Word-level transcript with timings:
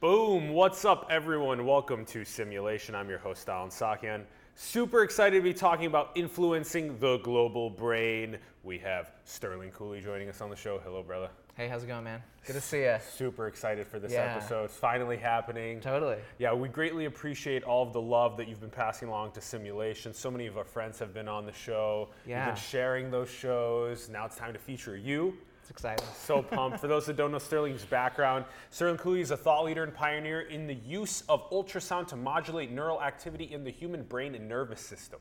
Boom! 0.00 0.50
What's 0.50 0.84
up, 0.84 1.06
everyone? 1.10 1.64
Welcome 1.64 2.04
to 2.06 2.24
Simulation. 2.24 2.94
I'm 2.94 3.08
your 3.08 3.18
host, 3.18 3.48
Allen 3.48 3.70
Saakyan. 3.70 4.24
Super 4.54 5.02
excited 5.02 5.38
to 5.38 5.42
be 5.42 5.54
talking 5.54 5.86
about 5.86 6.10
influencing 6.14 6.98
the 6.98 7.16
global 7.18 7.70
brain. 7.70 8.36
We 8.62 8.78
have 8.78 9.10
Sterling 9.24 9.70
Cooley 9.70 10.00
joining 10.02 10.28
us 10.28 10.40
on 10.42 10.50
the 10.50 10.56
show. 10.56 10.78
Hello, 10.84 11.02
brother. 11.02 11.30
Hey, 11.56 11.68
how's 11.68 11.82
it 11.82 11.86
going, 11.86 12.04
man? 12.04 12.22
Good 12.46 12.52
to 12.54 12.60
see 12.60 12.82
you. 12.82 12.96
Super 13.00 13.46
excited 13.46 13.86
for 13.86 13.98
this 13.98 14.12
Yeah. 14.12 14.34
episode. 14.36 14.64
It's 14.64 14.76
finally 14.76 15.16
happening. 15.16 15.80
Totally. 15.80 16.18
Yeah, 16.38 16.52
we 16.52 16.68
greatly 16.68 17.06
appreciate 17.06 17.64
all 17.64 17.82
of 17.82 17.94
the 17.94 18.00
love 18.00 18.36
that 18.36 18.48
you've 18.48 18.60
been 18.60 18.68
passing 18.70 19.08
along 19.08 19.32
to 19.32 19.40
Simulation. 19.40 20.12
So 20.12 20.30
many 20.30 20.46
of 20.46 20.58
our 20.58 20.64
friends 20.64 20.98
have 20.98 21.14
been 21.14 21.28
on 21.28 21.46
the 21.46 21.52
show. 21.52 22.10
You've 22.24 22.30
Yeah. 22.32 22.46
been 22.46 22.56
sharing 22.56 23.10
those 23.10 23.30
shows. 23.30 24.10
Now 24.10 24.26
it's 24.26 24.36
time 24.36 24.52
to 24.52 24.58
feature 24.58 24.96
you. 24.96 25.38
It's 25.66 25.72
exciting. 25.72 26.06
So 26.22 26.42
pumped. 26.42 26.78
For 26.78 26.86
those 26.86 27.06
that 27.06 27.16
don't 27.16 27.32
know 27.32 27.38
Sterling's 27.38 27.84
background, 27.84 28.44
Sterling 28.70 28.98
Cooley 28.98 29.20
is 29.20 29.32
a 29.32 29.36
thought 29.36 29.64
leader 29.64 29.82
and 29.82 29.92
pioneer 29.92 30.42
in 30.42 30.68
the 30.68 30.76
use 30.76 31.24
of 31.28 31.50
ultrasound 31.50 32.06
to 32.08 32.16
modulate 32.16 32.70
neural 32.70 33.02
activity 33.02 33.52
in 33.52 33.64
the 33.64 33.72
human 33.72 34.04
brain 34.04 34.36
and 34.36 34.48
nervous 34.48 34.80
system. 34.80 35.18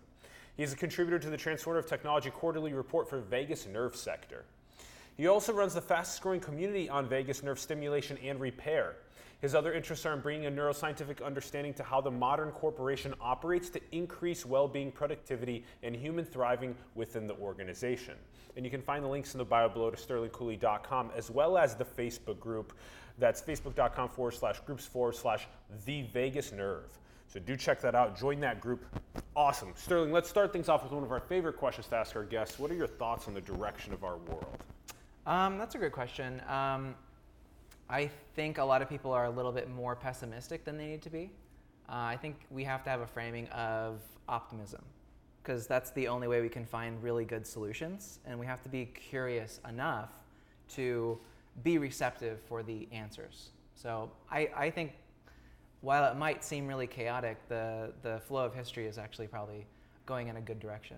He 0.55 0.61
is 0.61 0.71
a 0.71 0.75
contributor 0.75 1.17
to 1.17 1.31
the 1.31 1.37
Transformative 1.37 1.87
Technology 1.87 2.29
Quarterly 2.29 2.73
Report 2.73 3.09
for 3.09 3.21
Vagus 3.21 3.65
Nerve 3.65 3.95
Sector. 3.95 4.45
He 5.17 5.25
also 5.25 5.51
runs 5.51 5.73
the 5.73 5.81
fastest 5.81 6.21
growing 6.21 6.41
community 6.41 6.89
on 6.89 7.09
vagus 7.09 7.41
nerve 7.41 7.59
stimulation 7.59 8.15
and 8.23 8.39
repair. 8.39 8.97
His 9.41 9.55
other 9.55 9.73
interests 9.73 10.05
are 10.05 10.13
in 10.13 10.21
bringing 10.21 10.45
a 10.45 10.51
neuroscientific 10.51 11.25
understanding 11.25 11.73
to 11.73 11.83
how 11.83 12.01
the 12.01 12.11
modern 12.11 12.51
corporation 12.51 13.15
operates 13.19 13.71
to 13.71 13.81
increase 13.91 14.45
well 14.45 14.67
being, 14.67 14.91
productivity, 14.91 15.65
and 15.81 15.95
human 15.95 16.23
thriving 16.23 16.75
within 16.93 17.25
the 17.25 17.35
organization. 17.37 18.13
And 18.55 18.63
you 18.63 18.71
can 18.71 18.81
find 18.81 19.03
the 19.03 19.09
links 19.09 19.33
in 19.33 19.37
the 19.37 19.45
bio 19.45 19.67
below 19.69 19.89
to 19.91 19.97
sterlingcooley.com 19.97 21.11
as 21.15 21.29
well 21.29 21.57
as 21.57 21.75
the 21.75 21.85
Facebook 21.85 22.39
group. 22.39 22.73
That's 23.17 23.41
facebook.com 23.41 24.09
forward 24.09 24.33
slash 24.33 24.59
groups 24.61 24.85
forward 24.85 25.15
slash 25.15 25.47
the 25.85 26.03
Vagus 26.03 26.51
Nerve. 26.51 26.97
So 27.27 27.39
do 27.39 27.57
check 27.57 27.81
that 27.81 27.95
out. 27.95 28.17
Join 28.17 28.39
that 28.41 28.61
group. 28.61 28.85
Awesome. 29.35 29.73
Sterling, 29.75 30.11
let's 30.11 30.29
start 30.29 30.53
things 30.53 30.69
off 30.69 30.83
with 30.83 30.91
one 30.91 31.03
of 31.03 31.11
our 31.11 31.19
favorite 31.19 31.57
questions 31.57 31.87
to 31.87 31.95
ask 31.95 32.15
our 32.15 32.23
guests. 32.23 32.59
What 32.59 32.71
are 32.71 32.75
your 32.75 32.87
thoughts 32.87 33.27
on 33.27 33.33
the 33.33 33.41
direction 33.41 33.93
of 33.93 34.03
our 34.03 34.17
world? 34.17 34.63
Um, 35.25 35.57
that's 35.57 35.75
a 35.75 35.77
good 35.77 35.91
question. 35.91 36.41
Um, 36.47 36.95
I 37.89 38.09
think 38.35 38.57
a 38.57 38.63
lot 38.63 38.81
of 38.81 38.89
people 38.89 39.11
are 39.11 39.25
a 39.25 39.29
little 39.29 39.51
bit 39.51 39.69
more 39.69 39.95
pessimistic 39.95 40.63
than 40.63 40.77
they 40.77 40.87
need 40.87 41.01
to 41.01 41.09
be. 41.09 41.31
Uh, 41.89 41.93
I 41.93 42.17
think 42.17 42.37
we 42.49 42.63
have 42.63 42.83
to 42.83 42.89
have 42.89 43.01
a 43.01 43.07
framing 43.07 43.47
of 43.49 43.99
optimism 44.27 44.81
because 45.45 45.67
that's 45.67 45.91
the 45.91 46.07
only 46.07 46.27
way 46.27 46.41
we 46.41 46.49
can 46.49 46.65
find 46.65 47.01
really 47.03 47.23
good 47.23 47.45
solutions. 47.45 48.19
And 48.25 48.39
we 48.39 48.45
have 48.45 48.61
to 48.63 48.69
be 48.69 48.85
curious 48.85 49.59
enough 49.69 50.09
to 50.69 51.19
be 51.63 51.77
receptive 51.77 52.39
for 52.41 52.63
the 52.63 52.87
answers. 52.91 53.49
So 53.75 54.09
I, 54.31 54.49
I 54.55 54.69
think 54.71 54.93
while 55.81 56.09
it 56.11 56.17
might 56.17 56.43
seem 56.43 56.67
really 56.67 56.87
chaotic, 56.87 57.37
the, 57.47 57.93
the 58.01 58.19
flow 58.21 58.45
of 58.45 58.55
history 58.55 58.87
is 58.87 58.97
actually 58.97 59.27
probably 59.27 59.65
going 60.05 60.29
in 60.29 60.37
a 60.37 60.41
good 60.41 60.59
direction. 60.59 60.97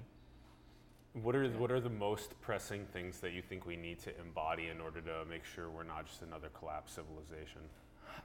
What 1.24 1.36
are 1.36 1.48
what 1.50 1.72
are 1.72 1.80
the 1.80 1.90
most 1.90 2.40
pressing 2.42 2.86
things 2.94 3.20
that 3.22 3.34
you 3.34 3.42
think 3.42 3.66
we 3.66 3.76
need 3.76 3.98
to 4.02 4.12
embody 4.20 4.68
in 4.68 4.80
order 4.80 5.02
to 5.02 5.26
make 5.28 5.44
sure 5.46 5.68
we're 5.68 5.84
not 5.84 6.06
just 6.06 6.22
another 6.22 6.50
collapsed 6.50 6.94
civilization? 6.94 7.62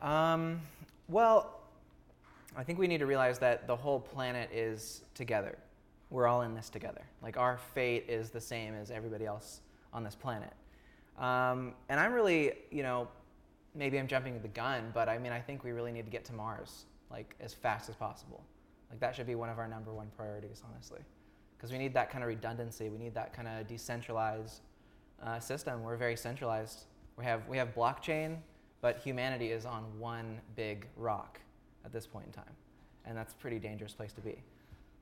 Um, 0.03 0.61
well, 1.09 1.61
I 2.55 2.65
think 2.65 2.79
we 2.79 2.87
need 2.87 2.99
to 2.99 3.07
realize 3.07 3.39
that 3.39 3.67
the 3.67 3.75
whole 3.75 3.99
planet 3.99 4.51
is 4.53 5.01
together. 5.15 5.57
We're 6.13 6.27
all 6.27 6.43
in 6.43 6.55
this 6.55 6.69
together. 6.69 7.01
Like 7.23 7.39
our 7.39 7.59
fate 7.75 8.05
is 8.07 8.29
the 8.29 8.41
same 8.41 8.75
as 8.75 8.91
everybody 8.91 9.25
else 9.25 9.63
on 9.95 10.05
this 10.05 10.15
planet. 10.15 10.53
Um, 11.19 11.73
and 11.89 11.99
I'm 11.99 12.13
really, 12.13 12.53
you 12.71 12.83
know, 12.83 13.09
maybe 13.75 13.99
I'm 13.99 14.07
jumping 14.07 14.39
the 14.43 14.49
gun, 14.49 14.91
but 14.93 15.09
I 15.09 15.17
mean, 15.17 15.33
I 15.33 15.41
think 15.41 15.65
we 15.65 15.71
really 15.71 15.91
need 15.91 16.05
to 16.05 16.11
get 16.11 16.27
to 16.27 16.35
Mars 16.35 16.85
like 17.11 17.35
as 17.41 17.55
fast 17.55 17.89
as 17.89 17.97
possible. 17.97 18.45
Like 18.91 19.01
that 19.01 19.17
should 19.17 19.27
be 19.27 19.37
one 19.37 19.49
of 19.49 19.59
our 19.59 19.67
number 19.67 19.95
one 19.95 20.11
priorities, 20.15 20.63
honestly, 20.71 21.01
because 21.57 21.73
we 21.73 21.79
need 21.79 21.95
that 21.95 22.11
kind 22.11 22.23
of 22.23 22.29
redundancy. 22.29 22.91
We 22.91 22.99
need 22.99 23.15
that 23.15 23.33
kind 23.33 23.49
of 23.49 23.67
decentralized 23.67 24.61
uh, 25.23 25.41
system. 25.41 25.83
We're 25.83 25.97
very 25.97 26.17
centralized. 26.17 26.85
We 27.17 27.25
have 27.25 27.49
we 27.49 27.57
have 27.57 27.75
blockchain, 27.75 28.37
but 28.83 28.99
humanity 28.99 29.51
is 29.51 29.65
on 29.65 29.85
one 29.99 30.43
big 30.57 30.87
rock 30.95 31.41
at 31.87 31.93
this 31.93 32.07
point 32.07 32.27
in 32.27 32.33
time, 32.33 32.55
and 33.07 33.17
that's 33.17 33.33
a 33.33 33.37
pretty 33.37 33.59
dangerous 33.59 33.95
place 33.95 34.13
to 34.13 34.21
be. 34.21 34.43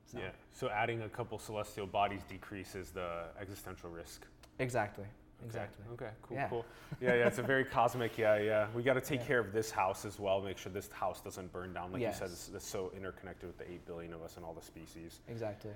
So, 0.05 0.19
Yeah. 0.19 0.29
So 0.51 0.69
adding 0.69 1.01
a 1.03 1.09
couple 1.09 1.37
celestial 1.39 1.87
bodies 1.87 2.21
decreases 2.27 2.91
the 2.91 3.25
existential 3.39 3.89
risk. 3.89 4.25
Exactly. 4.59 5.03
Okay. 5.05 5.47
Exactly. 5.47 5.85
Okay. 5.93 6.09
Cool. 6.21 6.37
Yeah. 6.37 6.47
Cool. 6.49 6.65
Yeah. 6.99 7.15
Yeah. 7.15 7.27
It's 7.27 7.39
a 7.39 7.43
very 7.43 7.65
cosmic. 7.77 8.17
Yeah. 8.17 8.37
Yeah. 8.39 8.67
We 8.75 8.83
got 8.83 8.93
to 8.93 9.01
take 9.01 9.21
Yeah. 9.21 9.25
care 9.27 9.39
of 9.39 9.53
this 9.53 9.71
house 9.71 10.05
as 10.05 10.19
well. 10.19 10.41
Make 10.41 10.57
sure 10.57 10.71
this 10.71 10.89
house 10.91 11.19
doesn't 11.21 11.51
burn 11.51 11.73
down. 11.73 11.91
Like 11.91 12.01
you 12.01 12.11
said, 12.13 12.29
it's, 12.29 12.49
it's 12.53 12.67
so 12.67 12.91
interconnected 12.95 13.47
with 13.47 13.57
the 13.57 13.71
eight 13.71 13.85
billion 13.85 14.13
of 14.13 14.21
us 14.21 14.37
and 14.37 14.45
all 14.45 14.53
the 14.53 14.61
species. 14.61 15.19
Exactly. 15.27 15.71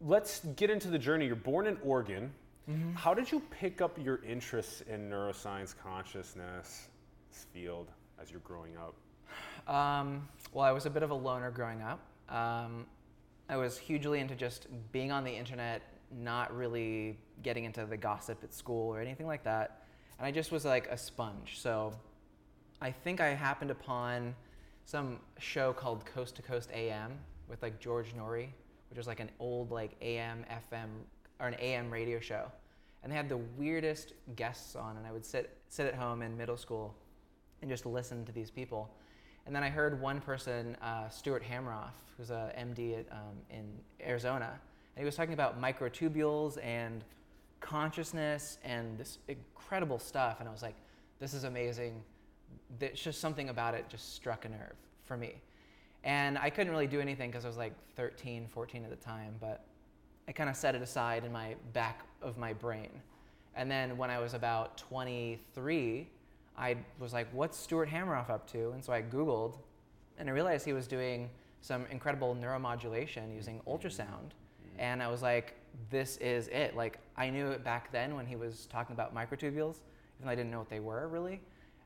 Let's 0.00 0.40
get 0.56 0.70
into 0.70 0.88
the 0.88 0.98
journey. 0.98 1.26
You're 1.26 1.36
born 1.36 1.66
in 1.66 1.76
Oregon. 1.84 2.32
Mm-hmm. 2.70 2.94
How 2.94 3.12
did 3.12 3.30
you 3.30 3.40
pick 3.50 3.82
up 3.82 3.98
your 4.02 4.20
interests 4.24 4.82
in 4.88 5.10
neuroscience, 5.10 5.74
consciousness, 5.76 6.88
this 7.30 7.46
field 7.52 7.88
as 8.20 8.30
you're 8.30 8.40
growing 8.40 8.72
up? 8.78 8.94
Um, 9.72 10.26
well, 10.52 10.64
I 10.64 10.72
was 10.72 10.86
a 10.86 10.90
bit 10.90 11.02
of 11.02 11.10
a 11.10 11.14
loner 11.14 11.50
growing 11.50 11.82
up. 11.82 12.00
Um, 12.30 12.86
I 13.48 13.56
was 13.56 13.76
hugely 13.76 14.20
into 14.20 14.34
just 14.34 14.66
being 14.92 15.12
on 15.12 15.24
the 15.24 15.30
internet, 15.30 15.82
not 16.10 16.54
really 16.56 17.18
getting 17.42 17.64
into 17.64 17.84
the 17.84 17.96
gossip 17.96 18.42
at 18.42 18.54
school 18.54 18.88
or 18.88 19.00
anything 19.00 19.26
like 19.26 19.44
that. 19.44 19.82
And 20.18 20.26
I 20.26 20.30
just 20.30 20.50
was 20.50 20.64
like 20.64 20.86
a 20.88 20.96
sponge. 20.96 21.60
So 21.60 21.92
I 22.80 22.90
think 22.90 23.20
I 23.20 23.28
happened 23.28 23.70
upon 23.70 24.34
some 24.86 25.18
show 25.38 25.72
called 25.72 26.04
Coast 26.06 26.36
to 26.36 26.42
Coast 26.42 26.70
AM 26.72 27.12
with 27.48 27.62
like 27.62 27.80
George 27.80 28.14
Noory, 28.14 28.48
which 28.88 28.96
was 28.96 29.06
like 29.06 29.20
an 29.20 29.30
old 29.38 29.70
like 29.70 29.92
AM, 30.00 30.44
FM, 30.50 30.88
or 31.40 31.48
an 31.48 31.56
AM 31.58 31.90
radio 31.90 32.20
show. 32.20 32.50
And 33.02 33.12
they 33.12 33.16
had 33.16 33.28
the 33.28 33.40
weirdest 33.58 34.14
guests 34.34 34.76
on, 34.76 34.96
and 34.96 35.06
I 35.06 35.12
would 35.12 35.24
sit 35.24 35.58
sit 35.68 35.86
at 35.86 35.94
home 35.94 36.22
in 36.22 36.36
middle 36.36 36.56
school 36.56 36.94
and 37.60 37.70
just 37.70 37.84
listen 37.84 38.24
to 38.24 38.32
these 38.32 38.50
people. 38.50 38.90
And 39.46 39.54
then 39.54 39.62
I 39.62 39.68
heard 39.68 40.00
one 40.00 40.20
person, 40.20 40.76
uh, 40.82 41.08
Stuart 41.08 41.42
Hameroff, 41.42 41.92
who's 42.16 42.30
a 42.30 42.52
MD 42.56 42.98
at, 42.98 43.06
um, 43.12 43.36
in 43.50 43.64
Arizona, 44.06 44.58
and 44.96 45.02
he 45.02 45.04
was 45.04 45.16
talking 45.16 45.34
about 45.34 45.60
microtubules 45.60 46.64
and 46.64 47.04
consciousness 47.60 48.58
and 48.62 48.96
this 48.96 49.18
incredible 49.26 49.98
stuff. 49.98 50.36
And 50.40 50.48
I 50.48 50.52
was 50.52 50.62
like, 50.62 50.76
this 51.18 51.34
is 51.34 51.44
amazing. 51.44 52.02
There's 52.78 53.00
just 53.00 53.20
something 53.20 53.48
about 53.48 53.74
it 53.74 53.88
just 53.88 54.14
struck 54.14 54.44
a 54.44 54.48
nerve 54.48 54.76
for 55.02 55.16
me. 55.16 55.34
And 56.04 56.38
I 56.38 56.50
couldn't 56.50 56.72
really 56.72 56.86
do 56.86 57.00
anything 57.00 57.30
because 57.30 57.44
I 57.44 57.48
was 57.48 57.56
like 57.56 57.72
13, 57.96 58.46
14 58.46 58.84
at 58.84 58.90
the 58.90 58.96
time, 58.96 59.34
but 59.40 59.64
I 60.28 60.32
kind 60.32 60.48
of 60.48 60.56
set 60.56 60.74
it 60.74 60.82
aside 60.82 61.24
in 61.24 61.32
my 61.32 61.54
back 61.72 62.02
of 62.22 62.38
my 62.38 62.52
brain. 62.52 62.90
And 63.56 63.70
then 63.70 63.96
when 63.96 64.10
I 64.10 64.18
was 64.18 64.34
about 64.34 64.76
23, 64.76 66.08
I 66.56 66.76
was 66.98 67.12
like, 67.12 67.26
what's 67.32 67.58
Stuart 67.58 67.88
Hameroff 67.88 68.30
up 68.30 68.50
to? 68.52 68.70
And 68.70 68.84
so 68.84 68.92
I 68.92 69.02
Googled 69.02 69.58
and 70.18 70.28
I 70.28 70.32
realized 70.32 70.64
he 70.64 70.72
was 70.72 70.86
doing 70.86 71.30
some 71.60 71.86
incredible 71.90 72.36
neuromodulation 72.40 73.34
using 73.34 73.58
mm-hmm. 73.60 73.70
ultrasound. 73.70 74.30
Mm-hmm. 74.30 74.80
And 74.80 75.02
I 75.02 75.08
was 75.08 75.22
like, 75.22 75.54
this 75.90 76.16
is 76.18 76.48
it. 76.48 76.76
Like, 76.76 76.98
I 77.16 77.30
knew 77.30 77.48
it 77.48 77.64
back 77.64 77.90
then 77.90 78.14
when 78.14 78.26
he 78.26 78.36
was 78.36 78.66
talking 78.66 78.94
about 78.94 79.14
microtubules, 79.14 79.78
even 80.16 80.24
though 80.24 80.30
I 80.30 80.34
didn't 80.34 80.50
know 80.50 80.58
what 80.58 80.70
they 80.70 80.80
were 80.80 81.08
really. 81.08 81.40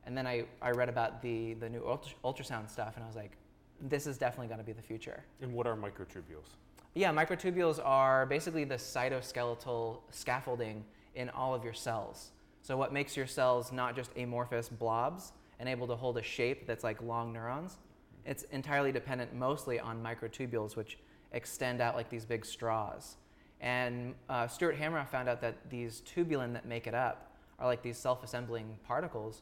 And 0.04 0.16
then 0.16 0.26
I, 0.26 0.44
I 0.60 0.70
read 0.70 0.88
about 0.88 1.22
the, 1.22 1.54
the 1.54 1.68
new 1.68 1.84
ultra, 1.86 2.12
ultrasound 2.24 2.70
stuff 2.70 2.96
and 2.96 3.04
I 3.04 3.06
was 3.06 3.16
like, 3.16 3.32
this 3.80 4.06
is 4.06 4.18
definitely 4.18 4.48
going 4.48 4.58
to 4.58 4.66
be 4.66 4.72
the 4.72 4.82
future. 4.82 5.22
And 5.40 5.52
what 5.52 5.66
are 5.66 5.76
microtubules? 5.76 6.56
Yeah, 6.94 7.12
microtubules 7.12 7.78
are 7.84 8.26
basically 8.26 8.64
the 8.64 8.74
cytoskeletal 8.74 9.98
scaffolding 10.10 10.84
in 11.14 11.30
all 11.30 11.54
of 11.54 11.62
your 11.62 11.74
cells. 11.74 12.32
So, 12.68 12.76
what 12.76 12.92
makes 12.92 13.16
your 13.16 13.26
cells 13.26 13.72
not 13.72 13.96
just 13.96 14.10
amorphous 14.18 14.68
blobs 14.68 15.32
and 15.58 15.70
able 15.70 15.86
to 15.86 15.96
hold 15.96 16.18
a 16.18 16.22
shape 16.22 16.66
that's 16.66 16.84
like 16.84 17.00
long 17.00 17.32
neurons? 17.32 17.78
It's 18.26 18.42
entirely 18.52 18.92
dependent 18.92 19.32
mostly 19.32 19.80
on 19.80 20.02
microtubules, 20.02 20.76
which 20.76 20.98
extend 21.32 21.80
out 21.80 21.96
like 21.96 22.10
these 22.10 22.26
big 22.26 22.44
straws. 22.44 23.16
And 23.62 24.14
uh, 24.28 24.48
Stuart 24.48 24.78
Hameroff 24.78 25.08
found 25.08 25.30
out 25.30 25.40
that 25.40 25.70
these 25.70 26.02
tubulin 26.02 26.52
that 26.52 26.66
make 26.66 26.86
it 26.86 26.92
up 26.92 27.34
are 27.58 27.66
like 27.66 27.80
these 27.80 27.96
self 27.96 28.22
assembling 28.22 28.76
particles 28.86 29.40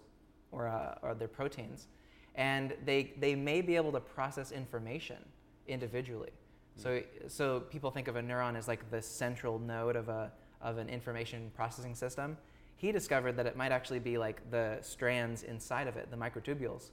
or, 0.52 0.68
uh, 0.68 0.94
or 1.02 1.14
they're 1.14 1.26
proteins. 1.26 1.88
And 2.36 2.74
they, 2.84 3.12
they 3.18 3.34
may 3.34 3.60
be 3.60 3.74
able 3.74 3.90
to 3.90 4.00
process 4.00 4.52
information 4.52 5.18
individually. 5.66 6.30
So, 6.76 7.02
so 7.26 7.58
people 7.58 7.90
think 7.90 8.06
of 8.06 8.14
a 8.14 8.22
neuron 8.22 8.56
as 8.56 8.68
like 8.68 8.88
the 8.92 9.02
central 9.02 9.58
node 9.58 9.96
of, 9.96 10.08
a, 10.08 10.30
of 10.62 10.78
an 10.78 10.88
information 10.88 11.50
processing 11.56 11.96
system. 11.96 12.36
He 12.76 12.92
discovered 12.92 13.36
that 13.36 13.46
it 13.46 13.56
might 13.56 13.72
actually 13.72 13.98
be 14.00 14.18
like 14.18 14.48
the 14.50 14.78
strands 14.82 15.42
inside 15.42 15.88
of 15.88 15.96
it, 15.96 16.10
the 16.10 16.16
microtubules, 16.16 16.90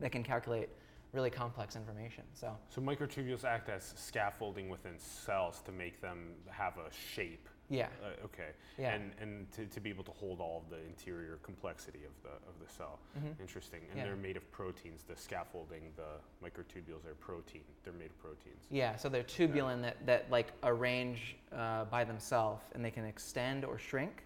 that 0.00 0.10
can 0.12 0.22
calculate 0.22 0.68
really 1.12 1.30
complex 1.30 1.76
information. 1.76 2.24
So 2.34 2.56
So 2.68 2.80
microtubules 2.82 3.44
act 3.44 3.68
as 3.68 3.94
scaffolding 3.96 4.68
within 4.68 4.98
cells 4.98 5.60
to 5.62 5.72
make 5.72 6.00
them 6.00 6.34
have 6.50 6.74
a 6.78 6.90
shape 6.92 7.48
Yeah. 7.68 7.88
Uh, 8.04 8.24
okay. 8.26 8.50
Yeah. 8.78 8.94
And 8.94 9.12
and 9.20 9.50
to, 9.52 9.66
to 9.66 9.80
be 9.80 9.90
able 9.90 10.04
to 10.04 10.12
hold 10.12 10.40
all 10.40 10.62
of 10.64 10.70
the 10.70 10.80
interior 10.86 11.38
complexity 11.42 12.04
of 12.04 12.12
the 12.22 12.34
of 12.48 12.54
the 12.64 12.72
cell. 12.72 12.98
Mhm. 13.18 13.40
Interesting. 13.40 13.80
And 13.90 13.98
Yeah. 13.98 14.04
they're 14.04 14.16
made 14.16 14.36
of 14.36 14.50
proteins. 14.52 15.02
The 15.02 15.16
scaffolding, 15.16 15.92
the 15.96 16.20
microtubules 16.46 17.04
are 17.06 17.14
protein. 17.16 17.64
They're 17.82 17.92
made 17.92 18.10
of 18.10 18.18
proteins. 18.18 18.66
Yeah, 18.70 18.96
so 18.96 19.08
they're 19.08 19.24
tubulin 19.24 19.82
that, 19.82 19.96
that 20.06 20.30
like 20.30 20.52
arrange 20.62 21.36
uh, 21.52 21.84
by 21.86 22.04
themselves 22.04 22.64
and 22.74 22.84
they 22.84 22.90
can 22.92 23.04
extend 23.04 23.64
or 23.64 23.78
shrink. 23.78 24.24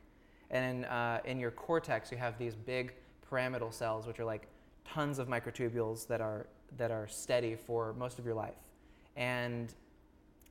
And 0.51 0.79
in, 0.79 0.85
uh, 0.87 1.21
in 1.25 1.39
your 1.39 1.51
cortex, 1.53 2.11
you 2.11 2.19
have 2.19 2.37
these 2.39 2.55
big 2.55 2.95
pyramidal 3.29 3.71
cells, 3.71 4.07
which 4.07 4.19
are 4.19 4.25
like 4.25 4.49
tons 4.85 5.19
of 5.19 5.29
microtubules 5.29 6.07
that 6.09 6.21
are, 6.21 6.47
that 6.77 6.91
are 6.91 7.07
steady 7.07 7.55
for 7.55 7.93
most 7.95 8.19
of 8.19 8.25
your 8.25 8.35
life. 8.35 8.55
And 9.17 9.73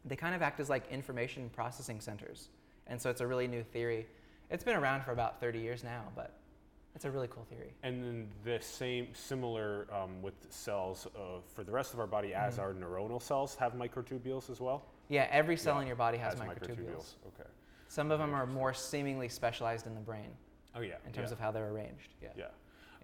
they 0.05 0.15
kind 0.15 0.33
of 0.35 0.41
act 0.41 0.59
as 0.59 0.69
like 0.69 0.89
information 0.89 1.49
processing 1.53 1.99
centers. 1.99 2.49
And 2.87 3.01
so 3.01 3.09
it's 3.09 3.21
a 3.21 3.27
really 3.27 3.47
new 3.47 3.63
theory. 3.63 4.07
It's 4.49 4.63
been 4.63 4.75
around 4.77 5.03
for 5.03 5.11
about 5.11 5.39
30 5.41 5.59
years 5.59 5.83
now, 5.83 6.03
but 6.15 6.33
it's 6.95 7.05
a 7.05 7.11
really 7.11 7.27
cool 7.27 7.45
theory. 7.49 7.73
And 7.83 8.01
then 8.01 8.27
the 8.43 8.59
same, 8.63 9.09
similar 9.13 9.85
um, 9.93 10.21
with 10.21 10.33
cells 10.49 11.07
uh, 11.15 11.39
for 11.53 11.63
the 11.63 11.71
rest 11.71 11.93
of 11.93 11.99
our 11.99 12.07
body, 12.07 12.33
as 12.33 12.57
Mhm. 12.57 12.61
our 12.61 12.73
neuronal 12.73 13.21
cells 13.21 13.55
have 13.55 13.73
microtubules 13.73 14.49
as 14.49 14.59
well. 14.59 14.83
Yeah, 15.09 15.27
every 15.29 15.57
cell 15.57 15.75
Yeah, 15.75 15.81
in 15.81 15.87
your 15.87 15.95
body 15.95 16.17
has, 16.17 16.39
Has 16.39 16.41
microtubules. 16.47 17.15
Okay. 17.27 17.49
Some 17.89 18.11
of 18.11 18.19
them 18.19 18.33
are 18.35 18.45
more 18.45 18.73
seemingly 18.73 19.27
specialized 19.27 19.87
in 19.87 19.95
the 19.95 19.99
brain 19.99 20.29
Oh 20.75 20.81
yeah. 20.81 20.95
in 21.05 21.11
terms 21.11 21.29
yeah. 21.29 21.33
of 21.33 21.39
how 21.39 21.51
they're 21.51 21.69
arranged. 21.69 22.09
Yeah. 22.21 22.29
Yeah. 22.37 22.45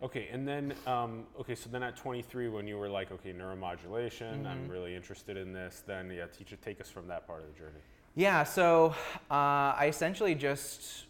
Okay, 0.03 0.27
and 0.31 0.47
then 0.47 0.73
um, 0.85 1.25
okay, 1.39 1.55
so 1.55 1.69
then 1.69 1.81
at 1.81 1.95
23, 1.97 2.49
when 2.49 2.67
you 2.67 2.77
were 2.77 2.87
like, 2.89 3.11
okay, 3.11 3.33
neuromodulation, 3.33 4.45
I'm 4.45 4.67
Mhm. 4.67 4.71
really 4.71 4.93
interested 4.95 5.37
in 5.37 5.53
this. 5.53 5.83
Then 5.85 6.11
yeah, 6.11 6.27
teacher, 6.27 6.55
take 6.57 6.79
us 6.79 6.89
from 6.89 7.07
that 7.07 7.25
part 7.25 7.41
of 7.41 7.47
the 7.47 7.57
journey. 7.57 7.79
Yeah, 8.13 8.43
so 8.43 8.93
uh, 9.31 9.73
I 9.75 9.87
essentially 9.87 10.35
just 10.35 11.05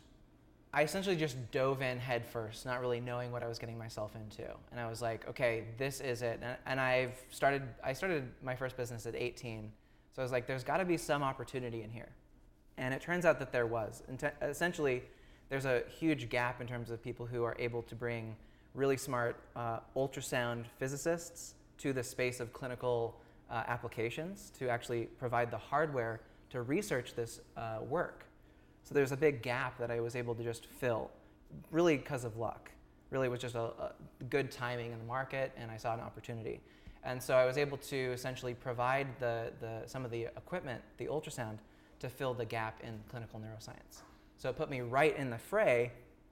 I 0.74 0.84
essentially 0.84 1.16
just 1.16 1.36
dove 1.52 1.82
in 1.82 1.98
headfirst, 2.00 2.66
not 2.66 2.82
really 2.82 3.00
knowing 3.00 3.32
what 3.32 3.44
I 3.44 3.48
was 3.48 3.58
getting 3.60 3.78
myself 3.78 4.14
into. 4.16 4.44
And 4.72 4.80
I 4.80 4.90
was 4.90 5.02
like, 5.02 5.26
okay, 5.30 5.64
this 5.78 6.02
is 6.02 6.22
it. 6.22 6.40
And, 6.42 6.58
and 6.66 6.80
I've 6.82 7.14
started 7.30 7.64
I 7.84 7.92
started 7.94 8.30
my 8.42 8.56
first 8.56 8.78
business 8.78 9.06
at 9.06 9.16
18. 9.16 9.72
So 10.14 10.22
I 10.22 10.24
was 10.24 10.32
like, 10.32 10.48
there's 10.48 10.64
got 10.64 10.78
to 10.78 10.86
be 10.86 10.96
some 10.98 11.24
opportunity 11.24 11.82
in 11.84 11.90
here. 11.90 12.10
And 12.78 12.94
it 12.94 13.02
turns 13.02 13.26
out 13.26 13.40
that 13.40 13.52
there 13.52 13.66
was. 13.66 14.04
Inte- 14.12 14.34
essentially, 14.42 15.04
there's 15.50 15.66
a 15.66 15.84
huge 16.00 16.30
gap 16.30 16.62
in 16.62 16.68
terms 16.68 16.90
of 16.90 17.02
people 17.04 17.26
who 17.26 17.44
are 17.44 17.56
able 17.60 17.82
to 17.84 17.96
bring 17.96 18.36
really 18.74 18.98
smart 18.98 19.38
uh, 19.56 19.80
ultrasound 19.96 20.66
physicists 20.78 21.54
to 21.78 21.94
the 21.94 22.04
space 22.04 22.40
of 22.40 22.52
clinical 22.52 23.16
uh, 23.50 23.64
applications 23.68 24.52
to 24.58 24.70
actually 24.70 25.06
provide 25.20 25.52
the 25.52 25.58
hardware 25.58 26.20
to 26.50 26.62
research 26.62 27.16
this 27.16 27.40
uh, 27.58 27.78
work. 27.88 28.26
So 28.84 28.94
there's 28.94 29.12
a 29.12 29.18
big 29.18 29.42
gap 29.42 29.78
that 29.80 29.90
I 29.92 30.00
was 30.00 30.16
able 30.16 30.36
to 30.36 30.44
just 30.44 30.66
fill, 30.66 31.10
really 31.72 31.98
because 31.98 32.24
of 32.24 32.38
luck. 32.38 32.72
Really 33.12 33.30
was 33.30 33.40
just 33.40 33.56
a, 33.56 33.62
a 33.62 33.94
good 34.30 34.52
timing 34.52 34.92
in 34.92 35.00
the 35.00 35.06
market, 35.06 35.52
and 35.58 35.72
I 35.72 35.78
saw 35.78 35.94
an 35.94 36.00
opportunity. 36.00 36.60
And 37.04 37.22
so 37.22 37.36
I 37.36 37.46
was 37.46 37.58
able 37.58 37.78
to 37.78 37.98
essentially 37.98 38.56
provide 38.56 39.08
the, 39.20 39.52
the, 39.60 39.84
some 39.86 40.06
of 40.06 40.12
the 40.12 40.24
equipment, 40.24 40.82
the 40.98 41.06
ultrasound, 41.06 41.58
to 42.00 42.10
fill 42.10 42.34
the 42.34 42.46
gap 42.46 42.82
in 42.84 43.00
clinical 43.10 43.40
neuroscience. 43.40 44.02
So 44.38 44.50
it 44.50 44.58
put 44.58 44.70
me 44.70 44.82
right 44.82 45.18
in 45.18 45.30
the 45.30 45.38
fray 45.38 45.92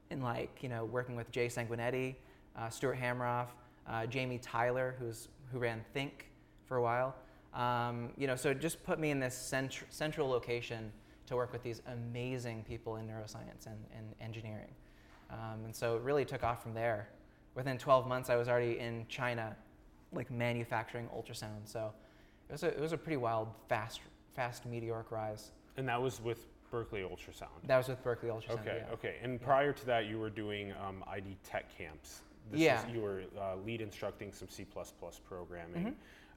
in 0.09 0.21
like, 0.21 0.61
you 0.61 0.69
know, 0.69 0.85
working 0.85 1.15
with 1.15 1.31
Jay 1.31 1.47
Sanguinetti, 1.47 2.15
uh, 2.57 2.69
Stuart 2.69 2.99
Hameroff, 2.99 3.47
uh, 3.87 4.05
Jamie 4.05 4.39
Tyler, 4.39 4.95
who's, 4.99 5.27
who 5.51 5.59
ran 5.59 5.83
Thync 5.95 6.11
for 6.65 6.77
a 6.77 6.81
while. 6.81 7.15
Um, 7.53 8.11
you 8.17 8.27
know, 8.27 8.35
so 8.35 8.49
it 8.51 8.59
just 8.59 8.83
put 8.83 8.99
me 8.99 9.11
in 9.11 9.19
this 9.19 9.35
cent- 9.35 9.83
central 9.89 10.27
location 10.27 10.91
to 11.27 11.35
work 11.35 11.51
with 11.53 11.63
these 11.63 11.81
amazing 11.87 12.63
people 12.67 12.97
in 12.97 13.07
neuroscience 13.07 13.65
and, 13.65 13.77
and 13.95 14.13
engineering. 14.19 14.71
Um, 15.29 15.65
and 15.65 15.75
so 15.75 15.95
it 15.95 16.01
really 16.03 16.25
took 16.25 16.43
off 16.43 16.61
from 16.61 16.73
there. 16.73 17.09
Within 17.55 17.77
12 17.77 18.07
months, 18.07 18.29
I 18.29 18.35
was 18.35 18.47
already 18.47 18.79
in 18.79 19.05
China, 19.07 19.55
like 20.11 20.29
manufacturing 20.31 21.07
ultrasound. 21.15 21.65
So 21.65 21.93
it 22.49 22.51
was 22.51 22.63
a, 22.63 22.67
it 22.67 22.79
was 22.79 22.93
a 22.93 22.97
pretty 22.97 23.17
wild, 23.17 23.49
fast, 23.69 24.01
fast 24.35 24.65
meteoric 24.65 25.11
rise. 25.11 25.51
And 25.77 25.87
that 25.87 26.01
was 26.01 26.21
with 26.21 26.47
Berkeley 26.71 27.01
Ultrasound. 27.01 27.47
That 27.67 27.77
was 27.77 27.87
with 27.87 28.03
Berkeley 28.03 28.29
Ultrasound. 28.29 28.61
Okay, 28.61 28.83
yeah. 28.87 28.93
okay. 28.93 29.15
And 29.21 29.39
prior 29.41 29.73
to 29.73 29.85
that, 29.85 30.05
you 30.07 30.19
were 30.19 30.29
doing 30.29 30.73
um, 30.85 31.03
ID 31.07 31.37
Tech 31.43 31.65
camps. 31.77 32.21
This 32.51 32.61
Yeah. 32.61 32.83
Was, 32.85 32.93
you 32.93 33.01
were 33.01 33.23
uh, 33.39 33.55
lead 33.65 33.81
instructing 33.81 34.31
some 34.33 34.49
C++ 34.49 34.65
programming. 35.27 35.85
Mhm. 35.85 35.93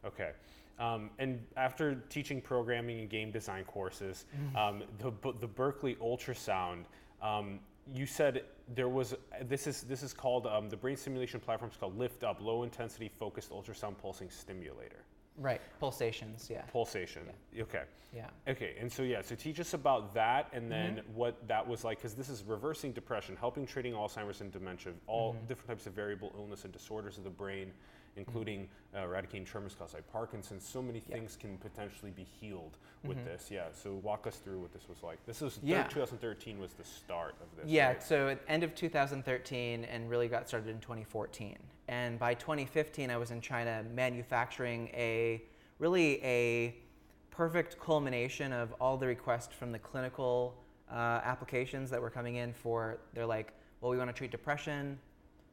Okay. 0.06 0.32
Um, 0.78 1.10
and 1.18 1.42
after 1.56 1.94
teaching 2.10 2.40
programming 2.40 3.00
and 3.00 3.08
game 3.08 3.30
design 3.30 3.64
courses, 3.64 4.26
Mm-hmm. 4.36 4.56
um, 4.56 4.82
the, 4.98 5.32
the 5.40 5.46
Berkeley 5.46 5.94
Ultrasound, 5.96 6.84
um, 7.22 7.60
you 7.94 8.04
said 8.04 8.42
there 8.74 8.88
was, 8.90 9.14
this 9.48 9.66
is, 9.66 9.82
this 9.82 10.02
is 10.02 10.12
called, 10.12 10.46
um, 10.46 10.68
the 10.68 10.76
brain 10.76 10.96
simulation 10.96 11.40
platform 11.40 11.70
is 11.70 11.76
called 11.78 11.98
LIFUP, 11.98 12.40
Low 12.40 12.62
Intensity 12.62 13.08
Focused 13.08 13.50
Ultrasound 13.50 13.96
Pulsing 13.96 14.28
Stimulator. 14.28 15.04
Right, 15.38 15.60
pulsations, 15.80 16.48
yeah. 16.50 16.62
Pulsation. 16.72 17.22
Okay. 17.58 17.82
Yeah. 18.14 18.26
Okay, 18.48 18.74
and 18.80 18.90
so 18.90 19.02
yeah, 19.02 19.20
so 19.20 19.34
teach 19.34 19.60
us 19.60 19.74
about 19.74 20.14
that 20.14 20.48
and 20.52 20.70
then 20.70 20.96
Mm-hmm. 20.96 21.14
what 21.14 21.46
that 21.48 21.66
was 21.66 21.84
like, 21.84 21.98
because 21.98 22.14
this 22.14 22.28
is 22.30 22.42
reversing 22.44 22.92
depression, 22.92 23.36
helping 23.38 23.66
treating 23.66 23.92
Alzheimer's 23.92 24.40
and 24.40 24.50
dementia, 24.50 24.92
all 25.06 25.34
Mm-hmm. 25.34 25.46
different 25.46 25.68
types 25.68 25.86
of 25.86 25.92
variable 25.92 26.32
illness 26.38 26.64
and 26.64 26.72
disorders 26.72 27.18
of 27.18 27.24
the 27.24 27.30
brain, 27.30 27.72
including 28.26 28.68
uh, 28.94 29.00
eradicating 29.00 29.44
tremors 29.44 29.74
caused 29.78 29.92
by 29.94 30.00
Parkinson's. 30.00 30.66
So 30.66 30.80
many 30.82 31.00
Mm-hmm. 31.00 31.10
Yeah. 31.12 31.16
things 31.18 31.36
can 31.36 31.58
potentially 31.58 32.10
be 32.10 32.24
healed 32.24 32.78
with 33.04 33.18
Mhm. 33.18 33.24
this. 33.26 33.50
Yeah, 33.50 33.66
so 33.72 33.94
walk 33.96 34.26
us 34.26 34.36
through 34.38 34.60
what 34.60 34.72
this 34.72 34.88
was 34.88 35.02
like. 35.02 35.24
This 35.26 35.40
was 35.42 35.58
Yeah. 35.62 35.86
2013 35.88 36.58
was 36.58 36.72
the 36.72 36.84
start 36.84 37.34
of 37.42 37.54
this. 37.56 37.66
Yeah, 37.66 37.88
right? 37.88 38.02
so 38.02 38.28
at 38.30 38.40
end 38.48 38.62
of 38.62 38.74
2013 38.74 39.84
and 39.84 40.08
really 40.08 40.28
got 40.28 40.48
started 40.48 40.68
in 40.70 40.80
2014. 40.80 41.58
And 41.88 42.18
by 42.18 42.34
2015, 42.34 43.10
I 43.10 43.16
was 43.18 43.30
in 43.30 43.40
China 43.40 43.84
manufacturing 43.94 44.88
a 44.94 45.42
really 45.78 46.22
a 46.24 46.74
perfect 47.30 47.78
culmination 47.78 48.52
of 48.52 48.72
all 48.80 48.96
the 48.96 49.06
requests 49.06 49.54
from 49.54 49.70
the 49.72 49.78
clinical 49.78 50.56
uh, 50.90 51.20
applications 51.22 51.90
that 51.90 52.00
were 52.00 52.08
coming 52.10 52.36
in 52.36 52.52
for, 52.54 52.98
they're 53.12 53.26
like, 53.26 53.52
well, 53.80 53.90
we 53.90 53.98
want 53.98 54.08
to 54.08 54.14
treat 54.14 54.30
depression, 54.30 54.98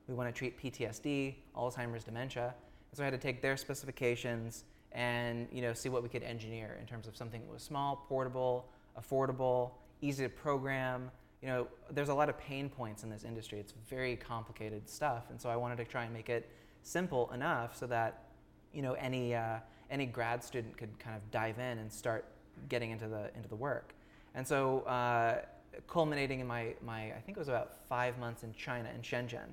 we 0.07 0.13
want 0.13 0.33
to 0.33 0.37
treat 0.37 0.59
PTSD, 0.61 1.35
Alzheimer's, 1.55 2.03
dementia. 2.03 2.53
And 2.91 2.97
so 2.97 3.03
I 3.03 3.05
had 3.05 3.11
to 3.11 3.17
take 3.17 3.41
their 3.41 3.57
specifications 3.57 4.65
and 4.91 5.47
you 5.51 5.61
know 5.61 5.73
see 5.73 5.89
what 5.89 6.03
we 6.03 6.09
could 6.09 6.23
engineer 6.23 6.77
in 6.79 6.85
terms 6.85 7.07
of 7.07 7.17
something 7.17 7.41
that 7.41 7.51
was 7.51 7.63
small, 7.63 8.05
portable, 8.07 8.67
affordable, 8.99 9.71
easy 10.01 10.23
to 10.23 10.29
program. 10.29 11.09
You 11.41 11.49
know, 11.49 11.67
there's 11.91 12.09
a 12.09 12.13
lot 12.13 12.29
of 12.29 12.37
pain 12.37 12.69
points 12.69 13.03
in 13.03 13.09
this 13.09 13.23
industry. 13.23 13.59
It's 13.59 13.73
very 13.89 14.15
complicated 14.15 14.87
stuff, 14.87 15.25
and 15.29 15.41
so 15.41 15.49
I 15.49 15.55
wanted 15.55 15.77
to 15.77 15.85
try 15.85 16.03
and 16.03 16.13
make 16.13 16.29
it 16.29 16.49
simple 16.83 17.31
enough 17.33 17.75
so 17.75 17.87
that 17.87 18.25
you 18.71 18.81
know 18.81 18.93
any 18.93 19.35
uh, 19.35 19.57
any 19.89 20.05
grad 20.05 20.43
student 20.43 20.77
could 20.77 20.97
kind 20.99 21.15
of 21.15 21.31
dive 21.31 21.59
in 21.59 21.79
and 21.79 21.91
start 21.91 22.25
getting 22.69 22.91
into 22.91 23.07
the 23.07 23.31
into 23.35 23.49
the 23.49 23.55
work. 23.55 23.93
And 24.35 24.47
so, 24.47 24.81
uh, 24.81 25.41
culminating 25.87 26.39
in 26.39 26.47
my 26.47 26.75
my 26.85 27.05
I 27.13 27.21
think 27.25 27.37
it 27.37 27.39
was 27.39 27.49
about 27.49 27.87
five 27.89 28.17
months 28.19 28.43
in 28.43 28.53
China 28.53 28.89
in 28.93 29.01
Shenzhen, 29.01 29.49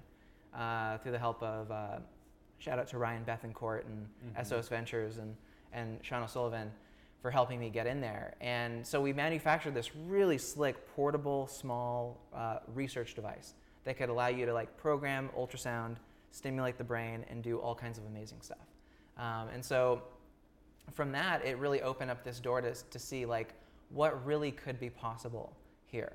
uh, 0.54 0.99
through 0.99 1.12
the 1.12 1.19
help 1.19 1.42
of 1.42 1.71
uh, 1.71 1.99
shout 2.59 2.78
out 2.78 2.88
to 2.88 2.99
Ryan 2.99 3.25
Bethencourt 3.25 3.85
and 3.87 4.09
Mhm. 4.35 4.45
SOS 4.47 4.69
Ventures 4.69 5.19
and 5.19 5.37
and 5.73 6.04
Sean 6.04 6.23
O'Sullivan 6.25 6.73
for 7.23 7.30
helping 7.30 7.61
me 7.61 7.71
get 7.71 7.87
in 7.87 8.00
there. 8.00 8.35
And 8.40 8.85
so 8.85 9.00
we 9.00 9.12
manufactured 9.12 9.73
this 9.73 9.95
really 9.95 10.37
slick, 10.38 10.88
portable, 10.97 11.47
small 11.47 12.19
uh, 12.35 12.59
research 12.75 13.14
device 13.14 13.54
that 13.85 13.97
could 13.97 14.09
allow 14.09 14.26
you 14.26 14.47
to 14.47 14.52
like 14.52 14.76
program 14.76 15.30
ultrasound, 15.38 15.97
stimulate 16.33 16.76
the 16.76 16.83
brain, 16.85 17.25
and 17.30 17.42
do 17.42 17.59
all 17.59 17.75
kinds 17.75 17.99
of 17.99 18.07
amazing 18.07 18.40
stuff. 18.40 18.66
Um, 19.16 19.49
and 19.54 19.64
so 19.64 20.02
from 20.92 21.12
that, 21.12 21.45
it 21.45 21.57
really 21.59 21.83
opened 21.83 22.11
up 22.11 22.25
this 22.25 22.40
door 22.40 22.61
to, 22.61 22.75
to 22.75 22.99
see 22.99 23.26
like 23.26 23.54
what 23.90 24.25
really 24.26 24.50
could 24.50 24.80
be 24.80 24.90
possible 24.90 25.54
here 25.87 26.12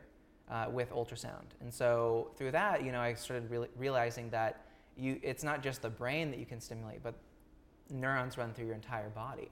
uh, 0.49 0.67
with 0.71 0.91
ultrasound. 0.91 1.45
And 1.61 1.73
so 1.73 2.31
through 2.37 2.51
that, 2.51 2.83
you 2.83 2.91
know, 2.91 2.99
I 3.01 3.13
started 3.13 3.49
reali 3.49 3.67
realizing 3.77 4.29
that 4.29 4.65
you, 4.97 5.19
it's 5.23 5.43
not 5.43 5.61
just 5.63 5.81
the 5.81 5.89
brain 5.89 6.31
that 6.31 6.39
you 6.39 6.45
can 6.45 6.61
stimulate, 6.61 7.03
but 7.03 7.15
neurons 7.89 8.37
run 8.37 8.53
through 8.53 8.65
your 8.67 8.75
entire 8.75 9.09
body. 9.09 9.49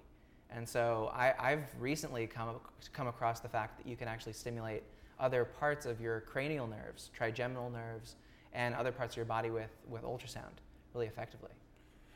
And 0.49 0.67
so 0.67 1.11
I, 1.13 1.33
I've 1.39 1.65
recently 1.79 2.27
come, 2.27 2.55
come 2.93 3.07
across 3.07 3.39
the 3.39 3.49
fact 3.49 3.77
that 3.77 3.89
you 3.89 3.95
can 3.95 4.07
actually 4.07 4.33
stimulate 4.33 4.83
other 5.19 5.45
parts 5.45 5.85
of 5.85 5.99
your 5.99 6.21
cranial 6.21 6.67
nerves, 6.67 7.09
trigeminal 7.13 7.69
nerves, 7.69 8.15
and 8.53 8.75
other 8.75 8.91
parts 8.91 9.13
of 9.13 9.17
your 9.17 9.25
body 9.25 9.49
with, 9.49 9.71
with 9.89 10.03
ultrasound 10.03 10.53
really 10.93 11.07
effectively. 11.07 11.49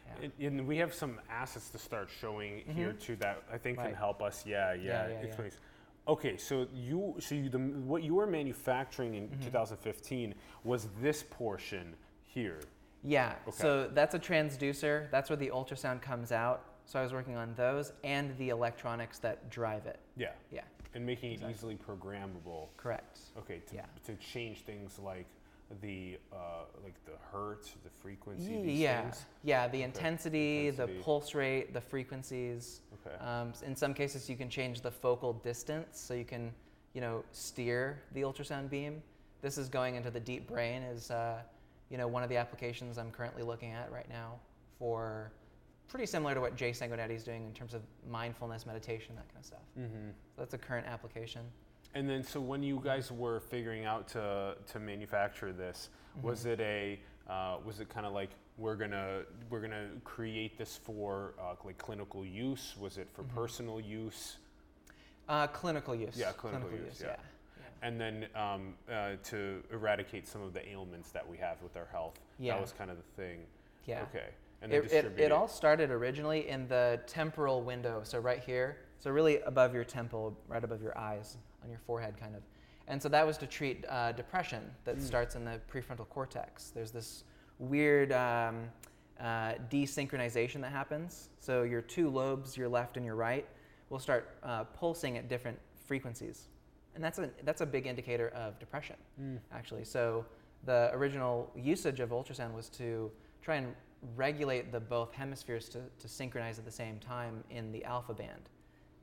Yeah. 0.06 0.30
And, 0.48 0.60
and 0.60 0.68
we 0.68 0.78
have 0.78 0.94
some 0.94 1.20
assets 1.30 1.70
to 1.72 1.80
start 1.80 2.10
showing 2.22 2.60
here 2.68 2.94
Mhm. 2.94 3.00
too 3.00 3.16
that 3.18 3.42
I 3.52 3.58
think 3.58 3.80
can 3.80 3.94
help 3.96 4.22
us. 4.22 4.46
Yeah, 4.46 4.74
yeah. 4.74 5.08
Yeah, 5.08 5.20
yeah, 5.24 5.28
yeah. 5.28 5.50
Okay, 6.08 6.38
so 6.38 6.68
you, 6.74 7.16
so 7.20 7.36
you, 7.36 7.50
the, 7.50 7.58
what 7.60 8.02
you 8.04 8.16
were 8.16 8.28
manufacturing 8.28 9.16
in 9.16 9.28
Mhm. 9.28 9.44
2015 9.44 10.34
was 10.64 10.88
this 11.02 11.24
portion 11.24 11.96
here. 12.24 12.60
Yeah, 13.04 13.36
Okay. 13.48 13.58
so 13.58 13.88
that's 13.90 14.16
a 14.16 14.20
transducer. 14.20 15.10
That's 15.12 15.30
where 15.30 15.38
the 15.38 15.50
ultrasound 15.50 16.02
comes 16.02 16.32
out. 16.32 16.64
So 16.86 16.98
I 17.00 17.04
was 17.04 17.12
working 17.12 17.36
on 17.36 17.54
those 17.56 17.92
and 18.06 18.36
the 18.38 18.50
electronics 18.50 19.20
that 19.20 19.50
drive 19.50 19.86
it. 19.86 20.00
Yeah. 20.16 20.32
Yeah. 20.52 20.62
And 20.94 21.06
making 21.06 21.32
it 21.32 21.34
Exactly. 21.36 21.54
easily 21.54 21.76
programmable. 21.76 22.70
Correct. 22.78 23.20
Okay, 23.38 23.60
to, 23.68 23.76
Yeah. 23.76 23.86
to 24.06 24.16
change 24.16 24.62
things 24.64 24.98
like 25.00 25.26
the 25.82 26.18
uh, 26.32 26.64
like 26.84 26.96
the 27.06 27.14
hertz, 27.32 27.74
the 27.84 27.90
frequency, 27.90 28.62
these 28.62 28.80
yeah, 28.80 29.02
things. 29.02 29.26
yeah. 29.44 29.68
The 29.68 29.82
intensity, 29.84 30.68
Intensity. 30.68 30.94
the 30.98 31.04
pulse 31.04 31.36
rate, 31.36 31.74
the 31.74 31.82
frequencies. 31.82 32.82
Okay. 33.06 33.16
Um, 33.24 33.54
in 33.66 33.76
some 33.76 33.94
cases, 33.94 34.30
you 34.30 34.36
can 34.38 34.50
change 34.50 34.82
the 34.82 34.92
focal 34.92 35.34
distance, 35.34 36.00
so 36.00 36.14
you 36.14 36.26
can, 36.26 36.52
you 36.94 37.02
know, 37.02 37.24
steer 37.32 38.02
the 38.14 38.22
ultrasound 38.22 38.70
beam. 38.70 39.02
This 39.42 39.58
is 39.58 39.70
going 39.70 39.96
into 39.96 40.10
the 40.10 40.20
deep 40.20 40.48
brain. 40.48 40.84
Is 40.84 41.12
uh, 41.12 41.42
you 41.90 41.98
know 41.98 42.08
one 42.08 42.24
of 42.24 42.30
the 42.30 42.38
applications 42.38 42.98
I'm 42.98 43.12
currently 43.12 43.44
looking 43.44 43.72
at 43.72 43.92
right 43.92 44.10
now 44.10 44.36
for 44.80 45.32
pretty 45.88 46.06
similar 46.06 46.34
to 46.34 46.42
what 46.42 46.56
Jay 46.56 46.72
Sanguinetti 46.72 47.16
is 47.16 47.24
doing 47.24 47.46
in 47.46 47.54
terms 47.54 47.74
of 47.74 47.82
mindfulness, 48.10 48.66
meditation, 48.66 49.16
that 49.16 49.28
kind 49.30 49.40
of 49.40 49.46
stuff. 49.46 49.60
mm-hmm. 49.80 50.10
So 50.36 50.42
that's 50.42 50.54
a 50.54 50.58
current 50.58 50.86
application. 50.86 51.42
And 51.96 52.08
then, 52.10 52.24
so 52.24 52.40
when 52.40 52.62
you 52.64 52.80
guys 52.84 53.12
were 53.12 53.40
figuring 53.40 53.86
out 53.86 54.08
to 54.10 54.56
to 54.72 54.80
manufacture 54.80 55.52
this, 55.52 55.90
was 56.22 56.42
Mm-hmm. 56.42 56.50
it 56.50 56.60
a 56.60 57.00
uh, 57.32 57.58
was 57.66 57.80
it 57.80 57.90
kind 57.90 58.06
of 58.06 58.14
like 58.14 58.30
we're 58.58 58.76
gonna 58.76 59.22
we're 59.50 59.62
gonna 59.62 59.88
create 60.04 60.58
this 60.58 60.78
for 60.78 61.34
uh, 61.40 61.56
like 61.66 61.78
clinical 61.78 62.26
use? 62.26 62.76
Was 62.80 62.98
it 62.98 63.08
for 63.14 63.24
Mhm. 63.24 63.36
personal 63.36 63.80
use? 63.80 64.38
Uh, 65.28 65.48
clinical 65.48 65.94
use. 65.96 66.16
Yeah, 66.18 66.32
clinical 66.32 66.72
use, 66.72 67.02
yeah. 67.02 67.08
yeah. 67.08 67.16
And 67.82 68.00
then 68.00 68.28
um, 68.34 68.76
uh, 68.92 69.18
to 69.26 69.62
eradicate 69.72 70.28
some 70.28 70.42
of 70.42 70.54
the 70.54 70.68
ailments 70.68 71.12
that 71.12 71.28
we 71.28 71.38
have 71.38 71.62
with 71.62 71.76
our 71.76 71.88
health. 71.92 72.18
Yeah. 72.40 72.54
That 72.54 72.62
was 72.62 72.72
kind 72.72 72.90
of 72.90 72.98
the 72.98 73.22
thing. 73.22 73.40
Yeah. 73.86 74.04
Okay. 74.04 74.30
And 74.62 74.72
then 74.72 74.86
It, 74.86 74.92
it, 74.94 75.20
it 75.20 75.32
all 75.32 75.48
started 75.48 75.92
originally 75.92 76.48
in 76.48 76.68
the 76.68 77.00
temporal 77.08 77.62
window, 77.62 78.02
so 78.04 78.18
right 78.20 78.40
here, 78.40 78.78
so 79.00 79.12
really 79.12 79.40
above 79.42 79.76
your 79.76 79.84
temple, 79.84 80.36
right 80.48 80.64
above 80.64 80.82
your 80.82 80.98
eyes, 80.98 81.38
on 81.64 81.70
your 81.70 81.80
forehead, 81.80 82.16
kind 82.20 82.36
of. 82.36 82.44
And 82.88 83.02
so 83.02 83.10
that 83.10 83.26
was 83.26 83.38
to 83.40 83.48
treat 83.48 83.86
uh, 83.90 84.12
depression 84.14 84.64
that 84.86 84.98
Mm. 84.98 85.02
starts 85.02 85.36
in 85.36 85.44
the 85.46 85.60
prefrontal 85.72 86.08
cortex. 86.10 86.70
There's 86.70 86.92
this 86.92 87.24
weird 87.60 88.12
um, 88.14 88.70
uh, 89.20 89.54
desynchronization 89.70 90.62
that 90.62 90.72
happens. 90.72 91.30
So 91.40 91.64
your 91.64 91.82
two 91.82 92.10
lobes, 92.10 92.56
your 92.56 92.70
left 92.70 92.96
and 92.98 93.06
your 93.06 93.16
right, 93.16 93.46
will 93.90 94.00
start 94.00 94.38
uh, 94.44 94.64
pulsing 94.66 95.18
at 95.18 95.28
different 95.28 95.58
frequencies. 95.86 96.48
And 96.96 97.04
that's 97.04 97.20
a, 97.20 97.30
that's 97.44 97.62
a 97.62 97.66
big 97.66 97.88
indicator 97.88 98.30
of 98.30 98.58
depression 98.60 98.96
Mm. 99.22 99.40
actually. 99.52 99.84
So 99.86 100.26
the 100.66 100.90
original 100.94 101.52
usage 101.56 102.00
of 102.00 102.10
ultrasound 102.10 102.54
was 102.54 102.70
to 102.70 103.12
try 103.42 103.56
and 103.56 103.76
regulate 104.16 104.72
the 104.72 104.80
both 104.80 105.12
hemispheres 105.14 105.68
to, 105.70 105.82
to 106.00 106.08
synchronize 106.08 106.60
at 106.60 106.66
the 106.66 106.72
same 106.72 107.00
time 107.00 107.44
in 107.50 107.72
the 107.72 107.84
alpha 107.84 108.14
band. 108.14 108.50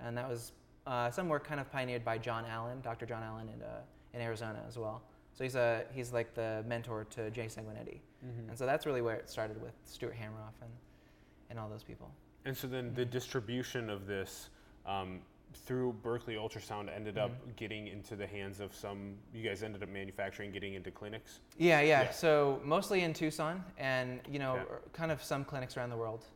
And 0.00 0.16
that 0.16 0.28
was 0.28 0.52
uh, 0.86 1.10
some 1.10 1.28
work 1.28 1.46
kind 1.46 1.60
of 1.60 1.70
pioneered 1.72 2.04
by 2.04 2.18
John 2.18 2.44
Allen, 2.44 2.80
Dr. 2.82 3.06
John 3.06 3.22
Allen 3.22 3.48
in, 3.48 3.62
uh, 3.62 3.80
in 4.12 4.20
Arizona 4.20 4.62
as 4.68 4.76
well. 4.78 5.02
So 5.32 5.42
he's, 5.44 5.56
a, 5.56 5.84
he's 5.92 6.12
like 6.12 6.34
the 6.34 6.62
mentor 6.66 7.04
to 7.10 7.30
Jay 7.30 7.46
Sanguinetti. 7.46 7.98
Mhm. 8.24 8.48
And 8.50 8.58
so 8.58 8.66
that's 8.66 8.86
really 8.86 9.02
where 9.02 9.16
it 9.16 9.28
started 9.28 9.60
with 9.60 9.72
Stuart 9.84 10.14
Hameroff 10.14 10.54
and, 10.60 10.70
and 11.50 11.58
all 11.58 11.68
those 11.68 11.82
people. 11.82 12.10
And 12.44 12.56
so 12.56 12.66
then 12.68 12.92
the 12.94 13.04
distribution 13.04 13.88
of 13.90 14.06
this 14.06 14.50
um, 14.86 15.20
through 15.66 15.94
Berkeley 16.02 16.34
Ultrasound 16.34 16.94
ended 16.94 17.16
up 17.18 17.30
Mm-hmm. 17.30 17.50
getting 17.56 17.86
into 17.88 18.16
the 18.16 18.26
hands 18.26 18.60
of 18.60 18.74
some. 18.74 19.14
You 19.32 19.42
guys 19.48 19.62
ended 19.62 19.82
up 19.82 19.88
manufacturing, 19.88 20.52
getting 20.52 20.74
into 20.74 20.90
clinics. 20.90 21.40
Yeah, 21.58 21.80
yeah. 21.80 22.02
Yeah. 22.02 22.10
So 22.10 22.60
mostly 22.64 23.00
in 23.02 23.12
Tucson, 23.14 23.64
and 23.78 24.20
you 24.30 24.38
know, 24.38 24.56
er, 24.56 24.82
kind 24.92 25.10
of 25.10 25.22
some 25.22 25.44
clinics 25.44 25.76
around 25.76 25.90
the 25.90 25.96
world, 25.96 26.26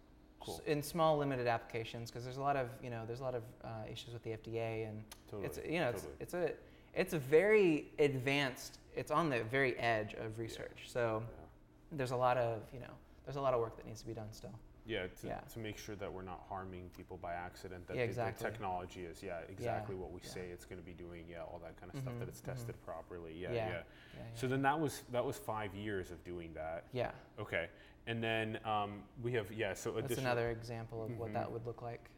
Cool. 0.41 0.61
In 0.67 0.83
small 0.83 1.19
limited 1.19 1.47
applications, 1.47 2.11
because 2.11 2.25
there's 2.25 2.37
a 2.37 2.41
lot 2.43 2.57
of 2.57 2.69
you 2.83 2.91
know, 2.91 3.03
there's 3.07 3.21
a 3.21 3.25
lot 3.25 3.35
of 3.35 3.43
uh, 3.65 3.69
issues 3.91 4.13
with 4.15 4.23
the 4.23 4.31
FDA, 4.31 4.89
and 4.89 5.03
Totally. 5.31 5.47
it's 5.47 5.59
you 5.69 5.81
know, 5.81 5.93
totally. 5.93 6.13
it's, 6.21 6.35
it's 6.35 6.35
a 6.35 6.53
it's 7.01 7.13
a 7.15 7.19
very 7.19 7.87
advanced. 7.99 8.79
It's 8.97 9.11
on 9.11 9.31
the 9.31 9.43
very 9.45 9.77
edge 9.79 10.15
of 10.15 10.39
research. 10.39 10.85
So 10.87 11.23
Yeah. 11.23 11.97
there's 11.99 12.13
a 12.13 12.17
lot 12.17 12.37
of 12.39 12.63
you 12.73 12.81
know, 12.81 12.93
there's 13.25 13.37
a 13.37 13.41
lot 13.41 13.53
of 13.55 13.61
work 13.61 13.77
that 13.77 13.87
needs 13.87 14.01
to 14.01 14.07
be 14.07 14.15
done 14.15 14.29
still. 14.33 14.55
Yeah, 14.87 15.07
to, 15.21 15.27
Yeah. 15.27 15.41
to 15.53 15.59
make 15.59 15.77
sure 15.77 15.97
that 15.97 16.11
we're 16.11 16.23
not 16.23 16.41
harming 16.49 16.89
people 16.97 17.19
by 17.19 17.35
accident. 17.35 17.87
That 17.89 17.97
Yeah, 17.99 18.07
the- 18.07 18.13
the, 18.15 18.33
technology 18.33 19.05
is, 19.05 19.23
yeah, 19.23 19.41
exactly 19.51 19.95
what 19.95 20.11
we 20.13 20.21
yeah. 20.25 20.31
say 20.31 20.47
it's 20.51 20.65
going 20.65 20.81
to 20.81 20.87
be 20.87 20.95
doing. 20.95 21.27
Yeah, 21.29 21.43
all 21.43 21.61
that 21.63 21.77
kind 21.79 21.93
of 21.93 22.01
stuff. 22.01 22.15
Mhm, 22.15 22.21
That 22.21 22.29
it's 22.29 22.41
mhm. 22.41 22.47
tested 22.47 22.83
properly. 22.87 23.35
Yeah, 23.35 23.53
Yeah. 23.53 23.55
yeah. 23.55 23.69
Yeah, 23.73 23.83
yeah. 24.17 24.23
So 24.35 24.49
then 24.49 24.63
that 24.63 24.81
was 24.81 25.03
that 25.13 25.23
was 25.25 25.37
five 25.37 25.75
years 25.75 26.11
of 26.11 26.25
doing 26.25 26.55
that. 26.55 26.85
yeah. 26.93 27.11
Okay, 27.39 27.69
and 28.09 28.25
then 28.25 28.59
um, 28.65 29.03
we 29.23 29.33
have 29.35 29.53
yeah. 29.53 29.75
So 29.75 29.93
That's 29.93 30.07
additional. 30.07 30.33
another 30.33 30.51
example 30.51 31.05
of 31.05 31.17
what 31.19 31.29
Mhm. 31.31 31.35
that 31.35 31.53
would 31.53 31.65
look 31.67 31.83
like. 31.83 32.09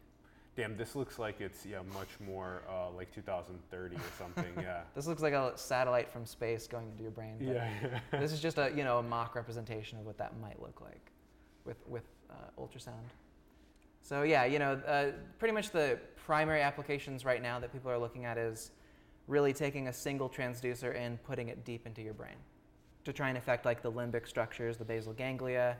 Damn, 0.55 0.75
this 0.75 0.95
looks 0.95 1.19
like 1.19 1.39
it's 1.41 1.65
yeah 1.65 1.81
much 1.93 2.09
more 2.19 2.63
uh, 2.69 2.89
like 2.91 3.11
2030 3.11 3.95
or 3.95 3.99
something. 4.17 4.53
yeah. 4.57 4.81
This 4.95 5.05
looks 5.05 5.21
like 5.21 5.33
a 5.33 5.51
satellite 5.55 6.09
from 6.09 6.25
space 6.25 6.67
going 6.67 6.89
into 6.91 7.03
your 7.03 7.11
brain. 7.11 7.35
but- 7.37 7.47
Yeah. 7.47 7.99
this 8.19 8.31
is 8.31 8.39
just 8.39 8.57
a 8.57 8.71
you 8.75 8.83
know 8.83 8.99
a 8.99 9.03
mock 9.03 9.35
representation 9.35 9.99
of 9.99 10.05
what 10.05 10.17
that 10.17 10.37
might 10.39 10.61
look 10.61 10.81
like 10.81 11.11
with 11.65 11.85
with 11.87 12.03
uh, 12.29 12.33
ultrasound. 12.61 13.03
So 14.01 14.23
yeah, 14.23 14.45
you 14.45 14.59
know, 14.59 14.73
uh, 14.87 15.11
pretty 15.39 15.53
much 15.53 15.69
the 15.71 15.99
primary 16.15 16.61
applications 16.61 17.23
right 17.25 17.41
now 17.41 17.59
that 17.59 17.71
people 17.71 17.91
are 17.91 17.99
looking 17.99 18.25
at 18.25 18.37
is 18.37 18.71
really 19.27 19.53
taking 19.53 19.87
a 19.89 19.93
single 19.93 20.29
transducer 20.29 20.95
and 20.95 21.21
putting 21.23 21.49
it 21.49 21.63
deep 21.65 21.85
into 21.85 22.01
your 22.01 22.13
brain 22.13 22.35
to 23.03 23.13
try 23.13 23.29
and 23.29 23.37
affect 23.37 23.65
like 23.65 23.81
the 23.81 23.91
limbic 23.91 24.27
structures, 24.27 24.77
the 24.77 24.85
basal 24.85 25.13
ganglia. 25.13 25.77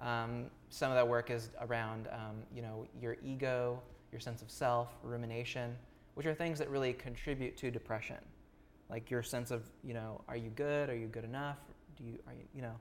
Um, 0.00 0.46
some 0.70 0.90
of 0.90 0.96
that 0.96 1.06
work 1.06 1.30
is 1.30 1.50
around 1.60 2.08
um, 2.12 2.42
you 2.54 2.62
know 2.62 2.86
your 3.00 3.16
ego, 3.24 3.80
your 4.10 4.20
sense 4.20 4.42
of 4.42 4.50
self, 4.50 4.88
rumination, 5.02 5.76
which 6.14 6.26
are 6.26 6.34
things 6.34 6.58
that 6.58 6.68
really 6.70 6.92
contribute 6.92 7.56
to 7.58 7.70
depression 7.70 8.18
like 8.92 9.10
your 9.10 9.22
sense 9.22 9.50
of 9.50 9.62
you 9.82 9.94
know 9.94 10.20
are 10.28 10.36
you 10.36 10.50
good 10.50 10.88
are 10.90 10.96
you 10.96 11.06
good 11.06 11.24
enough 11.24 11.56
do 11.96 12.04
you 12.04 12.18
are 12.28 12.34
you 12.34 12.44
you 12.54 12.62
know 12.62 12.74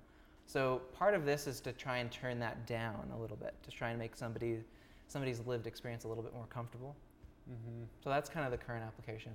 so 0.46 0.82
part 0.94 1.14
of 1.14 1.26
this 1.26 1.48
is 1.48 1.62
to 1.62 1.72
try 1.72 1.98
and 1.98 2.12
turn 2.12 2.38
that 2.38 2.68
down 2.68 3.10
a 3.16 3.18
little 3.18 3.38
bit 3.38 3.56
to 3.64 3.72
try 3.72 3.90
and 3.90 3.98
make 3.98 4.16
somebody 4.16 4.60
somebody's 5.08 5.40
lived 5.48 5.66
experience 5.66 6.04
a 6.04 6.08
little 6.08 6.24
bit 6.24 6.34
more 6.34 6.48
comfortable 6.48 6.96
mm-hmm. 7.50 7.84
so 8.04 8.10
that's 8.10 8.30
kind 8.30 8.46
of 8.46 8.52
the 8.52 8.58
current 8.58 8.84
application 8.84 9.32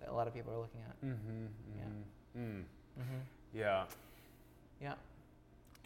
that 0.00 0.10
a 0.10 0.12
lot 0.12 0.26
of 0.26 0.34
people 0.34 0.52
are 0.52 0.58
looking 0.58 0.80
at 0.80 1.00
Mm-hmm. 1.00 1.46
Yeah. 1.78 2.40
Mm-hmm. 2.40 2.60
Mm. 2.60 2.64
Yeah. 3.54 3.84
yeah 4.80 4.94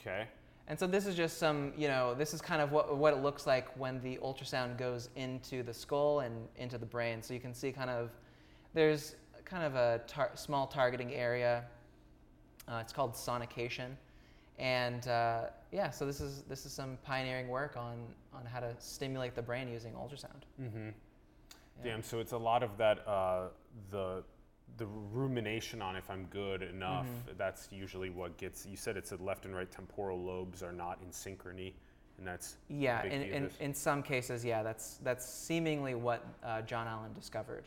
Okay. 0.01 0.27
and 0.69 0.79
so 0.79 0.87
this 0.87 1.07
is 1.07 1.15
just 1.15 1.39
some 1.39 1.73
you 1.77 1.89
know 1.89 2.15
this 2.15 2.35
is 2.35 2.41
kind 2.43 2.61
of 2.61 2.73
what, 2.73 2.97
what 2.97 3.13
it 3.15 3.23
looks 3.23 3.47
like 3.47 3.69
when 3.79 4.01
the 4.03 4.19
ultrasound 4.23 4.77
goes 4.79 5.09
into 5.17 5.63
the 5.63 5.73
skull 5.75 6.21
and 6.21 6.35
into 6.57 6.77
the 6.79 6.87
brain 6.87 7.23
so 7.23 7.33
you 7.35 7.41
can 7.41 7.55
see 7.55 7.73
kind 7.73 7.91
of 7.91 8.11
there's 8.75 9.17
kind 9.45 9.65
of 9.65 9.75
a 9.77 10.01
tar- 10.07 10.33
small 10.35 10.67
targeting 10.67 11.13
area 11.15 11.65
uh, 12.69 12.79
it's 12.81 12.93
called 12.93 13.15
sonication 13.15 13.91
and 14.59 15.09
uh, 15.09 15.45
yeah 15.73 15.91
so 15.91 16.05
this 16.07 16.21
is 16.21 16.43
this 16.49 16.65
is 16.67 16.73
some 16.73 16.97
pioneering 17.03 17.49
work 17.49 17.77
on 17.77 17.97
on 18.35 18.45
how 18.47 18.61
to 18.61 18.75
stimulate 18.79 19.35
the 19.35 19.43
brain 19.43 19.69
using 19.69 19.93
ultrasound 19.95 20.43
Mm-hmm. 20.61 20.89
Yeah. 21.83 21.91
Damn. 21.93 22.03
So 22.05 22.21
it's 22.21 22.31
a 22.31 22.39
lot 22.39 22.63
of 22.63 22.77
that. 22.79 23.07
Uh, 23.07 23.49
the 23.91 24.23
the 24.77 24.87
rumination 24.87 25.81
on 25.81 25.97
if 25.97 26.11
I'm 26.11 26.27
good 26.27 26.63
enough. 26.63 27.07
Mhm. 27.07 27.37
That's 27.37 27.69
usually 27.71 28.11
what 28.11 28.37
gets. 28.39 28.67
You 28.67 28.77
said 28.77 28.97
it's 28.97 29.11
the 29.11 29.23
left 29.23 29.45
and 29.45 29.55
right 29.55 29.71
temporal 29.71 30.21
lobes 30.23 30.63
are 30.63 30.73
not 30.73 30.99
in 31.03 31.11
synchrony, 31.11 31.75
and 32.19 32.27
that's 32.27 32.57
Yeah, 32.69 33.03
in, 33.05 33.23
in, 33.23 33.51
in 33.61 33.75
some 33.75 34.03
cases, 34.03 34.45
yeah, 34.45 34.63
that's 34.63 34.97
that's 34.99 35.25
seemingly 35.29 35.95
what 35.95 36.27
uh, 36.43 36.63
John 36.63 36.87
Allen 36.89 37.13
discovered. 37.13 37.65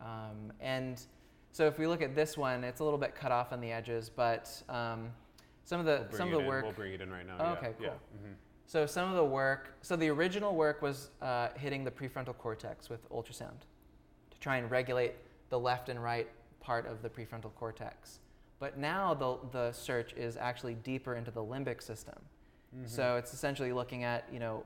Um, 0.00 0.52
and 0.60 1.00
so 1.50 1.66
if 1.66 1.78
we 1.78 1.86
look 1.86 2.02
at 2.02 2.14
this 2.14 2.36
one, 2.36 2.62
it's 2.64 2.80
a 2.80 2.84
little 2.84 2.98
bit 2.98 3.14
cut 3.14 3.32
off 3.32 3.52
on 3.52 3.60
the 3.60 3.70
edges, 3.72 4.10
but 4.10 4.50
um, 4.68 5.10
some 5.64 5.80
of 5.80 5.86
the 5.86 6.06
We'll 6.10 6.18
some 6.18 6.28
of 6.28 6.34
the 6.34 6.40
in. 6.40 6.46
work. 6.46 6.64
We'll 6.64 6.72
bring 6.72 6.92
it 6.92 7.00
in 7.00 7.10
right 7.10 7.26
now. 7.26 7.36
Oh, 7.38 7.44
yeah. 7.44 7.52
okay, 7.52 7.74
Yeah. 7.80 7.88
cool. 7.88 7.96
Mm-hmm. 8.16 8.32
So 8.66 8.86
some 8.86 9.10
of 9.10 9.16
the 9.16 9.24
work. 9.24 9.74
So 9.82 9.94
the 9.96 10.08
original 10.08 10.54
work 10.54 10.82
was 10.82 11.10
uh, 11.20 11.48
hitting 11.56 11.84
the 11.84 11.90
prefrontal 11.90 12.36
cortex 12.36 12.88
with 12.88 13.08
ultrasound 13.10 13.60
to 14.30 14.38
try 14.40 14.56
and 14.56 14.70
regulate 14.70 15.14
the 15.50 15.58
left 15.58 15.88
and 15.90 16.02
right 16.02 16.28
part 16.64 16.86
of 16.86 17.02
the 17.02 17.08
prefrontal 17.08 17.54
cortex. 17.54 18.20
But 18.58 18.78
now 18.78 19.14
the 19.14 19.38
the 19.52 19.72
search 19.72 20.14
is 20.14 20.36
actually 20.36 20.74
deeper 20.74 21.14
into 21.14 21.30
the 21.30 21.42
limbic 21.42 21.82
system. 21.82 22.14
Mm-hmm. 22.74 22.86
So 22.86 23.16
it's 23.16 23.32
essentially 23.32 23.72
looking 23.72 24.04
at, 24.04 24.24
you 24.32 24.38
know, 24.38 24.64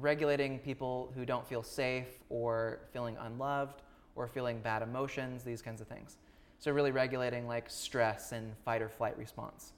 regulating 0.00 0.58
people 0.58 1.12
who 1.14 1.24
don't 1.24 1.46
feel 1.46 1.62
safe 1.62 2.18
or 2.28 2.80
feeling 2.92 3.16
unloved 3.20 3.82
or 4.14 4.26
feeling 4.26 4.60
bad 4.60 4.82
emotions, 4.82 5.42
these 5.42 5.62
kinds 5.62 5.80
of 5.80 5.88
things. 5.88 6.16
So 6.58 6.72
really 6.72 6.92
regulating 6.92 7.46
like 7.46 7.68
stress 7.68 8.32
and 8.32 8.54
fight 8.64 8.80
or 8.80 8.88
flight 8.88 9.18
response. 9.18 9.72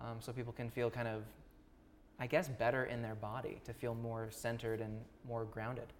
Um, 0.00 0.16
so 0.20 0.32
people 0.32 0.52
can 0.52 0.70
feel 0.70 0.90
kind 0.90 1.08
of, 1.08 1.22
I 2.20 2.26
guess, 2.26 2.48
better 2.48 2.84
in 2.84 3.02
their 3.02 3.14
body 3.14 3.60
to 3.64 3.72
feel 3.72 3.94
more 3.94 4.28
centered 4.30 4.80
and 4.80 5.00
more 5.26 5.44
grounded. 5.44 5.92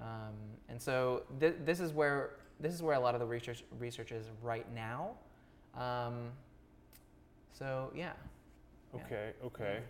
Um, 0.00 0.34
and 0.68 0.80
so 0.80 1.24
th- 1.38 1.56
this 1.64 1.80
is 1.80 1.92
where 1.92 2.30
this 2.58 2.74
is 2.74 2.82
where 2.82 2.94
a 2.94 3.00
lot 3.00 3.14
of 3.14 3.20
the 3.20 3.26
research 3.26 3.64
research 3.78 4.12
is 4.12 4.26
right 4.42 4.66
now. 4.74 5.12
Um, 5.74 6.30
so 7.52 7.92
yeah. 7.94 8.12
Yeah. 8.94 9.00
Okay. 9.04 9.32
Okay. 9.44 9.80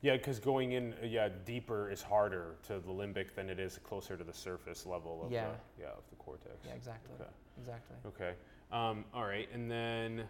Yeah, 0.00 0.16
because 0.16 0.40
going 0.40 0.72
in, 0.72 0.94
yeah, 1.04 1.28
deeper 1.44 1.88
is 1.90 2.02
harder 2.02 2.56
to 2.64 2.80
the 2.80 2.90
limbic 2.90 3.34
than 3.36 3.48
it 3.48 3.60
is 3.60 3.78
closer 3.84 4.16
to 4.16 4.24
the 4.24 4.32
surface 4.32 4.84
level 4.84 5.22
of 5.24 5.30
Yeah. 5.30 5.50
the 5.76 5.82
yeah 5.82 5.90
of 5.90 6.02
the 6.10 6.16
cortex. 6.16 6.56
Yeah, 6.66 6.74
exactly. 6.74 7.14
Okay. 7.20 7.30
Exactly. 7.58 7.96
Okay. 8.06 8.34
Um, 8.72 9.04
all 9.14 9.24
right, 9.24 9.48
and 9.52 9.70
then 9.70 10.26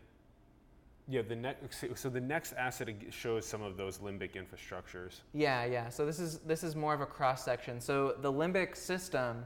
yeah, 1.09 1.23
the 1.23 1.37
next 1.37 1.85
so 1.95 2.09
the 2.09 2.21
next 2.21 2.53
asset 2.53 2.89
shows 3.11 3.45
some 3.45 3.63
of 3.63 3.77
those 3.77 3.99
limbic 3.99 4.33
infrastructures. 4.35 5.21
Yeah, 5.35 5.65
yeah. 5.65 5.89
So 5.89 6.07
this 6.07 6.21
is 6.21 6.39
this 6.41 6.63
is 6.63 6.77
more 6.77 6.95
of 6.95 7.01
a 7.01 7.07
cross 7.07 7.45
section. 7.45 7.81
So 7.81 8.15
the 8.21 8.33
limbic 8.33 8.77
system 8.77 9.45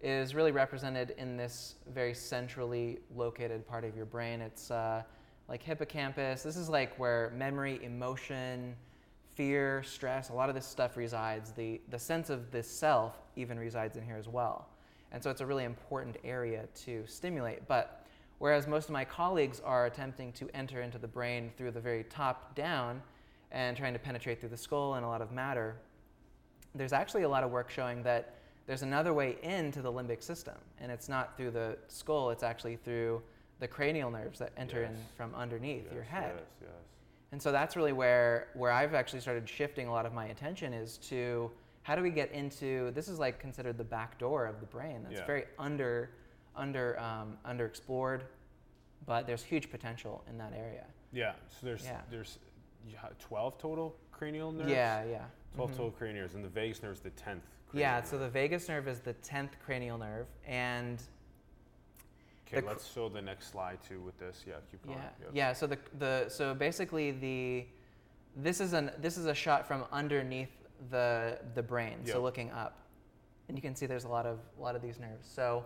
is 0.00 0.34
really 0.34 0.52
represented 0.52 1.14
in 1.18 1.36
this 1.36 1.76
very 1.92 2.14
centrally 2.14 2.98
located 3.14 3.66
part 3.66 3.84
of 3.84 3.96
your 3.96 4.06
brain. 4.06 4.40
It's 4.40 4.70
uh, 4.70 5.02
like 5.48 5.62
hippocampus. 5.62 6.42
This 6.42 6.56
is 6.56 6.68
like 6.68 6.96
where 6.98 7.32
memory, 7.36 7.80
emotion, 7.82 8.76
fear, 9.34 9.82
stress, 9.82 10.28
a 10.28 10.34
lot 10.34 10.48
of 10.48 10.54
this 10.54 10.66
stuff 10.66 10.96
resides. 10.96 11.50
The 11.50 11.80
the 11.90 11.98
sense 11.98 12.30
of 12.30 12.52
this 12.52 12.70
self 12.70 13.16
even 13.34 13.58
resides 13.58 13.96
in 13.96 14.04
here 14.04 14.16
as 14.16 14.28
well. 14.28 14.68
And 15.10 15.22
so 15.22 15.30
it's 15.30 15.40
a 15.40 15.46
really 15.46 15.64
important 15.64 16.16
area 16.24 16.68
to 16.84 17.04
stimulate. 17.06 17.66
But 17.66 18.01
whereas 18.42 18.66
most 18.66 18.86
of 18.86 18.90
my 18.90 19.04
colleagues 19.04 19.60
are 19.64 19.86
attempting 19.86 20.32
to 20.32 20.50
enter 20.52 20.82
into 20.82 20.98
the 20.98 21.06
brain 21.06 21.48
through 21.56 21.70
the 21.70 21.80
very 21.80 22.02
top 22.02 22.56
down 22.56 23.00
and 23.52 23.76
trying 23.76 23.92
to 23.92 24.00
penetrate 24.00 24.40
through 24.40 24.48
the 24.48 24.56
skull 24.56 24.94
and 24.94 25.04
a 25.04 25.08
lot 25.08 25.22
of 25.22 25.30
matter, 25.30 25.76
there's 26.74 26.92
actually 26.92 27.22
a 27.22 27.28
lot 27.28 27.44
of 27.44 27.52
work 27.52 27.70
showing 27.70 28.02
that 28.02 28.34
there's 28.66 28.82
another 28.82 29.14
way 29.14 29.36
into 29.44 29.80
the 29.80 29.92
limbic 29.92 30.20
system. 30.20 30.56
And 30.80 30.90
it's 30.90 31.08
not 31.08 31.36
through 31.36 31.52
the 31.52 31.78
skull, 31.86 32.30
it's 32.30 32.42
actually 32.42 32.74
through 32.74 33.22
the 33.60 33.68
cranial 33.68 34.10
nerves 34.10 34.40
that 34.40 34.50
enter 34.56 34.82
in 34.82 34.96
from 35.16 35.32
underneath 35.36 35.92
your 35.92 36.02
head. 36.02 36.32
Yes, 36.34 36.46
yes. 36.62 36.70
And 37.30 37.40
so 37.40 37.52
that's 37.52 37.76
really 37.76 37.92
where 37.92 38.48
where 38.54 38.72
I've 38.72 38.92
actually 38.92 39.20
started 39.20 39.48
shifting 39.48 39.86
a 39.86 39.92
lot 39.92 40.04
of 40.04 40.12
my 40.12 40.26
attention 40.26 40.72
is 40.72 40.98
to 41.10 41.48
how 41.84 41.94
do 41.94 42.02
we 42.02 42.10
get 42.10 42.32
into 42.32 42.90
this 42.90 43.06
is 43.06 43.20
like 43.20 43.38
considered 43.38 43.78
the 43.78 43.84
back 43.84 44.18
door 44.18 44.46
of 44.46 44.58
the 44.58 44.66
brain. 44.66 45.04
That's 45.04 45.20
Yeah. 45.20 45.26
very 45.26 45.44
under 45.60 46.10
under 46.56 46.98
um, 47.00 47.36
underexplored, 47.46 48.22
but 49.06 49.26
there's 49.26 49.42
huge 49.42 49.70
potential 49.70 50.24
in 50.28 50.38
that 50.38 50.52
area. 50.56 50.84
Yeah. 51.12 51.32
So 51.48 51.66
there's 51.66 51.84
Yeah. 51.84 52.00
there's 52.10 52.38
you 52.86 52.96
ha- 52.96 53.10
twelve 53.18 53.58
total 53.58 53.96
cranial 54.10 54.52
nerves. 54.52 54.70
Yeah, 54.70 55.04
yeah. 55.04 55.24
12 55.54 55.70
Mhm. 55.72 55.76
total 55.76 55.90
cranial 55.92 56.22
nerves, 56.22 56.34
and 56.34 56.44
the 56.44 56.48
vagus 56.48 56.82
nerve 56.82 56.92
is 56.94 57.00
the 57.00 57.10
tenth. 57.10 57.44
Yeah, 57.74 58.02
so 58.02 58.18
the 58.18 58.28
vagus 58.28 58.68
nerve 58.68 58.86
is 58.88 59.00
the 59.00 59.14
10th 59.14 59.58
cranial 59.64 59.96
nerve 59.98 60.26
and 60.46 61.02
Okay, 62.46 62.60
cr- 62.60 62.66
let's 62.66 62.90
show 62.90 63.08
the 63.08 63.20
next 63.22 63.48
slide 63.48 63.82
too 63.82 64.00
with 64.00 64.18
this. 64.18 64.44
Yeah, 64.46 64.54
keep 64.70 64.84
going. 64.84 64.98
Yeah, 64.98 65.10
Yep. 65.20 65.30
yeah. 65.32 65.52
So 65.52 65.66
the 65.66 65.78
the 65.98 66.28
so 66.28 66.54
basically 66.54 67.10
the 67.12 67.66
this 68.36 68.60
is 68.60 68.72
an 68.72 68.90
this 68.98 69.16
is 69.16 69.26
a 69.26 69.34
shot 69.34 69.66
from 69.66 69.84
underneath 69.92 70.50
the 70.90 71.38
the 71.54 71.62
brain, 71.62 71.98
Yep. 72.04 72.12
so 72.12 72.22
looking 72.22 72.50
up, 72.50 72.78
and 73.48 73.56
you 73.56 73.62
can 73.62 73.74
see 73.74 73.86
there's 73.86 74.04
a 74.04 74.08
lot 74.08 74.26
of 74.26 74.38
a 74.58 74.60
lot 74.60 74.74
of 74.76 74.82
these 74.82 74.98
nerves. 74.98 75.26
So 75.28 75.64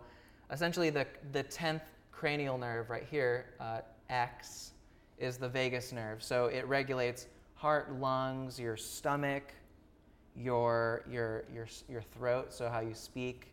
essentially, 0.51 0.91
the 0.91 1.07
the 1.33 1.43
tenth 1.43 1.83
cranial 2.13 2.59
nerve 2.59 2.91
right 2.91 3.07
here, 3.11 3.47
uh, 3.61 3.81
X, 4.09 4.73
is 5.19 5.37
the 5.37 5.49
vagus 5.49 5.93
nerve. 5.93 6.23
So 6.23 6.47
it 6.47 6.67
regulates 6.67 7.27
heart, 7.55 7.93
lungs, 7.99 8.59
your 8.59 8.77
stomach, 8.77 9.53
your 10.37 11.05
your 11.11 11.45
your 11.53 11.67
your 11.89 12.03
throat. 12.03 12.53
So 12.53 12.69
how 12.69 12.81
you 12.81 12.95
speak, 12.95 13.47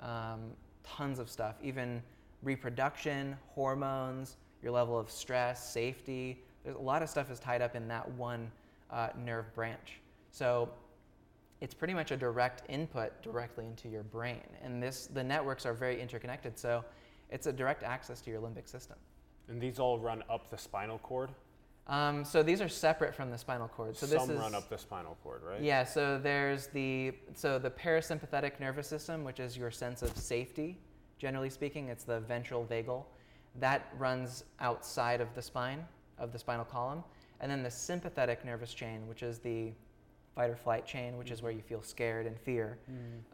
um, 0.00 0.40
tons 0.84 1.18
of 1.18 1.28
stuff. 1.28 1.56
Even 1.62 2.02
reproduction, 2.42 3.36
hormones, 3.48 4.36
your 4.62 4.72
level 4.72 4.98
of 4.98 5.10
stress, 5.10 5.72
safety. 5.72 6.42
There's 6.64 6.76
a 6.76 6.80
lot 6.80 7.02
of 7.02 7.08
stuff 7.08 7.30
is 7.30 7.40
tied 7.40 7.62
up 7.62 7.74
in 7.74 7.88
that 7.88 8.08
one 8.12 8.50
uh, 8.90 9.08
nerve 9.24 9.52
branch. 9.54 10.00
So 10.30 10.68
it's 11.60 11.74
pretty 11.74 11.94
much 11.94 12.10
a 12.10 12.16
direct 12.16 12.62
input 12.68 13.20
directly 13.22 13.66
into 13.66 13.88
your 13.88 14.02
brain. 14.02 14.42
And 14.62 14.82
this 14.82 15.06
the 15.06 15.24
networks 15.24 15.66
are 15.66 15.74
very 15.74 16.00
interconnected. 16.00 16.58
So 16.58 16.84
it's 17.30 17.46
a 17.46 17.52
direct 17.52 17.82
access 17.82 18.20
to 18.22 18.30
your 18.30 18.40
limbic 18.40 18.68
system. 18.68 18.96
And 19.48 19.60
these 19.60 19.78
all 19.78 19.98
run 19.98 20.22
up 20.30 20.50
the 20.50 20.58
spinal 20.58 20.98
cord. 20.98 21.30
Um, 21.86 22.22
so 22.22 22.42
these 22.42 22.60
are 22.60 22.68
separate 22.68 23.14
from 23.14 23.30
the 23.30 23.38
spinal 23.38 23.68
cord. 23.68 23.96
So 23.96 24.06
this 24.06 24.20
Some 24.20 24.30
is 24.30 24.38
run 24.38 24.54
up 24.54 24.68
the 24.68 24.76
spinal 24.76 25.16
cord, 25.22 25.42
right? 25.42 25.60
Yeah, 25.60 25.84
so 25.84 26.18
there's 26.18 26.66
the 26.66 27.14
so 27.34 27.58
the 27.58 27.70
parasympathetic 27.70 28.60
nervous 28.60 28.86
system, 28.86 29.24
which 29.24 29.40
is 29.40 29.56
your 29.56 29.70
sense 29.70 30.02
of 30.02 30.16
safety. 30.16 30.78
Generally 31.18 31.50
speaking, 31.50 31.88
it's 31.88 32.04
the 32.04 32.20
ventral 32.20 32.64
vagal. 32.64 33.04
That 33.58 33.88
runs 33.96 34.44
outside 34.60 35.20
of 35.20 35.34
the 35.34 35.42
spine, 35.42 35.84
of 36.18 36.32
the 36.32 36.38
spinal 36.38 36.64
column. 36.64 37.02
And 37.40 37.50
then 37.50 37.62
the 37.62 37.70
sympathetic 37.70 38.44
nervous 38.44 38.74
chain, 38.74 39.06
which 39.08 39.22
is 39.22 39.38
the 39.38 39.72
fight 40.38 40.50
or 40.50 40.56
flight 40.56 40.86
chain, 40.86 41.18
which 41.18 41.32
is 41.32 41.42
where 41.42 41.50
you 41.50 41.60
feel 41.60 41.82
scared 41.82 42.24
and 42.24 42.38
fear, 42.38 42.78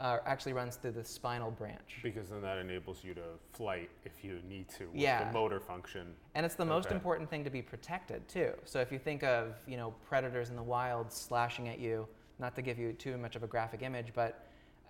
uh, 0.01 0.17
actually 0.25 0.55
runs 0.55 0.77
through 0.77 0.90
the 0.93 1.05
spinal 1.05 1.51
branch. 1.51 1.99
Because 2.03 2.31
then 2.31 2.40
that 2.40 2.57
enables 2.57 3.05
you 3.05 3.12
to 3.12 3.21
flight 3.53 3.90
if 4.07 4.25
you 4.25 4.40
need 4.49 4.71
to 4.71 4.87
with 4.87 4.97
Yeah. 4.97 5.25
the 5.25 5.31
motor 5.31 5.61
function. 5.61 6.17
And 6.35 6.47
it's 6.47 6.55
the 6.55 6.64
most 6.64 6.90
important 6.90 7.29
thing 7.29 7.45
to 7.45 7.51
be 7.51 7.61
protected 7.61 8.27
too. 8.27 8.55
So 8.64 8.81
if 8.81 8.90
you 8.90 8.99
think 8.99 9.23
of 9.23 9.55
you 9.67 9.77
know 9.77 9.90
predators 10.09 10.49
in 10.49 10.57
the 10.57 10.62
wild 10.62 11.12
slashing 11.12 11.69
at 11.69 11.79
you, 11.79 12.09
not 12.38 12.55
to 12.57 12.62
give 12.62 12.79
you 12.79 12.95
too 12.95 13.19
much 13.19 13.37
of 13.37 13.43
a 13.43 13.47
graphic 13.47 13.83
image, 13.83 14.12
but 14.14 14.47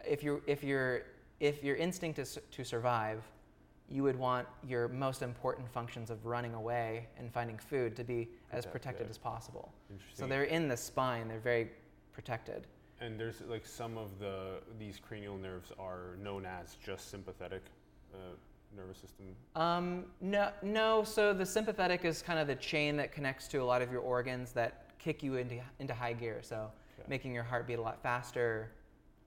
if 0.06 0.22
you 0.22 0.40
if 0.46 0.62
your 0.62 1.02
if 1.40 1.64
your 1.64 1.74
instinct 1.74 2.20
is 2.20 2.38
to 2.52 2.62
survive, 2.62 3.24
you 3.88 4.04
would 4.04 4.16
want 4.16 4.46
your 4.62 4.86
most 4.88 5.20
important 5.20 5.68
functions 5.68 6.10
of 6.10 6.24
running 6.24 6.54
away 6.54 7.08
and 7.18 7.32
finding 7.32 7.58
food 7.58 7.96
to 7.96 8.04
be 8.04 8.20
as 8.52 8.64
Protected. 8.64 8.72
protected 8.72 9.10
as 9.10 9.18
possible. 9.18 9.74
Interesting. 9.90 10.16
So 10.24 10.28
they're 10.28 10.44
in 10.44 10.68
the 10.68 10.76
spine. 10.76 11.26
They're 11.26 11.40
very 11.40 11.72
protected. 12.14 12.66
and 13.00 13.18
there's 13.20 13.42
like 13.48 13.66
some 13.66 13.98
of 13.98 14.18
the 14.18 14.60
these 14.78 14.98
cranial 15.06 15.36
nerves 15.36 15.70
are 15.78 16.16
known 16.22 16.46
as 16.46 16.76
just 16.84 17.10
sympathetic 17.10 17.62
uh, 18.14 18.18
nervous 18.76 18.98
system. 18.98 19.26
Um, 19.56 20.04
no, 20.20 20.50
no. 20.62 21.04
So 21.04 21.32
the 21.34 21.44
sympathetic 21.46 22.04
is 22.04 22.22
kind 22.22 22.38
of 22.38 22.46
the 22.46 22.54
chain 22.56 22.96
that 22.96 23.12
connects 23.12 23.48
to 23.48 23.58
a 23.58 23.64
lot 23.64 23.82
of 23.82 23.90
your 23.92 24.00
organs 24.00 24.52
that 24.52 24.98
kick 24.98 25.22
you 25.22 25.36
into 25.36 25.60
into 25.80 25.92
high 25.94 26.12
gear. 26.14 26.40
So 26.42 26.70
Okay. 27.00 27.08
making 27.10 27.34
your 27.34 27.42
heart 27.42 27.66
beat 27.66 27.78
a 27.80 27.82
lot 27.82 28.00
faster, 28.02 28.70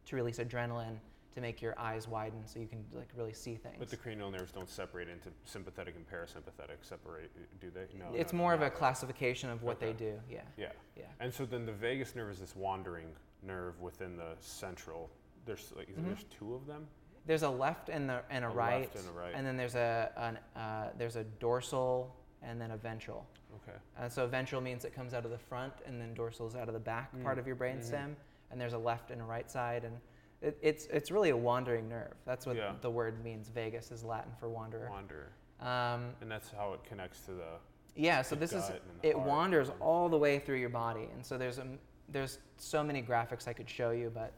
to 0.06 0.15
release 0.15 0.39
adrenaline, 0.39 0.97
to 1.38 1.41
make 1.41 1.62
your 1.62 1.80
eyes 1.80 2.08
widen 2.08 2.39
so 2.47 2.60
you 2.60 2.65
can 2.65 2.84
like 2.93 3.10
really 3.15 3.32
see 3.32 3.54
things. 3.54 3.76
But 3.78 3.89
the 3.89 3.95
cranial 3.95 4.32
nerves 4.32 4.52
don't 4.52 4.67
separate 4.67 5.08
into 5.08 5.30
sympathetic 5.45 5.95
and 5.95 6.04
parasympathetic. 6.10 6.78
Separate, 6.82 7.30
do 7.62 7.69
they? 7.69 7.86
No. 7.95 8.08
it's 8.15 8.34
no, 8.34 8.38
more 8.39 8.54
of 8.56 8.63
a 8.63 8.71
classification 8.71 9.52
of 9.52 9.62
what 9.62 9.80
they 9.80 9.93
do. 9.93 10.19
Yeah, 10.28 10.41
Yeah. 10.58 10.71
yeah. 10.95 11.04
And 11.19 11.32
so 11.32 11.45
then 11.45 11.67
the 11.67 11.71
vagus 11.71 12.15
nerve 12.15 12.32
is 12.32 12.39
this 12.39 12.56
wandering 12.56 13.06
nerve 13.43 13.80
within 13.80 14.17
the 14.17 14.32
central. 14.39 15.12
There's 15.45 15.71
like 15.78 15.89
is 15.89 15.95
Mhm. 15.97 16.06
there's 16.08 16.23
two 16.23 16.56
of 16.56 16.65
them. 16.65 16.88
There's 17.28 17.43
a 17.43 17.50
left 17.50 17.89
and 17.89 18.10
the 18.10 18.23
and 18.32 18.43
a, 18.43 18.47
A 18.47 18.52
right, 18.52 18.82
left 18.82 18.95
and 18.95 19.08
a 19.10 19.12
right. 19.12 19.34
and 19.36 19.45
then 19.45 19.58
there's 19.58 19.76
a 19.76 20.12
an, 20.17 20.39
uh, 20.60 20.89
there's 20.97 21.17
a 21.17 21.23
dorsal 21.23 22.15
and 22.41 22.60
then 22.60 22.71
a 22.71 22.78
ventral. 22.78 23.28
Okay. 23.58 23.78
Uh, 24.00 24.10
so 24.10 24.26
ventral 24.26 24.60
means 24.60 24.86
it 24.86 24.93
comes 24.95 25.13
out 25.13 25.23
of 25.23 25.30
the 25.32 25.38
front, 25.38 25.73
and 25.86 26.02
then 26.02 26.15
dorsal 26.15 26.47
is 26.47 26.56
out 26.56 26.67
of 26.67 26.73
the 26.73 26.80
back 26.80 27.12
part 27.21 27.38
Mm, 27.38 27.39
of 27.41 27.45
your 27.47 27.56
brainstem. 27.56 28.10
mhm. 28.10 28.15
And 28.50 28.60
there's 28.62 28.73
a 28.73 28.78
left 28.78 29.12
and 29.12 29.21
a 29.21 29.26
right 29.26 29.52
side, 29.52 29.84
and 29.84 30.00
it, 30.41 30.58
it's 30.62 30.86
it's 30.88 31.12
really 31.12 31.30
a 31.30 31.38
wandering 31.38 31.88
nerve. 31.89 32.13
That's 32.26 32.45
what 32.45 32.56
Yeah. 32.56 32.73
the 32.82 32.89
word 32.91 33.23
means. 33.23 33.50
Vagus 33.50 33.91
is 33.91 34.04
Latin 34.04 34.32
for 34.39 34.50
wanderer. 34.50 34.89
Wander. 34.89 35.30
Um, 35.60 36.13
And 36.21 36.30
that's 36.30 36.52
how 36.52 36.73
it 36.73 36.84
connects 36.84 37.21
to 37.21 37.32
the. 37.32 37.47
yeah, 37.95 38.21
so 38.21 38.36
The 38.36 38.41
this 38.41 38.54
is 38.54 38.71
it 39.02 39.17
wanders 39.17 39.69
and- 39.69 39.82
all 39.82 40.08
the 40.10 40.17
way 40.17 40.38
through 40.39 40.58
your 40.58 40.69
body, 40.69 41.10
and 41.13 41.26
so 41.26 41.38
there's 41.38 41.58
a, 41.58 41.65
there's 42.10 42.38
so 42.58 42.84
many 42.84 43.02
graphics 43.02 43.47
I 43.47 43.54
could 43.54 43.67
show 43.69 43.89
you, 43.89 44.12
but 44.13 44.34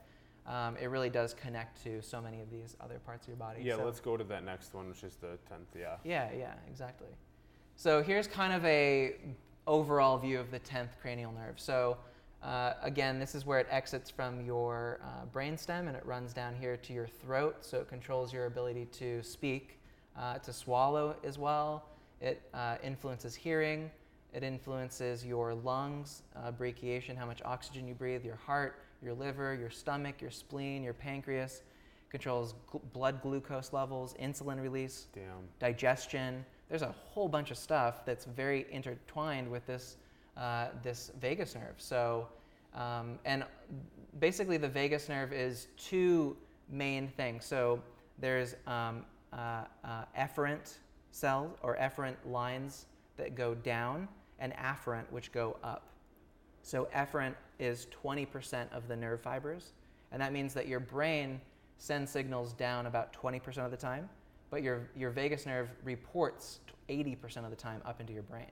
um, 0.48 0.78
it 0.78 0.88
really 0.88 1.10
does 1.10 1.34
connect 1.34 1.84
to 1.84 2.02
so 2.02 2.22
many 2.22 2.40
of 2.40 2.50
these 2.50 2.76
other 2.80 3.00
parts 3.00 3.26
of 3.26 3.30
your 3.30 3.38
body. 3.38 3.62
Yeah, 3.62 3.76
So- 3.76 3.84
let's 3.86 4.00
go 4.00 4.16
to 4.16 4.24
that 4.24 4.44
next 4.46 4.74
one, 4.74 4.88
which 4.88 5.04
is 5.04 5.16
the 5.18 5.38
tenth. 5.50 5.76
Yeah. 5.78 5.98
Yeah, 6.06 6.32
yeah, 6.32 6.54
exactly. 6.70 7.10
So 7.76 8.02
here's 8.02 8.26
kind 8.28 8.54
of 8.54 8.64
a 8.66 9.18
overall 9.68 10.18
view 10.18 10.40
of 10.40 10.50
the 10.52 10.60
10th 10.60 10.98
cranial 11.02 11.32
nerve. 11.34 11.60
So 11.60 11.98
uh, 12.44 12.74
again, 12.82 13.20
this 13.20 13.36
is 13.36 13.46
where 13.46 13.60
it 13.60 13.68
exits 13.70 14.10
from 14.10 14.42
your 14.46 15.00
uh, 15.04 15.26
brainstem 15.34 15.88
and 15.88 15.96
it 15.96 16.06
runs 16.06 16.34
down 16.34 16.56
here 16.56 16.78
to 16.78 16.94
your 16.94 17.08
throat. 17.08 17.58
So 17.62 17.80
it 17.80 17.90
controls 17.90 18.32
your 18.32 18.46
ability 18.46 18.86
to 18.94 19.22
speak, 19.24 19.80
uh, 20.18 20.38
to 20.40 20.54
swallow 20.54 21.16
as 21.24 21.38
well. 21.38 21.86
It 22.22 22.42
uh, 22.54 22.78
influences 22.84 23.36
hearing. 23.36 23.92
It 24.34 24.44
influences 24.44 25.26
your 25.26 25.54
lungs, 25.54 26.22
uh, 26.36 26.52
brachiation, 26.52 27.18
how 27.18 27.26
much 27.26 27.42
oxygen 27.44 27.88
you 27.88 27.94
breathe, 27.94 28.24
your 28.24 28.36
heart, 28.36 28.80
your 29.02 29.14
liver, 29.14 29.56
your 29.56 29.70
stomach, 29.70 30.22
your 30.22 30.32
spleen, 30.32 30.84
your 30.84 30.94
pancreas. 30.94 31.64
Controls 32.10 32.56
gl- 32.72 32.82
blood 32.94 33.22
glucose 33.22 33.74
levels, 33.74 34.14
insulin 34.22 34.62
release, 34.62 35.08
Damn. 35.14 35.48
digestion. 35.60 36.46
There's 36.70 36.84
a 36.84 36.92
whole 36.92 37.28
bunch 37.28 37.52
of 37.52 37.58
stuff 37.58 38.06
that's 38.06 38.26
very 38.26 38.66
intertwined 38.72 39.50
with 39.50 39.66
this 39.66 39.98
uh, 40.38 40.68
this 40.84 41.12
vagus 41.20 41.56
nerve. 41.56 41.76
So, 41.78 42.28
um, 42.74 43.20
and 43.26 43.44
basically 44.20 44.58
the 44.58 44.68
vagus 44.68 45.10
nerve 45.10 45.34
is 45.34 45.68
two 45.78 46.38
main 46.70 47.08
things. 47.08 47.46
So 47.46 47.82
there's 48.20 48.56
um, 48.68 49.06
uh, 49.34 49.64
uh, 49.84 50.04
efferent 50.18 50.78
cells 51.12 51.58
or 51.62 51.78
efferent 51.78 52.16
lines 52.26 52.86
that 53.18 53.36
go 53.36 53.54
down, 53.54 54.08
and 54.40 54.54
afferent 54.54 55.04
which 55.12 55.32
go 55.32 55.58
up. 55.64 55.84
So 56.62 56.88
efferent 56.96 57.36
is 57.60 57.88
20% 58.04 58.72
of 58.72 58.88
the 58.88 58.96
nerve 58.96 59.22
fibers, 59.22 59.74
and 60.12 60.22
that 60.22 60.32
means 60.32 60.54
that 60.54 60.68
your 60.68 60.80
brain 60.80 61.42
sends 61.78 62.12
signals 62.12 62.54
down 62.54 62.86
about 62.86 63.14
20% 63.14 63.58
of 63.66 63.72
the 63.72 63.78
time, 63.78 64.10
but 64.50 64.64
your, 64.64 64.90
your 64.96 65.10
vagus 65.10 65.46
nerve 65.46 65.70
reports 65.84 66.60
80% 66.90 67.44
of 67.44 67.50
the 67.50 67.56
time 67.56 67.82
up 67.86 68.00
into 68.00 68.14
your 68.14 68.24
brain. 68.24 68.48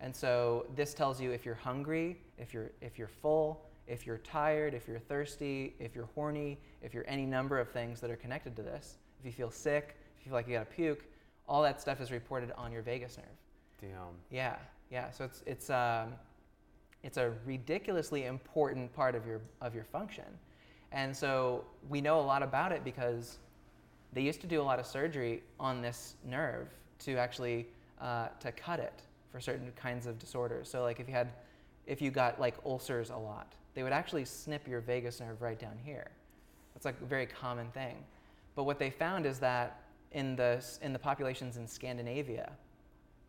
And 0.00 0.14
so 0.14 0.66
this 0.74 0.94
tells 0.94 1.20
you 1.20 1.30
if 1.30 1.44
you're 1.44 1.54
hungry, 1.54 2.16
if 2.38 2.54
you're, 2.54 2.70
if 2.80 2.98
you're 2.98 3.08
full, 3.08 3.62
if 3.86 4.06
you're 4.06 4.18
tired, 4.18 4.72
if 4.72 4.88
you're 4.88 4.98
thirsty, 4.98 5.74
if 5.78 5.94
you're 5.94 6.08
horny, 6.14 6.58
if 6.80 6.94
you're 6.94 7.04
any 7.06 7.26
number 7.26 7.58
of 7.58 7.68
things 7.68 8.00
that 8.00 8.10
are 8.10 8.16
connected 8.16 8.56
to 8.56 8.62
this. 8.62 8.98
If 9.18 9.26
you 9.26 9.32
feel 9.32 9.50
sick, 9.50 9.96
if 10.18 10.24
you 10.24 10.30
feel 10.30 10.38
like 10.38 10.48
you 10.48 10.54
got 10.54 10.70
to 10.70 10.74
puke, 10.74 11.04
all 11.48 11.62
that 11.62 11.80
stuff 11.80 12.00
is 12.00 12.10
reported 12.10 12.52
on 12.56 12.72
your 12.72 12.82
vagus 12.82 13.18
nerve. 13.18 13.26
Damn. 13.80 14.14
Yeah, 14.30 14.56
yeah. 14.90 15.10
So 15.10 15.24
it's 15.24 15.42
it's 15.46 15.70
um, 15.70 16.14
it's 17.02 17.16
a 17.16 17.32
ridiculously 17.44 18.26
important 18.26 18.94
part 18.94 19.14
of 19.14 19.26
your 19.26 19.40
of 19.60 19.74
your 19.74 19.84
function, 19.84 20.24
and 20.92 21.16
so 21.16 21.64
we 21.88 22.00
know 22.00 22.20
a 22.20 22.22
lot 22.22 22.42
about 22.42 22.72
it 22.72 22.84
because 22.84 23.38
they 24.12 24.20
used 24.20 24.40
to 24.42 24.46
do 24.46 24.60
a 24.60 24.62
lot 24.62 24.78
of 24.78 24.86
surgery 24.86 25.42
on 25.58 25.82
this 25.82 26.14
nerve 26.24 26.68
to 27.00 27.16
actually 27.16 27.66
uh, 28.00 28.28
to 28.38 28.52
cut 28.52 28.78
it 28.78 29.02
for 29.30 29.40
certain 29.40 29.72
kinds 29.76 30.06
of 30.06 30.18
disorders. 30.18 30.68
So 30.68 30.82
like 30.82 31.00
if 31.00 31.08
you 31.08 31.14
had 31.14 31.32
if 31.86 32.00
you 32.02 32.10
got 32.10 32.40
like 32.40 32.54
ulcers 32.64 33.10
a 33.10 33.16
lot, 33.16 33.54
they 33.74 33.82
would 33.82 33.92
actually 33.92 34.24
snip 34.24 34.68
your 34.68 34.80
vagus 34.80 35.20
nerve 35.20 35.40
right 35.40 35.58
down 35.58 35.76
here. 35.84 36.10
That's 36.74 36.84
like 36.84 37.00
a 37.00 37.06
very 37.06 37.26
common 37.26 37.68
thing. 37.70 37.96
But 38.54 38.64
what 38.64 38.78
they 38.78 38.90
found 38.90 39.26
is 39.26 39.38
that 39.38 39.82
in 40.12 40.36
the 40.36 40.64
in 40.82 40.92
the 40.92 40.98
populations 40.98 41.56
in 41.56 41.66
Scandinavia 41.66 42.52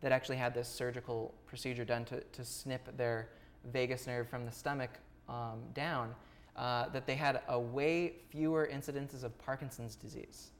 that 0.00 0.12
actually 0.12 0.36
had 0.36 0.52
this 0.52 0.68
surgical 0.68 1.32
procedure 1.46 1.84
done 1.84 2.04
to, 2.04 2.20
to 2.20 2.44
snip 2.44 2.96
their 2.96 3.28
vagus 3.72 4.06
nerve 4.06 4.28
from 4.28 4.44
the 4.44 4.50
stomach 4.50 4.90
um, 5.28 5.60
down, 5.74 6.12
uh, 6.56 6.88
that 6.88 7.06
they 7.06 7.14
had 7.14 7.40
a 7.48 7.58
way 7.58 8.14
fewer 8.30 8.68
incidences 8.72 9.22
of 9.22 9.36
Parkinson's 9.38 9.94
disease. 9.94 10.50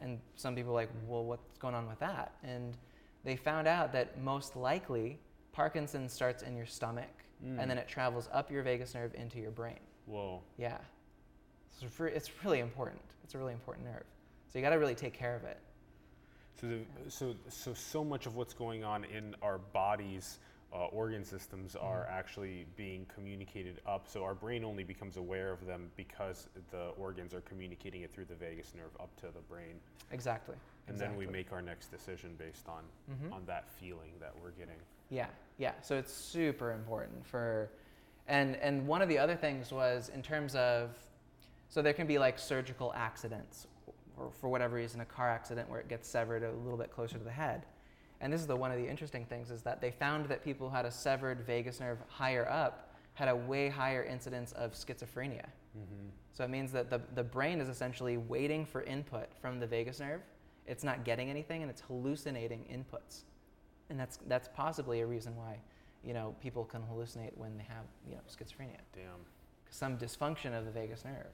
And 0.00 0.18
some 0.34 0.54
people 0.54 0.72
are 0.72 0.74
like, 0.74 0.90
well, 1.06 1.24
what's 1.24 1.58
going 1.58 1.74
on 1.74 1.86
with 1.86 1.98
that? 2.00 2.32
And 2.42 2.76
they 3.26 3.36
found 3.36 3.68
out 3.68 3.92
that 3.92 4.18
most 4.22 4.56
likely 4.56 5.18
Parkinson's 5.52 6.12
starts 6.12 6.42
in 6.42 6.56
your 6.56 6.66
stomach 6.66 7.10
Mm. 7.44 7.60
and 7.60 7.70
then 7.70 7.76
it 7.76 7.86
travels 7.86 8.30
up 8.32 8.50
your 8.50 8.62
vagus 8.62 8.94
nerve 8.94 9.14
into 9.14 9.38
your 9.38 9.50
brain. 9.50 9.78
Whoa. 10.06 10.40
Yeah. 10.56 10.78
So 11.78 11.86
it's 11.86 12.00
it's 12.00 12.44
really 12.44 12.60
important. 12.60 13.02
It's 13.24 13.34
a 13.34 13.38
really 13.38 13.52
important 13.52 13.86
nerve. 13.86 14.04
So 14.48 14.58
you 14.58 14.62
got 14.62 14.70
to 14.70 14.76
really 14.76 14.94
take 14.94 15.12
care 15.12 15.36
of 15.36 15.44
it. 15.44 15.58
So, 16.58 16.66
the, 16.66 16.80
so, 17.10 17.34
so, 17.50 17.74
so 17.74 18.02
much 18.02 18.24
of 18.24 18.36
what's 18.36 18.54
going 18.54 18.84
on 18.84 19.04
in 19.04 19.36
our 19.42 19.58
bodies, 19.58 20.38
uh, 20.72 20.86
organ 20.86 21.22
systems, 21.22 21.76
are 21.76 22.06
actually 22.10 22.64
being 22.76 23.04
communicated 23.14 23.82
up. 23.86 24.08
So 24.08 24.24
our 24.24 24.34
brain 24.34 24.64
only 24.64 24.82
becomes 24.82 25.18
aware 25.18 25.52
of 25.52 25.66
them 25.66 25.90
because 25.96 26.48
the 26.70 26.92
organs 26.98 27.34
are 27.34 27.42
communicating 27.42 28.00
it 28.00 28.10
through 28.10 28.24
the 28.24 28.34
vagus 28.34 28.72
nerve 28.74 28.96
up 28.98 29.14
to 29.16 29.26
the 29.26 29.42
brain, 29.50 29.74
Exactly. 30.10 30.54
And 30.88 30.98
then 30.98 31.16
we 31.16 31.26
make 31.26 31.52
our 31.52 31.62
next 31.62 31.88
decision 31.88 32.34
based 32.38 32.68
on 32.68 32.84
Mhm. 33.10 33.32
on 33.32 33.44
that 33.46 33.68
feeling 33.68 34.12
that 34.20 34.32
we're 34.40 34.50
getting. 34.52 34.78
Yeah, 35.10 35.28
yeah. 35.58 35.72
So 35.82 35.96
it's 35.96 36.12
super 36.12 36.72
important 36.72 37.24
for, 37.26 37.70
and 38.28 38.56
and 38.56 38.86
one 38.86 39.02
of 39.02 39.08
the 39.08 39.18
other 39.18 39.36
things 39.36 39.72
was 39.72 40.08
in 40.10 40.22
terms 40.22 40.54
of, 40.54 40.96
so 41.68 41.82
there 41.82 41.92
can 41.92 42.06
be 42.06 42.18
like 42.18 42.38
surgical 42.38 42.92
accidents, 42.94 43.66
or 44.16 44.30
for 44.30 44.48
whatever 44.48 44.76
reason, 44.76 45.00
a 45.00 45.04
car 45.04 45.28
accident 45.28 45.68
where 45.68 45.80
it 45.80 45.88
gets 45.88 46.08
severed 46.08 46.42
a 46.42 46.52
little 46.52 46.78
bit 46.78 46.90
closer 46.90 47.18
to 47.18 47.24
the 47.24 47.30
head, 47.30 47.66
and 48.20 48.32
this 48.32 48.40
is 48.40 48.46
the 48.46 48.56
one 48.56 48.70
of 48.70 48.78
the 48.78 48.88
interesting 48.88 49.24
things 49.26 49.50
is 49.50 49.62
that 49.62 49.80
they 49.80 49.90
found 49.90 50.26
that 50.26 50.42
people 50.42 50.68
who 50.70 50.74
had 50.76 50.86
a 50.86 50.90
severed 50.90 51.40
vagus 51.40 51.80
nerve 51.80 51.98
higher 52.08 52.48
up 52.48 52.94
had 53.14 53.28
a 53.28 53.36
way 53.36 53.68
higher 53.68 54.02
incidence 54.04 54.52
of 54.52 54.72
schizophrenia. 54.72 55.46
Mm-hmm. 55.76 56.08
So 56.32 56.44
it 56.44 56.50
means 56.50 56.70
that 56.72 56.90
the, 56.90 57.00
the 57.14 57.24
brain 57.24 57.60
is 57.62 57.68
essentially 57.70 58.18
waiting 58.18 58.66
for 58.66 58.82
input 58.82 59.32
from 59.40 59.58
the 59.58 59.66
vagus 59.66 60.00
nerve. 60.00 60.20
It's 60.66 60.84
not 60.84 61.04
getting 61.04 61.30
anything 61.30 61.62
and 61.62 61.70
it's 61.70 61.80
hallucinating 61.82 62.64
inputs. 62.72 63.22
And 63.90 63.98
that's, 63.98 64.18
that's 64.26 64.48
possibly 64.54 65.00
a 65.00 65.06
reason 65.06 65.36
why, 65.36 65.58
you 66.04 66.12
know, 66.12 66.34
people 66.40 66.64
can 66.64 66.82
hallucinate 66.82 67.36
when 67.36 67.56
they 67.56 67.64
have, 67.64 67.84
you 68.08 68.14
know, 68.14 68.20
schizophrenia. 68.28 68.80
Damn. 68.92 69.24
Some 69.70 69.96
dysfunction 69.96 70.56
of 70.58 70.64
the 70.64 70.70
vagus 70.70 71.04
nerve. 71.04 71.26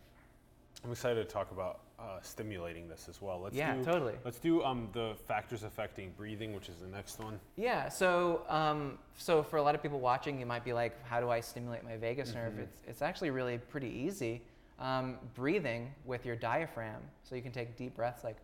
I'm 0.84 0.90
excited 0.90 1.26
to 1.26 1.32
talk 1.32 1.52
about 1.52 1.80
uh, 1.98 2.18
stimulating 2.22 2.88
this 2.88 3.06
as 3.08 3.22
well. 3.22 3.40
Let's 3.40 3.54
yeah, 3.54 3.76
do, 3.76 3.84
totally. 3.84 4.14
Let's 4.24 4.40
do 4.40 4.64
um, 4.64 4.88
the 4.92 5.14
factors 5.28 5.62
affecting 5.62 6.12
breathing, 6.16 6.54
which 6.54 6.68
is 6.68 6.76
the 6.76 6.88
next 6.88 7.20
one. 7.20 7.38
Yeah, 7.56 7.88
so 7.88 8.42
um, 8.48 8.98
so 9.16 9.42
for 9.44 9.58
a 9.58 9.62
lot 9.62 9.76
of 9.76 9.82
people 9.82 10.00
watching, 10.00 10.40
you 10.40 10.46
might 10.46 10.64
be 10.64 10.72
like, 10.72 11.00
how 11.04 11.20
do 11.20 11.30
I 11.30 11.38
stimulate 11.40 11.84
my 11.84 11.96
vagus 11.96 12.34
nerve? 12.34 12.54
Mhm. 12.54 12.62
It's, 12.62 12.80
it's 12.88 13.02
actually 13.02 13.30
really 13.30 13.58
pretty 13.58 13.90
easy. 13.90 14.42
Um, 14.80 15.18
breathing 15.34 15.94
with 16.04 16.26
your 16.26 16.34
diaphragm. 16.34 17.02
So 17.22 17.36
you 17.36 17.42
can 17.42 17.52
take 17.52 17.76
deep 17.76 17.94
breaths 17.94 18.24
like, 18.24 18.36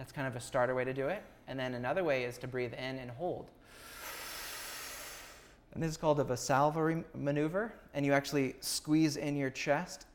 that's 0.00 0.12
kind 0.12 0.26
of 0.26 0.34
a 0.34 0.40
starter 0.40 0.74
way 0.74 0.82
to 0.82 0.94
do 0.94 1.08
it. 1.08 1.22
And 1.46 1.60
then 1.60 1.74
another 1.74 2.02
way 2.02 2.24
is 2.24 2.38
to 2.38 2.48
breathe 2.48 2.72
in 2.72 2.98
and 2.98 3.10
hold. 3.10 3.50
And 5.74 5.82
this 5.82 5.90
is 5.90 5.98
called 5.98 6.18
a 6.20 6.24
Valsalva 6.24 7.04
maneuver. 7.14 7.74
And 7.92 8.06
you 8.06 8.14
actually 8.14 8.54
squeeze 8.60 9.18
in 9.18 9.36
your 9.36 9.50
chest 9.50 10.06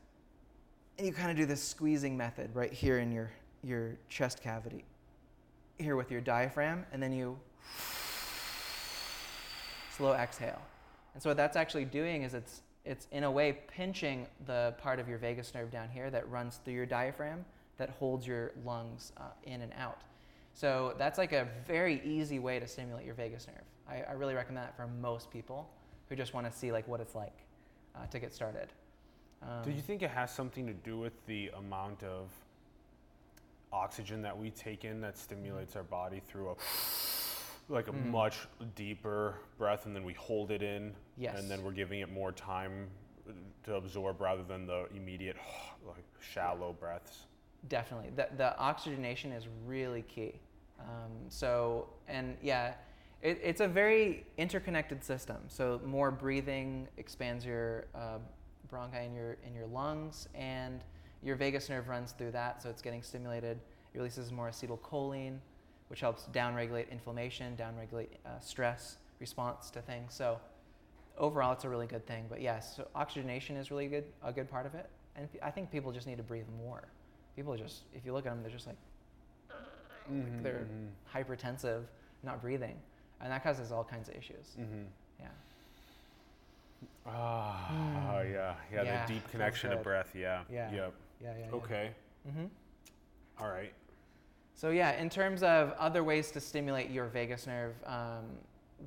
and 0.98 1.06
you 1.06 1.12
kind 1.12 1.30
of 1.30 1.36
do 1.36 1.46
this 1.46 1.62
squeezing 1.62 2.16
method 2.16 2.50
right 2.52 2.72
here 2.72 2.98
in 2.98 3.12
your, 3.12 3.30
your 3.62 3.96
chest 4.08 4.42
cavity. 4.42 4.84
Here 5.78 5.94
with 5.94 6.10
your 6.10 6.20
diaphragm, 6.20 6.84
and 6.90 7.00
then 7.00 7.12
you 7.12 7.38
slow 9.96 10.14
exhale. 10.14 10.62
And 11.14 11.22
so 11.22 11.30
what 11.30 11.36
that's 11.36 11.56
actually 11.56 11.84
doing 11.84 12.24
is 12.24 12.34
it's 12.34 12.62
it's 12.84 13.06
in 13.12 13.24
a 13.24 13.30
way 13.30 13.58
pinching 13.68 14.26
the 14.46 14.74
part 14.78 14.98
of 14.98 15.08
your 15.08 15.18
vagus 15.18 15.52
nerve 15.54 15.70
down 15.70 15.88
here 15.90 16.08
that 16.10 16.28
runs 16.30 16.60
through 16.64 16.74
your 16.74 16.86
diaphragm 16.86 17.44
that 17.78 17.90
holds 17.90 18.26
your 18.26 18.52
lungs 18.64 19.12
uh, 19.18 19.22
in 19.44 19.60
and 19.62 19.72
out. 19.78 20.00
So 20.54 20.94
that's 20.98 21.18
like 21.18 21.32
a 21.32 21.46
very 21.66 22.00
easy 22.04 22.38
way 22.38 22.58
to 22.58 22.66
stimulate 22.66 23.04
your 23.04 23.14
vagus 23.14 23.46
nerve. 23.46 23.64
I, 23.88 24.02
I 24.10 24.12
really 24.14 24.34
recommend 24.34 24.64
that 24.66 24.76
for 24.76 24.86
most 24.86 25.30
people 25.30 25.68
who 26.08 26.16
just 26.16 26.32
want 26.34 26.50
to 26.50 26.56
see 26.56 26.72
like 26.72 26.88
what 26.88 27.00
it's 27.00 27.14
like 27.14 27.36
uh, 27.94 28.06
to 28.06 28.18
get 28.18 28.32
started. 28.32 28.68
Um, 29.42 29.62
Do 29.64 29.70
you 29.70 29.82
think 29.82 30.02
it 30.02 30.10
has 30.10 30.30
something 30.34 30.66
to 30.66 30.72
do 30.72 30.98
with 30.98 31.12
the 31.26 31.50
amount 31.58 32.02
of 32.02 32.30
oxygen 33.72 34.22
that 34.22 34.36
we 34.36 34.50
take 34.50 34.84
in 34.84 35.00
that 35.02 35.18
stimulates 35.18 35.76
our 35.76 35.82
body 35.82 36.20
through 36.26 36.50
a 36.50 36.54
like 37.68 37.88
a 37.88 37.92
Mm. 37.92 38.10
much 38.12 38.46
deeper 38.76 39.34
breath 39.58 39.86
and 39.86 39.94
then 39.96 40.04
we 40.04 40.12
hold 40.14 40.52
it 40.52 40.62
in 40.62 40.94
Yes. 41.18 41.36
and 41.38 41.50
then 41.50 41.64
we're 41.64 41.72
giving 41.72 41.98
it 42.00 42.10
more 42.10 42.30
time 42.30 42.88
to 43.64 43.74
absorb 43.74 44.20
rather 44.20 44.44
than 44.44 44.66
the 44.66 44.86
immediate 44.94 45.36
like 45.84 46.04
shallow 46.20 46.72
breaths. 46.72 47.26
Definitely. 47.68 48.10
The, 48.14 48.28
the 48.36 48.58
oxygenation 48.58 49.32
is 49.32 49.46
really 49.66 50.02
key. 50.02 50.34
Um, 50.80 51.12
so, 51.28 51.88
and 52.08 52.36
yeah, 52.42 52.74
it, 53.22 53.40
it's 53.42 53.60
a 53.60 53.68
very 53.68 54.24
interconnected 54.38 55.02
system. 55.02 55.38
So, 55.48 55.80
more 55.84 56.10
breathing 56.10 56.88
expands 56.96 57.44
your 57.44 57.86
uh, 57.94 58.18
bronchi 58.72 59.06
in 59.06 59.14
your, 59.14 59.36
in 59.46 59.54
your 59.54 59.66
lungs, 59.66 60.28
and 60.34 60.82
your 61.22 61.36
vagus 61.36 61.68
nerve 61.68 61.88
runs 61.88 62.12
through 62.12 62.32
that, 62.32 62.62
so 62.62 62.68
it's 62.68 62.82
getting 62.82 63.02
stimulated. 63.02 63.58
It 63.94 63.98
releases 63.98 64.30
more 64.30 64.48
acetylcholine, 64.48 65.38
which 65.88 66.00
helps 66.00 66.28
downregulate 66.32 66.90
inflammation, 66.90 67.56
downregulate 67.56 68.08
uh, 68.24 68.38
stress 68.40 68.98
response 69.18 69.70
to 69.70 69.80
things. 69.80 70.14
So, 70.14 70.38
overall, 71.18 71.52
it's 71.52 71.64
a 71.64 71.68
really 71.68 71.86
good 71.86 72.06
thing. 72.06 72.26
But 72.28 72.40
yes, 72.42 72.76
so 72.76 72.86
oxygenation 72.94 73.56
is 73.56 73.70
really 73.70 73.86
good, 73.86 74.04
a 74.22 74.32
good 74.32 74.50
part 74.50 74.66
of 74.66 74.74
it. 74.74 74.88
And 75.16 75.28
I 75.42 75.50
think 75.50 75.70
people 75.70 75.90
just 75.92 76.06
need 76.06 76.18
to 76.18 76.22
breathe 76.22 76.44
more 76.58 76.88
people 77.36 77.52
are 77.52 77.58
just 77.58 77.82
if 77.94 78.04
you 78.04 78.12
look 78.12 78.26
at 78.26 78.30
them 78.32 78.42
they're 78.42 78.50
just 78.50 78.66
like, 78.66 78.76
like 80.10 80.42
they're 80.42 80.66
mhm. 80.66 80.88
hypertensive 81.14 81.82
not 82.22 82.40
breathing 82.40 82.76
and 83.20 83.30
that 83.30 83.42
causes 83.42 83.70
all 83.72 83.84
kinds 83.84 84.08
of 84.08 84.14
issues 84.16 84.56
Mm-hmm. 84.58 84.84
yeah 85.20 85.26
Ah, 87.06 87.68
Mm. 87.72 88.32
yeah, 88.32 88.54
yeah, 88.72 88.82
Yeah, 88.82 89.06
the 89.06 89.12
deep 89.14 89.28
connection 89.30 89.70
to 89.70 89.76
good. 89.76 89.82
breath. 89.84 90.12
Yeah. 90.14 90.42
Yeah. 90.50 90.72
Yep. 90.72 90.94
yeah 91.22 91.34
yeah, 91.38 91.50
Okay. 91.52 91.90
hmm 92.28 92.46
All 93.38 93.48
right. 93.48 93.72
so 94.54 94.70
yeah 94.70 95.00
in 95.00 95.08
terms 95.08 95.42
of 95.42 95.72
other 95.78 96.02
ways 96.02 96.30
to 96.32 96.40
stimulate 96.40 96.90
your 96.90 97.06
vagus 97.06 97.46
nerve 97.46 97.74
um, 97.86 98.24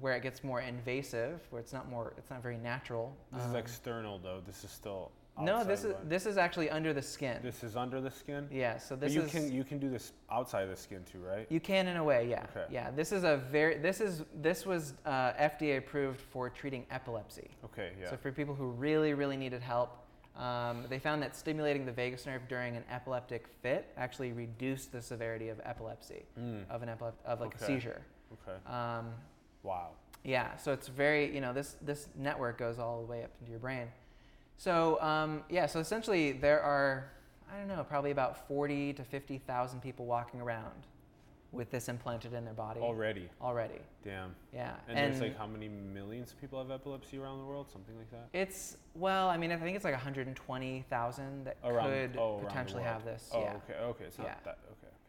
where 0.02 0.16
it 0.16 0.22
gets 0.24 0.44
more 0.44 0.62
invasive 0.62 1.42
where 1.50 1.62
it's 1.62 1.72
not 1.74 1.90
more 1.90 2.14
it's 2.18 2.30
not 2.30 2.42
very 2.44 2.58
natural 2.58 3.16
This 3.32 3.44
is 3.44 3.50
um, 3.52 3.56
external 3.56 4.20
though. 4.20 4.42
This 4.46 4.64
is 4.64 4.72
still. 4.72 5.12
No 5.42 5.64
this 5.64 5.84
is 5.84 5.96
this 6.08 6.26
is 6.26 6.38
actually 6.38 6.70
under 6.70 6.94
the 6.94 7.02
skin 7.02 7.38
This 7.44 7.64
is 7.64 7.76
under 7.76 8.02
the 8.02 8.12
skin. 8.12 8.48
yeah 8.52 8.78
so 8.78 8.96
But 8.96 9.02
this 9.08 9.14
you 9.14 9.22
is 9.24 9.32
can 9.32 9.52
you 9.52 9.64
can 9.64 9.80
do 9.80 9.90
this 9.90 10.14
outside 10.32 10.64
of 10.64 10.70
the 10.70 10.76
skin 10.76 11.04
too, 11.12 11.20
right? 11.20 11.46
You 11.50 11.60
can 11.60 11.88
in 11.88 11.98
a 11.98 12.04
way, 12.04 12.28
yeah. 12.30 12.46
Okay. 12.56 12.66
Yeah, 12.72 12.92
this 12.92 13.12
is 13.12 13.24
a 13.24 13.38
very 13.52 13.78
this 13.78 14.02
is 14.02 14.24
this 14.42 14.66
was 14.66 14.94
uh, 15.06 15.34
FDA 15.34 15.78
approved 15.78 16.22
for 16.22 16.50
treating 16.50 16.86
epilepsy. 16.92 17.50
Okay. 17.66 17.92
Yeah. 18.00 18.10
So 18.10 18.18
for 18.18 18.32
people 18.32 18.56
who 18.56 18.68
really 18.70 19.14
really 19.14 19.38
needed 19.38 19.62
help, 19.62 19.90
um, 20.38 20.86
they 20.90 21.00
found 21.00 21.22
that 21.24 21.36
stimulating 21.36 21.86
the 21.86 21.92
vagus 21.92 22.26
nerve 22.26 22.42
during 22.48 22.76
an 22.76 22.84
epileptic 22.92 23.48
fit 23.62 23.88
actually 23.98 24.32
reduced 24.32 24.92
the 24.92 25.02
severity 25.02 25.50
of 25.50 25.60
epilepsy 25.64 26.24
Mm. 26.40 26.70
of 26.70 26.82
an 26.84 26.90
epilep- 26.90 27.24
of 27.26 27.42
like 27.42 27.56
a 27.56 27.60
seizure. 27.60 28.02
Okay. 28.34 28.58
Um, 28.74 29.14
Wow. 29.64 29.90
yeah, 30.24 30.56
so 30.56 30.72
it's 30.72 30.88
very, 30.88 31.34
you 31.36 31.42
know, 31.42 31.52
this, 31.52 31.76
this 31.82 32.08
network 32.16 32.58
goes 32.58 32.80
all 32.80 33.02
the 33.02 33.08
way 33.12 33.24
up 33.24 33.32
into 33.42 33.52
your 33.52 33.60
brain. 33.60 33.88
So, 34.60 35.02
um, 35.02 35.44
yeah, 35.50 35.68
so 35.68 35.80
essentially 35.80 36.34
there 36.34 36.62
are, 36.62 37.10
I 37.50 37.58
don't 37.58 37.70
know, 37.70 37.82
probably 37.82 38.12
about 38.12 38.46
40 38.46 38.92
to 38.92 39.04
50,000 39.06 39.82
people 39.82 40.06
walking 40.06 40.42
around 40.42 40.86
with 41.54 41.72
this 41.72 41.88
implanted 41.88 42.34
in 42.34 42.44
their 42.44 42.54
body 42.54 42.82
Already. 42.82 43.30
already. 43.42 43.80
Damn. 44.04 44.36
Yeah. 44.54 44.74
And, 44.90 44.98
there's 44.98 45.22
like 45.22 45.38
how 45.38 45.48
many 45.48 45.70
millions 45.70 46.32
of 46.32 46.42
people 46.42 46.60
have 46.60 46.72
epilepsy 46.72 47.18
around 47.18 47.40
the 47.40 47.46
world? 47.46 47.72
Something 47.72 47.96
like 47.98 48.12
that. 48.12 48.28
it's, 48.34 48.76
well, 48.96 49.30
I 49.30 49.38
mean, 49.38 49.54
I 49.54 49.56
think 49.56 49.78
it's 49.78 49.86
like 49.86 49.94
120,000 49.94 51.46
that 51.46 51.58
Around. 51.64 51.90
could 51.90 52.18
oh, 52.20 52.42
potentially 52.46 52.84
have 52.84 53.06
this. 53.06 53.30
Oh, 53.34 53.40
yeah. 53.42 53.54
okay. 53.64 53.80
Okay. 53.82 54.04
It's 54.04 54.18
not 54.18 54.28
Yeah. 54.28 54.36
that. 54.44 54.58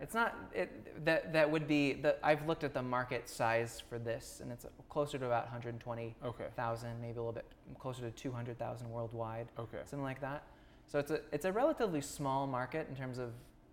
It's 0.00 0.14
not 0.14 0.34
it, 0.54 1.04
that 1.04 1.32
that 1.32 1.50
would 1.50 1.68
be 1.68 1.92
the 1.92 2.16
I've 2.24 2.46
looked 2.46 2.64
at 2.64 2.72
the 2.72 2.82
market 2.82 3.28
size 3.28 3.82
for 3.88 3.98
this 3.98 4.40
and 4.42 4.50
it's 4.50 4.64
closer 4.88 5.18
to 5.18 5.26
about 5.26 5.44
120,000, 5.44 6.16
Okay. 6.24 6.96
maybe 7.00 7.12
a 7.12 7.14
little 7.16 7.32
bit 7.32 7.44
closer 7.78 8.00
to 8.02 8.10
200,000 8.10 8.90
worldwide, 8.90 9.48
Okay. 9.58 9.78
something 9.84 10.02
like 10.02 10.20
that. 10.22 10.42
So 10.86 10.98
it's 10.98 11.10
a 11.10 11.20
it's 11.32 11.44
a 11.44 11.52
relatively 11.52 12.00
small 12.00 12.46
market 12.46 12.86
in 12.88 12.96
terms 12.96 13.18
of 13.18 13.30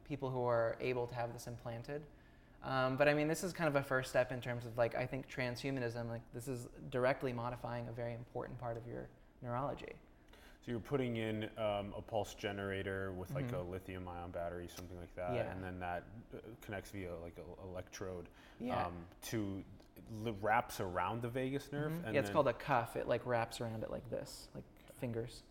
people 0.08 0.30
who 0.30 0.46
are 0.46 0.76
able 0.82 1.08
to 1.08 1.16
have 1.16 1.34
this 1.34 1.48
implanted. 1.48 2.02
Um, 2.64 2.98
but 2.98 3.08
I 3.08 3.14
mean, 3.14 3.28
this 3.28 3.44
is 3.44 3.54
kind 3.54 3.68
of 3.70 3.76
a 3.76 3.84
first 3.84 4.10
step 4.10 4.32
in 4.32 4.42
terms 4.42 4.66
of 4.66 4.78
like 4.78 4.96
I 4.96 5.06
think 5.06 5.30
transhumanism. 5.30 6.10
Like 6.10 6.22
this 6.34 6.48
is 6.50 6.68
directly 6.92 7.32
modifying 7.32 7.88
a 7.88 7.92
very 7.92 8.14
important 8.14 8.60
part 8.60 8.76
of 8.76 8.86
your 8.86 9.08
neurology. 9.42 9.94
So 10.68 10.72
you're 10.72 10.82
putting 10.82 11.16
in 11.16 11.46
um, 11.58 11.94
a 11.98 12.02
pulse 12.06 12.34
generator 12.34 13.14
with 13.14 13.34
like 13.34 13.48
Mhm. 13.50 13.60
a 13.60 13.62
lithium-ion 13.72 14.32
battery, 14.32 14.68
something 14.68 15.00
like 15.00 15.16
that, 15.16 15.34
Yeah. 15.34 15.50
and 15.50 15.64
then 15.64 15.80
that 15.80 16.04
uh, 16.36 16.40
connects 16.60 16.92
via 16.92 17.16
like 17.20 17.38
an 17.38 17.46
electrode 17.64 18.28
Yeah. 18.60 18.86
um, 18.88 18.94
to 19.24 19.64
wraps 20.42 20.82
around 20.82 21.22
the 21.22 21.30
vagus 21.30 21.72
nerve. 21.72 21.94
Mhm. 21.94 22.04
And 22.08 22.16
yeah, 22.16 22.20
it's 22.20 22.30
called 22.30 22.50
a 22.50 22.54
cuff. 22.54 22.98
It 22.98 23.08
like 23.08 23.26
wraps 23.26 23.62
around 23.62 23.82
it 23.84 23.92
like 23.92 24.10
this, 24.10 24.50
like 24.54 24.66
fingers. 25.00 25.44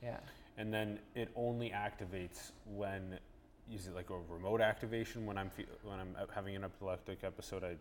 Yeah. 0.00 0.20
And 0.56 0.72
then 0.72 1.00
it 1.16 1.30
only 1.34 1.70
activates 1.70 2.52
when 2.64 3.18
is 3.72 3.88
it 3.88 3.94
like 3.94 4.10
a 4.10 4.18
remote 4.20 4.60
activation 4.60 5.26
when 5.26 5.36
I'm 5.36 5.50
fe- 5.50 5.66
when 5.82 5.98
I'm 5.98 6.14
uh, 6.16 6.26
having 6.32 6.54
an 6.54 6.62
epileptic 6.62 7.24
episode? 7.24 7.64
I 7.64 7.76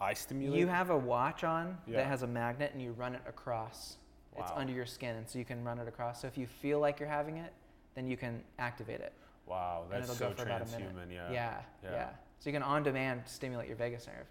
I 0.00 0.14
stimulate. 0.14 0.58
You 0.58 0.66
have 0.66 0.90
a 0.90 0.98
watch 0.98 1.44
on 1.44 1.80
Yeah. 1.86 1.98
that 1.98 2.06
has 2.06 2.24
a 2.24 2.26
magnet 2.26 2.72
and 2.72 2.82
you 2.82 2.90
run 2.92 3.14
it 3.14 3.22
across. 3.24 3.98
It's 4.38 4.50
under 4.54 4.72
your 4.72 4.86
skin 4.86 5.16
and 5.16 5.28
so 5.28 5.38
you 5.38 5.44
can 5.44 5.62
run 5.62 5.78
it 5.78 5.86
across. 5.86 6.22
So 6.22 6.26
if 6.26 6.38
you 6.38 6.46
feel 6.46 6.80
like 6.80 6.98
you're 6.98 7.08
having 7.08 7.36
it, 7.36 7.52
then 7.94 8.06
you 8.06 8.16
can 8.16 8.42
activate 8.58 9.00
it. 9.00 9.12
wow, 9.46 9.82
and 9.84 9.92
that's 9.92 10.04
it'll 10.04 10.16
so 10.16 10.28
go 10.30 10.34
for 10.34 10.42
about 10.42 10.62
a 10.62 10.64
minute. 10.66 10.94
transhuman. 10.94 11.12
Yeah. 11.12 11.30
Yeah, 11.30 11.60
yeah. 11.84 11.90
Yeah. 11.90 12.08
So 12.38 12.50
you 12.50 12.54
can 12.54 12.62
on 12.62 12.82
demand 12.82 13.22
stimulate 13.26 13.68
your 13.68 13.76
vagus 13.76 14.06
nerve. 14.06 14.26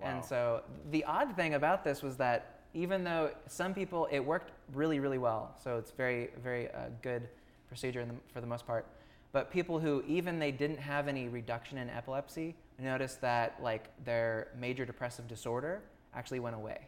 Wow. 0.00 0.08
And 0.08 0.24
so 0.24 0.62
the 0.90 1.04
odd 1.04 1.34
thing 1.36 1.54
about 1.54 1.84
this 1.84 2.02
was 2.02 2.16
that 2.18 2.60
even 2.72 3.02
though 3.02 3.32
some 3.48 3.74
people, 3.74 4.08
it 4.10 4.20
worked 4.20 4.52
really, 4.72 5.00
really 5.00 5.18
well. 5.18 5.54
So 5.62 5.76
it's 5.76 5.90
very, 5.90 6.30
very 6.42 6.68
uh, 6.68 6.86
good 7.02 7.28
procedure 7.68 8.00
in 8.00 8.08
the, 8.08 8.14
for 8.32 8.40
the 8.40 8.46
most 8.46 8.66
part. 8.66 8.86
But 9.32 9.50
people 9.50 9.78
who 9.78 10.02
even 10.06 10.38
they 10.38 10.52
didn't 10.52 10.78
have 10.78 11.08
any 11.08 11.28
reduction 11.28 11.78
in 11.78 11.90
epilepsy 11.90 12.54
noticed 12.78 13.20
that 13.20 13.58
like 13.62 13.90
their 14.04 14.48
major 14.58 14.84
depressive 14.84 15.28
disorder 15.28 15.82
actually 16.14 16.40
went 16.40 16.56
away 16.56 16.78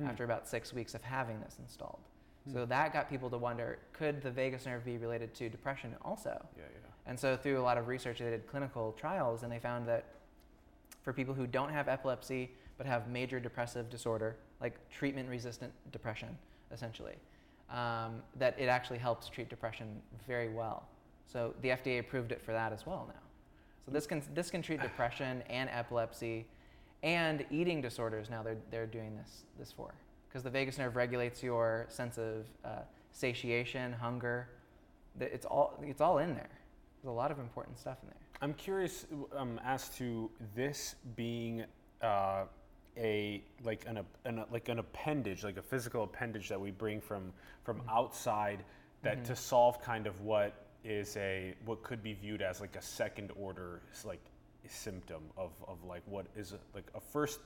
Hmm. 0.00 0.08
after 0.08 0.24
about 0.24 0.48
six 0.48 0.72
weeks 0.72 0.94
of 0.94 1.02
having 1.02 1.40
this 1.40 1.56
installed. 1.60 2.00
So 2.52 2.64
that 2.64 2.92
got 2.92 3.10
people 3.10 3.28
to 3.30 3.38
wonder, 3.38 3.78
could 3.92 4.22
the 4.22 4.30
vagus 4.30 4.64
nerve 4.64 4.84
be 4.84 4.96
related 4.96 5.34
to 5.34 5.48
depression 5.50 5.94
also? 6.02 6.42
Yeah, 6.56 6.62
yeah. 6.72 6.88
And 7.06 7.18
so 7.18 7.36
through 7.36 7.60
a 7.60 7.62
lot 7.62 7.76
of 7.76 7.86
research, 7.86 8.18
they 8.18 8.30
did 8.30 8.46
clinical 8.46 8.92
trials, 8.98 9.42
and 9.42 9.52
they 9.52 9.58
found 9.58 9.86
that 9.88 10.06
for 11.02 11.12
people 11.12 11.34
who 11.34 11.46
don't 11.46 11.70
have 11.70 11.86
epilepsy 11.86 12.50
but 12.78 12.86
have 12.86 13.08
major 13.08 13.38
depressive 13.38 13.90
disorder, 13.90 14.36
like 14.60 14.78
treatment-resistant 14.88 15.70
depression, 15.92 16.36
essentially, 16.72 17.14
um, 17.68 18.22
that 18.38 18.58
it 18.58 18.66
actually 18.68 18.98
helps 18.98 19.28
treat 19.28 19.50
depression 19.50 20.00
very 20.26 20.48
well. 20.48 20.84
So 21.26 21.54
the 21.60 21.68
FDA 21.68 22.00
approved 22.00 22.32
it 22.32 22.40
for 22.40 22.52
that 22.52 22.72
as 22.72 22.86
well 22.86 23.06
now. 23.06 23.20
So 23.84 23.92
this 23.92 24.06
can 24.06 24.22
this 24.34 24.50
can 24.50 24.62
treat 24.62 24.80
depression 24.88 25.42
and 25.50 25.68
epilepsy, 25.70 26.46
and 27.02 27.44
eating 27.50 27.80
disorders. 27.80 28.30
Now 28.30 28.42
they're 28.42 28.58
they're 28.70 28.86
doing 28.86 29.16
this 29.16 29.44
this 29.58 29.72
for 29.72 29.94
because 30.28 30.42
the 30.42 30.50
vagus 30.50 30.78
nerve 30.78 30.96
regulates 30.96 31.42
your 31.42 31.86
sense 31.88 32.18
of 32.18 32.46
uh, 32.64 32.80
satiation, 33.12 33.92
hunger. 33.92 34.48
It's 35.18 35.46
all 35.46 35.78
it's 35.82 36.00
all 36.00 36.18
in 36.18 36.34
there. 36.34 36.50
There's 37.02 37.10
a 37.10 37.16
lot 37.16 37.30
of 37.30 37.38
important 37.38 37.78
stuff 37.78 37.98
in 38.02 38.08
there. 38.08 38.16
I'm 38.42 38.54
curious 38.54 39.06
um, 39.36 39.60
as 39.64 39.88
to 39.96 40.30
this 40.54 40.94
being 41.16 41.64
uh, 42.02 42.44
a 42.96 43.42
like 43.64 43.84
an, 43.86 44.00
an 44.24 44.44
like 44.50 44.68
an 44.68 44.78
appendage, 44.78 45.44
like 45.44 45.56
a 45.56 45.62
physical 45.62 46.04
appendage 46.04 46.48
that 46.48 46.60
we 46.60 46.70
bring 46.70 47.00
from 47.00 47.32
from 47.64 47.82
outside 47.90 48.64
that 49.02 49.24
to 49.24 49.34
solve 49.34 49.80
kind 49.80 50.06
of 50.06 50.20
what 50.20 50.66
is 50.84 51.16
a 51.16 51.54
what 51.64 51.82
could 51.82 52.02
be 52.02 52.14
viewed 52.14 52.42
as 52.42 52.60
like 52.60 52.76
a 52.76 52.82
second 52.82 53.30
order 53.38 53.80
like 54.04 54.20
symptom 54.68 55.22
of, 55.36 55.50
of 55.66 55.82
like 55.84 56.02
what 56.06 56.26
is 56.36 56.52
a, 56.52 56.58
like 56.74 56.86
a 56.94 57.00
first 57.00 57.40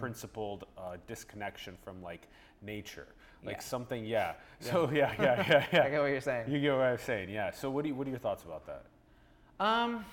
principled 0.00 0.64
uh, 0.76 0.96
disconnection 1.06 1.76
from 1.84 2.02
like 2.02 2.26
nature. 2.62 3.06
Like 3.44 3.56
Yeah. 3.56 3.62
something 3.62 4.04
yeah. 4.04 4.32
So 4.60 4.90
yeah 4.92 5.14
yeah 5.18 5.44
yeah 5.48 5.66
yeah. 5.72 5.82
I 5.84 5.90
get 5.90 6.00
what 6.00 6.06
you're 6.10 6.20
saying. 6.20 6.50
you 6.50 6.60
get 6.60 6.72
what 6.74 6.82
i'm 6.86 6.98
saying 6.98 7.30
yeah. 7.30 7.52
So 7.52 7.70
what 7.70 7.82
do 7.82 7.88
you, 7.90 7.94
what 7.94 8.06
are 8.06 8.10
your 8.10 8.18
thoughts 8.18 8.42
about 8.42 8.66
that? 8.66 8.84
Um, 9.64 10.04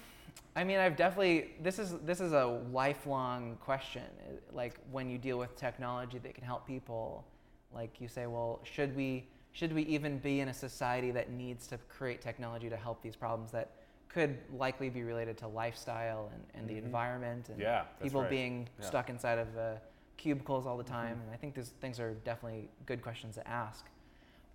I 0.56 0.63
mean, 0.63 0.78
I've 0.78 0.96
definitely 0.96 1.52
this 1.62 1.80
is 1.80 1.98
this 2.06 2.22
is 2.22 2.34
a 2.34 2.46
lifelong 2.72 3.58
question. 3.60 4.04
Uh, 4.04 4.34
Like 4.56 4.80
when 4.92 5.10
you 5.10 5.18
deal 5.18 5.39
with 5.39 5.56
technology 5.56 6.20
that 6.20 6.36
can 6.36 6.44
help 6.44 6.68
people, 6.68 7.26
like 7.74 8.00
you 8.00 8.08
say, 8.08 8.28
well, 8.28 8.60
should 8.63 8.96
we 8.96 9.28
should 9.54 9.74
we 9.74 9.82
even 9.84 10.20
be 10.20 10.39
in 10.42 10.50
a 10.50 10.54
society 10.54 11.12
that 11.12 11.32
needs 11.32 11.66
to 11.68 11.78
create 11.89 12.22
technology 12.22 12.70
to 12.70 12.78
help 12.78 13.02
these 13.02 13.16
problems 13.16 13.52
that 13.52 13.72
could 14.13 14.38
likely 14.56 14.89
be 14.89 15.02
related 15.04 15.38
to 15.39 15.47
lifestyle 15.47 16.32
and, 16.34 16.43
and 16.54 16.69
the 16.69 16.78
environment 16.78 17.49
and 17.49 17.58
Mm-hmm. 17.58 17.62
Yeah, 17.62 17.84
people 18.02 18.21
right. 18.21 18.30
being 18.30 18.60
Yeah. 18.62 18.67
Mm-hmm. 18.67 18.88
stuck 18.88 19.10
inside 19.10 19.39
of 19.39 19.47
uh, 19.58 19.76
cubicles 20.17 20.65
all 20.67 20.78
the 20.78 20.84
time. 20.84 21.19
And 21.23 21.34
I 21.34 21.38
think 21.38 21.56
these 21.56 21.69
things 21.82 21.99
are 21.99 22.13
definitely 22.23 22.69
good 22.86 23.02
questions 23.02 23.36
to 23.36 23.47
ask. 23.47 23.86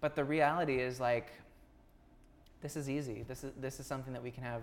But 0.01 0.15
the 0.15 0.25
reality 0.25 0.79
is 0.81 1.01
like 1.01 1.33
this 2.61 2.77
is 2.77 2.89
easy. 2.89 3.25
This 3.27 3.45
is 3.45 3.53
this 3.61 3.81
is 3.81 3.87
something 3.87 4.13
that 4.13 4.23
we 4.23 4.31
can 4.31 4.45
have 4.45 4.63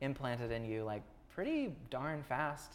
implanted 0.00 0.50
in 0.52 0.64
you 0.64 0.84
like 0.84 1.02
pretty 1.34 1.72
darn 1.90 2.22
fast. 2.22 2.74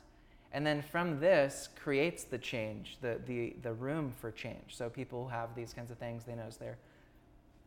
And 0.53 0.65
then 0.65 0.81
from 0.81 1.19
this 1.19 1.69
creates 1.81 2.23
the 2.23 2.37
change, 2.37 2.97
the 3.01 3.19
the 3.25 3.55
the 3.61 3.73
room 3.73 4.11
for 4.19 4.31
change. 4.31 4.69
So 4.75 4.89
people 4.89 5.23
who 5.25 5.29
have 5.29 5.55
these 5.55 5.73
kinds 5.73 5.91
of 5.91 5.97
things, 5.97 6.23
they 6.25 6.35
notice 6.35 6.57
they're 6.57 6.77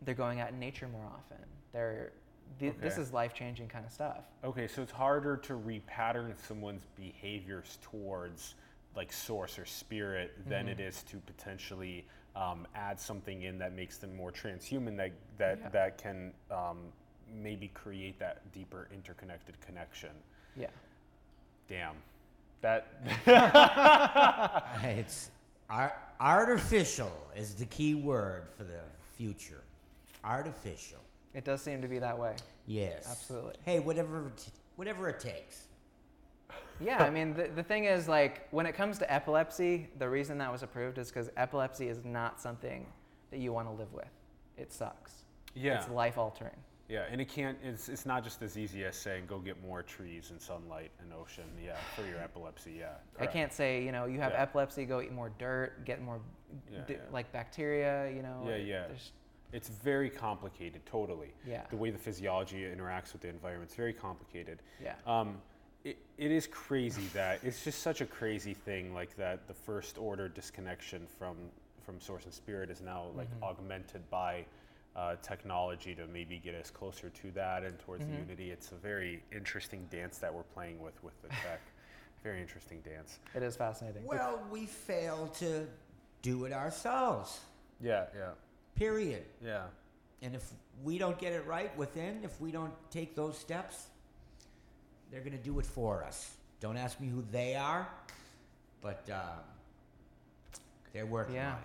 they're 0.02 0.14
going 0.14 0.40
out 0.40 0.50
in 0.50 0.58
nature 0.58 0.88
more 0.88 1.06
often. 1.06 1.44
They're 1.72 2.12
th- 2.60 2.74
this 2.80 2.98
is 2.98 3.12
life-changing 3.12 3.68
kind 3.68 3.84
of 3.84 3.92
stuff. 3.92 4.24
Okay, 4.44 4.66
so 4.68 4.82
it's 4.82 4.92
harder 4.92 5.36
to 5.38 5.54
repattern 5.54 6.32
someone's 6.46 6.84
behaviors 6.96 7.78
towards 7.82 8.54
like 8.96 9.12
source 9.12 9.58
or 9.58 9.64
spirit 9.64 10.32
than 10.48 10.68
it 10.68 10.78
is 10.80 11.02
to 11.04 11.16
potentially 11.26 12.06
um, 12.36 12.66
add 12.74 12.98
something 13.00 13.42
in 13.42 13.58
that 13.58 13.74
makes 13.74 13.96
them 13.98 14.14
more 14.16 14.30
transhuman 14.32 14.96
that 14.96 15.12
that 15.38 15.58
Yeah. 15.60 15.68
that 15.70 15.98
can 15.98 16.32
um, 16.50 16.78
maybe 17.42 17.68
create 17.74 18.18
that 18.20 18.40
deeper 18.52 18.88
interconnected 18.94 19.60
connection. 19.60 20.10
Yeah. 20.56 20.68
Damn, 21.68 21.96
that 22.60 22.86
It's 24.84 25.30
ar- 25.70 25.96
artificial 26.20 27.12
is 27.36 27.54
the 27.54 27.66
key 27.66 27.94
word 27.94 28.44
for 28.56 28.64
the 28.64 28.80
future. 29.16 29.62
Artificial. 30.24 30.98
It 31.34 31.44
does 31.44 31.60
seem 31.62 31.82
to 31.82 31.88
be 31.88 31.98
that 31.98 32.18
way. 32.18 32.36
Yes. 32.66 33.06
Absolutely. 33.10 33.54
Hey, 33.64 33.80
whatever, 33.80 34.28
it- 34.28 34.48
whatever 34.76 35.08
it 35.08 35.20
takes. 35.20 35.66
Yeah, 36.80 37.02
I 37.04 37.10
mean, 37.10 37.34
the, 37.34 37.48
the 37.54 37.62
thing 37.62 37.84
is, 37.84 38.08
like, 38.08 38.48
when 38.50 38.66
it 38.66 38.72
comes 38.74 38.98
to 38.98 39.12
epilepsy, 39.12 39.88
the 39.98 40.08
reason 40.08 40.38
that 40.38 40.50
was 40.50 40.62
approved 40.62 40.98
is 40.98 41.08
because 41.08 41.30
epilepsy 41.36 41.88
is 41.88 42.04
not 42.04 42.40
something 42.40 42.86
that 43.30 43.38
you 43.38 43.52
want 43.52 43.68
to 43.68 43.72
live 43.72 43.92
with. 43.92 44.08
It 44.56 44.72
sucks. 44.72 45.12
yeah 45.54 45.78
It's 45.80 45.88
life 45.88 46.18
altering. 46.18 46.56
yeah, 46.88 47.04
and 47.10 47.20
it 47.20 47.28
can't. 47.28 47.56
It's 47.62 47.88
it's 47.88 48.04
not 48.06 48.22
just 48.24 48.42
as 48.42 48.56
easy 48.58 48.84
as 48.84 48.96
saying 48.96 49.24
go 49.26 49.38
get 49.38 49.60
more 49.62 49.82
trees 49.82 50.30
and 50.30 50.40
sunlight 50.40 50.90
and 51.00 51.12
ocean. 51.12 51.44
Yeah, 51.64 51.76
for 51.96 52.02
your 52.06 52.18
epilepsy. 52.18 52.72
Yeah, 52.78 52.94
I 53.14 53.18
correct. 53.18 53.32
can't 53.32 53.52
say, 53.52 53.82
you 53.84 53.90
know, 53.92 54.06
you 54.06 54.18
have 54.20 54.32
Yeah. 54.32 54.42
epilepsy, 54.42 54.84
go 54.84 55.00
eat 55.00 55.12
more 55.12 55.30
dirt, 55.38 55.84
get 55.84 56.02
more, 56.02 56.20
Yeah, 56.72 56.80
d- 56.86 56.94
yeah. 56.94 56.98
like, 57.12 57.30
bacteria, 57.32 58.10
you 58.10 58.22
know. 58.22 58.44
Yeah, 58.48 58.56
yeah. 58.56 58.86
there's- 58.88 59.12
It's 59.54 59.68
very 59.68 60.10
complicated, 60.10 60.84
totally. 60.84 61.32
Yeah. 61.46 61.62
The 61.70 61.76
way 61.76 61.90
the 61.90 61.98
physiology 61.98 62.62
interacts 62.64 63.12
with 63.12 63.22
the 63.22 63.28
environment 63.28 63.70
is 63.70 63.76
very 63.76 63.92
complicated. 63.92 64.58
Yeah. 64.82 64.94
Um, 65.06 65.36
it, 65.84 65.96
it 66.18 66.32
is 66.32 66.46
crazy 66.48 67.04
that 67.14 67.38
it's 67.44 67.62
just 67.62 67.80
such 67.82 68.00
a 68.00 68.06
crazy 68.06 68.52
thing 68.54 68.92
like 68.92 69.14
that 69.16 69.46
the 69.46 69.54
first 69.54 69.96
order 69.98 70.28
disconnection 70.28 71.06
from 71.18 71.36
from 71.84 72.00
source 72.00 72.24
and 72.24 72.32
spirit 72.32 72.70
is 72.70 72.80
now 72.80 73.04
like 73.14 73.28
Mm-hmm. 73.30 73.44
augmented 73.44 74.08
by 74.10 74.44
uh, 74.96 75.16
technology 75.22 75.94
to 75.94 76.06
maybe 76.06 76.38
get 76.42 76.54
us 76.54 76.70
closer 76.70 77.10
to 77.10 77.30
that 77.32 77.62
and 77.62 77.78
towards 77.78 78.02
Mm-hmm. 78.04 78.12
the 78.14 78.18
unity. 78.20 78.50
It's 78.50 78.72
a 78.72 78.76
very 78.76 79.22
interesting 79.32 79.86
dance 79.90 80.18
that 80.18 80.32
we're 80.34 80.42
playing 80.54 80.80
with 80.80 81.00
with 81.04 81.20
the 81.22 81.28
tech. 81.28 81.60
Very 82.24 82.40
interesting 82.40 82.80
dance. 82.80 83.18
It 83.34 83.42
is 83.42 83.54
fascinating. 83.54 84.02
Well, 84.06 84.40
we 84.50 84.64
fail 84.64 85.26
to 85.40 85.66
do 86.22 86.46
it 86.46 86.54
ourselves. 86.54 87.40
Yeah, 87.82 88.06
yeah, 88.16 88.30
Period. 88.76 89.24
yeah. 89.44 89.64
And 90.22 90.34
if 90.34 90.52
we 90.82 90.96
don't 90.98 91.18
get 91.18 91.32
it 91.32 91.46
right 91.46 91.76
within, 91.76 92.20
if 92.24 92.40
we 92.40 92.50
don't 92.50 92.72
take 92.90 93.14
those 93.14 93.36
steps, 93.38 93.86
they're 95.10 95.20
going 95.20 95.36
to 95.36 95.42
do 95.44 95.58
it 95.58 95.66
for 95.66 96.02
us. 96.02 96.30
Don't 96.60 96.76
ask 96.78 96.98
me 96.98 97.08
who 97.08 97.22
they 97.30 97.54
are, 97.56 97.86
but 98.80 99.08
uh, 99.12 99.20
they're 100.92 101.04
working 101.06 101.34
Yeah. 101.36 101.52
on 101.52 101.58
it. 101.58 101.64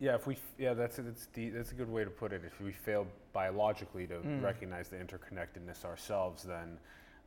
Yeah, 0.00 0.14
if 0.14 0.26
we, 0.26 0.36
yeah, 0.58 0.74
that's 0.74 0.98
a, 0.98 1.02
that's 1.02 1.26
the, 1.34 1.50
that's 1.50 1.72
a 1.72 1.74
good 1.74 1.90
way 1.90 2.04
to 2.04 2.10
put 2.10 2.32
it. 2.32 2.42
If 2.44 2.60
we 2.60 2.72
fail 2.72 3.06
biologically 3.32 4.06
to 4.08 4.14
Mm. 4.14 4.42
recognize 4.42 4.88
the 4.88 4.96
interconnectedness 4.96 5.84
ourselves, 5.84 6.42
then 6.44 6.78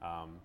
um, 0.02 0.39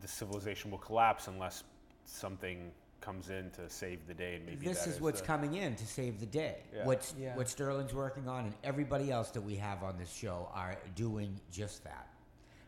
the 0.00 0.08
civilization 0.08 0.70
will 0.70 0.78
collapse 0.78 1.28
unless 1.28 1.64
something 2.04 2.72
comes 3.02 3.28
in 3.28 3.50
to 3.50 3.68
save 3.68 4.06
the 4.06 4.14
day. 4.14 4.36
And 4.36 4.46
maybe 4.46 4.64
This 4.64 4.84
that 4.84 4.90
is 4.90 5.00
what's 5.00 5.20
the- 5.20 5.26
coming 5.26 5.54
in 5.54 5.74
to 5.76 5.86
save 5.86 6.20
the 6.20 6.26
day. 6.26 6.62
Yeah. 6.74 6.86
What's 6.86 7.14
Yeah. 7.18 7.36
what 7.36 7.48
Sterling's 7.48 7.92
working 7.92 8.28
on, 8.28 8.46
and 8.46 8.54
everybody 8.64 9.10
else 9.10 9.30
that 9.32 9.42
we 9.42 9.56
have 9.56 9.82
on 9.82 9.98
this 9.98 10.10
show 10.12 10.48
are 10.54 10.76
doing 10.94 11.38
just 11.50 11.84
that. 11.84 12.08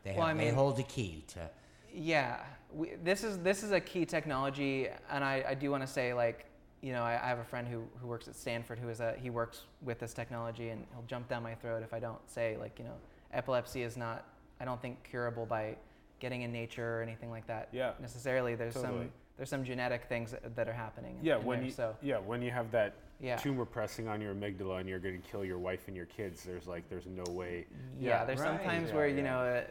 They, 0.02 0.10
have, 0.10 0.18
Well, 0.18 0.26
I 0.26 0.34
they 0.34 0.50
hold 0.50 0.76
the 0.76 0.82
key 0.82 1.24
to. 1.28 1.48
Yeah, 1.92 2.42
we, 2.72 2.90
this 3.02 3.22
is 3.24 3.38
this 3.38 3.62
is 3.62 3.70
a 3.70 3.80
key 3.80 4.04
technology, 4.04 4.88
and 5.10 5.24
I, 5.24 5.44
I 5.50 5.54
do 5.54 5.70
want 5.70 5.82
to 5.82 5.86
say 5.86 6.12
like 6.12 6.46
you 6.82 6.92
know 6.92 7.02
I, 7.02 7.12
I 7.14 7.28
have 7.28 7.38
a 7.38 7.44
friend 7.44 7.66
who, 7.66 7.84
who 8.00 8.06
works 8.08 8.28
at 8.28 8.34
Stanford 8.36 8.78
who 8.78 8.88
is 8.90 9.00
a 9.00 9.14
he 9.18 9.30
works 9.30 9.62
with 9.80 9.98
this 10.00 10.12
technology 10.12 10.68
and 10.68 10.84
he'll 10.92 11.04
jump 11.06 11.28
down 11.28 11.42
my 11.42 11.54
throat 11.54 11.82
if 11.82 11.94
I 11.94 11.98
don't 12.00 12.18
say 12.28 12.58
like 12.58 12.78
you 12.78 12.84
know 12.84 12.96
epilepsy 13.32 13.82
is 13.82 13.96
not 13.96 14.26
I 14.60 14.66
don't 14.66 14.82
think 14.82 15.02
curable 15.08 15.46
by 15.46 15.76
getting 16.20 16.42
in 16.42 16.52
nature 16.52 16.98
or 16.98 17.02
anything 17.02 17.30
like 17.30 17.46
that 17.46 17.68
Yeah, 17.72 17.92
necessarily. 18.00 18.54
There's 18.54 18.74
totally. 18.74 19.04
some 19.04 19.12
there's 19.36 19.48
some 19.50 19.64
genetic 19.64 20.04
things 20.04 20.30
that, 20.30 20.54
that 20.56 20.68
are 20.68 20.72
happening. 20.72 21.16
in- 21.18 21.24
Yeah, 21.24 21.38
in 21.38 21.44
when 21.44 21.58
there, 21.58 21.66
you 21.66 21.72
so 21.72 21.96
yeah 22.02 22.18
when 22.18 22.42
you 22.42 22.50
have 22.50 22.70
that 22.72 22.94
yeah. 23.20 23.36
tumor 23.36 23.64
pressing 23.64 24.08
on 24.08 24.20
your 24.20 24.34
amygdala 24.34 24.80
and 24.80 24.88
you're 24.88 24.98
going 24.98 25.20
to 25.20 25.28
kill 25.28 25.44
your 25.44 25.58
wife 25.58 25.86
and 25.88 25.96
your 25.96 26.06
kids, 26.06 26.42
there's 26.44 26.66
like 26.66 26.88
there's 26.88 27.06
no 27.06 27.24
way. 27.32 27.66
yeah, 27.98 28.08
yeah, 28.20 28.24
there's 28.24 28.40
right. 28.40 28.58
sometimes 28.58 28.90
Yeah, 28.90 28.94
where 28.96 29.08
you 29.08 29.22
know 29.22 29.38
uh, 29.38 29.62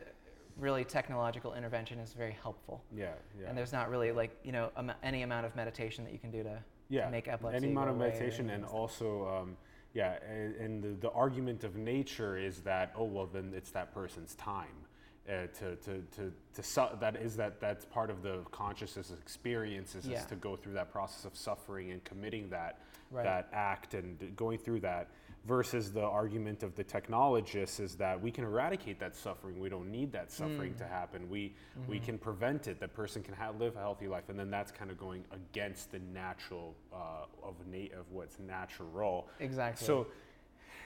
really 0.57 0.83
technological 0.83 1.53
intervention 1.53 1.99
is 1.99 2.13
very 2.13 2.35
helpful. 2.41 2.83
Yeah, 2.95 3.13
yeah. 3.39 3.49
And 3.49 3.57
there's 3.57 3.73
not 3.73 3.89
really 3.89 4.11
like 4.11 4.35
you 4.43 4.51
know 4.51 4.69
am- 4.77 4.93
any 5.03 5.23
amount 5.23 5.45
of 5.45 5.55
meditation 5.55 6.03
that 6.03 6.13
you 6.13 6.19
can 6.19 6.31
do 6.31 6.43
to 6.43 6.59
yeah, 6.89 7.09
make 7.09 7.27
epilepsy 7.27 7.57
any 7.65 7.71
amount 7.71 7.89
of 7.89 7.97
meditation 7.97 8.49
and 8.49 8.63
anything 8.63 8.77
also 8.77 9.27
um, 9.27 9.57
yeah 9.93 10.17
and, 10.29 10.55
and 10.55 10.83
the, 10.83 11.07
the 11.07 11.11
argument 11.11 11.63
of 11.63 11.75
nature 11.75 12.37
is 12.37 12.59
that 12.61 12.91
oh 12.95 13.05
well 13.05 13.25
then 13.31 13.51
it's 13.55 13.71
that 13.71 13.93
person's 13.93 14.35
time 14.35 14.82
uh, 15.29 15.47
to, 15.57 15.75
to, 15.77 16.01
to, 16.15 16.33
to 16.53 16.63
su- 16.63 16.81
that 16.99 17.15
is 17.15 17.35
that 17.37 17.59
that's 17.61 17.85
part 17.85 18.09
of 18.09 18.21
the 18.21 18.39
consciousness 18.51 19.11
experiences 19.21 20.05
Yeah. 20.05 20.19
is 20.19 20.25
to 20.27 20.35
go 20.35 20.55
through 20.55 20.73
that 20.73 20.91
process 20.91 21.23
of 21.25 21.35
suffering 21.35 21.91
and 21.91 22.03
committing 22.03 22.49
that 22.49 22.79
Right. 23.11 23.25
that 23.25 23.49
act 23.53 23.93
and 23.93 24.35
going 24.35 24.57
through 24.57 24.79
that 24.79 25.07
versus 25.45 25.91
the 25.91 26.01
argument 26.01 26.63
of 26.63 26.73
the 26.73 26.83
technologists 26.83 27.79
is 27.79 27.95
that 27.97 28.19
we 28.19 28.31
can 28.31 28.43
eradicate 28.43 28.99
that 29.01 29.15
suffering 29.15 29.59
we 29.59 29.69
don't 29.69 29.91
need 29.91 30.11
that 30.13 30.31
suffering 30.31 30.73
Mm. 30.73 30.77
to 30.79 30.87
happen 30.87 31.29
we 31.29 31.53
we 31.87 31.97
Mm-hmm. 31.97 32.05
can 32.05 32.17
prevent 32.17 32.67
it 32.67 32.79
that 32.79 32.93
person 32.95 33.21
can 33.21 33.35
ha- 33.35 33.51
live 33.59 33.75
a 33.75 33.79
healthy 33.79 34.07
life 34.07 34.29
and 34.29 34.39
then 34.39 34.49
that's 34.49 34.71
kind 34.71 34.89
of 34.89 34.97
going 34.97 35.23
against 35.31 35.91
the 35.91 35.99
natural 35.99 36.75
uh, 36.91 37.25
of 37.43 37.53
na- 37.67 37.95
of 37.99 38.09
what's 38.11 38.39
natural 38.39 39.27
Exactly. 39.39 39.85
so 39.85 40.07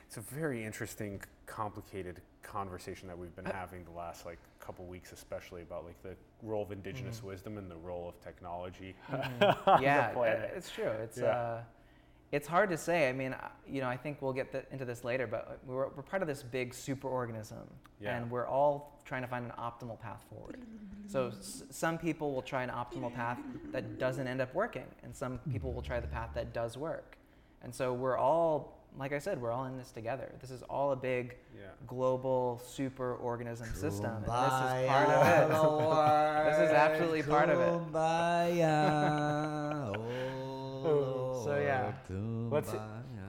it's 0.07 0.17
a 0.17 0.21
very 0.21 0.63
interesting 0.63 1.21
complicated 1.45 2.21
conversation 2.43 3.07
that 3.09 3.17
we've 3.17 3.35
been 3.35 3.45
having 3.45 3.83
the 3.83 3.91
last 3.91 4.25
like 4.25 4.37
couple 4.59 4.85
weeks 4.85 5.11
especially 5.11 5.61
about 5.61 5.85
like 5.85 6.01
the 6.01 6.15
role 6.43 6.63
of 6.63 6.71
indigenous 6.71 7.21
wisdom 7.21 7.57
and 7.57 7.69
the 7.69 7.75
role 7.75 8.07
of 8.09 8.19
technology 8.21 8.95
Mm-hmm. 9.11 9.83
yeah, 9.83 10.13
uh, 10.17 10.55
it's 10.55 10.69
true. 10.69 10.87
It's 11.03 11.17
Yeah. 11.17 11.25
uh, 11.27 11.61
it's 12.33 12.45
hard 12.47 12.69
to 12.71 12.77
say. 12.77 13.07
I 13.07 13.13
mean, 13.13 13.31
uh, 13.33 13.47
you 13.65 13.79
know, 13.79 13.87
I 13.87 13.95
think 13.95 14.21
we'll 14.21 14.33
get 14.33 14.51
the, 14.51 14.65
into 14.73 14.83
this 14.83 15.05
later, 15.05 15.27
but 15.27 15.59
we're, 15.65 15.87
we're 15.95 16.03
part 16.03 16.21
of 16.21 16.27
this 16.27 16.43
big 16.43 16.73
superorganism, 16.73 17.65
Yeah. 18.01 18.17
and 18.17 18.29
we're 18.29 18.45
all 18.47 18.99
trying 19.05 19.21
to 19.21 19.29
find 19.29 19.45
an 19.45 19.53
optimal 19.57 19.97
path 19.97 20.25
forward. 20.29 20.57
So 21.07 21.27
s- 21.29 21.63
some 21.69 21.97
people 21.97 22.33
will 22.33 22.41
try 22.41 22.63
an 22.63 22.69
optimal 22.69 23.13
path 23.15 23.39
that 23.71 23.97
doesn't 23.97 24.27
end 24.27 24.41
up 24.41 24.53
working, 24.53 24.83
and 25.03 25.15
some 25.15 25.39
people 25.49 25.71
will 25.71 25.81
try 25.81 26.01
the 26.01 26.07
path 26.07 26.31
that 26.33 26.51
does 26.53 26.77
work. 26.77 27.17
And 27.63 27.73
so 27.73 27.93
we're 27.93 28.17
all, 28.17 28.76
like 28.97 29.13
I 29.13 29.19
said, 29.19 29.39
we're 29.41 29.51
all 29.51 29.65
in 29.65 29.77
this 29.77 29.91
together. 29.91 30.31
This 30.41 30.51
is 30.51 30.63
all 30.63 30.91
a 30.91 30.95
big 30.95 31.35
yeah 31.55 31.61
global 31.85 32.61
superorganism 32.67 33.73
system, 33.75 34.05
and 34.11 34.23
this 34.23 34.29
is 34.29 34.89
part 34.89 35.09
of 35.09 35.51
it. 35.51 35.53
Lord, 35.53 36.47
This 36.47 36.69
is 36.69 36.75
absolutely 36.75 37.23
part 37.23 37.49
of 37.49 37.59
it. 37.59 37.93
Kumbaya, 37.93 39.93
oh 40.85 41.41
So, 41.45 41.57
yeah. 41.59 41.91
Lord, 42.09 42.51
Let's- 42.53 42.75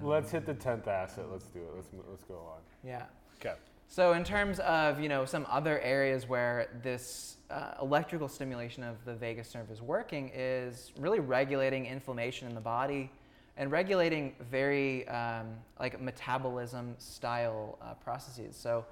let's 0.03 0.31
hit 0.31 0.47
the 0.47 0.55
10th 0.55 0.87
asset 0.87 1.25
let's 1.31 1.47
do 1.47 1.59
it 1.59 1.69
let's 1.75 1.89
let's 2.09 2.23
go 2.25 2.35
on 2.37 2.61
Yeah. 2.85 3.03
okay 3.41 3.55
So 3.89 4.13
in 4.13 4.23
terms 4.23 4.61
of 4.61 5.01
you 5.01 5.09
know 5.09 5.25
some 5.25 5.45
other 5.51 5.81
areas 5.81 6.29
where 6.29 6.69
this 6.85 7.37
uh, 7.51 7.73
electrical 7.83 8.29
stimulation 8.29 8.85
of 8.85 9.05
the 9.05 9.15
vagus 9.15 9.53
nerve 9.57 9.71
is 9.73 9.83
working 9.83 10.31
is 10.35 10.93
really 11.01 11.19
regulating 11.19 11.87
inflammation 11.87 12.47
in 12.49 12.55
the 12.55 12.61
body 12.61 13.11
and 13.59 13.73
regulating 13.73 14.35
very 14.51 15.07
um, 15.09 15.49
like 15.79 16.01
metabolism 16.01 16.95
style 16.99 17.77
uh, 17.83 17.95
processes. 17.95 18.57
So 18.57 18.87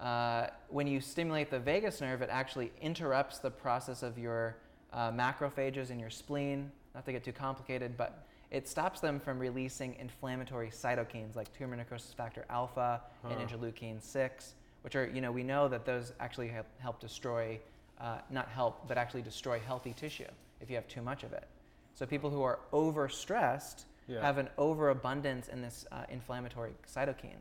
uh, 0.00 0.48
when 0.68 0.86
you 0.86 1.00
stimulate 1.00 1.50
the 1.50 1.60
vagus 1.60 2.00
nerve, 2.00 2.22
it 2.22 2.30
actually 2.32 2.72
interrupts 2.80 3.38
the 3.38 3.50
process 3.50 4.02
of 4.02 4.18
your 4.18 4.56
uh, 4.92 5.12
macrophages 5.12 5.90
in 5.90 6.00
your 6.00 6.10
spleen. 6.10 6.72
Not 6.94 7.04
to 7.04 7.12
get 7.12 7.24
too 7.24 7.32
complicated, 7.32 7.98
but 7.98 8.24
it 8.50 8.66
stops 8.66 9.00
them 9.00 9.20
from 9.20 9.38
releasing 9.38 9.94
inflammatory 9.96 10.70
cytokines 10.70 11.36
like 11.36 11.52
tumor 11.52 11.76
necrosis 11.76 12.14
factor 12.14 12.46
alpha 12.48 13.02
and 13.24 13.34
Huh. 13.34 13.46
interleukin 13.46 14.00
6, 14.00 14.54
which 14.80 14.96
are, 14.96 15.10
you 15.12 15.20
know, 15.20 15.30
we 15.30 15.42
know 15.42 15.68
that 15.68 15.84
those 15.84 16.12
actually 16.20 16.48
help, 16.48 16.66
help 16.78 17.00
destroy, 17.00 17.60
uh, 18.00 18.18
not 18.30 18.48
help, 18.48 18.88
but 18.88 18.96
actually 18.96 19.22
destroy 19.22 19.58
healthy 19.58 19.92
tissue 19.92 20.24
if 20.62 20.70
you 20.70 20.76
have 20.76 20.88
too 20.88 21.02
much 21.02 21.22
of 21.22 21.34
it. 21.34 21.46
So 21.94 22.06
people 22.06 22.30
who 22.30 22.42
are 22.42 22.60
overstressed 22.72 23.84
Yeah. 24.08 24.20
have 24.20 24.38
an 24.38 24.48
overabundance 24.56 25.48
in 25.48 25.62
this 25.62 25.86
uh, 25.90 26.04
inflammatory 26.08 26.72
cytokine. 26.86 27.40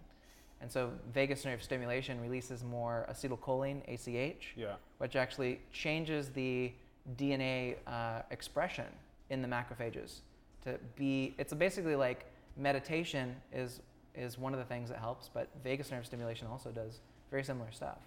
And 0.61 0.71
so 0.71 0.89
vagus 1.13 1.45
nerve 1.45 1.61
stimulation 1.61 2.19
releases 2.21 2.63
more 2.63 3.05
acetylcholine, 3.11 3.81
ACH, 3.87 4.53
yeah 4.55 4.75
which 4.97 5.15
actually 5.15 5.59
changes 5.71 6.29
the 6.29 6.71
DNA 7.17 7.75
uh, 7.85 8.21
expression 8.31 8.85
in 9.29 9.41
the 9.41 9.47
macrophages 9.47 10.21
to 10.63 10.79
be. 10.95 11.35
It's 11.37 11.53
basically 11.53 11.95
like 11.95 12.25
meditation 12.57 13.35
is 13.53 13.81
is 14.15 14.37
one 14.37 14.53
of 14.53 14.59
the 14.59 14.65
things 14.65 14.89
that 14.89 14.97
helps, 14.97 15.29
but 15.31 15.49
vagus 15.63 15.91
nerve 15.91 16.05
stimulation 16.05 16.47
also 16.47 16.71
does 16.71 17.01
very 17.29 17.43
similar 17.43 17.71
stuff. 17.71 17.97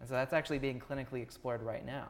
And 0.00 0.08
so 0.08 0.14
that's 0.14 0.32
actually 0.32 0.58
being 0.58 0.80
clinically 0.80 1.22
explored 1.22 1.62
right 1.62 1.84
now. 1.84 2.08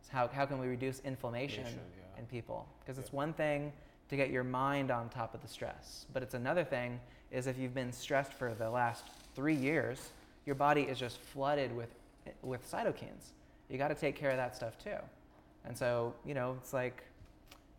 It's 0.00 0.08
how 0.08 0.28
how 0.28 0.46
can 0.46 0.58
we 0.58 0.68
reduce 0.68 1.00
inflammation 1.00 1.66
Inflammation, 1.66 1.80
yeah. 2.14 2.20
in 2.20 2.26
people? 2.26 2.66
Because 2.80 2.98
it's 2.98 3.12
one 3.12 3.32
thing 3.32 3.72
to 4.12 4.16
get 4.18 4.28
your 4.28 4.44
mind 4.44 4.90
on 4.90 5.08
top 5.08 5.34
of 5.34 5.40
the 5.40 5.48
stress, 5.48 6.04
but 6.12 6.22
it's 6.22 6.34
another 6.34 6.64
thing 6.64 7.00
is 7.30 7.46
if 7.46 7.56
you've 7.56 7.72
been 7.72 7.90
stressed 7.90 8.34
for 8.34 8.52
the 8.52 8.68
last 8.68 9.04
three 9.34 9.54
years, 9.54 10.10
your 10.44 10.54
body 10.54 10.82
is 10.82 10.98
just 10.98 11.18
flooded 11.18 11.74
with 11.74 11.88
with 12.42 12.70
cytokines. 12.70 13.32
You 13.70 13.78
got 13.78 13.88
to 13.88 13.94
take 13.94 14.14
care 14.14 14.30
of 14.30 14.36
that 14.36 14.54
stuff 14.54 14.76
too. 14.76 14.98
And 15.64 15.76
so, 15.76 16.12
you 16.26 16.34
know, 16.34 16.56
it's 16.60 16.74
like 16.74 17.02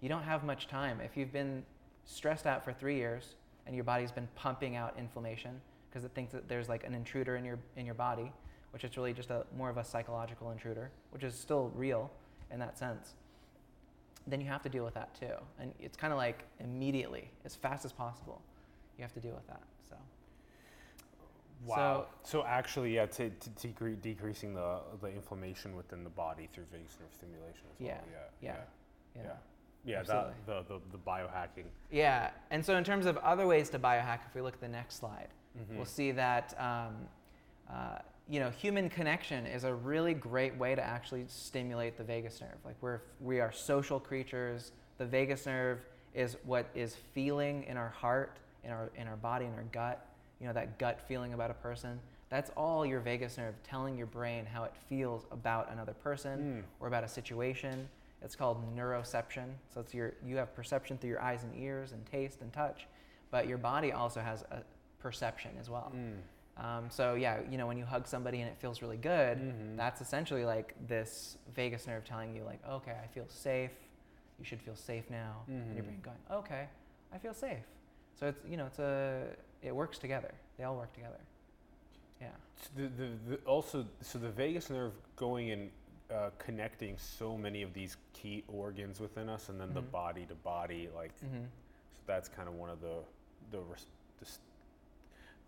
you 0.01 0.09
don't 0.09 0.23
have 0.23 0.43
much 0.43 0.67
time. 0.67 0.99
If 1.01 1.15
you've 1.15 1.31
been 1.31 1.63
stressed 2.05 2.47
out 2.47 2.65
for 2.65 2.73
three 2.73 2.95
years 2.95 3.35
and 3.67 3.75
your 3.75 3.85
body's 3.85 4.11
been 4.11 4.27
pumping 4.33 4.75
out 4.75 4.95
inflammation 4.97 5.61
because 5.87 6.03
it 6.03 6.11
thinks 6.15 6.33
that 6.33 6.49
there's 6.49 6.67
like 6.67 6.83
an 6.83 6.95
intruder 6.95 7.35
in 7.35 7.45
your 7.45 7.59
in 7.77 7.85
your 7.85 7.93
body, 7.93 8.31
which 8.71 8.83
is 8.83 8.97
really 8.97 9.13
just 9.13 9.29
a 9.29 9.45
more 9.55 9.69
of 9.69 9.77
a 9.77 9.83
psychological 9.83 10.49
intruder, 10.49 10.89
which 11.11 11.23
is 11.23 11.35
still 11.35 11.71
real 11.75 12.09
in 12.49 12.57
that 12.57 12.75
sense. 12.75 13.13
Then 14.27 14.39
you 14.41 14.47
have 14.47 14.61
to 14.63 14.69
deal 14.69 14.85
with 14.85 14.93
that 14.93 15.13
too. 15.19 15.33
And 15.59 15.73
it's 15.79 15.97
kind 15.97 16.13
of 16.13 16.17
like 16.17 16.43
immediately, 16.59 17.29
as 17.45 17.55
fast 17.55 17.83
as 17.85 17.91
possible, 17.91 18.41
you 18.97 19.01
have 19.03 19.13
to 19.13 19.19
deal 19.19 19.33
with 19.33 19.47
that. 19.47 19.61
So 19.89 19.95
Wow. 21.65 22.07
So, 22.23 22.43
actually, 22.45 22.93
yeah, 22.95 23.05
to, 23.05 23.29
to 23.29 23.49
decre- 23.51 24.01
decreasing 24.01 24.53
the 24.53 24.79
the 25.01 25.07
inflammation 25.07 25.75
within 25.75 26.03
the 26.03 26.09
body 26.09 26.49
through 26.53 26.65
vagus 26.71 26.97
nerve 26.99 27.13
stimulation 27.13 27.63
as 27.73 27.79
Yeah, 27.79 27.93
well. 27.93 28.01
Yeah. 28.41 28.49
yeah, 28.49 28.55
Yeah. 29.15 29.21
yeah. 29.23 29.31
Yeah. 29.85 30.03
that, 30.03 30.33
the, 30.45 30.63
the 30.67 30.79
the 30.91 30.97
biohacking. 30.97 31.65
Yeah, 31.91 32.31
and 32.51 32.65
so 32.65 32.75
in 32.75 32.83
terms 32.83 33.05
of 33.05 33.17
other 33.17 33.47
ways 33.47 33.69
to 33.71 33.79
biohack, 33.79 34.19
if 34.27 34.35
we 34.35 34.41
look 34.41 34.53
at 34.55 34.61
the 34.61 34.67
next 34.67 34.95
slide, 34.95 35.29
Mm-hmm. 35.57 35.75
we'll 35.75 35.85
see 35.85 36.11
that 36.13 36.55
um, 36.59 36.95
uh, 37.71 37.99
you 38.29 38.39
know 38.39 38.49
human 38.49 38.89
connection 38.89 39.45
is 39.45 39.63
a 39.63 39.73
really 39.73 40.13
great 40.13 40.55
way 40.57 40.75
to 40.75 40.81
actually 40.81 41.25
stimulate 41.27 41.97
the 41.97 42.03
vagus 42.03 42.39
nerve. 42.41 42.57
Like 42.65 42.75
we're 42.81 43.01
we 43.19 43.39
are 43.39 43.51
social 43.51 43.99
creatures. 43.99 44.71
The 44.97 45.05
vagus 45.05 45.45
nerve 45.45 45.79
is 46.13 46.37
what 46.45 46.67
is 46.75 46.95
feeling 47.13 47.63
in 47.63 47.75
our 47.77 47.89
heart, 47.89 48.37
in 48.63 48.71
our 48.71 48.89
in 48.95 49.07
our 49.07 49.17
body, 49.17 49.45
in 49.45 49.53
our 49.53 49.65
gut. 49.71 50.05
You 50.39 50.47
know 50.47 50.53
that 50.53 50.77
gut 50.79 51.01
feeling 51.07 51.33
about 51.33 51.51
a 51.51 51.55
person. 51.55 51.99
That's 52.29 52.49
all 52.57 52.85
your 52.85 52.99
vagus 52.99 53.37
nerve 53.37 53.53
telling 53.63 53.95
your 53.97 54.07
brain 54.07 54.45
how 54.45 54.63
it 54.63 54.73
feels 54.89 55.25
about 55.31 55.71
another 55.71 55.93
person 55.93 56.39
Mm. 56.39 56.63
or 56.79 56.87
about 56.87 57.03
a 57.03 57.07
situation. 57.07 57.87
It's 58.23 58.35
called 58.35 58.57
neuroception. 58.75 59.49
So 59.73 59.81
it's 59.81 59.93
your 59.93 60.13
you 60.25 60.37
have 60.37 60.55
perception 60.55 60.97
through 60.97 61.09
your 61.11 61.21
eyes 61.21 61.43
and 61.43 61.53
ears 61.55 61.91
and 61.91 62.03
taste 62.05 62.41
and 62.41 62.51
touch, 62.53 62.87
but 63.31 63.47
your 63.47 63.57
body 63.57 63.91
also 63.91 64.21
has 64.21 64.43
a 64.49 64.63
perception 64.99 65.51
as 65.59 65.69
well. 65.69 65.91
Mm. 65.95 66.15
Um, 66.57 66.89
so 66.89 67.15
yeah, 67.15 67.39
you 67.49 67.57
know 67.57 67.65
when 67.67 67.77
you 67.77 67.85
hug 67.85 68.05
somebody 68.07 68.41
and 68.41 68.49
it 68.49 68.57
feels 68.59 68.81
really 68.81 68.97
good, 68.97 69.37
Mhm. 69.39 69.75
that's 69.75 70.01
essentially 70.01 70.45
like 70.45 70.75
this 70.87 71.37
vagus 71.55 71.87
nerve 71.87 72.03
telling 72.05 72.35
you 72.35 72.43
like, 72.43 72.59
okay, 72.67 72.95
I 73.03 73.07
feel 73.07 73.27
safe. 73.27 73.71
You 74.39 74.45
should 74.45 74.61
feel 74.61 74.75
safe 74.75 75.09
now. 75.09 75.43
And 75.47 75.73
your 75.75 75.83
Mhm. 75.83 75.87
brain 75.87 76.01
going, 76.01 76.17
okay, 76.29 76.67
I 77.11 77.17
feel 77.17 77.33
safe. 77.33 77.65
So 78.15 78.27
it's 78.27 78.43
you 78.45 78.57
know 78.57 78.67
it's 78.67 78.79
a 78.79 79.35
it 79.63 79.75
works 79.75 79.97
together. 79.97 80.31
They 80.57 80.63
all 80.63 80.75
work 80.77 80.93
together. 80.93 81.19
Yeah. 82.21 82.29
So 82.55 82.69
the, 82.75 82.87
the, 82.87 83.09
the 83.29 83.35
also 83.45 83.85
so 84.01 84.19
the 84.19 84.29
vagus 84.29 84.69
nerve 84.69 84.93
going 85.15 85.49
and 85.51 85.71
uh, 86.11 86.29
connecting 86.37 86.97
so 86.99 87.35
many 87.35 87.63
of 87.63 87.73
these 87.73 87.97
key 88.13 88.43
organs 88.47 88.99
within 88.99 89.27
us, 89.29 89.49
and 89.49 89.59
then 89.59 89.73
the 89.73 89.81
Mhm. 89.81 89.91
body 89.91 90.25
to 90.27 90.35
body, 90.35 90.87
like 90.95 91.11
Mm-hmm. 91.25 91.45
so 91.95 92.01
that's 92.05 92.29
kind 92.29 92.47
of 92.47 92.53
one 92.55 92.69
of 92.69 92.79
the 92.81 93.03
the, 93.49 93.59
res- 93.61 93.87
the 94.19 94.25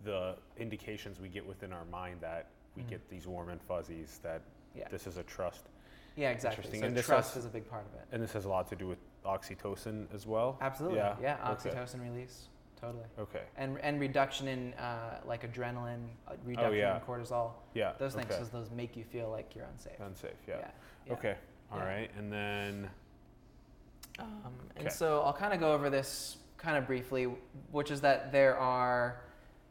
the 0.03 0.35
indications 0.57 1.19
we 1.19 1.29
get 1.29 1.45
within 1.45 1.71
our 1.73 1.85
mind 1.85 2.21
that 2.21 2.47
we 2.75 2.83
Mhm. 2.83 2.89
get 2.89 3.09
these 3.09 3.27
warm 3.27 3.49
and 3.49 3.61
fuzzies 3.61 4.19
that 4.19 4.41
Yeah. 4.75 4.87
this 4.89 5.07
is 5.07 5.17
a 5.17 5.23
trust, 5.23 5.69
Yeah, 6.17 6.29
exactly. 6.31 6.79
So 6.79 6.85
And 6.85 6.95
this 6.95 7.07
trust 7.07 7.33
has- 7.33 7.43
is 7.43 7.45
a 7.45 7.51
big 7.51 7.69
part 7.69 7.85
of 7.85 7.93
it. 7.95 8.07
and 8.13 8.23
this 8.23 8.31
has 8.31 8.45
a 8.45 8.49
lot 8.49 8.69
to 8.69 8.75
do 8.77 8.87
with 8.87 8.99
oxytocin 9.25 10.13
as 10.13 10.25
well. 10.25 10.57
Absolutely. 10.61 10.99
Yeah, 10.99 11.17
Yeah. 11.19 11.51
okay. 11.51 11.71
Oxytocin 11.71 12.01
release. 12.01 12.47
Totally. 12.77 13.03
Okay. 13.19 13.43
And 13.57 13.77
and 13.81 13.99
reduction 13.99 14.47
in 14.47 14.73
uh, 14.75 15.19
like 15.25 15.41
adrenaline, 15.43 16.07
uh, 16.27 16.35
reduction 16.45 16.71
Oh, 16.71 16.73
yeah. 16.73 16.95
in 16.99 17.01
cortisol. 17.05 17.51
Yeah. 17.73 17.93
Those 17.97 18.13
things, 18.13 18.27
okay. 18.27 18.35
because 18.35 18.49
those 18.49 18.71
make 18.71 18.95
you 18.95 19.03
feel 19.03 19.29
like 19.29 19.55
you're 19.55 19.65
unsafe. 19.65 19.99
Unsafe. 19.99 20.37
Yeah. 20.47 20.59
Yeah. 20.59 20.71
yeah. 21.07 21.13
Okay. 21.13 21.37
All 21.71 21.79
right. 21.79 22.09
And 22.15 22.31
then 22.31 22.89
Um, 24.17 24.57
Okay. 24.71 24.85
and 24.85 24.91
so 24.93 25.21
I'll 25.23 25.33
kind 25.33 25.53
of 25.53 25.59
go 25.59 25.73
over 25.73 25.89
this 25.89 26.37
kind 26.57 26.77
of 26.77 26.87
briefly, 26.87 27.25
which 27.71 27.91
is 27.91 27.99
that 28.01 28.31
there 28.31 28.57
are, 28.57 29.19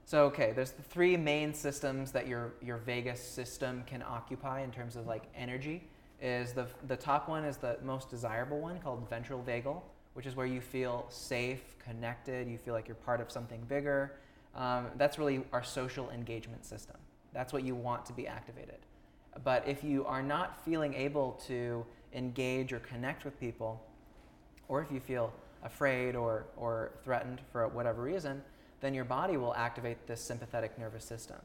so 0.07 0.25
okay, 0.25 0.53
there's 0.55 0.73
the 0.73 0.83
three 0.83 1.17
main 1.17 1.55
systems 1.55 2.13
that 2.13 2.27
your 2.27 2.55
your 2.63 2.79
vagus 2.79 3.21
system 3.21 3.85
can 3.87 4.03
occupy 4.03 4.63
in 4.63 4.71
terms 4.71 4.97
of 4.97 5.07
like 5.07 5.25
energy. 5.35 5.83
Is 6.21 6.53
the 6.53 6.67
the 6.87 6.97
top 6.97 7.29
one 7.29 7.45
is 7.45 7.57
the 7.57 7.79
most 7.83 8.11
desirable 8.11 8.61
one 8.61 8.79
called 8.81 9.09
ventral 9.09 9.43
vagal, 9.43 9.81
which 10.13 10.27
is 10.27 10.37
where 10.37 10.47
you 10.47 10.61
feel 10.61 11.07
safe, 11.09 11.77
connected, 11.79 12.49
you 12.49 12.59
feel 12.59 12.75
like 12.75 12.87
you're 12.87 12.95
part 12.97 13.21
of 13.21 13.31
something 13.31 13.63
bigger. 13.69 14.13
Um, 14.55 14.87
that's 14.97 15.19
really 15.19 15.43
our 15.53 15.65
social 15.65 16.11
engagement 16.11 16.65
system. 16.65 16.97
That's 17.33 17.53
what 17.53 17.65
you 17.65 17.75
want 17.75 18.07
to 18.07 18.13
be 18.13 18.29
activated. 18.29 18.79
But 19.43 19.67
if 19.67 19.83
you 19.83 20.05
are 20.07 20.23
not 20.23 20.65
feeling 20.65 20.95
able 20.95 21.33
to 21.47 21.85
engage 22.13 22.73
or 22.73 22.79
connect 22.79 23.25
with 23.25 23.39
people, 23.41 23.85
or 24.69 24.81
if 24.81 24.93
you 24.93 25.01
feel 25.01 25.33
afraid 25.65 26.15
or, 26.15 26.45
or 26.57 26.93
threatened 27.03 27.41
for 27.51 27.67
whatever 27.69 28.03
reason, 28.03 28.43
then 28.85 28.95
your 28.95 29.05
body 29.05 29.37
will 29.37 29.55
activate 29.55 30.07
the 30.07 30.17
sympathetic 30.17 30.79
nervous 30.79 31.05
system. 31.05 31.39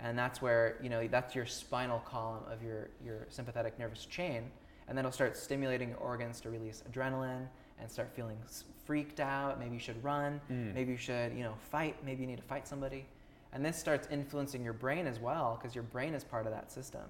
And 0.00 0.18
that's 0.18 0.42
where, 0.42 0.76
you 0.82 0.88
know, 0.88 1.06
that's 1.06 1.34
your 1.34 1.46
spinal 1.46 2.00
column 2.00 2.42
of 2.50 2.62
your, 2.62 2.90
your 3.04 3.26
sympathetic 3.28 3.78
nervous 3.78 4.06
chain. 4.06 4.50
And 4.86 4.98
then 4.98 5.04
it'll 5.04 5.12
start 5.12 5.36
stimulating 5.36 5.90
your 5.90 5.98
organs 5.98 6.40
to 6.42 6.50
release 6.50 6.82
adrenaline 6.90 7.46
and 7.80 7.90
start 7.90 8.10
feeling 8.14 8.36
freaked 8.84 9.20
out. 9.20 9.58
Maybe 9.58 9.74
you 9.74 9.80
should 9.80 10.02
run. 10.04 10.40
Mm. 10.50 10.74
Maybe 10.74 10.92
you 10.92 10.98
should, 10.98 11.32
you 11.32 11.42
know, 11.42 11.54
fight. 11.70 11.96
Maybe 12.04 12.22
you 12.22 12.26
need 12.26 12.36
to 12.36 12.42
fight 12.42 12.68
somebody. 12.68 13.06
And 13.52 13.64
this 13.64 13.78
starts 13.78 14.08
influencing 14.10 14.62
your 14.62 14.72
brain 14.72 15.06
as 15.06 15.20
well 15.20 15.58
because 15.60 15.74
your 15.74 15.84
brain 15.84 16.12
is 16.12 16.24
part 16.24 16.44
of 16.44 16.52
that 16.52 16.70
system. 16.70 17.02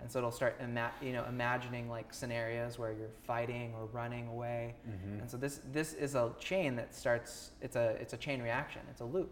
And 0.00 0.10
so 0.12 0.18
it'll 0.18 0.30
start, 0.30 0.56
ima- 0.60 0.92
you 1.00 1.12
know, 1.12 1.24
imagining 1.24 1.88
like 1.88 2.12
scenarios 2.12 2.78
where 2.78 2.92
you're 2.92 3.08
fighting 3.22 3.74
or 3.74 3.86
running 3.86 4.28
away. 4.28 4.74
Mhm. 4.86 5.20
And 5.22 5.30
so 5.30 5.36
this 5.36 5.60
this 5.72 5.94
is 5.94 6.14
a 6.14 6.32
chain 6.38 6.76
that 6.76 6.94
starts. 6.94 7.52
It's 7.62 7.76
a 7.76 7.90
it's 8.00 8.12
a 8.12 8.16
chain 8.18 8.42
reaction. 8.42 8.82
It's 8.90 9.00
a 9.00 9.04
loop. 9.06 9.30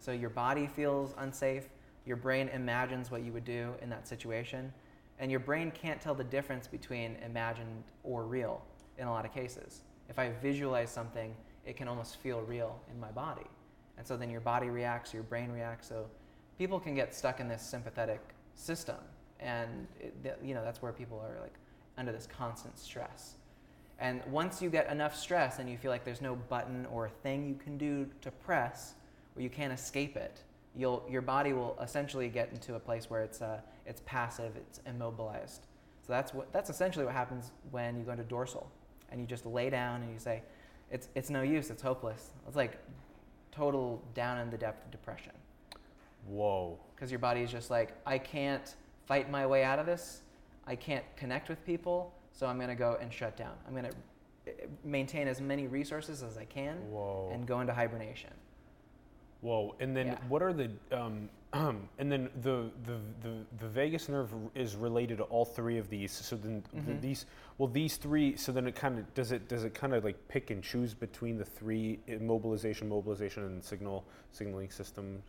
So 0.00 0.10
your 0.12 0.30
body 0.30 0.66
feels 0.66 1.14
unsafe. 1.18 1.68
Your 2.04 2.16
brain 2.16 2.48
imagines 2.48 3.10
what 3.12 3.22
you 3.22 3.32
would 3.32 3.44
do 3.44 3.74
in 3.80 3.88
that 3.90 4.08
situation, 4.08 4.72
and 5.20 5.30
your 5.30 5.38
brain 5.38 5.70
can't 5.70 6.00
tell 6.00 6.16
the 6.16 6.24
difference 6.24 6.66
between 6.66 7.14
imagined 7.24 7.84
or 8.02 8.24
real 8.24 8.60
in 8.98 9.06
a 9.06 9.10
lot 9.10 9.24
of 9.24 9.32
cases. 9.32 9.82
If 10.08 10.18
I 10.18 10.30
visualize 10.42 10.90
something, 10.90 11.32
it 11.64 11.76
can 11.76 11.86
almost 11.86 12.16
feel 12.16 12.40
real 12.42 12.80
in 12.90 12.98
my 12.98 13.12
body, 13.12 13.46
and 13.96 14.04
so 14.04 14.16
then 14.16 14.30
your 14.30 14.40
body 14.40 14.68
reacts, 14.68 15.14
your 15.14 15.22
brain 15.22 15.52
reacts. 15.52 15.86
So 15.86 16.10
people 16.58 16.80
can 16.80 16.96
get 16.96 17.14
stuck 17.14 17.38
in 17.38 17.46
this 17.46 17.62
sympathetic 17.62 18.20
system, 18.56 18.96
and 19.42 19.86
it, 20.00 20.38
you 20.42 20.54
know 20.54 20.64
that's 20.64 20.80
where 20.80 20.92
people 20.92 21.18
are 21.18 21.40
like 21.40 21.54
under 21.98 22.12
this 22.12 22.26
constant 22.26 22.78
stress. 22.78 23.34
And 23.98 24.20
once 24.26 24.60
you 24.60 24.68
get 24.68 24.90
enough 24.90 25.16
stress 25.16 25.58
and 25.58 25.70
you 25.70 25.76
feel 25.76 25.90
like 25.90 26.04
there's 26.04 26.20
no 26.20 26.34
button 26.34 26.86
or 26.86 27.08
thing 27.08 27.46
you 27.46 27.54
can 27.54 27.78
do 27.78 28.08
to 28.22 28.30
press 28.32 28.94
where 29.34 29.44
you 29.44 29.50
can't 29.50 29.72
escape 29.72 30.16
it, 30.16 30.42
you'll, 30.74 31.04
your 31.08 31.22
body 31.22 31.52
will 31.52 31.78
essentially 31.80 32.28
get 32.28 32.50
into 32.52 32.74
a 32.74 32.80
place 32.80 33.08
where 33.08 33.22
it's, 33.22 33.40
uh, 33.40 33.60
it's 33.86 34.02
passive, 34.04 34.56
it's 34.56 34.80
immobilized. 34.86 35.66
So 36.04 36.12
that's, 36.12 36.34
what, 36.34 36.52
that's 36.52 36.68
essentially 36.68 37.04
what 37.04 37.14
happens 37.14 37.52
when 37.70 37.96
you 37.96 38.02
go 38.02 38.10
into 38.10 38.24
dorsal 38.24 38.68
and 39.10 39.20
you 39.20 39.26
just 39.26 39.46
lay 39.46 39.70
down 39.70 40.02
and 40.02 40.12
you 40.12 40.18
say, 40.18 40.42
it's, 40.90 41.08
it's 41.14 41.30
no 41.30 41.42
use, 41.42 41.70
it's 41.70 41.82
hopeless. 41.82 42.30
It's 42.48 42.56
like 42.56 42.78
total 43.52 44.02
down 44.14 44.38
in 44.38 44.50
the 44.50 44.58
depth 44.58 44.84
of 44.84 44.90
depression 44.90 45.32
Whoa. 46.26 46.78
because 46.96 47.10
your 47.12 47.20
body 47.20 47.42
is 47.42 47.52
just 47.52 47.70
like, 47.70 47.92
I 48.04 48.18
can't 48.18 48.74
fight 49.06 49.30
my 49.30 49.46
way 49.46 49.64
out 49.64 49.78
of 49.78 49.86
this. 49.86 50.22
I 50.66 50.76
can't 50.76 51.04
connect 51.16 51.48
with 51.48 51.64
people, 51.66 52.14
so 52.32 52.46
I'm 52.46 52.56
going 52.56 52.68
to 52.68 52.74
go 52.74 52.96
and 53.00 53.12
shut 53.12 53.36
down. 53.36 53.54
I'm 53.66 53.72
going 53.72 53.84
to 53.86 53.92
maintain 54.84 55.28
as 55.28 55.40
many 55.40 55.66
resources 55.66 56.22
as 56.22 56.36
I 56.38 56.44
can 56.44 56.76
Whoa. 56.90 57.30
and 57.32 57.46
go 57.46 57.60
into 57.60 57.72
hibernation. 57.72 58.30
Whoa. 59.40 59.74
And 59.80 59.96
then 59.96 60.06
Yeah. 60.08 60.18
what 60.28 60.42
are 60.42 60.52
the 60.52 60.70
um, 60.92 61.28
and 61.52 62.10
then 62.10 62.30
the, 62.42 62.70
the 62.84 62.96
the 63.22 63.44
the 63.58 63.68
vagus 63.68 64.08
nerve 64.08 64.32
is 64.54 64.74
related 64.74 65.18
to 65.18 65.24
all 65.24 65.44
three 65.44 65.76
of 65.78 65.90
these. 65.90 66.10
So 66.12 66.34
then 66.36 66.62
th- 66.72 66.84
Mhm. 66.84 67.00
these 67.00 67.26
well 67.58 67.68
these 67.68 67.96
three. 67.96 68.36
So 68.36 68.52
then 68.52 68.66
it 68.66 68.74
kind 68.74 68.98
of 68.98 69.12
does 69.14 69.32
it 69.32 69.48
does 69.48 69.64
it 69.64 69.74
kind 69.74 69.92
of 69.94 70.02
like 70.04 70.16
pick 70.28 70.50
and 70.50 70.62
choose 70.62 70.94
between 70.94 71.36
the 71.38 71.44
three 71.44 71.98
immobilization, 72.08 72.88
mobilization, 72.88 73.42
and 73.44 73.62
signal 73.62 74.04
signaling 74.30 74.70
system. 74.70 75.22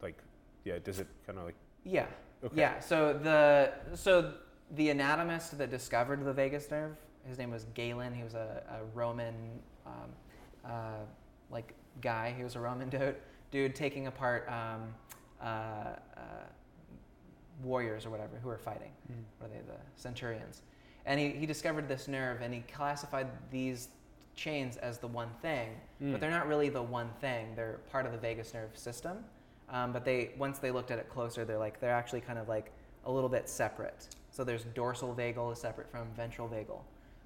Like 0.00 0.16
yeah, 0.64 0.78
does 0.82 0.98
it 1.00 1.08
kind 1.26 1.38
of 1.38 1.44
like 1.44 1.56
Yeah. 1.84 2.06
Okay? 2.44 2.54
Yeah. 2.56 2.78
So 2.80 3.12
the 3.12 3.72
so 3.96 4.32
the 4.74 4.90
anatomist 4.90 5.56
that 5.58 5.70
discovered 5.70 6.24
the 6.24 6.32
vagus 6.32 6.70
nerve, 6.70 6.96
his 7.28 7.38
name 7.38 7.50
was 7.50 7.64
Galen. 7.74 8.14
He 8.14 8.22
was 8.22 8.34
a, 8.34 8.62
a 8.68 8.84
Roman 8.94 9.34
um, 9.86 9.92
uh, 10.64 10.70
like 11.50 11.74
guy. 12.00 12.34
He 12.36 12.42
was 12.44 12.56
a 12.56 12.60
Roman 12.60 12.88
dude, 12.90 13.16
dude 13.50 13.74
taking 13.74 14.06
apart 14.06 14.48
um, 14.48 14.94
uh, 15.40 15.44
uh, 16.16 16.20
warriors 17.62 18.06
or 18.06 18.10
whatever 18.10 18.36
who 18.42 18.48
were 18.48 18.58
fighting. 18.58 18.90
Mm. 19.10 19.16
What 19.38 19.50
are 19.50 19.54
they? 19.54 19.60
The 19.60 19.78
centurions. 19.94 20.62
And 21.04 21.20
he, 21.20 21.30
he 21.30 21.46
discovered 21.46 21.88
this 21.88 22.08
nerve 22.08 22.40
and 22.42 22.52
he 22.52 22.60
classified 22.72 23.28
these 23.50 23.88
chains 24.34 24.76
as 24.76 24.98
the 24.98 25.06
one 25.06 25.30
thing, 25.40 25.70
Mm. 26.02 26.12
but 26.12 26.20
they're 26.20 26.30
not 26.30 26.46
really 26.46 26.68
the 26.68 26.82
one 26.82 27.08
thing. 27.20 27.54
They're 27.56 27.78
part 27.90 28.04
of 28.04 28.12
the 28.12 28.18
vagus 28.18 28.52
nerve 28.52 28.76
system. 28.76 29.24
Um, 29.68 29.92
but 29.92 30.04
they 30.04 30.30
once 30.38 30.58
they 30.58 30.70
looked 30.70 30.90
at 30.90 30.98
it 30.98 31.08
closer, 31.08 31.44
they're 31.44 31.58
like 31.58 31.80
they're 31.80 31.90
actually 31.94 32.20
kind 32.20 32.38
of 32.38 32.48
like 32.48 32.70
a 33.04 33.10
little 33.10 33.28
bit 33.28 33.48
separate. 33.48 34.08
So 34.30 34.44
there's 34.44 34.64
dorsal 34.74 35.14
vagal 35.14 35.52
is 35.52 35.58
separate 35.60 35.90
from 35.90 36.08
ventral 36.16 36.48
vagal, 36.48 36.80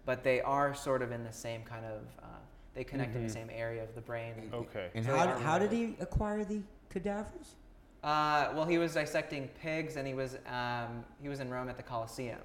but 0.07 0.23
they 0.23 0.41
are 0.41 0.75
sort 0.75 1.03
of 1.03 1.13
in 1.13 1.25
the 1.25 1.33
same 1.33 1.63
kind 1.63 1.85
of 1.85 2.01
uh, 2.23 2.27
they 2.75 2.85
connect 2.85 3.15
in 3.17 3.23
Mhm. 3.23 3.27
the 3.27 3.33
same 3.33 3.51
area 3.53 3.83
of 3.83 3.95
the 3.95 4.01
brain. 4.01 4.51
Okay. 4.55 4.91
And 4.95 5.05
So 5.05 5.17
how, 5.17 5.27
are 5.29 5.39
how 5.39 5.59
did 5.59 5.73
he 5.73 5.97
acquire 6.01 6.45
the 6.45 6.61
cadavers? 6.89 7.57
Uh, 8.03 8.53
well, 8.55 8.65
he 8.65 8.79
was 8.79 8.95
dissecting 8.95 9.49
pigs, 9.61 9.97
and 9.97 10.07
he 10.07 10.15
was 10.15 10.39
um, 10.47 11.05
he 11.21 11.29
was 11.29 11.41
in 11.41 11.51
Rome 11.51 11.69
at 11.69 11.77
the 11.77 11.83
Colosseum, 11.83 12.39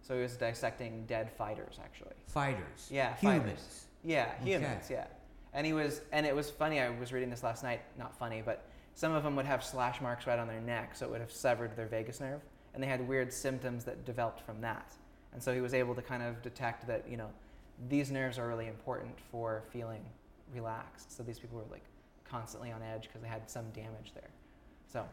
so 0.00 0.14
he 0.14 0.22
was 0.22 0.36
dissecting 0.36 1.04
dead 1.06 1.30
fighters 1.30 1.78
actually. 1.84 2.14
Fighters. 2.26 2.88
Yeah, 2.90 3.14
Humans. 3.16 3.42
fighters. 3.42 3.84
Yeah, 4.04 4.32
Okay. 4.40 4.50
humans. 4.52 4.88
Yeah, 4.90 5.06
and 5.52 5.66
he 5.66 5.72
was, 5.74 6.00
and 6.12 6.24
it 6.24 6.34
was 6.34 6.50
funny. 6.50 6.80
I 6.80 6.88
was 6.88 7.12
reading 7.12 7.28
this 7.28 7.42
last 7.42 7.62
night. 7.62 7.82
Not 7.98 8.16
funny, 8.16 8.42
but 8.44 8.64
some 8.94 9.12
of 9.12 9.22
them 9.22 9.36
would 9.36 9.46
have 9.46 9.64
slash 9.64 10.00
marks 10.00 10.26
right 10.26 10.38
on 10.38 10.46
their 10.46 10.60
neck, 10.60 10.94
so 10.94 11.06
it 11.06 11.10
would 11.12 11.20
have 11.20 11.32
severed 11.32 11.76
their 11.76 11.86
vagus 11.86 12.20
nerve, 12.20 12.40
and 12.74 12.82
they 12.82 12.86
had 12.86 13.06
weird 13.06 13.32
symptoms 13.32 13.84
that 13.84 14.04
developed 14.04 14.40
from 14.40 14.60
that. 14.60 14.94
And 15.32 15.42
so 15.42 15.54
he 15.54 15.60
was 15.60 15.74
able 15.74 15.94
to 15.94 16.02
kind 16.02 16.22
of 16.22 16.42
detect 16.42 16.86
that 16.86 17.04
you 17.08 17.16
know 17.16 17.28
these 17.88 18.10
nerves 18.10 18.38
are 18.38 18.46
really 18.46 18.68
important 18.68 19.18
for 19.30 19.62
feeling 19.72 20.04
relaxed. 20.54 21.16
So 21.16 21.22
these 21.22 21.38
people 21.38 21.58
were 21.58 21.64
like 21.70 21.84
constantly 22.24 22.70
on 22.72 22.82
edge 22.82 23.04
because 23.04 23.22
they 23.22 23.28
had 23.28 23.48
some 23.48 23.70
damage 23.70 24.12
there. 24.14 24.30
So 24.92 25.04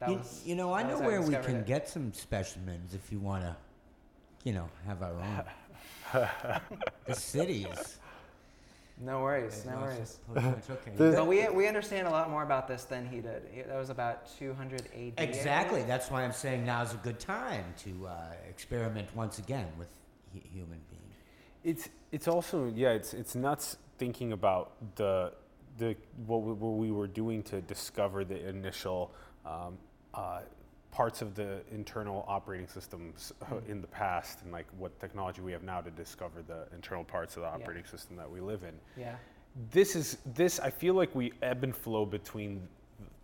that 0.00 0.10
you, 0.10 0.16
was 0.16 0.42
you 0.44 0.54
know, 0.54 0.72
I 0.72 0.82
know 0.82 0.94
was 0.94 1.00
I 1.00 1.06
where 1.06 1.22
we 1.22 1.34
can 1.36 1.56
it. 1.56 1.66
get 1.66 1.88
some 1.88 2.12
specimens 2.12 2.94
if 2.94 3.10
you 3.12 3.18
want 3.18 3.44
to, 3.44 3.56
you 4.44 4.52
know, 4.52 4.68
have 4.86 5.02
our 5.02 5.14
own. 5.14 5.44
the 7.06 7.14
cities. 7.14 7.98
No 8.98 9.20
worries, 9.20 9.64
no 9.66 9.76
worries. 9.76 10.18
potions, 10.34 10.70
okay. 10.70 10.92
But 10.96 11.26
we, 11.26 11.46
we 11.50 11.68
understand 11.68 12.08
a 12.08 12.10
lot 12.10 12.30
more 12.30 12.42
about 12.42 12.66
this 12.66 12.84
than 12.84 13.06
he 13.06 13.20
did. 13.20 13.42
He- 13.52 13.62
That 13.62 13.76
was 13.76 13.90
about 13.90 14.26
200 14.38 14.80
AD. 14.94 15.12
I 15.18 15.22
Exactly. 15.22 15.74
believe. 15.80 15.86
That's 15.86 16.10
why 16.10 16.24
I'm 16.24 16.32
saying 16.32 16.64
now 16.64 16.82
is 16.82 16.94
a 16.94 16.96
good 16.98 17.20
time 17.20 17.64
to 17.84 18.06
uh, 18.08 18.12
experiment 18.48 19.08
once 19.14 19.38
again 19.38 19.66
with 19.78 19.88
hu- 20.32 20.40
human 20.52 20.80
beings. 20.90 21.14
It's 21.62 21.88
it's 22.12 22.28
also 22.28 22.72
yeah 22.74 22.90
it's 22.90 23.12
it's 23.12 23.34
nuts 23.34 23.76
thinking 23.98 24.32
about 24.32 24.72
the 24.94 25.32
the 25.78 25.96
what 26.26 26.42
we, 26.42 26.52
what 26.52 26.76
we 26.78 26.90
were 26.92 27.08
doing 27.08 27.42
to 27.44 27.60
discover 27.60 28.24
the 28.24 28.48
initial 28.48 29.10
um, 29.44 29.76
uh, 30.14 30.40
parts 30.96 31.20
of 31.20 31.34
the 31.34 31.60
internal 31.70 32.24
operating 32.26 32.66
systems 32.66 33.30
uh, 33.42 33.54
Mm. 33.54 33.68
in 33.68 33.80
the 33.82 33.86
past 33.86 34.40
and 34.42 34.50
like 34.50 34.66
what 34.78 34.98
technology 34.98 35.42
we 35.42 35.52
have 35.52 35.62
now 35.62 35.82
to 35.82 35.90
discover 35.90 36.40
the 36.42 36.66
internal 36.74 37.04
parts 37.04 37.36
of 37.36 37.42
the 37.42 37.48
operating 37.48 37.84
system 37.84 38.16
that 38.16 38.30
we 38.30 38.40
live 38.40 38.62
in. 38.62 38.72
Yeah. 38.96 39.16
This 39.70 39.94
is 39.94 40.16
this 40.34 40.58
I 40.58 40.70
feel 40.70 40.94
like 40.94 41.14
we 41.14 41.34
ebb 41.42 41.64
and 41.64 41.76
flow 41.76 42.06
between 42.06 42.66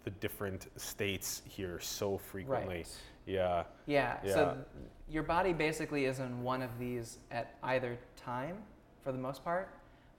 the 0.04 0.10
different 0.10 0.66
states 0.76 1.40
here 1.46 1.80
so 1.80 2.18
frequently. 2.18 2.76
Right. 2.84 2.96
Yeah. 3.24 3.64
Yeah. 3.86 4.18
Yeah. 4.22 4.34
So 4.34 4.44
th- 4.54 4.86
your 5.08 5.22
body 5.22 5.54
basically 5.54 6.04
is 6.04 6.18
in 6.18 6.42
one 6.42 6.60
of 6.60 6.78
these 6.78 7.18
at 7.30 7.54
either 7.62 7.96
time 8.16 8.58
for 9.02 9.12
the 9.12 9.18
most 9.18 9.42
part, 9.42 9.70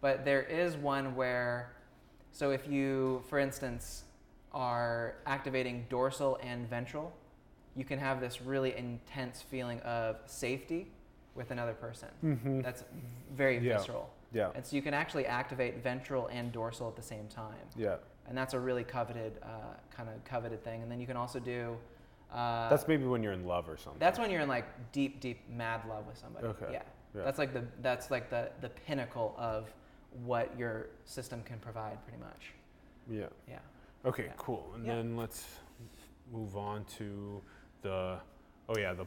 but 0.02 0.26
there 0.26 0.42
is 0.44 0.76
one 0.76 1.16
where, 1.16 1.74
so 2.32 2.50
if 2.50 2.68
you, 2.68 3.22
for 3.30 3.38
instance, 3.38 4.06
are 4.54 5.16
activating 5.28 5.86
dorsal 5.90 6.40
and 6.42 6.68
ventral, 6.68 7.12
you 7.76 7.84
can 7.86 8.00
have 8.00 8.20
this 8.22 8.42
really 8.42 8.76
intense 8.78 9.42
feeling 9.42 9.80
of 9.82 10.18
safety 10.26 10.92
with 11.36 11.52
another 11.52 11.74
person. 11.74 12.10
Mm-hmm. 12.24 12.62
That's 12.62 12.84
very 13.36 13.58
Yeah. 13.60 13.78
visceral. 13.78 14.10
Yeah. 14.32 14.52
And 14.56 14.66
so 14.66 14.76
you 14.76 14.82
can 14.82 14.94
actually 14.94 15.26
activate 15.26 15.82
ventral 15.84 16.28
and 16.28 16.52
dorsal 16.52 16.88
at 16.88 16.96
the 16.96 17.02
same 17.02 17.28
time 17.28 17.56
Yeah. 17.76 17.98
and 18.28 18.38
that's 18.38 18.54
a 18.54 18.60
really 18.60 18.84
coveted 18.84 19.40
uh, 19.44 19.76
kind 19.96 20.10
of 20.10 20.24
coveted 20.26 20.64
thing. 20.64 20.82
And 20.84 20.92
then 20.92 21.00
you 21.00 21.08
can 21.08 21.18
also 21.18 21.40
do. 21.40 21.78
Uh, 22.32 22.68
That's 22.70 22.88
maybe 22.88 23.06
when 23.06 23.22
you're 23.22 23.34
in 23.34 23.46
love 23.46 23.70
or 23.70 23.78
something. 23.78 24.00
that's 24.00 24.18
when 24.18 24.32
you're 24.32 24.42
in 24.42 24.48
like 24.50 24.66
deep, 24.92 25.20
deep 25.20 25.48
mad 25.50 25.82
love 25.88 26.08
with 26.08 26.18
somebody. 26.18 26.48
Okay. 26.48 26.66
Yeah. 26.72 26.82
Yeah. 27.16 27.24
That's 27.26 27.38
like 27.38 27.54
the 27.54 27.64
that's 27.82 28.10
like 28.10 28.30
the 28.32 28.50
the 28.62 28.70
pinnacle 28.70 29.36
of 29.38 29.72
what 30.26 30.58
your 30.58 30.88
system 31.06 31.44
can 31.44 31.60
provide, 31.60 31.98
pretty 32.06 32.20
much. 32.20 32.54
yeah. 33.10 33.26
Yeah. 33.48 33.60
Okay, 34.06 34.26
Yeah. 34.26 34.32
cool. 34.38 34.72
And 34.76 34.86
Yeah. 34.86 34.96
then 34.96 35.16
let's 35.16 35.60
move 36.32 36.58
on 36.58 36.86
to 36.98 37.42
the 37.84 38.18
oh 38.70 38.78
yeah, 38.78 38.94
the 38.94 39.06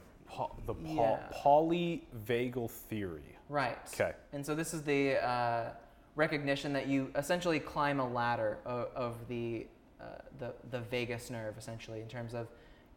the 0.67 0.75
Yeah. 0.85 1.19
polyvagal 1.45 2.71
theory. 2.71 3.37
Right. 3.49 3.79
Okay. 3.95 4.13
And 4.33 4.45
so 4.45 4.55
this 4.55 4.75
is 4.75 4.83
the 4.83 5.17
uh, 5.25 5.71
recognition 6.15 6.73
that 6.75 6.87
you 6.87 7.11
essentially 7.17 7.61
climb 7.61 8.01
a 8.01 8.09
ladder 8.09 8.59
of, 8.65 8.89
of 8.95 9.29
the, 9.29 9.67
uh, 10.01 10.05
the 10.39 10.53
the 10.71 10.81
vagus 10.81 11.31
nerve, 11.31 11.57
essentially, 11.59 12.01
in 12.01 12.09
terms 12.09 12.35
of 12.35 12.49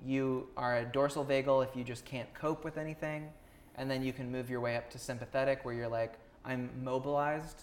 you 0.05 0.47
are 0.57 0.77
a 0.79 0.85
dorsal 0.85 1.25
vagal 1.25 1.63
if 1.67 1.75
you 1.75 1.83
just 1.83 2.05
can't 2.05 2.31
cope 2.33 2.63
with 2.63 2.77
anything, 2.77 3.29
and 3.75 3.89
then 3.91 4.01
you 4.01 4.13
can 4.13 4.31
move 4.31 4.49
your 4.49 4.61
way 4.61 4.75
up 4.77 4.89
to 4.91 4.97
sympathetic, 4.97 5.63
where 5.65 5.73
you're 5.73 5.89
like, 5.89 6.13
I'm 6.45 6.69
mobilized, 6.83 7.61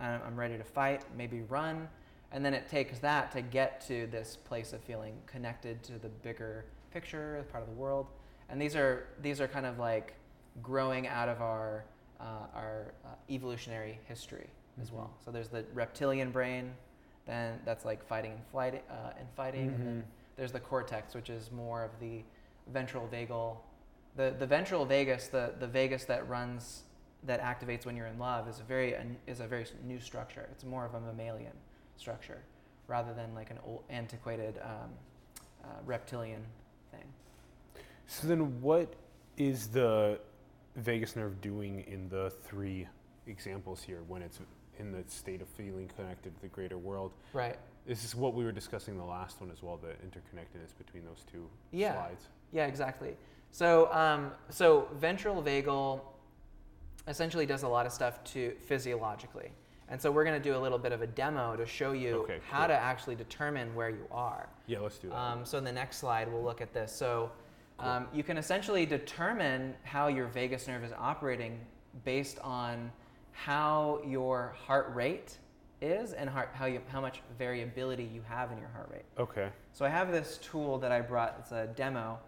I'm, 0.00 0.20
I'm 0.26 0.36
ready 0.36 0.58
to 0.58 0.64
fight, 0.64 1.04
maybe 1.16 1.42
run, 1.42 1.88
and 2.32 2.44
then 2.44 2.54
it 2.54 2.68
takes 2.68 2.98
that 2.98 3.30
to 3.32 3.40
get 3.40 3.80
to 3.86 4.06
this 4.08 4.36
place 4.36 4.72
of 4.72 4.82
feeling 4.82 5.14
connected 5.26 5.82
to 5.84 5.92
the 5.92 6.08
bigger 6.08 6.64
picture, 6.92 7.44
part 7.50 7.62
of 7.62 7.68
the 7.68 7.74
world, 7.74 8.06
and 8.48 8.60
these 8.60 8.74
are 8.76 9.06
these 9.22 9.40
are 9.40 9.48
kind 9.48 9.66
of 9.66 9.78
like 9.78 10.14
growing 10.62 11.06
out 11.06 11.28
of 11.28 11.40
our 11.40 11.84
uh, 12.20 12.24
our 12.54 12.92
uh, 13.04 13.08
evolutionary 13.30 13.98
history 14.06 14.48
as 14.80 14.90
Mhm. 14.90 14.94
well. 14.94 15.10
So 15.24 15.30
there's 15.30 15.48
the 15.48 15.64
reptilian 15.74 16.30
brain, 16.30 16.74
then 17.26 17.60
that's 17.64 17.84
like 17.84 18.02
fighting 18.04 18.32
and 18.32 18.46
flight 18.46 18.84
uh, 18.90 19.12
and 19.18 19.28
fighting, 19.36 19.68
and 19.74 19.86
then 19.86 19.98
Mhm. 20.02 20.04
there's 20.36 20.52
the 20.52 20.60
cortex, 20.60 21.14
which 21.14 21.30
is 21.30 21.50
more 21.50 21.82
of 21.84 21.98
the 22.00 22.22
ventral 22.68 23.08
vagal. 23.08 23.56
The 24.16 24.34
the 24.38 24.46
ventral 24.46 24.84
vagus, 24.84 25.28
the 25.28 25.54
the 25.58 25.66
vagus 25.68 26.04
that 26.06 26.28
runs 26.28 26.84
that 27.24 27.40
activates 27.42 27.84
when 27.84 27.96
you're 27.96 28.06
in 28.06 28.18
love, 28.18 28.48
is 28.48 28.60
a 28.60 28.64
very 28.64 28.96
is 29.26 29.40
a 29.40 29.46
very 29.46 29.66
new 29.84 30.00
structure. 30.00 30.48
It's 30.52 30.64
more 30.64 30.84
of 30.84 30.94
a 30.94 31.00
mammalian 31.00 31.52
structure 31.96 32.42
rather 32.88 33.12
than 33.14 33.34
like 33.34 33.50
an 33.50 33.58
old 33.64 33.84
antiquated 33.90 34.58
um, 34.62 34.90
uh, 35.62 35.66
reptilian 35.86 36.44
thing. 36.90 37.04
So 38.06 38.26
then 38.26 38.60
what 38.60 38.94
is 39.36 39.68
the 39.68 40.18
vagus 40.76 41.16
nerve 41.16 41.40
doing 41.40 41.84
in 41.86 42.08
the 42.08 42.30
three 42.44 42.86
examples 43.26 43.82
here 43.82 44.00
when 44.08 44.22
it's 44.22 44.40
in 44.78 44.92
the 44.92 45.04
state 45.06 45.42
of 45.42 45.48
feeling 45.48 45.90
connected 45.96 46.34
to 46.34 46.40
the 46.42 46.48
greater 46.48 46.78
world? 46.78 47.12
Right. 47.32 47.56
This 47.86 48.04
is 48.04 48.14
what 48.14 48.34
we 48.34 48.44
were 48.44 48.52
discussing 48.52 48.96
the 48.96 49.04
last 49.04 49.40
one 49.40 49.50
as 49.50 49.62
well, 49.62 49.76
the 49.76 49.88
interconnectedness 50.06 50.76
between 50.76 51.04
those 51.04 51.24
two 51.30 51.48
Yeah. 51.72 51.94
slides. 51.94 52.28
Yeah, 52.52 52.66
exactly. 52.66 53.16
So, 53.52 53.92
um, 53.92 54.32
so 54.48 54.88
ventral 54.94 55.42
vagal 55.42 56.00
essentially 57.08 57.46
does 57.46 57.62
a 57.62 57.68
lot 57.68 57.86
of 57.86 57.92
stuff 57.92 58.22
to 58.24 58.54
physiologically, 58.66 59.50
and 59.90 60.00
so 60.00 60.10
we're 60.10 60.24
going 60.24 60.40
to 60.40 60.48
do 60.48 60.56
a 60.56 60.58
little 60.58 60.78
bit 60.78 60.92
of 60.92 61.02
a 61.02 61.06
demo 61.06 61.56
to 61.56 61.66
show 61.66 61.92
you 61.92 62.16
Okay, 62.22 62.38
how 62.48 62.60
cool. 62.60 62.68
to 62.68 62.74
actually 62.74 63.16
determine 63.16 63.74
where 63.74 63.90
you 63.90 64.06
are. 64.10 64.48
Yeah, 64.66 64.78
let's 64.80 64.98
do 64.98 65.08
that. 65.08 65.16
Um, 65.18 65.44
so 65.44 65.58
in 65.58 65.64
the 65.64 65.72
next 65.72 65.98
slide, 65.98 66.32
we'll 66.32 66.44
look 66.44 66.60
at 66.60 66.72
this. 66.72 66.92
So 66.92 67.30
um, 67.80 68.06
you 68.12 68.22
can 68.22 68.36
essentially 68.38 68.86
determine 68.86 69.74
how 69.82 70.06
your 70.06 70.26
vagus 70.28 70.68
nerve 70.68 70.84
is 70.84 70.92
operating 70.96 71.58
based 72.04 72.38
on 72.40 72.90
how 73.32 74.00
your 74.06 74.54
heart 74.66 74.92
rate 74.94 75.38
is 75.80 76.12
and 76.12 76.28
heart, 76.30 76.50
how, 76.52 76.66
you, 76.66 76.80
how 76.88 77.00
much 77.00 77.22
variability 77.38 78.04
you 78.04 78.22
have 78.28 78.52
in 78.52 78.58
your 78.58 78.68
heart 78.68 78.90
rate. 78.92 79.04
okay. 79.18 79.48
So 79.72 79.84
I 79.84 79.88
have 79.88 80.12
this 80.12 80.38
tool 80.42 80.78
that 80.78 80.92
I 80.92 81.00
brought. 81.00 81.36
It's 81.40 81.52
a 81.52 81.68
demo. 81.74 82.18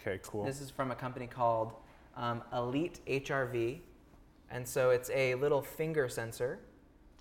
Okay, 0.00 0.20
cool. 0.22 0.44
This 0.44 0.60
is 0.60 0.68
from 0.70 0.90
a 0.90 0.94
company 0.94 1.26
called 1.26 1.72
um, 2.16 2.42
Elite 2.52 3.00
HRV. 3.08 3.80
And 4.50 4.68
so 4.68 4.90
it's 4.90 5.10
a 5.10 5.34
little 5.36 5.62
finger 5.62 6.08
sensor 6.08 6.58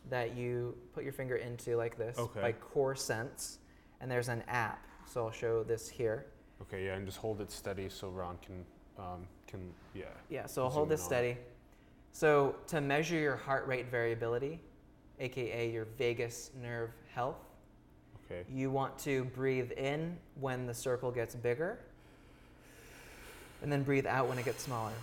that 0.09 0.35
you 0.35 0.75
put 0.93 1.03
your 1.03 1.13
finger 1.13 1.35
into 1.37 1.75
like 1.77 1.97
this 1.97 2.17
Okay. 2.17 2.41
by 2.41 2.53
CorSense. 2.53 3.57
And 3.99 4.09
there's 4.09 4.29
an 4.29 4.43
app. 4.47 4.85
So 5.05 5.25
I'll 5.25 5.31
show 5.31 5.63
this 5.63 5.87
here. 5.89 6.25
Okay, 6.61 6.85
yeah, 6.85 6.95
and 6.95 7.05
just 7.05 7.17
hold 7.17 7.41
it 7.41 7.51
steady 7.51 7.89
so 7.89 8.09
Ron 8.09 8.37
can 8.45 8.65
um, 8.97 9.27
can 9.47 9.71
yeah. 9.93 10.05
Yeah, 10.29 10.45
so 10.45 10.63
I'll 10.63 10.69
hold 10.69 10.89
this 10.89 11.03
steady. 11.03 11.37
So 12.11 12.55
to 12.67 12.81
measure 12.81 13.17
your 13.17 13.35
heart 13.35 13.67
rate 13.67 13.89
variability, 13.89 14.59
aka 15.19 15.71
your 15.71 15.85
vagus 15.97 16.51
nerve 16.61 16.91
health, 17.13 17.37
Okay. 18.25 18.43
you 18.49 18.69
want 18.69 18.97
to 18.99 19.25
breathe 19.25 19.71
in 19.71 20.17
when 20.39 20.65
the 20.65 20.73
circle 20.73 21.11
gets 21.11 21.35
bigger, 21.35 21.79
and 23.61 23.71
then 23.71 23.83
breathe 23.83 24.05
out 24.05 24.27
when 24.27 24.37
it 24.37 24.45
gets 24.45 24.63
smaller. 24.63 24.93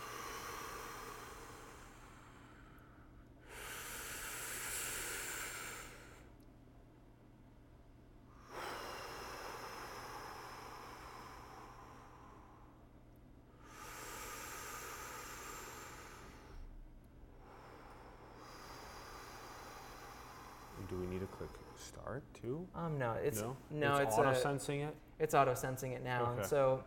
And 20.78 20.88
do 20.88 20.96
we 20.96 21.06
need 21.06 21.20
to 21.20 21.26
click 21.26 21.50
start 21.78 22.22
too? 22.34 22.66
Um, 22.74 22.98
no, 22.98 23.12
it's 23.22 23.40
no. 23.40 23.56
no, 23.70 23.96
it's, 23.96 24.08
it's, 24.08 24.18
auto 24.18 24.34
sensing 24.34 24.80
it. 24.82 24.94
it's 25.18 25.34
auto 25.34 25.54
sensing 25.54 25.92
it 25.92 26.02
now. 26.02 26.34
And 26.36 26.46
so 26.46 26.82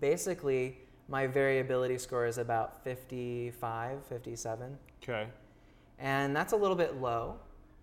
basically, 0.00 0.78
my 1.08 1.26
variability 1.26 1.98
score 1.98 2.26
is 2.26 2.38
about 2.38 2.82
55, 2.84 4.04
57. 4.04 4.78
Okay. 5.02 5.26
And 5.98 6.36
that's 6.36 6.52
a 6.52 6.56
little 6.56 6.76
bit 6.76 7.00
low, 7.00 7.36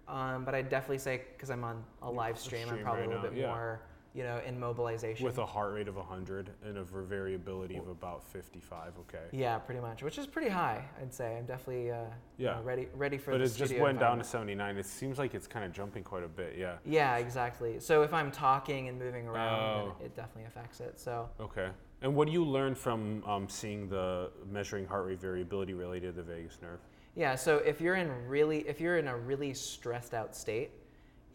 um, 0.08 0.46
but 0.46 0.56
I'd 0.56 0.70
definitely 0.70 1.00
say 1.00 1.24
because 1.34 1.50
I'm 1.50 1.64
on 1.64 1.84
a 2.02 2.10
live 2.10 2.40
stream, 2.40 2.70
I'm 2.70 2.80
probably 2.80 3.02
right 3.02 3.08
a 3.08 3.16
little 3.16 3.24
now, 3.24 3.30
bit 3.30 3.40
yeah. 3.40 3.48
more, 3.48 3.82
you 4.16 4.24
know, 4.24 4.40
in 4.48 4.58
mobilization. 4.58 5.26
With 5.26 5.40
a 5.40 5.46
heart 5.46 5.74
rate 5.74 5.90
of 5.90 5.98
100 5.98 6.50
and 6.66 6.78
a 6.78 6.84
variability 6.84 7.76
of 7.76 7.90
about 7.90 8.24
55. 8.24 8.94
Okay. 9.02 9.20
yeah, 9.34 9.58
pretty 9.58 9.82
much, 9.82 10.02
which 10.04 10.18
is 10.18 10.26
pretty 10.26 10.48
high, 10.48 10.86
I'd 11.02 11.14
say. 11.14 11.38
I'm 11.38 11.46
definitely 11.46 11.92
uh, 11.92 12.06
you 12.38 12.46
Yeah. 12.46 12.56
know, 12.56 12.62
ready 12.64 12.88
ready 12.96 13.18
for 13.18 13.32
But 13.32 13.40
the 13.40 13.44
it 13.44 13.56
just 13.56 13.78
went 13.78 14.00
down 14.00 14.18
to 14.20 14.24
79. 14.24 14.78
It 14.78 14.86
seems 14.86 15.20
like 15.20 15.36
it's 15.36 15.48
kind 15.48 15.66
of 15.66 15.74
jumping 15.74 16.04
quite 16.04 16.24
a 16.24 16.30
bit. 16.30 16.56
Yeah. 16.58 16.78
Yeah, 16.86 17.18
exactly. 17.18 17.80
So 17.82 18.04
if 18.04 18.14
I'm 18.14 18.32
talking 18.32 18.88
and 18.88 18.98
moving 18.98 19.28
around, 19.28 19.90
Oh. 19.90 19.96
it 20.04 20.16
definitely 20.16 20.46
affects 20.46 20.80
it. 20.80 20.98
So 20.98 21.30
Okay. 21.42 21.70
And 22.02 22.16
what 22.16 22.28
do 22.28 22.32
you 22.34 22.46
learn 22.46 22.74
from 22.74 23.22
um, 23.26 23.50
seeing 23.50 23.90
the 23.90 24.32
measuring 24.50 24.86
heart 24.86 25.06
rate 25.08 25.20
variability 25.20 25.74
related 25.74 26.16
to 26.16 26.24
the 26.24 26.34
vagus 26.34 26.60
nerve? 26.62 26.80
Yeah, 27.16 27.36
so 27.36 27.58
if 27.58 27.82
you're 27.82 27.96
in 27.96 28.10
really 28.28 28.60
if 28.68 28.80
you're 28.80 28.98
in 28.98 29.10
a 29.10 29.18
really 29.18 29.54
stressed 29.54 30.14
out 30.14 30.34
state, 30.36 30.72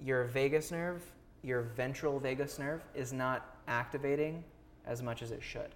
your 0.00 0.24
vagus 0.24 0.70
nerve, 0.70 1.02
your 1.42 1.62
ventral 1.62 2.18
vagus 2.20 2.58
nerve 2.58 2.82
is 2.94 3.12
not 3.12 3.56
activating 3.68 4.44
as 4.86 5.02
much 5.02 5.22
as 5.22 5.30
it 5.30 5.42
should. 5.42 5.74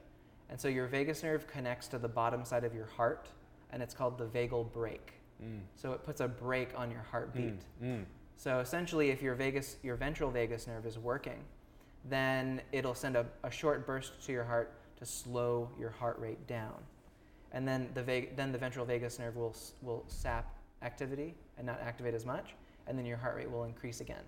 And 0.50 0.60
so 0.60 0.68
your 0.68 0.86
vagus 0.86 1.22
nerve 1.22 1.46
connects 1.46 1.88
to 1.88 1.98
the 1.98 2.08
bottom 2.08 2.44
side 2.44 2.64
of 2.64 2.74
your 2.74 2.86
heart 2.86 3.28
and 3.70 3.82
it's 3.82 3.94
called 3.94 4.18
the 4.18 4.26
vagal 4.26 4.72
brake. 4.72 5.12
Mm. 5.42 5.60
So 5.74 5.92
it 5.92 6.04
puts 6.04 6.20
a 6.20 6.28
brake 6.28 6.70
on 6.76 6.90
your 6.90 7.02
heartbeat. 7.10 7.60
Mm. 7.82 8.00
Mm. 8.00 8.04
So 8.36 8.60
essentially 8.60 9.10
if 9.10 9.22
your 9.22 9.34
vagus 9.34 9.76
your 9.82 9.96
ventral 9.96 10.30
vagus 10.30 10.66
nerve 10.66 10.86
is 10.86 10.98
working, 10.98 11.40
then 12.04 12.60
it'll 12.72 12.94
send 12.94 13.16
a, 13.16 13.26
a 13.44 13.50
short 13.50 13.86
burst 13.86 14.24
to 14.26 14.32
your 14.32 14.44
heart 14.44 14.72
to 14.98 15.06
slow 15.06 15.70
your 15.78 15.90
heart 15.90 16.18
rate 16.18 16.46
down. 16.46 16.74
and 17.52 17.66
then 17.66 17.88
the 17.94 18.02
vag- 18.02 18.36
then 18.36 18.52
the 18.52 18.58
ventral 18.58 18.84
vagus 18.84 19.18
nerve 19.18 19.36
will 19.36 19.56
will 19.82 20.04
sap 20.08 20.46
activity 20.82 21.34
and 21.56 21.66
not 21.66 21.80
activate 21.80 22.14
as 22.14 22.26
much, 22.26 22.54
and 22.86 22.98
then 22.98 23.06
your 23.06 23.16
heart 23.16 23.36
rate 23.36 23.50
will 23.50 23.64
increase 23.64 24.00
again. 24.00 24.24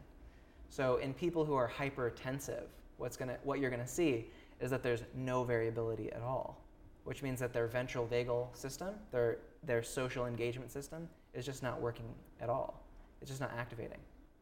So 0.71 0.97
in 0.97 1.15
people 1.15 1.45
who 1.45 1.55
are 1.55 1.71
hypertensive, 1.71 2.65
what's 2.99 3.17
gonna 3.17 3.37
what 3.45 3.61
you're 3.61 3.71
gonna 3.71 3.87
see 3.87 4.27
is 4.61 4.71
that 4.71 4.83
there's 4.83 5.03
no 5.15 5.45
variability 5.45 6.13
at 6.13 6.23
all, 6.23 6.63
which 7.05 7.23
means 7.23 7.41
that 7.41 7.53
their 7.53 7.67
ventral 7.67 8.07
vagal 8.07 8.57
system, 8.57 8.95
their 9.13 9.39
their 9.65 9.83
social 9.83 10.27
engagement 10.27 10.71
system, 10.71 11.09
is 11.35 11.45
just 11.45 11.63
not 11.63 11.81
working 11.81 12.07
at 12.41 12.49
all. 12.49 12.83
It's 13.21 13.31
just 13.31 13.41
not 13.41 13.53
activating. 13.57 13.99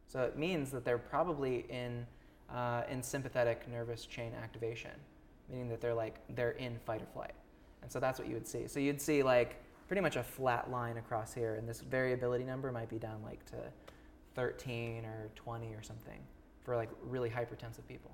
So 0.07 0.21
it 0.23 0.37
means 0.37 0.71
that 0.71 0.85
they're 0.85 0.97
probably 0.97 1.65
in 1.69 2.05
uh, 2.53 2.83
in 2.89 3.01
sympathetic 3.01 3.67
nervous 3.69 4.05
chain 4.05 4.33
activation, 4.41 4.91
meaning 5.49 5.67
that 5.69 5.81
they're 5.81 5.93
like 5.93 6.19
they're 6.35 6.51
in 6.51 6.77
fight 6.85 7.01
or 7.01 7.07
flight. 7.13 7.33
And 7.81 7.91
so 7.91 7.99
that's 7.99 8.19
what 8.19 8.27
you 8.27 8.33
would 8.33 8.47
see. 8.47 8.67
So 8.67 8.79
you'd 8.79 9.01
see 9.01 9.23
like 9.23 9.61
pretty 9.87 10.01
much 10.01 10.15
a 10.15 10.23
flat 10.23 10.71
line 10.71 10.97
across 10.97 11.33
here, 11.33 11.55
and 11.55 11.67
this 11.67 11.81
variability 11.81 12.43
number 12.43 12.71
might 12.71 12.89
be 12.89 12.97
down 12.97 13.21
like 13.23 13.45
to 13.45 13.57
13 14.35 15.05
or 15.05 15.29
20 15.35 15.73
or 15.73 15.81
something 15.81 16.19
for 16.63 16.75
like 16.75 16.89
really 17.03 17.29
hypertensive 17.29 17.87
people. 17.87 18.11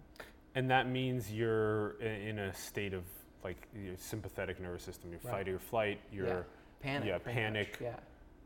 And 0.56 0.70
that 0.70 0.88
means 0.90 1.32
you're 1.32 1.92
in 2.02 2.40
a 2.40 2.54
state 2.54 2.94
of 2.94 3.04
like 3.44 3.68
your 3.76 3.96
sympathetic 3.98 4.60
nervous 4.60 4.84
system, 4.84 5.12
your 5.12 5.20
Right. 5.24 5.32
fight 5.34 5.48
or 5.50 5.60
flight, 5.60 6.00
your 6.12 6.28
yeah. 6.28 6.42
Panic. 6.82 7.08
yeah, 7.10 7.18
pretty 7.18 7.36
much. 7.40 7.44
panic. 7.44 7.78
Yeah. 7.82 7.96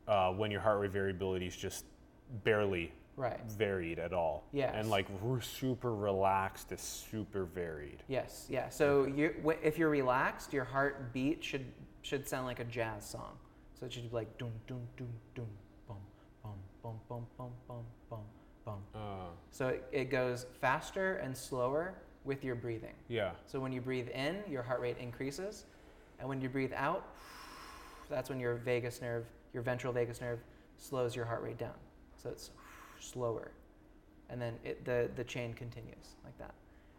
uh, 0.07 0.31
when 0.31 0.51
your 0.51 0.61
heart 0.61 0.79
rate 0.79 0.91
variability 0.91 1.47
is 1.47 1.55
just 1.55 1.85
barely 2.43 2.91
Right. 3.17 3.39
varied 3.51 3.97
at 3.97 4.13
all. 4.13 4.43
Yes. 4.51 4.73
And 4.75 4.89
like 4.89 5.07
r- 5.25 5.41
super 5.41 5.95
relaxed 5.95 6.71
is 6.71 6.81
super 6.81 7.45
varied. 7.45 8.03
Yes. 8.07 8.45
Yeah. 8.49 8.69
So 8.69 9.05
you 9.05 9.33
if 9.63 9.77
you're 9.77 9.89
relaxed, 9.89 10.53
your 10.53 10.65
heartbeat 10.65 11.43
should 11.43 11.65
should 12.03 12.27
sound 12.27 12.45
like 12.45 12.59
a 12.59 12.65
jazz 12.65 13.03
song. 13.09 13.37
So 13.79 13.85
it 13.85 13.93
should 13.93 14.03
be 14.09 14.15
like 14.15 14.37
dum 14.37 14.51
dum 14.67 14.81
dum 14.97 15.07
dum 15.33 15.47
bum 16.85 16.99
bum 17.09 17.25
bum 17.37 17.49
bum 17.67 17.83
bum 18.09 18.19
bum. 18.63 18.79
Uh, 18.93 19.29
So 19.51 19.69
it, 19.69 19.83
it 19.91 20.05
goes 20.11 20.45
faster 20.61 21.15
and 21.15 21.35
slower 21.35 21.95
with 22.23 22.43
your 22.43 22.55
breathing. 22.55 22.93
yeah. 23.07 23.31
So 23.45 23.59
when 23.59 23.71
you 23.71 23.81
breathe 23.81 24.09
in, 24.09 24.37
your 24.49 24.63
heart 24.63 24.81
rate 24.81 24.97
increases, 24.99 25.65
and 26.19 26.27
when 26.29 26.41
you 26.41 26.49
breathe 26.49 26.73
out, 26.75 27.05
that's 28.09 28.29
when 28.29 28.39
your 28.39 28.55
vagus 28.55 29.01
nerve, 29.01 29.25
your 29.53 29.63
ventral 29.63 29.93
vagus 29.93 30.21
nerve, 30.21 30.39
slows 30.77 31.15
your 31.15 31.25
heart 31.25 31.41
rate 31.43 31.57
down. 31.57 31.73
So 32.21 32.29
it's 32.29 32.51
slower, 32.99 33.51
and 34.29 34.39
then 34.41 34.53
it, 34.63 34.85
the 34.85 35.09
the 35.15 35.23
chain 35.23 35.53
continues 35.53 36.15
like 36.23 36.37
that. 36.37 36.53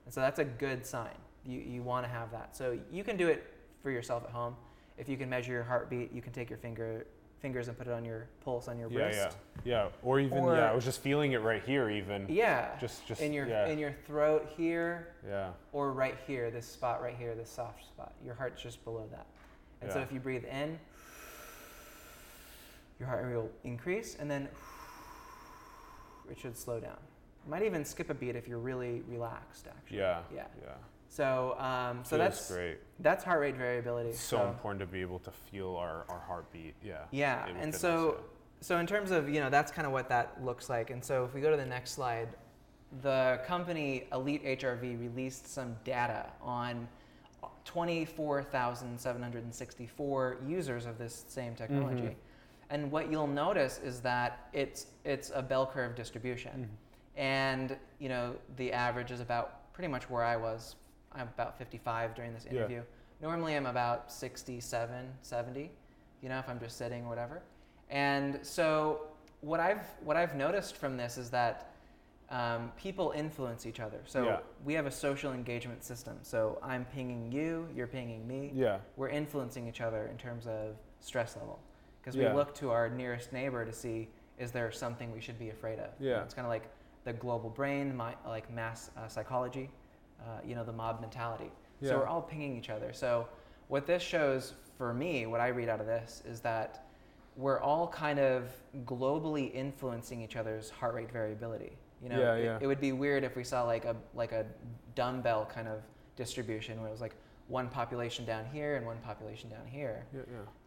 And 0.04 0.14
so 0.14 0.20
that's 0.20 0.38
a 0.40 0.44
good 0.44 0.84
sign. 0.86 1.16
You 1.44 1.60
you 1.60 1.82
want 1.82 2.04
to 2.06 2.10
have 2.10 2.30
that. 2.32 2.56
So 2.56 2.78
you 2.92 3.04
can 3.04 3.16
do 3.16 3.28
it 3.28 3.44
for 3.82 3.90
yourself 3.90 4.24
at 4.24 4.30
home. 4.30 4.56
If 4.98 5.08
you 5.08 5.16
can 5.16 5.28
measure 5.28 5.52
your 5.52 5.62
heartbeat, 5.64 6.12
you 6.12 6.22
can 6.22 6.32
take 6.32 6.48
your 6.50 6.58
finger 6.58 7.06
fingers 7.46 7.68
and 7.68 7.78
put 7.78 7.86
it 7.86 7.92
on 7.92 8.04
your 8.04 8.26
pulse 8.44 8.66
on 8.66 8.76
your 8.76 8.90
Yeah, 8.90 9.06
wrist. 9.06 9.36
yeah. 9.64 9.84
Yeah. 9.84 9.88
Or 10.02 10.18
even 10.18 10.38
Or- 10.38 10.56
yeah, 10.56 10.68
I 10.72 10.74
was 10.74 10.84
just 10.84 11.00
feeling 11.00 11.30
it 11.30 11.38
right 11.38 11.62
here 11.62 11.88
even. 11.90 12.26
Yeah. 12.28 12.76
Just 12.80 13.06
just 13.06 13.20
in 13.20 13.32
your 13.32 13.46
yeah. 13.46 13.68
in 13.68 13.78
your 13.78 13.92
throat 14.04 14.52
here, 14.56 15.14
yeah. 15.24 15.50
or 15.72 15.92
right 15.92 16.16
here, 16.26 16.50
this 16.50 16.66
spot 16.66 17.00
right 17.00 17.16
here, 17.16 17.36
this 17.36 17.48
soft 17.48 17.84
spot. 17.84 18.12
Your 18.24 18.34
heart's 18.34 18.60
just 18.60 18.84
below 18.84 19.06
that. 19.12 19.26
And 19.80 19.92
so 19.92 20.00
if 20.00 20.10
you 20.10 20.18
breathe 20.18 20.44
in, 20.44 20.76
your 22.98 23.08
heart 23.08 23.24
rate 23.24 23.36
will 23.36 23.50
increase, 23.62 24.16
and 24.18 24.28
then 24.28 24.48
it 26.28 26.38
should 26.38 26.56
slow 26.56 26.80
down. 26.80 26.98
Might 27.46 27.62
even 27.62 27.84
skip 27.84 28.10
a 28.10 28.14
beat 28.14 28.34
if 28.34 28.48
you're 28.48 28.58
really 28.58 29.02
relaxed, 29.06 29.68
actually. 29.68 29.98
Yeah. 29.98 30.22
Yeah. 30.34 30.46
Yeah. 30.60 30.74
So, 31.08 31.56
um, 31.58 32.00
so 32.02 32.16
Feels 32.16 32.28
that's 32.28 32.50
great. 32.50 32.78
that's 33.00 33.24
heart 33.24 33.40
rate 33.40 33.56
variability. 33.56 34.10
It's 34.10 34.20
so, 34.20 34.48
important 34.48 34.80
to 34.80 34.86
be 34.86 35.00
able 35.00 35.18
to 35.20 35.30
feel 35.30 35.76
our, 35.76 36.04
our 36.08 36.22
heartbeat. 36.26 36.74
Yeah. 36.82 37.04
Yeah, 37.10 37.46
and 37.46 37.74
us, 37.74 37.80
so 37.80 38.20
so 38.60 38.78
in 38.78 38.86
terms 38.86 39.10
of 39.10 39.28
you 39.28 39.40
know 39.40 39.50
that's 39.50 39.72
kind 39.72 39.86
of 39.86 39.92
what 39.92 40.08
that 40.08 40.42
looks 40.44 40.68
like. 40.68 40.90
And 40.90 41.04
so 41.04 41.24
if 41.24 41.34
we 41.34 41.40
go 41.40 41.50
to 41.50 41.56
the 41.56 41.66
next 41.66 41.92
slide, 41.92 42.28
the 43.02 43.40
company 43.46 44.04
Elite 44.12 44.44
HRV 44.44 45.00
released 45.00 45.52
some 45.52 45.76
data 45.84 46.26
on 46.42 46.88
24,764 47.64 50.36
users 50.46 50.86
of 50.86 50.98
this 50.98 51.24
same 51.28 51.54
technology. 51.54 52.02
Mhm. 52.02 52.14
And 52.70 52.90
what 52.90 53.10
you'll 53.10 53.26
notice 53.26 53.80
is 53.84 54.00
that 54.00 54.48
it's 54.52 54.86
it's 55.04 55.30
a 55.34 55.42
bell 55.42 55.66
curve 55.66 55.94
distribution. 55.94 56.68
And 57.16 57.76
you 57.98 58.08
know 58.08 58.34
the 58.56 58.72
average 58.72 59.10
is 59.10 59.20
about 59.20 59.72
pretty 59.72 59.88
much 59.88 60.08
where 60.10 60.24
I 60.24 60.36
was. 60.36 60.76
I'm 61.16 61.28
about 61.28 61.56
55 61.58 62.14
during 62.14 62.32
this 62.34 62.44
Yeah. 62.44 62.52
interview. 62.52 62.82
Normally 63.20 63.56
I'm 63.56 63.66
about 63.66 64.12
67, 64.12 65.12
70, 65.22 65.70
you 66.22 66.28
know, 66.28 66.38
if 66.38 66.48
I'm 66.48 66.60
just 66.60 66.76
sitting 66.76 67.04
or 67.04 67.08
whatever. 67.08 67.42
And 67.90 68.44
so 68.44 69.08
what 69.40 69.60
I've 69.60 69.86
what 70.02 70.16
I've 70.16 70.34
noticed 70.34 70.76
from 70.76 70.96
this 70.96 71.16
is 71.16 71.30
that 71.30 71.70
um, 72.28 72.72
people 72.76 73.12
influence 73.12 73.66
each 73.66 73.78
other. 73.78 74.00
So 74.04 74.24
Yeah. 74.24 74.40
we 74.64 74.74
have 74.74 74.86
a 74.86 74.90
social 74.90 75.32
engagement 75.32 75.84
system. 75.84 76.18
So 76.22 76.58
I'm 76.60 76.84
pinging 76.86 77.30
you, 77.30 77.68
you're 77.74 77.86
pinging 77.86 78.26
me. 78.26 78.50
Yeah. 78.52 78.78
We're 78.96 79.10
influencing 79.10 79.68
each 79.68 79.80
other 79.80 80.08
in 80.08 80.16
terms 80.18 80.46
of 80.48 80.74
stress 81.00 81.36
level 81.36 81.60
because 82.00 82.16
Yeah. 82.16 82.30
we 82.30 82.34
look 82.36 82.52
to 82.56 82.70
our 82.72 82.88
nearest 82.90 83.32
neighbor 83.32 83.64
to 83.64 83.72
see 83.72 84.08
is 84.38 84.50
there 84.50 84.70
something 84.72 85.12
we 85.12 85.20
should 85.20 85.38
be 85.38 85.50
afraid 85.50 85.78
of. 85.78 85.90
Yeah. 86.00 86.22
it's 86.22 86.34
kind 86.34 86.44
of 86.44 86.50
like 86.50 86.68
the 87.04 87.12
global 87.12 87.48
brain, 87.48 87.94
my, 87.96 88.16
like 88.26 88.50
mass 88.50 88.90
uh, 88.96 89.06
psychology, 89.06 89.70
uh, 90.20 90.40
you 90.46 90.54
know, 90.54 90.64
the 90.64 90.72
mob 90.72 91.00
mentality. 91.00 91.50
Yeah. 91.80 91.90
So 91.90 91.98
we're 91.98 92.06
all 92.06 92.22
pinging 92.22 92.56
each 92.56 92.70
other. 92.70 92.92
So 92.92 93.28
what 93.68 93.86
this 93.86 94.02
shows 94.02 94.54
for 94.78 94.92
me, 94.94 95.26
what 95.26 95.40
I 95.40 95.48
read 95.48 95.68
out 95.68 95.80
of 95.80 95.86
this, 95.86 96.22
is 96.26 96.40
that 96.40 96.86
we're 97.36 97.60
all 97.60 97.88
kind 97.88 98.18
of 98.18 98.50
globally 98.84 99.52
influencing 99.54 100.22
each 100.22 100.36
other's 100.36 100.70
heart 100.70 100.94
rate 100.94 101.10
variability. 101.10 101.72
You 102.02 102.08
know, 102.10 102.18
Yeah, 102.18 102.34
it, 102.34 102.44
yeah. 102.44 102.58
it 102.60 102.66
would 102.66 102.80
be 102.80 102.92
weird 102.92 103.24
if 103.24 103.36
we 103.36 103.44
saw 103.44 103.62
like 103.64 103.84
a 103.84 103.96
like 104.14 104.32
a 104.32 104.46
dumbbell 104.94 105.46
kind 105.46 105.68
of 105.68 105.80
distribution 106.16 106.78
where 106.80 106.88
it 106.88 106.92
was 106.92 107.00
like 107.00 107.14
one 107.48 107.68
population 107.68 108.24
down 108.24 108.44
here 108.52 108.76
and 108.76 108.84
one 108.86 108.96
population 109.04 109.48
down 109.50 109.66
here. 109.66 110.06
Yeah. 110.14 110.20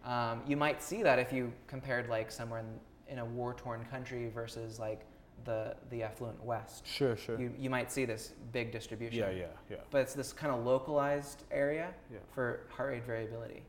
Yeah. 0.05 0.31
Um, 0.31 0.41
you 0.47 0.55
might 0.55 0.81
see 0.81 1.03
that 1.03 1.19
if 1.19 1.33
you 1.33 1.51
compared 1.67 2.07
like 2.07 2.31
somewhere 2.31 2.59
in, 2.59 3.13
in 3.13 3.19
a 3.19 3.25
war-torn 3.25 3.83
country 3.85 4.29
versus 4.33 4.79
like 4.79 5.05
the 5.45 5.75
the 5.89 6.03
affluent 6.03 6.43
West. 6.43 6.85
Sure. 6.85 7.15
Sure. 7.17 7.39
You, 7.39 7.51
you 7.57 7.69
might 7.69 7.91
see 7.91 8.05
this 8.05 8.33
big 8.51 8.71
distribution 8.71 9.19
yeah. 9.19 9.29
Yeah. 9.31 9.45
Yeah. 9.69 9.77
but 9.91 10.01
it's 10.01 10.13
this 10.13 10.33
kind 10.33 10.53
of 10.53 10.65
localized 10.65 11.43
area 11.51 11.93
Yeah. 12.11 12.19
for 12.33 12.61
heart 12.69 12.89
rate 12.91 13.05
variability. 13.05 13.63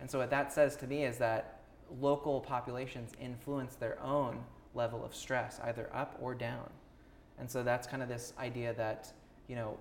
And 0.00 0.10
so 0.10 0.18
what 0.18 0.30
that 0.30 0.52
says 0.52 0.76
to 0.76 0.86
me 0.86 1.04
is 1.04 1.18
that 1.18 1.60
local 2.00 2.40
populations 2.40 3.12
influence 3.20 3.76
their 3.76 4.00
own 4.02 4.38
level 4.74 5.04
of 5.04 5.14
stress, 5.14 5.60
either 5.64 5.88
up 5.94 6.18
or 6.20 6.34
down. 6.34 6.68
And 7.38 7.50
so 7.50 7.62
that's 7.62 7.86
kind 7.86 8.02
of 8.02 8.08
this 8.08 8.32
idea 8.38 8.74
that, 8.74 9.12
you 9.48 9.56
know, 9.56 9.78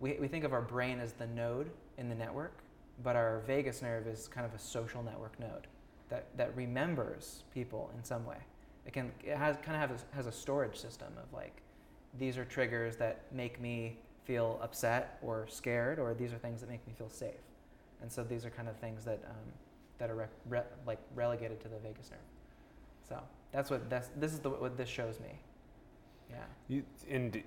we, 0.00 0.14
we 0.20 0.28
think 0.28 0.44
of 0.44 0.52
our 0.52 0.62
brain 0.62 1.00
as 1.00 1.12
the 1.12 1.26
node 1.26 1.70
in 1.98 2.08
the 2.08 2.14
network, 2.14 2.58
but 3.02 3.16
our 3.16 3.40
vagus 3.46 3.82
nerve 3.82 4.06
is 4.06 4.28
kind 4.28 4.46
of 4.46 4.54
a 4.54 4.58
social 4.58 5.02
network 5.02 5.38
node 5.38 5.66
that, 6.08 6.26
that 6.36 6.54
remembers 6.56 7.44
people 7.52 7.90
in 7.96 8.04
some 8.04 8.24
way. 8.26 8.36
It 8.86 8.92
can 8.92 9.12
it 9.24 9.36
has 9.36 9.56
kind 9.62 9.82
of 9.82 9.90
has 9.90 10.04
a, 10.12 10.16
has 10.16 10.26
a 10.26 10.32
storage 10.32 10.76
system 10.76 11.08
of 11.16 11.32
like 11.32 11.62
these 12.18 12.36
are 12.36 12.44
triggers 12.44 12.96
that 12.96 13.22
make 13.32 13.60
me 13.60 13.98
feel 14.24 14.58
upset 14.62 15.18
or 15.22 15.46
scared, 15.48 15.98
or 15.98 16.14
these 16.14 16.32
are 16.32 16.38
things 16.38 16.60
that 16.60 16.70
make 16.70 16.86
me 16.86 16.92
feel 16.96 17.08
safe. 17.08 17.40
And 18.00 18.10
so 18.10 18.22
these 18.22 18.44
are 18.44 18.50
kind 18.50 18.68
of 18.68 18.76
things 18.76 19.04
that 19.04 19.20
um, 19.28 19.52
that 19.98 20.10
are 20.10 20.16
re- 20.16 20.26
re- 20.48 20.62
like 20.86 20.98
relegated 21.14 21.60
to 21.60 21.68
the 21.68 21.78
vagus 21.78 22.10
nerve. 22.10 22.20
So 23.08 23.18
that's 23.52 23.70
what 23.70 23.88
that's, 23.88 24.08
this 24.16 24.32
is 24.32 24.40
the, 24.40 24.50
what 24.50 24.76
this 24.76 24.88
shows 24.88 25.20
me. 25.20 25.38
Yeah. 26.30 26.36
You, 26.68 26.82
and 27.10 27.42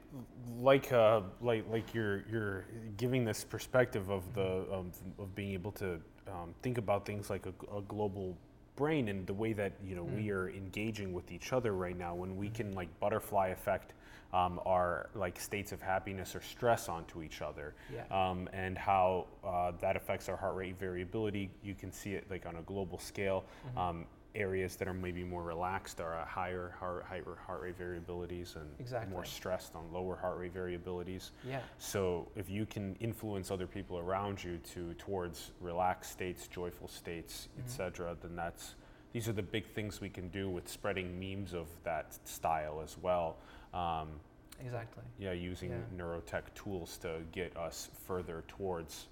like 0.60 0.92
uh, 0.92 1.22
like 1.42 1.66
like 1.70 1.94
you're 1.94 2.24
you're 2.32 2.66
giving 2.98 3.26
this 3.26 3.44
perspective 3.44 4.10
of 4.10 4.34
the 4.34 4.42
of, 4.42 4.96
of 5.18 5.34
being 5.36 5.54
able 5.54 5.72
to 5.74 6.00
um, 6.28 6.54
think 6.62 6.78
about 6.78 7.06
things 7.06 7.30
like 7.30 7.46
a, 7.46 7.76
a 7.76 7.82
global 7.82 8.38
brain 8.76 9.08
and 9.08 9.26
the 9.26 9.34
way 9.34 9.54
that 9.54 9.74
you 9.84 9.96
know 9.96 10.04
we 10.04 10.28
Mm. 10.28 10.32
are 10.36 10.50
engaging 10.50 11.14
with 11.14 11.32
each 11.32 11.54
other 11.54 11.74
right 11.74 11.98
now 11.98 12.14
when 12.16 12.36
we 12.38 12.50
can 12.50 12.74
like 12.74 12.90
butterfly 13.00 13.48
effect 13.50 13.94
um, 14.34 14.60
our 14.66 15.10
like 15.16 15.40
states 15.40 15.72
of 15.72 15.82
happiness 15.82 16.36
or 16.36 16.42
stress 16.42 16.90
onto 16.90 17.22
each 17.22 17.42
other 17.42 17.74
Yeah. 17.94 18.04
um, 18.12 18.50
and 18.52 18.78
how 18.78 19.28
uh, 19.46 19.72
that 19.80 19.96
affects 19.96 20.28
our 20.28 20.36
heart 20.36 20.56
rate 20.56 20.78
variability 20.78 21.50
you 21.64 21.74
can 21.76 21.92
see 21.92 22.14
it 22.14 22.30
like 22.30 22.46
on 22.46 22.58
a 22.58 22.62
global 22.64 22.98
scale 23.00 23.46
Mhm. 23.76 23.78
um, 23.80 24.06
areas 24.36 24.76
that 24.76 24.88
are 24.88 24.94
maybe 24.94 25.24
more 25.24 25.42
relaxed 25.44 26.02
are 26.02 26.24
higher 26.26 26.76
heart, 26.80 27.06
higher 27.08 27.38
heart 27.46 27.62
rate 27.62 27.80
variabilities 27.80 28.56
and 28.56 28.70
Exactly. 28.80 29.12
more 29.12 29.24
stressed 29.26 29.76
on 29.76 29.92
lower 29.92 30.16
heart 30.16 30.38
rate 30.38 30.54
variabilities. 30.54 31.32
Yeah. 31.48 31.62
So 31.78 32.28
if 32.36 32.50
you 32.50 32.66
can 32.66 32.96
influence 32.96 33.50
other 33.50 33.68
people 33.68 33.98
around 33.98 34.44
you 34.44 34.58
to 34.74 34.94
towards 34.96 35.52
relaxed 35.62 36.12
states, 36.12 36.48
joyful 36.48 36.88
states, 36.88 37.48
Mhm. 37.58 37.64
etc., 37.64 38.16
then 38.22 38.36
that's 38.36 38.76
these 39.14 39.30
are 39.30 39.34
the 39.34 39.42
big 39.44 39.66
things 39.68 40.02
we 40.02 40.10
can 40.10 40.28
do 40.28 40.50
with 40.50 40.68
spreading 40.68 41.18
memes 41.18 41.54
of 41.54 41.70
that 41.84 42.14
style 42.28 42.82
as 42.82 42.98
well. 42.98 43.38
Um, 43.74 44.20
Exactly. 44.60 45.04
yeah, 45.18 45.32
using 45.32 45.72
Yeah. 45.72 45.78
neurotech 45.96 46.54
tools 46.54 46.98
to 46.98 47.22
get 47.32 47.56
us 47.56 47.90
further 48.06 48.44
towards 48.50 49.08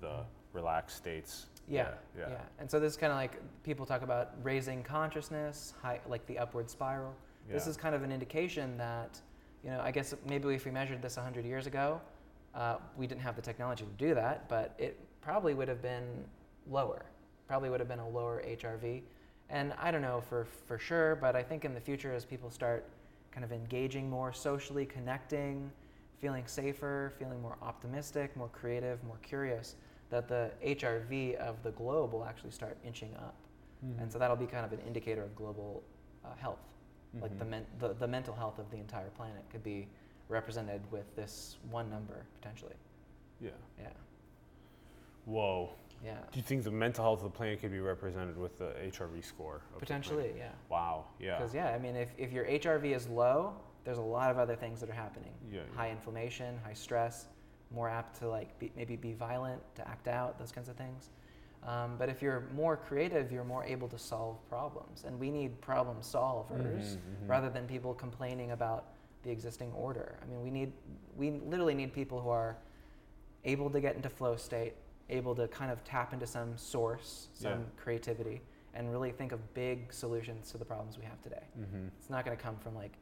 the 0.00 0.24
relaxed 0.54 0.96
states. 0.96 1.48
Yeah, 1.68 1.88
yeah. 2.16 2.26
yeah. 2.28 2.36
And 2.58 2.70
so 2.70 2.80
this 2.80 2.92
is 2.92 2.96
kind 2.96 3.12
of 3.12 3.16
like 3.16 3.40
people 3.62 3.86
talk 3.86 4.02
about 4.02 4.30
raising 4.42 4.82
consciousness, 4.82 5.74
high, 5.80 6.00
like 6.08 6.26
the 6.26 6.38
upward 6.38 6.70
spiral. 6.70 7.14
This 7.50 7.66
is 7.66 7.76
kind 7.76 7.94
of 7.94 8.02
an 8.02 8.12
indication 8.12 8.76
that, 8.78 9.20
you 9.64 9.70
know, 9.70 9.80
I 9.80 9.90
guess 9.90 10.14
maybe 10.28 10.48
if 10.54 10.64
we 10.64 10.70
measured 10.70 11.02
this 11.02 11.16
100 11.16 11.44
years 11.44 11.66
ago, 11.66 12.00
uh, 12.54 12.76
we 12.96 13.06
didn't 13.06 13.20
have 13.22 13.36
the 13.36 13.42
technology 13.42 13.84
to 13.84 14.04
do 14.04 14.14
that, 14.14 14.48
but 14.48 14.74
it 14.78 14.98
probably 15.20 15.54
would 15.54 15.68
have 15.68 15.82
been 15.82 16.24
lower. 16.70 17.04
Probably 17.48 17.70
would 17.70 17.80
have 17.80 17.88
been 17.88 17.98
a 17.98 18.08
lower 18.08 18.42
HRV. 18.46 19.02
And 19.50 19.74
I 19.78 19.90
don't 19.90 20.02
know 20.02 20.22
for, 20.28 20.46
for 20.66 20.78
sure, 20.78 21.16
but 21.16 21.36
I 21.36 21.42
think 21.42 21.64
in 21.64 21.74
the 21.74 21.80
future, 21.80 22.12
as 22.14 22.24
people 22.24 22.50
start 22.50 22.88
kind 23.30 23.44
of 23.44 23.52
engaging 23.52 24.08
more 24.08 24.32
socially, 24.32 24.86
connecting, 24.86 25.70
feeling 26.20 26.46
safer, 26.46 27.12
feeling 27.18 27.40
more 27.42 27.56
optimistic, 27.62 28.36
more 28.36 28.48
creative, 28.48 29.02
more 29.04 29.18
curious, 29.22 29.76
that 30.12 30.28
the 30.28 30.50
HRV 30.64 31.36
of 31.36 31.60
the 31.62 31.70
globe 31.70 32.12
will 32.12 32.24
actually 32.24 32.50
start 32.50 32.76
inching 32.86 33.14
up. 33.16 33.34
Mm-hmm. 33.84 34.02
And 34.02 34.12
so 34.12 34.18
that'll 34.18 34.36
be 34.36 34.46
kind 34.46 34.64
of 34.64 34.72
an 34.72 34.78
indicator 34.86 35.22
of 35.24 35.34
global 35.34 35.82
uh, 36.24 36.28
health. 36.36 36.60
Like 37.20 37.36
the, 37.38 37.44
Mhm. 37.44 37.48
men- 37.48 37.66
the, 37.78 37.94
the 37.94 38.06
mental 38.06 38.34
health 38.34 38.58
of 38.58 38.70
the 38.70 38.76
entire 38.76 39.08
planet 39.10 39.42
could 39.50 39.64
be 39.64 39.88
represented 40.28 40.80
with 40.90 41.14
this 41.16 41.56
one 41.70 41.90
number 41.90 42.24
potentially. 42.40 42.74
Yeah. 43.40 43.50
Yeah. 43.80 43.88
Whoa. 45.24 45.70
Yeah. 46.04 46.16
Do 46.30 46.38
you 46.38 46.42
think 46.42 46.64
the 46.64 46.70
mental 46.70 47.04
health 47.04 47.18
of 47.20 47.24
the 47.32 47.36
planet 47.36 47.60
could 47.60 47.70
be 47.72 47.80
represented 47.80 48.36
with 48.36 48.58
the 48.58 48.72
HRV 48.82 49.24
score? 49.24 49.56
of 49.74 49.80
the 49.80 49.86
planet? 49.86 50.04
Potentially, 50.04 50.32
yeah. 50.36 50.50
Wow. 50.68 51.04
Yeah. 51.20 51.38
Because 51.38 51.54
yeah, 51.54 51.68
I 51.68 51.78
mean, 51.78 51.96
if, 51.96 52.10
if 52.18 52.32
your 52.32 52.44
HRV 52.44 52.94
is 52.94 53.08
low, 53.08 53.54
there's 53.84 53.98
a 53.98 54.02
lot 54.02 54.30
of 54.30 54.38
other 54.38 54.56
things 54.56 54.80
that 54.80 54.90
are 54.90 54.94
happening. 54.94 55.32
Yeah, 55.50 55.60
yeah. 55.60 55.76
High 55.76 55.90
inflammation, 55.90 56.58
high 56.64 56.72
stress, 56.74 57.26
more 57.74 57.88
apt 57.88 58.18
to 58.20 58.28
like 58.28 58.58
be, 58.58 58.70
maybe 58.76 58.96
be 58.96 59.12
violent, 59.12 59.60
to 59.76 59.86
act 59.88 60.08
out, 60.08 60.38
those 60.38 60.52
kinds 60.52 60.68
of 60.68 60.76
things. 60.76 61.10
Um, 61.64 61.94
but 61.96 62.08
if 62.08 62.20
you're 62.22 62.48
more 62.54 62.76
creative, 62.76 63.30
you're 63.30 63.44
more 63.44 63.64
able 63.64 63.88
to 63.88 63.98
solve 63.98 64.36
problems, 64.48 65.04
and 65.06 65.18
we 65.18 65.30
need 65.30 65.60
problem 65.60 65.98
solvers 66.00 66.50
Mhm, 66.50 66.96
mhm. 66.96 67.28
rather 67.28 67.48
than 67.50 67.66
people 67.68 67.94
complaining 67.94 68.50
about 68.50 68.86
the 69.22 69.30
existing 69.30 69.72
order. 69.72 70.18
I 70.22 70.26
mean, 70.26 70.42
we 70.42 70.50
need 70.50 70.72
we 71.16 71.30
literally 71.30 71.74
need 71.74 71.92
people 71.92 72.20
who 72.20 72.30
are 72.30 72.56
able 73.44 73.70
to 73.70 73.80
get 73.80 73.94
into 73.94 74.08
flow 74.08 74.34
state, 74.36 74.74
able 75.08 75.34
to 75.36 75.46
kind 75.48 75.70
of 75.70 75.84
tap 75.84 76.12
into 76.12 76.26
some 76.26 76.56
source, 76.56 77.28
some 77.34 77.50
Yeah. 77.52 77.58
creativity, 77.76 78.40
and 78.74 78.90
really 78.90 79.12
think 79.12 79.30
of 79.32 79.54
big 79.54 79.92
solutions 79.92 80.50
to 80.52 80.58
the 80.58 80.64
problems 80.64 80.98
we 80.98 81.04
have 81.04 81.20
today. 81.22 81.44
Mm-hmm. 81.58 81.86
It's 81.98 82.10
not 82.10 82.24
going 82.24 82.36
to 82.36 82.42
come 82.42 82.56
from 82.56 82.74
like 82.74 82.96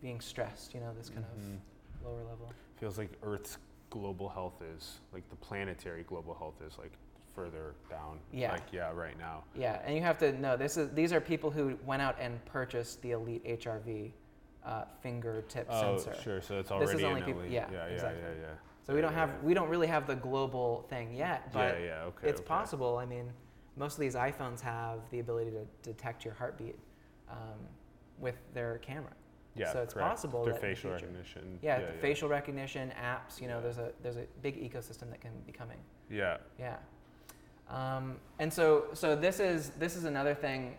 being 0.00 0.20
stressed, 0.20 0.72
you 0.74 0.80
know, 0.80 0.94
this 0.94 1.10
kind 1.10 1.26
Mhm. 1.26 1.56
of 2.02 2.06
lower 2.06 2.24
level. 2.24 2.50
Feels 2.76 2.96
like 2.96 3.10
Earth's 3.22 3.58
global 3.90 4.28
health 4.28 4.62
is 4.76 4.98
like 5.12 5.28
the 5.30 5.36
planetary 5.36 6.04
global 6.04 6.34
health 6.34 6.54
is 6.66 6.78
like 6.78 6.92
further 7.34 7.74
down. 7.88 8.18
Yeah. 8.32 8.52
Like 8.52 8.72
yeah, 8.72 8.90
right 8.92 9.18
now. 9.18 9.44
Yeah, 9.56 9.80
and 9.84 9.94
you 9.94 10.02
have 10.02 10.18
to 10.18 10.32
know 10.40 10.56
this 10.56 10.76
is 10.76 10.90
these 10.94 11.12
are 11.12 11.20
people 11.20 11.50
who 11.50 11.78
went 11.84 12.02
out 12.02 12.16
and 12.20 12.44
purchased 12.46 13.00
the 13.02 13.12
Elite 13.12 13.44
HRV 13.60 14.12
uh, 14.64 14.84
fingertip 15.02 15.66
Oh, 15.70 15.96
sensor. 15.98 16.20
sure. 16.22 16.42
So 16.42 16.58
it's 16.58 16.70
already 16.70 16.92
This 16.92 16.98
is 16.98 17.04
only 17.04 17.22
people- 17.22 17.40
elite. 17.40 17.52
yeah, 17.52 17.66
yeah, 17.70 17.86
yeah, 17.86 17.92
exactly. 17.94 18.22
yeah, 18.22 18.40
yeah. 18.48 18.54
So 18.86 18.94
we 18.94 19.00
don't 19.00 19.12
yeah, 19.12 19.18
have 19.18 19.28
yeah. 19.30 19.46
we 19.46 19.54
don't 19.54 19.68
really 19.68 19.86
have 19.86 20.06
the 20.06 20.16
global 20.16 20.86
thing 20.88 21.14
yet, 21.14 21.52
but 21.52 21.78
yeah, 21.78 21.84
yeah, 21.86 22.02
okay. 22.04 22.28
it's 22.28 22.40
okay. 22.40 22.48
possible. 22.48 22.96
I 22.96 23.04
mean, 23.04 23.30
most 23.76 23.94
of 23.94 24.00
these 24.00 24.14
iPhones 24.14 24.60
have 24.60 25.00
the 25.10 25.20
ability 25.20 25.50
to 25.50 25.66
detect 25.82 26.24
your 26.24 26.34
heartbeat 26.34 26.76
um, 27.30 27.58
with 28.18 28.36
their 28.54 28.78
camera. 28.78 29.12
Yeah, 29.58 29.72
so 29.72 29.82
it's 29.82 29.94
correct. 29.94 30.08
possible 30.10 30.44
Their 30.44 30.54
that 30.54 30.62
in 30.62 30.68
the 30.70 30.74
facial 30.74 30.90
recognition. 30.92 31.58
Yeah, 31.62 31.80
the 31.80 31.92
facial 31.98 32.28
recognition 32.28 32.92
apps. 33.00 33.40
You 33.40 33.48
know, 33.48 33.56
Yeah. 33.56 33.60
there's 33.62 33.78
a 33.78 33.92
there's 34.02 34.16
a 34.16 34.24
big 34.42 34.56
ecosystem 34.62 35.10
that 35.10 35.20
can 35.20 35.32
be 35.46 35.52
coming. 35.52 35.78
Yeah. 36.10 36.38
Yeah. 36.58 36.76
Um, 37.68 38.16
and 38.38 38.52
so, 38.52 38.86
so 38.94 39.14
this 39.14 39.40
is 39.40 39.70
this 39.78 39.96
is 39.96 40.04
another 40.04 40.34
thing. 40.34 40.76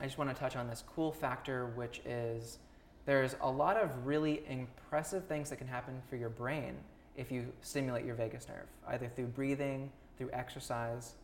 I 0.00 0.04
just 0.06 0.18
want 0.18 0.30
to 0.30 0.36
touch 0.36 0.56
on 0.56 0.68
this 0.68 0.82
cool 0.94 1.12
factor, 1.12 1.66
which 1.76 2.00
is 2.04 2.58
there's 3.06 3.36
a 3.42 3.50
lot 3.50 3.76
of 3.76 4.06
really 4.06 4.42
impressive 4.48 5.24
things 5.26 5.50
that 5.50 5.56
can 5.56 5.68
happen 5.68 6.00
for 6.08 6.16
your 6.16 6.30
brain 6.30 6.74
if 7.16 7.30
you 7.30 7.46
stimulate 7.60 8.04
your 8.04 8.16
vagus 8.16 8.48
nerve, 8.48 8.66
either 8.88 9.08
through 9.08 9.26
breathing, 9.26 9.90
through 10.18 10.30
exercise. 10.32 11.14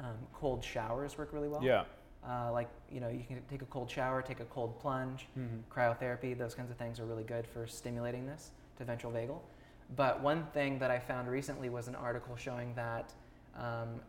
Um, 0.00 0.16
cold 0.32 0.64
showers 0.64 1.16
work 1.18 1.32
really 1.32 1.48
well. 1.48 1.62
Yeah. 1.62 1.84
Uh, 2.26 2.50
like 2.52 2.68
you 2.90 3.00
know, 3.00 3.08
you 3.08 3.22
can 3.28 3.40
take 3.50 3.60
a 3.62 3.66
cold 3.66 3.90
shower, 3.90 4.22
take 4.22 4.40
a 4.40 4.44
cold 4.46 4.78
plunge, 4.80 5.26
Mm-hmm. 5.38 5.56
cryotherapy, 5.70 6.36
those 6.36 6.54
kinds 6.54 6.70
of 6.70 6.76
things 6.76 6.98
are 6.98 7.04
really 7.04 7.24
good 7.24 7.46
for 7.46 7.66
stimulating 7.66 8.26
this 8.26 8.50
to 8.78 8.84
ventral 8.84 9.12
vagal. 9.12 9.40
But 9.96 10.22
one 10.22 10.46
thing 10.54 10.78
that 10.78 10.90
I 10.90 10.98
found 10.98 11.28
recently 11.28 11.68
was 11.68 11.86
an 11.88 11.94
article 11.94 12.34
showing 12.36 12.74
that 12.74 13.12
um, 13.56 14.00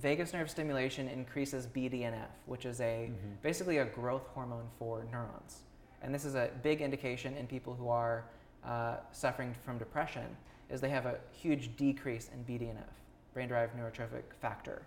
vagus 0.00 0.32
nerve 0.32 0.48
stimulation 0.50 1.08
increases 1.08 1.66
BDNF, 1.66 2.28
which 2.46 2.64
is 2.64 2.80
a 2.80 3.10
Mhm. 3.10 3.42
basically 3.42 3.78
a 3.78 3.84
growth 3.84 4.26
hormone 4.28 4.68
for 4.78 5.04
neurons. 5.10 5.62
And 6.02 6.14
this 6.14 6.24
is 6.24 6.34
a 6.36 6.50
big 6.62 6.80
indication 6.80 7.34
in 7.36 7.46
people 7.46 7.74
who 7.74 7.88
are 7.88 8.24
uh, 8.64 8.96
suffering 9.12 9.54
from 9.64 9.78
depression, 9.78 10.36
is 10.70 10.80
they 10.80 10.88
have 10.90 11.06
a 11.06 11.18
huge 11.32 11.76
decrease 11.76 12.28
in 12.30 12.42
BDNF, 12.44 12.92
brain-derived 13.32 13.76
neurotrophic 13.76 14.24
factor. 14.40 14.82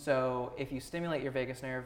So 0.00 0.54
if 0.56 0.72
you 0.72 0.80
stimulate 0.80 1.22
your 1.22 1.30
vagus 1.30 1.62
nerve, 1.62 1.84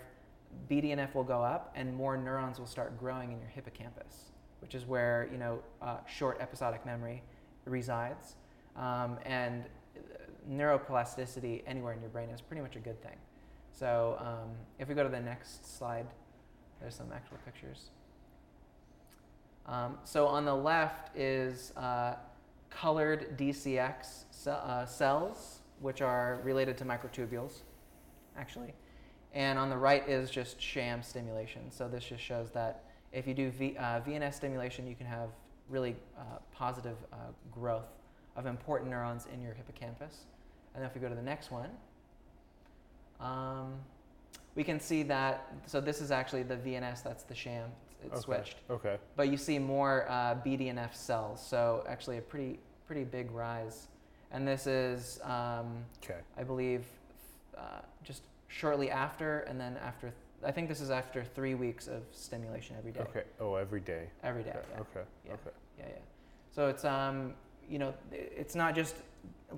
BDNF 0.70 1.14
will 1.14 1.24
go 1.24 1.42
up, 1.42 1.72
and 1.74 1.92
more 1.92 2.16
neurons 2.16 2.60
will 2.60 2.66
start 2.66 2.96
growing 2.96 3.32
in 3.32 3.40
your 3.40 3.48
hippocampus, 3.48 4.30
which 4.60 4.76
is 4.76 4.86
where 4.86 5.28
you 5.32 5.38
know 5.38 5.58
uh, 5.82 5.96
short 6.06 6.40
episodic 6.40 6.86
memory 6.86 7.24
resides. 7.64 8.36
Um, 8.76 9.18
and 9.24 9.64
uh, 9.96 10.00
neuroplasticity 10.48 11.62
anywhere 11.66 11.92
in 11.92 12.00
your 12.00 12.10
brain 12.10 12.28
is 12.30 12.40
pretty 12.40 12.62
much 12.62 12.76
a 12.76 12.78
good 12.78 13.02
thing. 13.02 13.16
So 13.72 14.16
um, 14.20 14.50
if 14.78 14.88
we 14.88 14.94
go 14.94 15.02
to 15.02 15.08
the 15.08 15.20
next 15.20 15.76
slide, 15.76 16.06
there's 16.80 16.94
some 16.94 17.10
actual 17.12 17.38
pictures. 17.44 17.90
Um, 19.66 19.98
so 20.04 20.28
on 20.28 20.44
the 20.44 20.54
left 20.54 21.16
is 21.16 21.72
uh, 21.76 22.14
colored 22.70 23.36
DCX 23.36 24.46
uh, 24.46 24.86
cells, 24.86 25.62
which 25.80 26.00
are 26.00 26.40
related 26.44 26.78
to 26.78 26.84
microtubules, 26.84 27.62
actually. 28.36 28.74
And 29.32 29.58
on 29.58 29.68
the 29.68 29.76
right 29.76 30.08
is 30.08 30.30
just 30.30 30.60
sham 30.60 31.02
stimulation. 31.02 31.70
So 31.70 31.88
this 31.88 32.04
just 32.04 32.22
shows 32.22 32.50
that 32.52 32.84
if 33.12 33.26
you 33.26 33.34
do 33.34 33.50
v, 33.50 33.76
uh, 33.78 34.00
VNS 34.00 34.34
stimulation, 34.34 34.86
you 34.86 34.94
can 34.94 35.06
have 35.06 35.30
really 35.68 35.96
uh, 36.16 36.22
positive 36.52 36.96
uh, 37.12 37.16
growth 37.52 37.88
of 38.36 38.46
important 38.46 38.90
neurons 38.90 39.26
in 39.32 39.40
your 39.40 39.54
hippocampus. 39.54 40.24
And 40.74 40.82
then 40.82 40.88
if 40.88 40.94
we 40.94 41.00
go 41.00 41.08
to 41.08 41.14
the 41.14 41.22
next 41.22 41.50
one, 41.50 41.70
um, 43.20 43.74
we 44.54 44.64
can 44.64 44.78
see 44.80 45.02
that. 45.04 45.52
So 45.66 45.80
this 45.80 46.00
is 46.00 46.10
actually 46.10 46.42
the 46.42 46.56
VNS. 46.56 47.02
That's 47.02 47.24
the 47.24 47.34
sham. 47.34 47.70
It's 48.04 48.12
Okay. 48.16 48.20
switched 48.22 48.56
Okay. 48.68 48.98
but 49.16 49.28
you 49.30 49.38
see 49.38 49.58
more 49.58 50.06
uh, 50.10 50.34
BDNF 50.44 50.94
cells. 50.94 51.44
So 51.44 51.84
actually, 51.88 52.18
a 52.18 52.20
pretty 52.20 52.58
pretty 52.86 53.04
big 53.04 53.30
rise. 53.30 53.88
And 54.30 54.46
this 54.46 54.66
is, 54.66 55.20
um, 55.22 55.84
Okay. 56.02 56.18
I 56.36 56.42
believe, 56.42 56.84
uh, 57.56 57.80
just 58.02 58.22
shortly 58.48 58.90
after, 58.90 59.40
and 59.40 59.60
then 59.60 59.76
after. 59.78 60.12
I 60.44 60.52
think 60.52 60.68
this 60.68 60.80
is 60.80 60.90
after 60.90 61.24
three 61.24 61.54
weeks 61.54 61.86
of 61.88 62.02
stimulation 62.12 62.76
every 62.78 62.92
day. 62.92 63.00
Okay. 63.00 63.22
Oh, 63.40 63.54
every 63.54 63.80
day. 63.80 64.08
Every 64.22 64.42
day. 64.42 64.50
Okay. 64.50 64.60
Yeah. 64.74 64.80
Okay. 64.80 65.06
Yeah. 65.26 65.32
Okay. 65.32 65.50
Yeah, 65.78 65.84
yeah. 65.88 65.94
So 66.50 66.68
it's 66.68 66.84
um, 66.84 67.34
you 67.68 67.78
know, 67.78 67.94
it's 68.12 68.54
not 68.54 68.74
just 68.74 68.96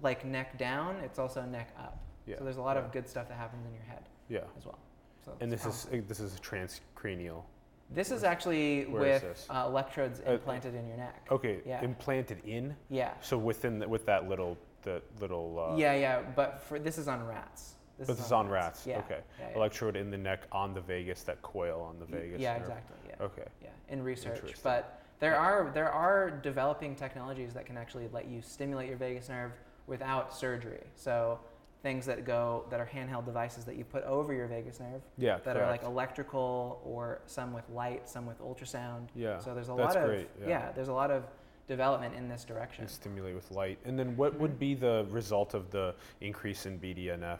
like 0.02 0.24
neck 0.24 0.56
down; 0.58 0.96
it's 1.04 1.18
also 1.18 1.42
neck 1.44 1.70
up. 1.78 1.98
Yeah. 2.26 2.38
So 2.38 2.44
there's 2.44 2.56
a 2.56 2.62
lot 2.62 2.76
yeah. 2.76 2.84
of 2.84 2.92
good 2.92 3.08
stuff 3.08 3.28
that 3.28 3.36
happens 3.36 3.64
in 3.66 3.72
your 3.72 3.82
head 3.84 4.02
Yeah. 4.28 4.40
as 4.56 4.64
well. 4.66 4.78
So 5.24 5.32
And 5.40 5.50
this 5.50 5.60
is 5.66 5.84
powerful. 5.84 5.98
uh, 5.98 6.02
this 6.08 6.20
is 6.20 6.34
a 6.34 6.38
transcranial. 6.38 7.42
this 7.90 8.10
is 8.10 8.24
actually 8.24 8.84
where 8.86 9.06
is 9.06 9.22
with 9.22 9.32
this? 9.36 9.46
uh, 9.50 9.64
electrodes 9.66 10.20
Uh, 10.26 10.32
implanted 10.32 10.74
in 10.74 10.86
your 10.88 10.96
neck. 10.96 11.26
Okay. 11.30 11.60
Yeah. 11.64 11.82
Implanted 11.82 12.38
in. 12.44 12.74
Yeah. 12.90 13.12
So 13.20 13.38
within 13.38 13.78
the, 13.78 13.88
with 13.88 14.06
that 14.06 14.28
little 14.28 14.56
the 14.82 15.02
little. 15.20 15.72
Uh, 15.72 15.76
yeah, 15.76 15.94
yeah, 15.94 16.22
but 16.34 16.60
for 16.62 16.78
this 16.78 16.98
is 16.98 17.06
on 17.08 17.24
rats. 17.26 17.74
But 17.98 18.06
this 18.08 18.20
is 18.20 18.32
on 18.32 18.48
rats. 18.48 18.86
Yeah. 18.86 18.98
Okay. 18.98 19.20
Yeah, 19.38 19.48
yeah. 19.50 19.56
Electrode 19.56 19.96
in 19.96 20.10
the 20.10 20.18
neck 20.18 20.42
on 20.52 20.74
the 20.74 20.80
vagus, 20.80 21.22
that 21.22 21.40
coil 21.42 21.80
on 21.80 21.98
the 21.98 22.04
vagus. 22.04 22.40
Yeah, 22.40 22.52
nerve. 22.52 22.62
exactly. 22.62 22.96
Yeah. 23.08 23.24
Okay. 23.24 23.44
Yeah, 23.62 23.68
in 23.88 24.02
research, 24.02 24.54
but 24.62 25.02
there 25.18 25.36
are 25.36 25.70
there 25.72 25.90
are 25.90 26.30
developing 26.30 26.94
technologies 26.94 27.54
that 27.54 27.64
can 27.66 27.76
actually 27.78 28.08
let 28.12 28.26
you 28.28 28.42
stimulate 28.42 28.88
your 28.88 28.98
vagus 28.98 29.28
nerve 29.28 29.52
without 29.86 30.34
surgery. 30.34 30.82
So 30.94 31.38
things 31.82 32.04
that 32.06 32.24
go 32.24 32.64
that 32.70 32.80
are 32.80 32.90
handheld 32.92 33.24
devices 33.24 33.64
that 33.64 33.76
you 33.76 33.84
put 33.84 34.02
over 34.04 34.32
your 34.32 34.48
vagus 34.48 34.80
nerve 34.80 35.02
Yeah. 35.18 35.38
that 35.44 35.56
are 35.56 35.70
like 35.70 35.84
electrical 35.84 36.80
or 36.84 37.20
some 37.26 37.52
with 37.52 37.68
light, 37.70 38.08
some 38.08 38.26
with 38.26 38.40
ultrasound. 38.40 39.08
Yeah. 39.14 39.38
So 39.38 39.54
there's 39.54 39.68
a 39.68 39.74
lot 39.74 39.96
of 39.96 40.08
great, 40.08 40.28
yeah. 40.46 40.72
there's 40.72 40.88
a 40.88 40.92
lot 40.92 41.10
of 41.10 41.24
development 41.68 42.14
in 42.14 42.28
this 42.28 42.44
direction. 42.44 42.82
And 42.82 42.90
stimulate 42.90 43.34
with 43.34 43.50
light. 43.50 43.78
And 43.84 43.98
then 43.98 44.16
what 44.16 44.38
would 44.38 44.52
mm-hmm. 44.52 44.58
be 44.58 44.74
the 44.74 45.06
result 45.10 45.54
of 45.54 45.70
the 45.70 45.94
increase 46.20 46.66
in 46.66 46.78
BDNF? 46.78 47.38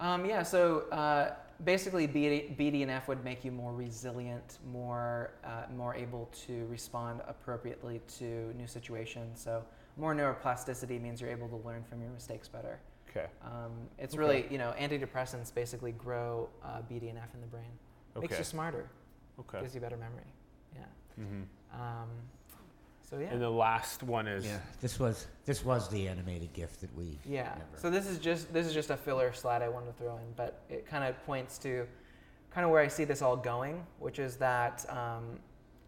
Um, 0.00 0.24
yeah, 0.26 0.42
so 0.42 0.80
uh, 0.92 1.32
basically 1.64 2.06
BD, 2.06 2.56
BDNF 2.56 3.08
would 3.08 3.24
make 3.24 3.44
you 3.44 3.50
more 3.52 3.72
resilient, 3.72 4.58
more, 4.70 5.30
uh, 5.44 5.62
more 5.74 5.94
able 5.94 6.30
to 6.46 6.66
respond 6.66 7.20
appropriately 7.26 8.00
to 8.18 8.52
new 8.56 8.66
situations. 8.66 9.40
So 9.40 9.64
more 9.96 10.14
neuroplasticity 10.14 11.00
means 11.00 11.20
you're 11.20 11.30
able 11.30 11.48
to 11.48 11.56
learn 11.56 11.82
from 11.84 12.02
your 12.02 12.10
mistakes 12.10 12.48
better. 12.48 12.78
Okay. 13.10 13.26
Um, 13.42 13.72
it's 13.98 14.14
Okay. 14.14 14.18
really, 14.20 14.46
you 14.50 14.58
know, 14.58 14.74
antidepressants 14.78 15.54
basically 15.54 15.92
grow 15.92 16.48
uh, 16.62 16.82
BDNF 16.90 17.32
in 17.34 17.40
the 17.40 17.46
brain. 17.46 17.64
Okay. 18.16 18.22
Makes 18.26 18.38
you 18.38 18.44
smarter, 18.44 18.90
Okay. 19.40 19.60
gives 19.60 19.74
you 19.74 19.80
better 19.80 19.96
memory. 19.96 20.32
Yeah. 20.74 20.84
hmm 21.16 21.42
Um, 21.72 22.08
so 23.08 23.18
yeah. 23.18 23.28
And 23.30 23.40
the 23.40 23.48
last 23.48 24.02
one 24.02 24.26
is 24.26 24.44
Yeah, 24.44 24.58
this 24.80 24.98
was 24.98 25.26
this 25.44 25.64
was 25.64 25.88
the 25.88 26.08
animated 26.08 26.52
gift 26.52 26.80
that 26.80 26.94
we. 26.96 27.18
Yeah. 27.24 27.44
Never. 27.44 27.64
So 27.76 27.88
this 27.88 28.06
is 28.06 28.18
just 28.18 28.52
this 28.52 28.66
is 28.66 28.74
just 28.74 28.90
a 28.90 28.96
filler 28.96 29.32
slide 29.32 29.62
I 29.62 29.68
wanted 29.68 29.86
to 29.86 29.92
throw 29.92 30.16
in, 30.16 30.32
but 30.36 30.60
it 30.68 30.86
kind 30.86 31.04
of 31.04 31.24
points 31.24 31.56
to 31.58 31.86
kind 32.50 32.64
of 32.64 32.70
where 32.70 32.80
I 32.80 32.88
see 32.88 33.04
this 33.04 33.22
all 33.22 33.36
going, 33.36 33.84
which 34.00 34.18
is 34.18 34.36
that 34.36 34.84
um, 34.90 35.38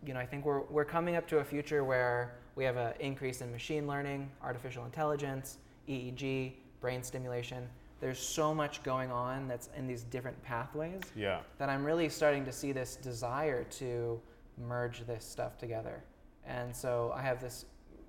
you 0.06 0.14
know 0.14 0.20
I 0.20 0.26
think 0.26 0.44
we're 0.44 0.62
we're 0.62 0.84
coming 0.84 1.16
up 1.16 1.26
to 1.28 1.38
a 1.38 1.44
future 1.44 1.82
where 1.82 2.34
we 2.54 2.64
have 2.64 2.76
an 2.76 2.92
increase 3.00 3.40
in 3.40 3.50
machine 3.50 3.86
learning, 3.88 4.30
artificial 4.42 4.84
intelligence, 4.84 5.58
EEG, 5.88 6.52
brain 6.80 7.02
stimulation. 7.02 7.68
There's 8.00 8.20
so 8.20 8.54
much 8.54 8.82
going 8.84 9.10
on 9.10 9.48
that's 9.48 9.70
in 9.76 9.88
these 9.88 10.02
different 10.04 10.40
pathways 10.44 11.02
yeah. 11.16 11.40
that 11.58 11.68
I'm 11.68 11.84
really 11.84 12.08
starting 12.08 12.44
to 12.44 12.52
see 12.52 12.70
this 12.70 12.94
desire 12.94 13.64
to 13.64 14.20
merge 14.56 15.04
this 15.06 15.24
stuff 15.24 15.58
together. 15.58 16.02
And 16.48 16.74
so 16.74 17.12
I 17.14 17.22
have 17.22 17.40
this 17.40 17.66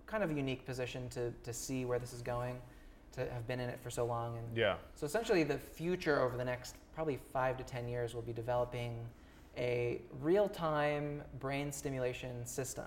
kind 0.08 0.24
of 0.24 0.36
unique 0.36 0.66
position 0.66 1.08
to, 1.10 1.32
to 1.44 1.54
see 1.54 1.86
where 1.86 2.00
this 2.00 2.14
is 2.14 2.22
going, 2.22 2.58
to 3.12 3.22
have 3.32 3.46
been 3.48 3.60
in 3.60 3.70
it 3.70 3.80
for 3.82 3.90
so 3.90 4.06
long. 4.06 4.38
And 4.38 4.58
Yeah. 4.58 4.76
so 4.96 5.06
essentially, 5.06 5.44
the 5.44 5.58
future 5.58 6.22
over 6.22 6.38
the 6.38 6.46
next 6.46 6.76
probably 6.96 7.20
five 7.34 7.58
to 7.58 7.64
10 7.64 7.88
years 7.88 8.16
will 8.16 8.22
be 8.22 8.34
developing 8.34 9.06
a 9.58 10.02
real 10.22 10.48
time 10.48 11.22
brain 11.40 11.72
stimulation 11.72 12.46
system 12.46 12.86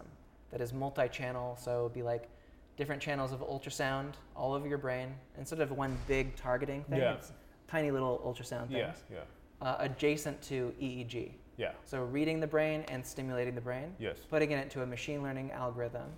that 0.51 0.61
is 0.61 0.73
multi 0.73 1.09
channel. 1.09 1.57
So 1.57 1.81
it 1.81 1.83
would 1.85 1.93
be 1.95 2.03
like 2.03 2.29
different 2.77 3.03
channels 3.03 3.33
of 3.33 3.41
ultrasound 3.41 4.15
all 4.35 4.55
over 4.55 4.67
your 4.67 4.79
brain 4.79 5.15
instead 5.39 5.61
of 5.61 5.71
one 5.73 5.97
big 6.09 6.35
targeting 6.37 6.83
thing. 6.85 6.99
Yeah. 7.01 7.15
It's 7.15 7.33
tiny 7.69 7.91
little 7.91 8.19
ultrasound 8.25 8.69
things 8.69 9.03
Yeah. 9.11 9.17
Yeah. 9.61 9.67
uh, 9.67 9.77
adjacent 9.81 10.41
to 10.43 10.73
EEG. 10.81 11.33
Yeah. 11.57 11.73
So 11.85 12.03
reading 12.05 12.41
the 12.41 12.47
brain 12.47 12.85
and 12.89 13.05
stimulating 13.05 13.55
the 13.55 13.61
brain, 13.61 13.95
Yes. 13.99 14.19
putting 14.31 14.51
it 14.53 14.63
into 14.63 14.83
a 14.83 14.87
machine 14.87 15.23
learning 15.23 15.53
algorithm, 15.53 16.11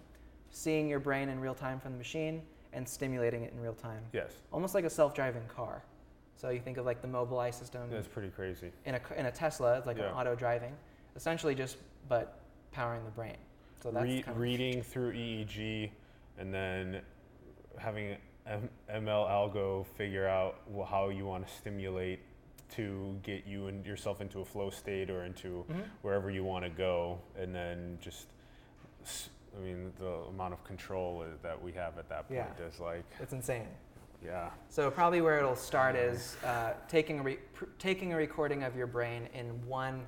seeing 0.51 0.89
your 0.89 1.01
brain 1.01 1.29
in 1.29 1.41
real 1.41 1.55
time 1.55 1.81
from 1.81 1.93
the 1.93 1.99
machine 1.99 2.43
and 2.73 2.89
stimulating 2.89 3.43
it 3.43 3.53
in 3.53 3.61
real 3.61 3.75
time. 3.75 4.03
Yes. 4.13 4.33
Almost 4.53 4.75
like 4.75 4.85
a 4.85 4.91
self-driving 4.91 5.47
car. 5.49 5.83
So 6.37 6.51
you 6.51 6.61
think 6.61 6.77
of 6.79 6.85
like 6.87 7.01
the 7.01 7.09
Mobileye 7.09 7.55
system 7.55 7.89
That's 7.91 8.09
pretty 8.09 8.29
crazy. 8.31 8.73
in 8.85 8.95
a 8.97 9.01
in 9.17 9.27
a 9.27 9.31
Tesla, 9.31 9.79
it's 9.79 9.87
like 9.87 9.97
Yeah. 9.99 10.09
an 10.09 10.15
auto 10.15 10.35
driving, 10.35 10.77
essentially 11.17 11.55
just 11.55 11.77
but 12.09 12.41
powering 12.73 13.05
the 13.05 13.11
brain. 13.13 13.37
So 13.83 13.91
that's 13.91 14.05
Re- 14.05 14.23
kind 14.23 14.37
of 14.37 14.41
reading 14.41 14.83
through 14.83 15.13
EEG 15.13 15.91
and 16.39 16.53
then 16.53 17.03
having 17.79 18.17
M- 18.47 18.69
ML 18.91 19.27
algo 19.29 19.87
figure 19.87 20.27
out 20.29 20.57
how 20.89 21.09
you 21.09 21.25
want 21.25 21.47
to 21.47 21.53
stimulate 21.55 22.21
to 22.71 23.19
get 23.23 23.47
you 23.47 23.67
and 23.69 23.85
yourself 23.87 24.21
into 24.21 24.41
a 24.41 24.45
flow 24.45 24.71
state 24.71 25.11
or 25.11 25.25
into 25.25 25.65
Mhm. 25.71 25.85
wherever 26.03 26.31
you 26.31 26.45
want 26.45 26.65
to 26.65 26.71
go, 26.71 27.21
and 27.37 27.55
then 27.55 27.99
just 28.01 28.27
i 29.57 29.61
mean, 29.61 29.93
the 30.01 30.09
amount 30.31 30.53
of 30.53 30.65
control 30.65 31.25
that 31.43 31.63
we 31.63 31.71
have 31.73 31.97
at 31.99 32.09
that 32.09 32.27
point 32.27 32.41
Yeah. 32.59 32.67
is 32.67 32.81
like, 32.81 33.05
it's 33.21 33.33
insane. 33.33 33.69
yeah, 34.25 34.51
So 34.69 34.91
probably 34.91 35.21
where 35.21 35.39
it'll 35.39 35.55
start 35.55 35.95
is 35.95 36.37
uh, 36.45 36.73
taking 36.89 37.21
a 37.21 37.23
re- 37.23 37.39
pr- 37.53 37.67
taking 37.79 38.13
a 38.13 38.17
recording 38.17 38.63
of 38.65 38.75
your 38.75 38.87
brain 38.89 39.29
in 39.35 39.65
one 39.69 40.07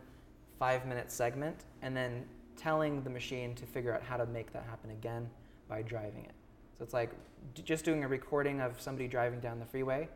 five 0.58 0.86
minute 0.86 1.12
segment, 1.12 1.64
and 1.82 1.94
then 1.96 2.26
telling 2.56 3.02
the 3.04 3.10
machine 3.10 3.54
to 3.54 3.66
figure 3.66 3.94
out 3.94 4.02
how 4.02 4.16
to 4.16 4.24
make 4.26 4.50
that 4.52 4.64
happen 4.64 4.90
again 4.90 5.30
by 5.68 5.82
driving 5.82 6.24
it. 6.24 6.32
So 6.78 6.82
it's 6.84 6.94
like 6.94 7.10
d- 7.54 7.62
just 7.62 7.84
doing 7.84 8.02
a 8.02 8.08
recording 8.08 8.60
of 8.62 8.80
somebody 8.80 9.06
driving 9.06 9.38
down 9.40 9.60
the 9.60 9.66
freeway, 9.66 10.08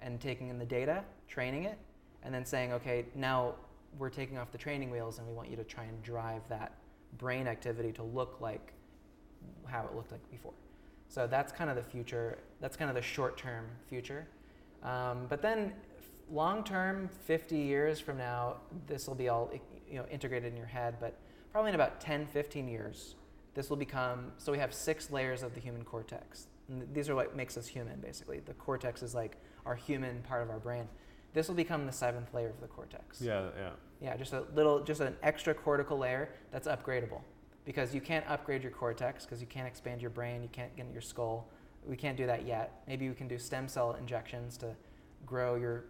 and 0.00 0.20
taking 0.20 0.48
in 0.48 0.58
the 0.58 0.64
data, 0.64 1.04
training 1.26 1.64
it, 1.64 1.76
and 2.22 2.34
then 2.34 2.44
saying, 2.44 2.72
okay, 2.72 3.06
now 3.14 3.54
we're 3.98 4.10
taking 4.10 4.38
off 4.38 4.50
the 4.52 4.58
training 4.58 4.90
wheels, 4.90 5.18
and 5.18 5.26
we 5.26 5.34
want 5.34 5.50
you 5.50 5.56
to 5.56 5.64
try 5.64 5.84
and 5.84 6.02
drive 6.02 6.42
that 6.48 6.72
brain 7.16 7.46
activity 7.46 7.92
to 7.92 8.02
look 8.02 8.40
like 8.40 8.72
how 9.66 9.84
it 9.84 9.94
looked 9.94 10.12
like 10.12 10.30
before. 10.30 10.52
So 11.08 11.26
that's 11.26 11.52
kind 11.52 11.70
of 11.70 11.76
the 11.76 11.82
future. 11.82 12.38
That's 12.60 12.76
kind 12.76 12.90
of 12.90 12.94
the 12.94 13.02
short-term 13.02 13.66
future. 13.88 14.26
Um, 14.82 15.26
but 15.28 15.40
then, 15.40 15.72
long-term, 16.30 17.08
50 17.24 17.56
years 17.56 17.98
from 17.98 18.18
now, 18.18 18.56
this 18.86 19.06
will 19.06 19.14
be 19.14 19.28
all 19.28 19.50
you 19.90 19.98
know 19.98 20.06
integrated 20.10 20.52
in 20.52 20.56
your 20.56 20.66
head. 20.66 20.96
But 21.00 21.16
probably 21.50 21.70
in 21.70 21.74
about 21.74 22.00
10, 22.00 22.26
15 22.26 22.68
years, 22.68 23.14
this 23.54 23.70
will 23.70 23.76
become. 23.76 24.32
So 24.36 24.52
we 24.52 24.58
have 24.58 24.74
six 24.74 25.10
layers 25.10 25.42
of 25.42 25.54
the 25.54 25.60
human 25.60 25.84
cortex. 25.84 26.46
And 26.68 26.86
these 26.92 27.08
are 27.08 27.14
what 27.14 27.34
makes 27.34 27.56
us 27.56 27.66
human, 27.66 27.98
basically. 28.00 28.40
The 28.40 28.52
cortex 28.54 29.02
is 29.02 29.14
like 29.14 29.38
our 29.64 29.74
human 29.74 30.20
part 30.22 30.42
of 30.42 30.50
our 30.50 30.58
brain. 30.58 30.86
This 31.34 31.48
will 31.48 31.54
become 31.54 31.86
the 31.86 31.92
seventh 31.92 32.32
layer 32.32 32.48
of 32.48 32.60
the 32.60 32.66
cortex. 32.66 33.20
yeah, 33.20 33.48
yeah, 33.56 33.70
Yeah, 34.00 34.16
just 34.16 34.32
a 34.32 34.44
little, 34.54 34.82
just 34.82 35.00
an 35.00 35.16
extra 35.22 35.54
cortical 35.54 35.98
layer 35.98 36.30
that's 36.50 36.66
upgradable. 36.66 37.20
Because 37.64 37.94
you 37.94 38.00
can't 38.00 38.24
upgrade 38.28 38.62
your 38.62 38.72
cortex 38.72 39.24
because 39.26 39.40
you 39.40 39.46
can't 39.46 39.66
expand 39.66 40.00
your 40.00 40.10
brain, 40.10 40.42
you 40.42 40.48
can't 40.50 40.74
get 40.74 40.86
in 40.86 40.92
your 40.92 41.02
skull. 41.02 41.48
We 41.86 41.96
can't 41.96 42.16
do 42.16 42.26
that 42.26 42.46
yet. 42.46 42.82
Maybe 42.88 43.08
we 43.08 43.14
can 43.14 43.28
do 43.28 43.38
stem 43.38 43.68
cell 43.68 43.94
injections 44.00 44.56
to 44.58 44.74
grow 45.26 45.56
your 45.56 45.84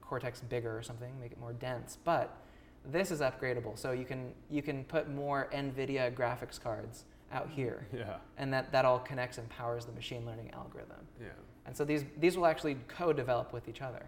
cortex 0.00 0.40
bigger 0.40 0.76
or 0.76 0.82
something, 0.82 1.18
make 1.20 1.32
it 1.32 1.40
more 1.40 1.52
dense. 1.52 1.98
But 2.04 2.36
this 2.84 3.10
is 3.10 3.20
upgradable, 3.20 3.76
so 3.76 3.92
you 3.92 4.04
can 4.04 4.32
you 4.48 4.62
can 4.62 4.84
put 4.84 5.10
more 5.10 5.48
NVIDIA 5.52 6.14
graphics 6.14 6.60
cards 6.60 7.04
out 7.32 7.48
mm, 7.48 7.54
here, 7.54 7.86
yeah, 7.92 8.16
and 8.38 8.52
that 8.52 8.72
that 8.72 8.84
all 8.84 9.00
connects 9.00 9.38
and 9.38 9.48
powers 9.50 9.84
the 9.84 9.92
machine 9.92 10.24
learning 10.24 10.50
algorithm. 10.54 11.04
yeah. 11.20 11.28
And 11.68 11.76
so 11.76 11.84
these, 11.84 12.02
these 12.18 12.34
will 12.38 12.46
actually 12.46 12.78
co-develop 12.88 13.52
with 13.52 13.68
each 13.68 13.82
other. 13.82 14.06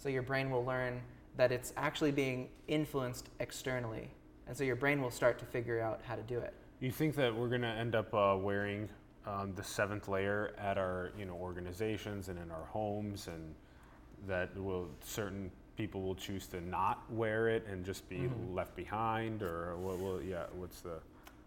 So 0.00 0.08
your 0.08 0.22
brain 0.22 0.50
will 0.50 0.64
learn 0.64 1.02
that 1.36 1.52
it's 1.52 1.74
actually 1.76 2.10
being 2.10 2.48
influenced 2.68 3.28
externally. 3.38 4.10
And 4.46 4.56
so 4.56 4.64
your 4.64 4.74
brain 4.74 5.02
will 5.02 5.10
start 5.10 5.38
to 5.40 5.44
figure 5.44 5.78
out 5.78 6.00
how 6.02 6.16
to 6.16 6.22
do 6.22 6.38
it. 6.38 6.54
You 6.80 6.90
think 6.90 7.14
that 7.16 7.34
we're 7.34 7.50
going 7.50 7.60
to 7.60 7.68
end 7.68 7.94
up 7.94 8.12
uh, 8.14 8.34
wearing 8.40 8.88
um, 9.26 9.52
the 9.54 9.62
seventh 9.62 10.08
layer 10.08 10.54
at 10.56 10.78
our, 10.78 11.10
you 11.18 11.26
know, 11.26 11.34
organizations 11.34 12.30
and 12.30 12.38
in 12.38 12.50
our 12.50 12.64
homes, 12.64 13.26
and 13.26 13.54
that 14.26 14.58
will 14.58 14.88
certain 15.04 15.50
people 15.76 16.00
will 16.00 16.14
choose 16.14 16.46
to 16.46 16.62
not 16.62 17.02
wear 17.12 17.50
it 17.50 17.66
and 17.66 17.84
just 17.84 18.08
be 18.08 18.20
Mhm. 18.20 18.54
left 18.54 18.74
behind, 18.74 19.42
or 19.42 19.76
what 19.76 19.98
will? 19.98 20.22
Yeah, 20.22 20.46
what's 20.54 20.80
the? 20.80 20.98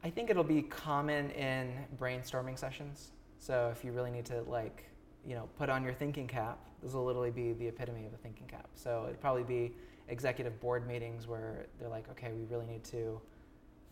I 0.03 0.11
think 0.11 0.29
it'll 0.29 0.43
be 0.43 0.61
common 0.61 1.31
in 1.31 1.73
brainstorming 1.99 2.57
sessions. 2.59 3.13
So 3.39 3.69
if 3.71 3.83
you 3.83 3.91
really 3.91 4.11
need 4.11 4.25
to 4.25 4.41
like, 4.43 4.85
you 5.25 5.35
know, 5.35 5.47
put 5.57 5.69
on 5.69 5.83
your 5.83 5.93
thinking 5.93 6.27
cap, 6.27 6.59
this 6.81 6.93
will 6.93 7.05
literally 7.05 7.31
be 7.31 7.53
the 7.53 7.67
epitome 7.67 8.05
of 8.05 8.13
a 8.13 8.17
thinking 8.17 8.47
cap. 8.47 8.67
So 8.75 9.03
it'd 9.07 9.21
probably 9.21 9.43
be 9.43 9.73
executive 10.09 10.59
board 10.59 10.87
meetings 10.87 11.27
where 11.27 11.67
they're 11.79 11.89
like, 11.89 12.09
okay, 12.11 12.31
we 12.33 12.43
really 12.45 12.65
need 12.65 12.83
to 12.85 13.19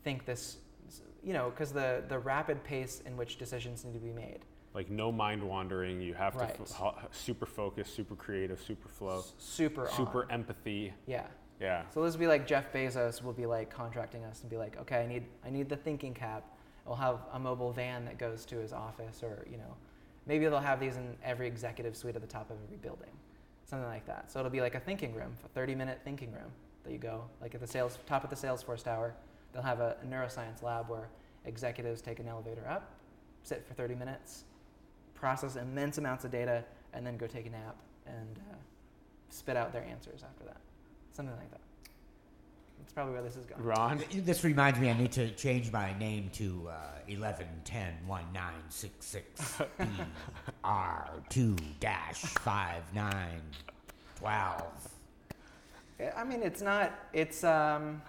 think 0.03 0.25
this, 0.25 0.57
you 1.23 1.33
know, 1.33 1.49
because 1.51 1.71
the, 1.71 2.03
the 2.09 2.19
rapid 2.19 2.63
pace 2.63 3.01
in 3.05 3.15
which 3.15 3.37
decisions 3.37 3.85
need 3.85 3.93
to 3.93 3.99
be 3.99 4.11
made. 4.11 4.39
Like 4.73 4.89
no 4.89 5.11
mind 5.11 5.43
wandering. 5.43 5.99
You 6.01 6.13
have 6.13 6.35
Right. 6.35 6.55
to 6.65 6.93
super 7.11 7.45
focus, 7.45 7.89
super 7.93 8.15
creative, 8.15 8.61
super 8.61 8.87
flow, 8.87 9.19
S- 9.19 9.33
super 9.37 9.89
on. 10.23 10.31
empathy. 10.31 10.93
Yeah. 11.07 11.27
Yeah. 11.59 11.83
So 11.93 12.03
this 12.03 12.13
will 12.13 12.21
be 12.21 12.27
like 12.27 12.47
Jeff 12.47 12.71
Bezos 12.73 13.21
will 13.21 13.33
be 13.33 13.45
like 13.45 13.69
contracting 13.69 14.23
us 14.23 14.41
and 14.41 14.49
be 14.49 14.57
like, 14.57 14.79
okay, 14.81 15.01
I 15.03 15.07
need 15.07 15.23
I 15.45 15.49
need 15.49 15.67
the 15.69 15.75
thinking 15.75 16.13
cap. 16.13 16.43
We'll 16.85 16.95
have 16.95 17.19
a 17.33 17.39
mobile 17.39 17.71
van 17.73 18.05
that 18.05 18.17
goes 18.17 18.45
to 18.45 18.55
his 18.57 18.71
office, 18.73 19.21
or 19.23 19.45
you 19.51 19.57
know, 19.57 19.75
maybe 20.25 20.45
they'll 20.45 20.59
have 20.59 20.79
these 20.79 20.97
in 20.97 21.15
every 21.23 21.47
executive 21.47 21.95
suite 21.95 22.15
at 22.15 22.21
the 22.21 22.27
top 22.27 22.49
of 22.49 22.57
every 22.65 22.77
building, 22.77 23.11
something 23.65 23.87
like 23.87 24.05
that. 24.05 24.31
So 24.31 24.39
it'll 24.39 24.51
be 24.51 24.61
like 24.61 24.75
a 24.75 24.79
thinking 24.79 25.13
room, 25.13 25.35
a 25.43 25.59
30-minute 25.59 26.01
thinking 26.03 26.31
room 26.31 26.51
that 26.83 26.91
you 26.91 26.99
go, 26.99 27.23
like 27.41 27.55
at 27.55 27.61
the 27.61 27.67
sales 27.67 27.97
top 28.05 28.23
of 28.23 28.29
the 28.29 28.35
Salesforce 28.35 28.83
tower. 28.83 29.13
They'll 29.53 29.63
have 29.63 29.79
a, 29.79 29.97
a 30.01 30.05
neuroscience 30.05 30.63
lab 30.63 30.89
where 30.89 31.09
executives 31.45 32.01
take 32.01 32.19
an 32.19 32.27
elevator 32.27 32.67
up, 32.67 32.91
sit 33.43 33.65
for 33.67 33.73
30 33.73 33.95
minutes, 33.95 34.45
process 35.13 35.55
immense 35.55 35.97
amounts 35.97 36.25
of 36.25 36.31
data, 36.31 36.63
and 36.93 37.05
then 37.05 37.17
go 37.17 37.27
take 37.27 37.45
a 37.45 37.49
nap 37.49 37.75
and 38.05 38.39
uh, 38.51 38.55
spit 39.29 39.57
out 39.57 39.73
their 39.73 39.83
answers 39.83 40.23
after 40.23 40.43
that. 40.45 40.57
Something 41.13 41.35
like 41.35 41.51
that. 41.51 41.61
That's 42.81 42.93
probably 42.93 43.13
where 43.13 43.21
this 43.21 43.35
is 43.35 43.45
going. 43.45 43.61
Ron. 43.63 44.03
This 44.11 44.43
reminds 44.43 44.79
me, 44.79 44.89
I 44.89 44.97
need 44.97 45.11
to 45.13 45.29
change 45.35 45.71
my 45.71 45.97
name 45.99 46.31
to 46.33 46.69
uh, 46.69 46.73
11 47.07 47.45
10 47.63 47.93
1966 48.07 49.61
BR 50.63 51.19
2 51.29 51.55
59 51.79 53.41
12. 54.17 54.63
Yeah, 55.99 56.13
I 56.17 56.23
mean, 56.23 56.41
it's 56.41 56.61
not. 56.61 56.91
It's 57.13 57.43
um, 57.43 58.01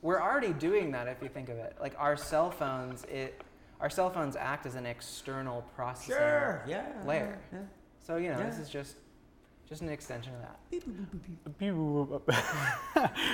we're 0.00 0.20
already 0.20 0.52
doing 0.52 0.92
that 0.92 1.08
if 1.08 1.20
you 1.20 1.28
think 1.28 1.48
of 1.48 1.58
it. 1.58 1.76
Like 1.80 1.94
our 1.98 2.16
cell 2.16 2.52
phones, 2.52 3.04
it 3.04 3.42
our 3.80 3.90
cell 3.90 4.10
phones 4.10 4.36
act 4.36 4.64
as 4.64 4.76
an 4.76 4.86
external 4.86 5.62
processing 5.74 6.70
yeah. 6.70 6.86
layer. 7.04 7.40
yeah. 7.52 7.58
So 8.06 8.16
you 8.16 8.30
know, 8.30 8.38
this 8.42 8.58
is 8.58 8.68
just 8.68 8.94
just 9.70 9.82
an 9.82 9.88
extension 9.88 10.32
of 10.34 10.40
that. 10.42 10.58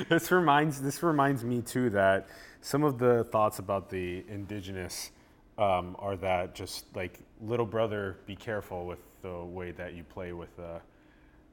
this 0.09 0.31
reminds 0.31 0.83
this 0.83 1.03
reminds 1.03 1.43
me 1.45 1.63
too 1.63 1.89
that 1.91 2.29
some 2.61 2.85
of 2.85 2.99
the 2.99 3.25
thoughts 3.25 3.59
about 3.59 3.89
the 3.89 4.23
indigenous 4.29 5.11
um, 5.57 5.97
are 5.99 6.15
that 6.17 6.55
just 6.55 6.95
like 6.95 7.21
little 7.41 7.65
brother, 7.65 8.19
be 8.27 8.37
careful 8.37 8.85
with 8.87 8.99
the 9.23 9.45
way 9.45 9.71
that 9.73 9.95
you 9.95 10.05
play 10.05 10.35
with 10.35 10.59
uh, 10.61 10.79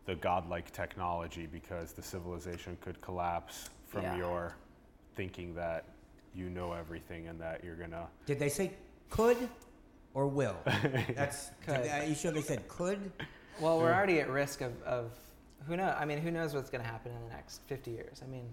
the 0.05 0.15
godlike 0.15 0.69
technology 0.71 1.47
because 1.49 1.93
the 1.93 2.01
civilization 2.01 2.77
could 2.81 2.99
collapse 2.99 3.69
from 3.87 4.03
Yeah. 4.03 4.17
your 4.17 4.55
thinking 5.15 5.55
that 5.55 5.85
you 6.35 6.49
know 6.49 6.73
everything 6.73 7.27
and 7.29 7.39
that 7.39 7.63
you're 7.63 7.77
gonna. 7.77 8.07
Did 8.25 8.37
they 8.39 8.49
say 8.49 8.73
could 9.09 9.37
or 10.13 10.27
will? 10.27 10.57
That's. 11.15 11.51
Could. 11.65 11.87
Are 11.87 12.03
you 12.03 12.15
sure 12.15 12.31
they 12.31 12.41
said 12.41 12.67
could? 12.67 13.13
Well, 13.59 13.79
we're 13.79 13.93
already 13.93 14.19
at 14.19 14.29
risk 14.29 14.61
of, 14.61 14.71
of 14.83 15.11
who 15.67 15.77
knows? 15.77 15.95
I 15.97 16.05
mean, 16.05 16.17
who 16.17 16.31
knows 16.31 16.53
what's 16.53 16.69
going 16.69 16.83
to 16.83 16.89
happen 16.89 17.11
in 17.11 17.21
the 17.29 17.33
next 17.33 17.61
50 17.67 17.91
years? 17.91 18.21
I 18.23 18.27
mean, 18.27 18.45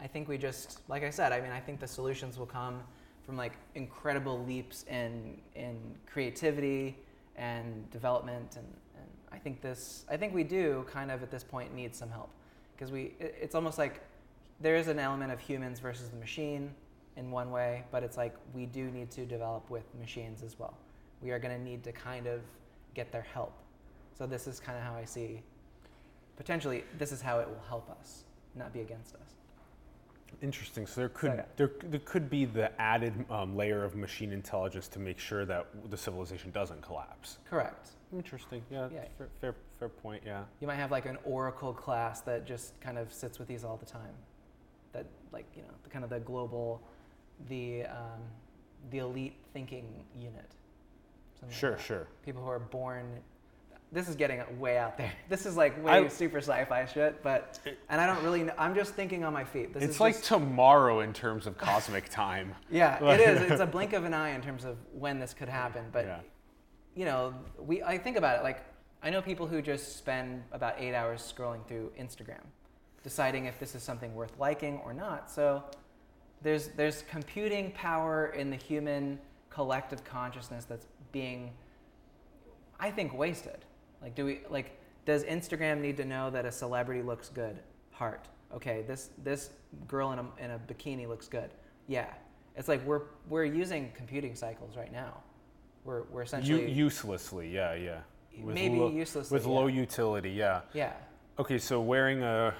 I 0.00 0.06
think 0.06 0.28
we 0.28 0.38
just, 0.38 0.80
like 0.88 1.02
I 1.02 1.10
said, 1.10 1.32
I 1.32 1.40
mean, 1.40 1.50
I 1.50 1.60
think 1.60 1.80
the 1.80 1.88
solutions 1.88 2.38
will 2.38 2.46
come 2.46 2.82
from 3.24 3.36
like 3.36 3.52
incredible 3.74 4.44
leaps 4.44 4.84
in 4.88 5.38
in 5.54 5.78
creativity 6.06 6.96
and 7.36 7.90
development, 7.90 8.56
and, 8.56 8.66
and 8.96 9.06
I 9.32 9.38
think 9.38 9.60
this, 9.60 10.04
I 10.10 10.16
think 10.16 10.34
we 10.34 10.44
do 10.44 10.84
kind 10.90 11.10
of 11.10 11.22
at 11.22 11.30
this 11.30 11.44
point 11.44 11.74
need 11.74 11.94
some 11.94 12.10
help 12.10 12.30
because 12.74 12.90
we, 12.90 13.14
it, 13.18 13.36
it's 13.40 13.54
almost 13.54 13.78
like 13.78 14.00
there 14.60 14.76
is 14.76 14.88
an 14.88 14.98
element 14.98 15.32
of 15.32 15.40
humans 15.40 15.78
versus 15.78 16.08
the 16.08 16.16
machine 16.16 16.74
in 17.16 17.30
one 17.30 17.50
way, 17.50 17.84
but 17.90 18.02
it's 18.02 18.16
like 18.16 18.34
we 18.54 18.66
do 18.66 18.90
need 18.90 19.10
to 19.12 19.24
develop 19.24 19.68
with 19.70 19.84
machines 19.98 20.42
as 20.42 20.58
well. 20.58 20.76
We 21.22 21.30
are 21.30 21.38
going 21.38 21.56
to 21.56 21.62
need 21.62 21.82
to 21.84 21.92
kind 21.92 22.26
of 22.26 22.40
get 22.94 23.12
their 23.12 23.26
help. 23.34 23.52
So 24.18 24.26
this 24.26 24.48
is 24.48 24.58
kind 24.58 24.76
of 24.76 24.82
how 24.82 24.94
I 24.94 25.04
see 25.04 25.42
potentially 26.36 26.84
this 26.98 27.12
is 27.12 27.20
how 27.20 27.38
it 27.38 27.48
will 27.48 27.62
help 27.68 27.88
us, 27.90 28.24
not 28.54 28.72
be 28.72 28.80
against 28.80 29.14
us. 29.14 29.34
Interesting. 30.42 30.86
So 30.86 31.00
there 31.00 31.08
could 31.08 31.32
yeah. 31.36 31.44
there, 31.56 31.70
there 31.84 32.00
could 32.00 32.28
be 32.28 32.44
the 32.44 32.70
added 32.80 33.24
um, 33.30 33.56
layer 33.56 33.84
of 33.84 33.94
machine 33.94 34.32
intelligence 34.32 34.86
to 34.88 34.98
make 34.98 35.18
sure 35.18 35.44
that 35.46 35.66
the 35.90 35.96
civilization 35.96 36.50
doesn't 36.50 36.82
collapse. 36.82 37.38
Correct. 37.48 37.90
Interesting. 38.12 38.62
Yeah. 38.70 38.88
Yeah. 38.92 39.04
Fair, 39.16 39.28
fair 39.40 39.54
fair 39.78 39.88
point. 39.88 40.22
Yeah. 40.26 40.44
You 40.60 40.66
might 40.66 40.76
have 40.76 40.90
like 40.90 41.06
an 41.06 41.18
oracle 41.24 41.72
class 41.72 42.20
that 42.22 42.46
just 42.46 42.78
kind 42.80 42.98
of 42.98 43.12
sits 43.12 43.38
with 43.38 43.48
these 43.48 43.64
all 43.64 43.76
the 43.76 43.86
time. 43.86 44.14
That 44.92 45.06
like 45.32 45.46
you 45.56 45.62
know 45.62 45.74
the 45.82 45.90
kind 45.90 46.04
of 46.04 46.10
the 46.10 46.20
global, 46.20 46.82
the 47.48 47.84
um, 47.86 48.20
the 48.90 48.98
elite 48.98 49.36
thinking 49.52 49.86
unit. 50.14 50.52
Something 51.34 51.48
like 51.48 51.58
Sure. 51.58 51.70
that. 51.72 51.80
Sure. 51.80 52.08
People 52.24 52.42
who 52.42 52.48
are 52.48 52.58
born. 52.58 53.20
This 53.90 54.08
is 54.08 54.16
getting 54.16 54.42
way 54.60 54.76
out 54.76 54.98
there. 54.98 55.12
This 55.30 55.46
is 55.46 55.56
like 55.56 55.82
way 55.82 55.92
I- 55.92 56.08
super 56.08 56.38
sci-fi 56.38 56.84
shit, 56.84 57.22
but 57.22 57.58
and 57.88 58.00
I 58.00 58.06
don't 58.06 58.22
really. 58.22 58.42
Know, 58.44 58.52
I'm 58.58 58.74
just 58.74 58.94
thinking 58.94 59.24
on 59.24 59.32
my 59.32 59.44
feet. 59.44 59.72
This 59.72 59.82
It's 59.82 60.00
like 60.00 60.14
just- 60.14 60.26
tomorrow 60.26 61.00
in 61.00 61.12
terms 61.12 61.46
of 61.46 61.56
cosmic 61.56 62.08
time. 62.10 62.54
Yeah, 62.70 63.02
it 63.14 63.20
is. 63.20 63.50
It's 63.50 63.60
a 63.62 63.66
blink 63.66 63.92
of 63.94 64.04
an 64.04 64.12
eye 64.14 64.30
in 64.30 64.42
terms 64.42 64.64
of 64.64 64.76
when 64.92 65.18
this 65.18 65.32
could 65.34 65.48
happen. 65.48 65.86
But 65.92 66.04
Yeah. 66.04 66.20
you 66.94 67.04
know, 67.06 67.34
we 67.58 67.82
I 67.82 67.96
think 67.98 68.16
about 68.18 68.38
it 68.38 68.42
like 68.42 68.60
I 69.02 69.10
know 69.10 69.22
people 69.22 69.46
who 69.46 69.62
just 69.62 69.96
spend 69.96 70.42
about 70.52 70.74
eight 70.78 70.94
hours 70.94 71.20
scrolling 71.22 71.66
through 71.66 71.90
Instagram, 71.98 72.42
deciding 73.02 73.46
if 73.46 73.58
this 73.58 73.74
is 73.74 73.82
something 73.82 74.14
worth 74.14 74.32
liking 74.38 74.80
or 74.84 74.92
not. 74.92 75.30
So 75.30 75.62
there's 76.42 76.68
there's 76.76 77.02
computing 77.10 77.72
power 77.72 78.26
in 78.36 78.50
the 78.50 78.56
human 78.56 79.18
collective 79.50 80.04
consciousness 80.04 80.66
that's 80.66 80.86
being, 81.10 81.52
I 82.78 82.90
think, 82.90 83.14
wasted. 83.14 83.64
Like, 84.02 84.14
do 84.14 84.24
we 84.24 84.40
like? 84.48 84.78
Does 85.04 85.24
Instagram 85.24 85.80
need 85.80 85.96
to 85.96 86.04
know 86.04 86.30
that 86.30 86.44
a 86.44 86.52
celebrity 86.52 87.02
looks 87.02 87.28
good? 87.28 87.58
Heart. 87.90 88.28
Okay, 88.54 88.84
this 88.86 89.10
this 89.22 89.50
girl 89.86 90.12
in 90.12 90.18
a 90.18 90.26
in 90.38 90.50
a 90.52 90.58
bikini 90.58 91.08
looks 91.08 91.28
good. 91.28 91.50
Yeah, 91.86 92.06
it's 92.56 92.68
like 92.68 92.84
we're 92.84 93.02
we're 93.28 93.44
using 93.44 93.90
computing 93.96 94.34
cycles 94.34 94.76
right 94.76 94.92
now. 94.92 95.22
We're 95.84 96.02
we're 96.04 96.20
U- 96.20 96.26
essentially 96.26 96.70
uselessly. 96.70 97.48
Yeah. 97.52 97.74
Yeah. 97.74 98.00
maybe 98.42 98.78
low, 98.78 98.90
uselessly. 98.90 99.34
with 99.34 99.46
yeah. 99.46 99.52
low 99.52 99.66
utility. 99.66 100.30
Yeah. 100.30 100.60
Yeah. 100.72 100.92
Okay. 101.38 101.58
So 101.58 101.80
wearing 101.80 102.22
a 102.22 102.54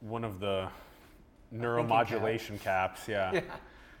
one 0.00 0.24
of 0.24 0.40
the 0.40 0.68
neuromodulation 1.54 2.60
caps. 2.60 3.08
Yeah. 3.08 3.32
Yeah. 3.34 3.40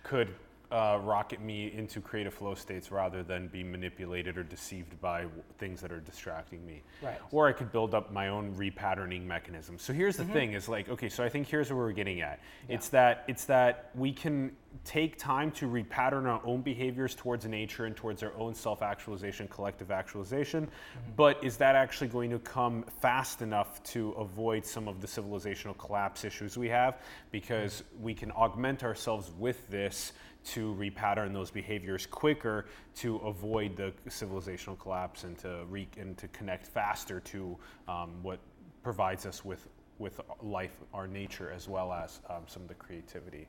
Could 0.04 0.34
uh, 0.72 0.98
rocket 1.02 1.40
me 1.40 1.72
into 1.72 2.00
creative 2.00 2.32
flow 2.32 2.54
states 2.54 2.90
rather 2.90 3.22
than 3.22 3.48
be 3.48 3.62
manipulated 3.62 4.38
or 4.38 4.42
deceived 4.42 4.98
by 5.00 5.22
w- 5.22 5.42
things 5.58 5.80
that 5.82 5.92
are 5.92 6.00
distracting 6.00 6.64
me. 6.66 6.82
Right. 7.02 7.18
Or 7.30 7.46
I 7.46 7.52
could 7.52 7.70
build 7.70 7.94
up 7.94 8.10
my 8.10 8.28
own 8.28 8.54
repatterning 8.54 9.24
mechanism. 9.26 9.78
So 9.78 9.92
here's 9.92 10.16
the 10.16 10.24
mm-hmm. 10.24 10.32
thing: 10.32 10.52
is 10.54 10.68
like, 10.68 10.88
okay, 10.88 11.08
so 11.08 11.22
I 11.22 11.28
think 11.28 11.46
here's 11.46 11.70
what 11.70 11.76
we're 11.76 11.92
getting 11.92 12.22
at. 12.22 12.40
Yeah. 12.68 12.74
It's 12.74 12.88
that 12.88 13.24
it's 13.28 13.44
that 13.44 13.90
we 13.94 14.12
can 14.12 14.52
take 14.84 15.18
time 15.18 15.50
to 15.50 15.68
repattern 15.68 16.24
our 16.26 16.40
own 16.44 16.62
behaviors 16.62 17.14
towards 17.14 17.44
nature 17.46 17.84
and 17.84 17.94
towards 17.94 18.22
our 18.22 18.32
own 18.38 18.54
self-actualization, 18.54 19.46
collective 19.48 19.90
actualization. 19.90 20.64
Mm-hmm. 20.64 21.12
But 21.16 21.44
is 21.44 21.58
that 21.58 21.74
actually 21.74 22.08
going 22.08 22.30
to 22.30 22.38
come 22.38 22.84
fast 23.00 23.42
enough 23.42 23.82
to 23.84 24.12
avoid 24.12 24.64
some 24.64 24.88
of 24.88 25.02
the 25.02 25.06
civilizational 25.06 25.76
collapse 25.76 26.24
issues 26.24 26.56
we 26.56 26.70
have? 26.70 27.02
Because 27.30 27.82
mm-hmm. 27.82 28.04
we 28.04 28.14
can 28.14 28.30
augment 28.32 28.82
ourselves 28.82 29.30
with 29.38 29.68
this 29.68 30.14
to 30.44 30.74
repattern 30.78 31.32
those 31.32 31.50
behaviors 31.50 32.06
quicker 32.06 32.66
to 32.96 33.16
avoid 33.18 33.76
the 33.76 33.92
civilizational 34.08 34.78
collapse 34.78 35.24
and 35.24 35.38
to 35.38 35.64
re- 35.68 35.88
and 35.98 36.16
to 36.18 36.28
connect 36.28 36.66
faster 36.66 37.20
to 37.20 37.56
um, 37.88 38.10
what 38.22 38.38
provides 38.82 39.26
us 39.26 39.44
with 39.44 39.68
with 39.98 40.20
life, 40.42 40.76
our 40.92 41.06
nature, 41.06 41.50
as 41.54 41.68
well 41.68 41.92
as 41.92 42.20
um, 42.28 42.42
some 42.46 42.62
of 42.62 42.68
the 42.68 42.74
creativity. 42.74 43.46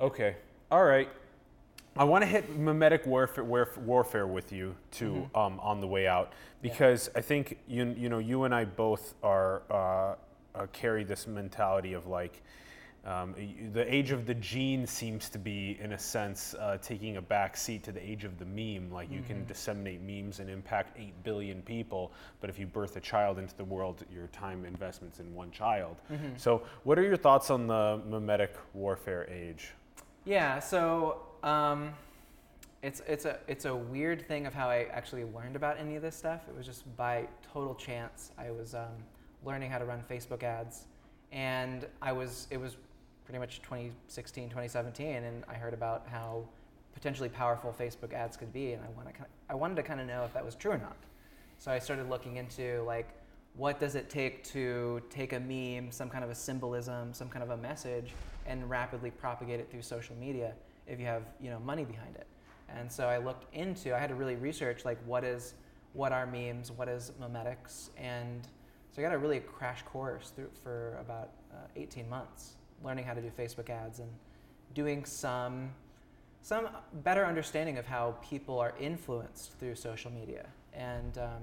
Okay, 0.00 0.36
all 0.70 0.84
right. 0.84 1.08
I 1.96 2.02
want 2.04 2.22
to 2.22 2.26
hit 2.26 2.58
memetic 2.58 3.06
warfare, 3.06 3.44
warfare 3.44 4.26
with 4.26 4.50
you 4.52 4.74
too 4.90 5.28
um, 5.34 5.60
on 5.60 5.80
the 5.80 5.86
way 5.86 6.08
out 6.08 6.32
because 6.60 7.08
I 7.14 7.20
think 7.20 7.58
you 7.68 7.94
you 7.96 8.08
know 8.08 8.18
you 8.18 8.44
and 8.44 8.54
I 8.54 8.64
both 8.64 9.14
are 9.22 9.62
uh, 9.70 10.14
uh, 10.56 10.66
carry 10.72 11.04
this 11.04 11.28
mentality 11.28 11.92
of 11.92 12.08
like 12.08 12.42
um, 13.04 13.34
the 13.72 13.94
age 13.94 14.12
of 14.12 14.24
the 14.24 14.34
gene 14.34 14.86
seems 14.86 15.28
to 15.28 15.38
be 15.38 15.78
in 15.80 15.92
a 15.92 15.98
sense 15.98 16.54
uh, 16.58 16.78
taking 16.78 17.18
a 17.18 17.22
back 17.22 17.54
seat 17.54 17.82
to 17.82 17.92
the 17.92 18.00
age 18.00 18.24
of 18.24 18.38
the 18.38 18.46
meme. 18.46 18.90
Like 18.90 19.10
you 19.10 19.20
can 19.20 19.44
disseminate 19.46 20.00
memes 20.00 20.40
and 20.40 20.48
impact 20.48 20.98
eight 20.98 21.12
billion 21.22 21.60
people, 21.62 22.12
but 22.40 22.48
if 22.48 22.58
you 22.58 22.66
birth 22.66 22.96
a 22.96 23.00
child 23.00 23.38
into 23.38 23.54
the 23.56 23.64
world, 23.64 24.04
your 24.10 24.28
time 24.28 24.64
investments 24.64 25.20
in 25.20 25.34
one 25.34 25.50
child. 25.50 25.96
So, 26.38 26.62
what 26.84 26.98
are 26.98 27.02
your 27.02 27.16
thoughts 27.18 27.50
on 27.50 27.66
the 27.66 28.00
memetic 28.08 28.56
warfare 28.72 29.28
age? 29.30 29.72
Yeah, 30.24 30.58
so 30.58 31.26
um, 31.42 31.92
it's 32.82 33.02
it's 33.06 33.26
a 33.26 33.38
it's 33.48 33.66
a 33.66 33.74
weird 33.74 34.26
thing 34.26 34.46
of 34.46 34.54
how 34.54 34.70
I 34.70 34.86
actually 34.90 35.24
learned 35.24 35.56
about 35.56 35.78
any 35.78 35.96
of 35.96 36.02
this 36.02 36.16
stuff. 36.16 36.42
It 36.48 36.56
was 36.56 36.64
just 36.64 36.96
by 36.96 37.28
total 37.52 37.74
chance. 37.74 38.32
I 38.38 38.50
was 38.50 38.74
um, 38.74 38.96
learning 39.44 39.70
how 39.70 39.78
to 39.78 39.84
run 39.84 40.02
Facebook 40.10 40.42
ads, 40.42 40.86
and 41.32 41.86
I 42.00 42.12
was 42.12 42.46
it 42.50 42.58
was 42.58 42.76
pretty 43.24 43.38
much 43.38 43.60
2016, 43.62 44.48
2017, 44.48 45.24
and 45.24 45.44
I 45.48 45.54
heard 45.54 45.74
about 45.74 46.06
how 46.10 46.44
potentially 46.92 47.28
powerful 47.28 47.74
Facebook 47.78 48.12
ads 48.12 48.36
could 48.36 48.52
be, 48.52 48.72
and 48.72 48.82
I 48.82 48.88
want 48.96 49.08
to 49.08 49.26
I 49.50 49.54
wanted 49.54 49.76
to 49.76 49.82
kind 49.82 50.00
of 50.00 50.06
know 50.06 50.24
if 50.24 50.32
that 50.34 50.44
was 50.44 50.54
true 50.54 50.72
or 50.72 50.78
not. 50.78 50.96
So 51.58 51.70
I 51.70 51.78
started 51.78 52.08
looking 52.08 52.36
into 52.36 52.82
like 52.86 53.08
what 53.56 53.78
does 53.78 53.94
it 53.94 54.10
take 54.10 54.42
to 54.44 55.00
take 55.10 55.32
a 55.32 55.40
meme, 55.40 55.90
some 55.92 56.10
kind 56.10 56.24
of 56.24 56.30
a 56.30 56.34
symbolism, 56.34 57.12
some 57.12 57.28
kind 57.28 57.42
of 57.42 57.50
a 57.50 57.56
message, 57.56 58.12
and 58.46 58.68
rapidly 58.68 59.10
propagate 59.10 59.60
it 59.60 59.70
through 59.70 59.82
social 59.82 60.16
media 60.16 60.52
if 60.86 60.98
you 60.98 61.06
have 61.06 61.22
you 61.40 61.50
know 61.50 61.58
money 61.60 61.84
behind 61.84 62.14
it. 62.16 62.26
And 62.68 62.90
so 62.90 63.06
I 63.06 63.18
looked 63.18 63.52
into, 63.54 63.94
I 63.94 63.98
had 63.98 64.08
to 64.08 64.14
really 64.14 64.36
research 64.36 64.84
like 64.84 64.98
what 65.06 65.24
is 65.24 65.54
what 65.92 66.12
are 66.12 66.26
memes, 66.26 66.72
what 66.72 66.88
is 66.88 67.12
memetics, 67.20 67.90
and 67.96 68.46
so 68.90 69.00
I 69.00 69.04
got 69.04 69.14
a 69.14 69.18
really 69.18 69.40
crash 69.40 69.82
course 69.82 70.30
through 70.34 70.50
for 70.62 70.96
about 71.00 71.30
uh, 71.52 71.66
18 71.76 72.08
months, 72.08 72.54
learning 72.84 73.04
how 73.04 73.14
to 73.14 73.20
do 73.20 73.30
Facebook 73.36 73.70
ads 73.70 73.98
and 74.00 74.10
doing 74.74 75.04
some 75.04 75.70
some 76.42 76.68
better 77.02 77.24
understanding 77.24 77.78
of 77.78 77.86
how 77.86 78.14
people 78.22 78.58
are 78.58 78.74
influenced 78.78 79.58
through 79.58 79.74
social 79.74 80.10
media. 80.10 80.46
And 80.74 81.16
um, 81.16 81.42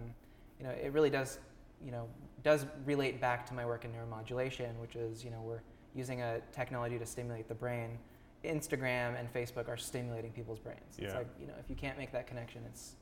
you 0.59 0.65
know, 0.65 0.71
it 0.71 0.93
really 0.93 1.09
does, 1.09 1.39
you 1.83 1.91
know, 1.91 2.07
does 2.43 2.67
relate 2.85 3.19
back 3.19 3.45
to 3.47 3.53
my 3.55 3.65
work 3.65 3.83
in 3.83 3.91
neuromodulation, 3.91 4.75
which 4.79 4.95
is, 4.95 5.23
you 5.23 5.31
know, 5.31 5.41
we're 5.41 5.61
using 5.95 6.21
a 6.21 6.39
technology 6.51 6.99
to 6.99 7.05
stimulate 7.05 7.47
the 7.47 7.55
brain. 7.55 7.97
Instagram 8.45 9.19
and 9.19 9.31
Facebook 9.33 9.67
are 9.67 9.77
stimulating 9.77 10.31
people's 10.31 10.59
brains. 10.59 10.79
It's 10.97 11.13
Yeah. 11.13 11.17
like, 11.19 11.27
you 11.39 11.47
know, 11.47 11.53
if 11.59 11.69
you 11.69 11.75
can't 11.75 11.97
make 11.97 12.11
that 12.11 12.27
connection, 12.27 12.61
it's 12.67 12.95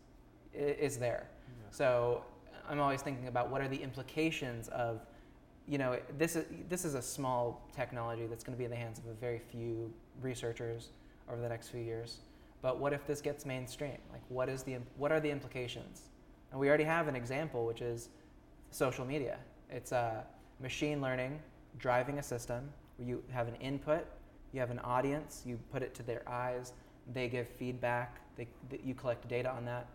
it 0.53 0.79
is 0.79 0.97
there. 0.97 1.27
Yeah. 1.47 1.65
So 1.69 2.23
I'm 2.69 2.79
always 2.79 3.01
thinking 3.01 3.27
about 3.27 3.49
what 3.49 3.61
are 3.61 3.67
the 3.67 3.81
implications 3.81 4.69
of, 4.69 5.01
you 5.69 5.77
know, 5.77 5.99
this 6.17 6.35
is 6.35 6.45
this 6.67 6.83
is 6.83 6.95
a 6.95 7.01
small 7.01 7.69
technology 7.75 8.25
that's 8.25 8.43
going 8.43 8.55
to 8.55 8.57
be 8.57 8.65
in 8.65 8.71
the 8.71 8.77
hands 8.77 8.97
of 8.97 9.05
a 9.05 9.13
very 9.13 9.37
few 9.37 9.93
researchers 10.19 10.89
over 11.31 11.39
the 11.39 11.47
next 11.47 11.69
few 11.69 11.79
years. 11.79 12.17
But 12.63 12.79
what 12.79 12.91
if 12.91 13.05
this 13.05 13.21
gets 13.21 13.45
mainstream? 13.45 13.99
Like, 14.11 14.23
what 14.29 14.49
is 14.49 14.63
the 14.63 14.77
what 14.97 15.11
are 15.11 15.19
the 15.19 15.29
implications? 15.29 16.09
And 16.51 16.59
we 16.59 16.67
already 16.67 16.83
have 16.85 17.07
an 17.07 17.15
example, 17.15 17.67
which 17.67 17.81
is 17.81 18.09
social 18.71 19.05
media. 19.05 19.37
It's 19.69 19.91
uh, 19.91 20.23
machine 20.59 21.01
learning 21.01 21.39
driving 21.77 22.17
a 22.17 22.23
system 22.23 22.67
where 22.97 23.07
you 23.07 23.23
have 23.31 23.47
an 23.47 23.55
input, 23.55 24.07
you 24.51 24.59
have 24.59 24.71
an 24.71 24.79
audience, 24.79 25.43
you 25.45 25.59
put 25.71 25.83
it 25.83 25.93
to 25.93 26.03
their 26.03 26.27
eyes, 26.27 26.73
they 27.13 27.27
give 27.27 27.47
feedback. 27.47 28.17
They, 28.37 28.47
you 28.83 28.95
collect 28.95 29.27
data 29.27 29.51
on 29.51 29.65
that. 29.65 29.87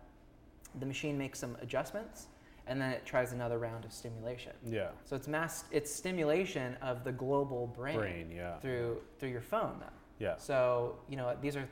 The 0.79 0.85
machine 0.85 1.17
makes 1.17 1.39
some 1.39 1.57
adjustments, 1.61 2.27
and 2.67 2.81
then 2.81 2.91
it 2.91 3.05
tries 3.05 3.31
another 3.31 3.57
round 3.59 3.85
of 3.85 3.93
stimulation. 3.93 4.53
Yeah. 4.65 4.89
So 5.03 5.15
it's 5.15 5.27
mass. 5.27 5.65
It's 5.71 5.93
stimulation 5.93 6.75
of 6.81 7.03
the 7.03 7.11
global 7.11 7.67
brain, 7.67 7.97
Brain, 7.97 8.31
yeah. 8.35 8.57
through 8.59 9.01
through 9.19 9.29
your 9.29 9.41
phone. 9.41 9.77
Then. 9.79 9.89
Yeah. 10.19 10.37
So 10.37 10.97
you 11.09 11.17
know 11.17 11.35
these 11.41 11.55
are. 11.55 11.67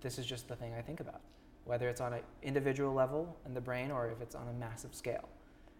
This 0.00 0.18
is 0.18 0.26
just 0.26 0.48
the 0.48 0.56
thing 0.56 0.74
I 0.74 0.82
think 0.82 1.00
about, 1.00 1.20
whether 1.64 1.88
it's 1.88 2.00
on 2.00 2.12
an 2.12 2.20
individual 2.42 2.92
level 2.92 3.36
in 3.46 3.54
the 3.54 3.60
brain 3.60 3.90
or 3.90 4.10
if 4.10 4.20
it's 4.20 4.34
on 4.34 4.48
a 4.48 4.52
massive 4.52 4.94
scale. 4.94 5.28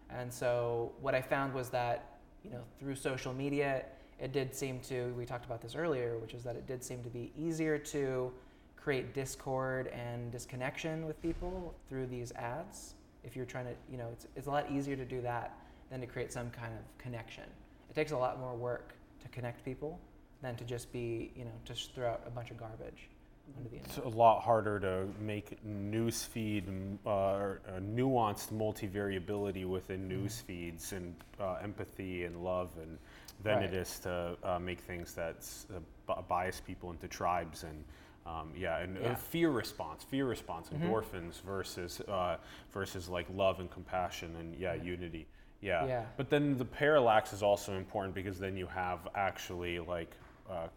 And 0.09 0.31
so 0.31 0.93
what 1.01 1.13
I 1.13 1.21
found 1.21 1.53
was 1.53 1.69
that 1.69 2.17
you 2.43 2.51
know 2.51 2.61
through 2.79 2.95
social 2.95 3.33
media, 3.33 3.85
it 4.19 4.31
did 4.31 4.53
seem 4.55 4.79
to. 4.81 5.13
We 5.17 5.25
talked 5.25 5.45
about 5.45 5.61
this 5.61 5.75
earlier, 5.75 6.17
which 6.17 6.33
is 6.33 6.43
that 6.43 6.55
it 6.55 6.67
did 6.67 6.83
seem 6.83 7.03
to 7.03 7.09
be 7.09 7.31
easier 7.37 7.77
to 7.77 8.31
create 8.75 9.13
discord 9.13 9.87
and 9.87 10.31
disconnection 10.31 11.05
with 11.05 11.21
people 11.21 11.75
through 11.89 12.07
these 12.07 12.31
ads. 12.33 12.93
If 13.23 13.35
you're 13.35 13.45
trying 13.45 13.65
to, 13.65 13.73
you 13.91 13.97
know, 13.97 14.07
it's, 14.11 14.27
it's 14.35 14.47
a 14.47 14.51
lot 14.51 14.71
easier 14.71 14.95
to 14.95 15.05
do 15.05 15.21
that 15.21 15.57
than 15.89 16.01
to 16.01 16.07
create 16.07 16.31
some 16.31 16.49
kind 16.49 16.73
of 16.73 16.97
connection. 16.97 17.43
It 17.89 17.93
takes 17.95 18.11
a 18.11 18.17
lot 18.17 18.39
more 18.39 18.55
work 18.55 18.93
to 19.21 19.27
connect 19.29 19.63
people 19.63 19.99
than 20.41 20.55
to 20.55 20.63
just 20.63 20.91
be, 20.91 21.31
you 21.35 21.45
know, 21.45 21.51
just 21.65 21.93
throw 21.95 22.09
out 22.09 22.21
a 22.25 22.29
bunch 22.29 22.51
of 22.51 22.57
garbage 22.57 23.09
onto 23.57 23.69
the 23.69 23.77
It's 23.77 23.97
a 23.97 24.07
lot 24.07 24.41
harder 24.41 24.79
to 24.79 25.07
make 25.21 25.63
news 25.63 26.23
feed 26.23 26.65
uh, 27.05 27.09
or, 27.09 27.61
uh, 27.67 27.79
nuanced 27.79 28.51
multivariability 28.51 29.65
within 29.65 30.07
news 30.07 30.41
feeds 30.41 30.91
and 30.91 31.15
uh, 31.39 31.55
empathy 31.63 32.25
and 32.25 32.43
love 32.43 32.69
and 32.81 32.97
than 33.43 33.61
it 33.63 33.67
Right. 33.67 33.73
is 33.75 33.99
to 33.99 34.35
uh, 34.43 34.59
make 34.59 34.79
things 34.79 35.13
that 35.13 35.47
uh, 35.73 35.79
bi- 36.07 36.21
bias 36.27 36.59
people 36.59 36.91
into 36.91 37.07
tribes 37.07 37.63
and 37.63 37.83
um, 38.27 38.51
yeah 38.55 38.79
and 38.79 38.97
Yeah. 38.97 39.15
Fear 39.15 39.49
response 39.51 40.03
fear 40.03 40.25
response 40.25 40.69
Mhm. 40.69 40.81
endorphins 40.81 41.41
versus 41.41 42.01
uh, 42.01 42.37
versus 42.73 43.07
like 43.09 43.27
love 43.33 43.59
and 43.59 43.71
compassion 43.71 44.35
and 44.35 44.55
yeah, 44.55 44.73
Yeah. 44.73 44.83
unity 44.83 45.27
yeah. 45.61 45.85
Yeah. 45.87 46.05
but 46.17 46.29
then 46.29 46.57
the 46.57 46.65
parallax 46.65 47.33
is 47.33 47.41
also 47.41 47.73
important 47.77 48.13
because 48.13 48.37
then 48.37 48.55
you 48.57 48.67
have 48.67 49.07
actually 49.15 49.79
like 49.79 50.11
uh, 50.49 50.67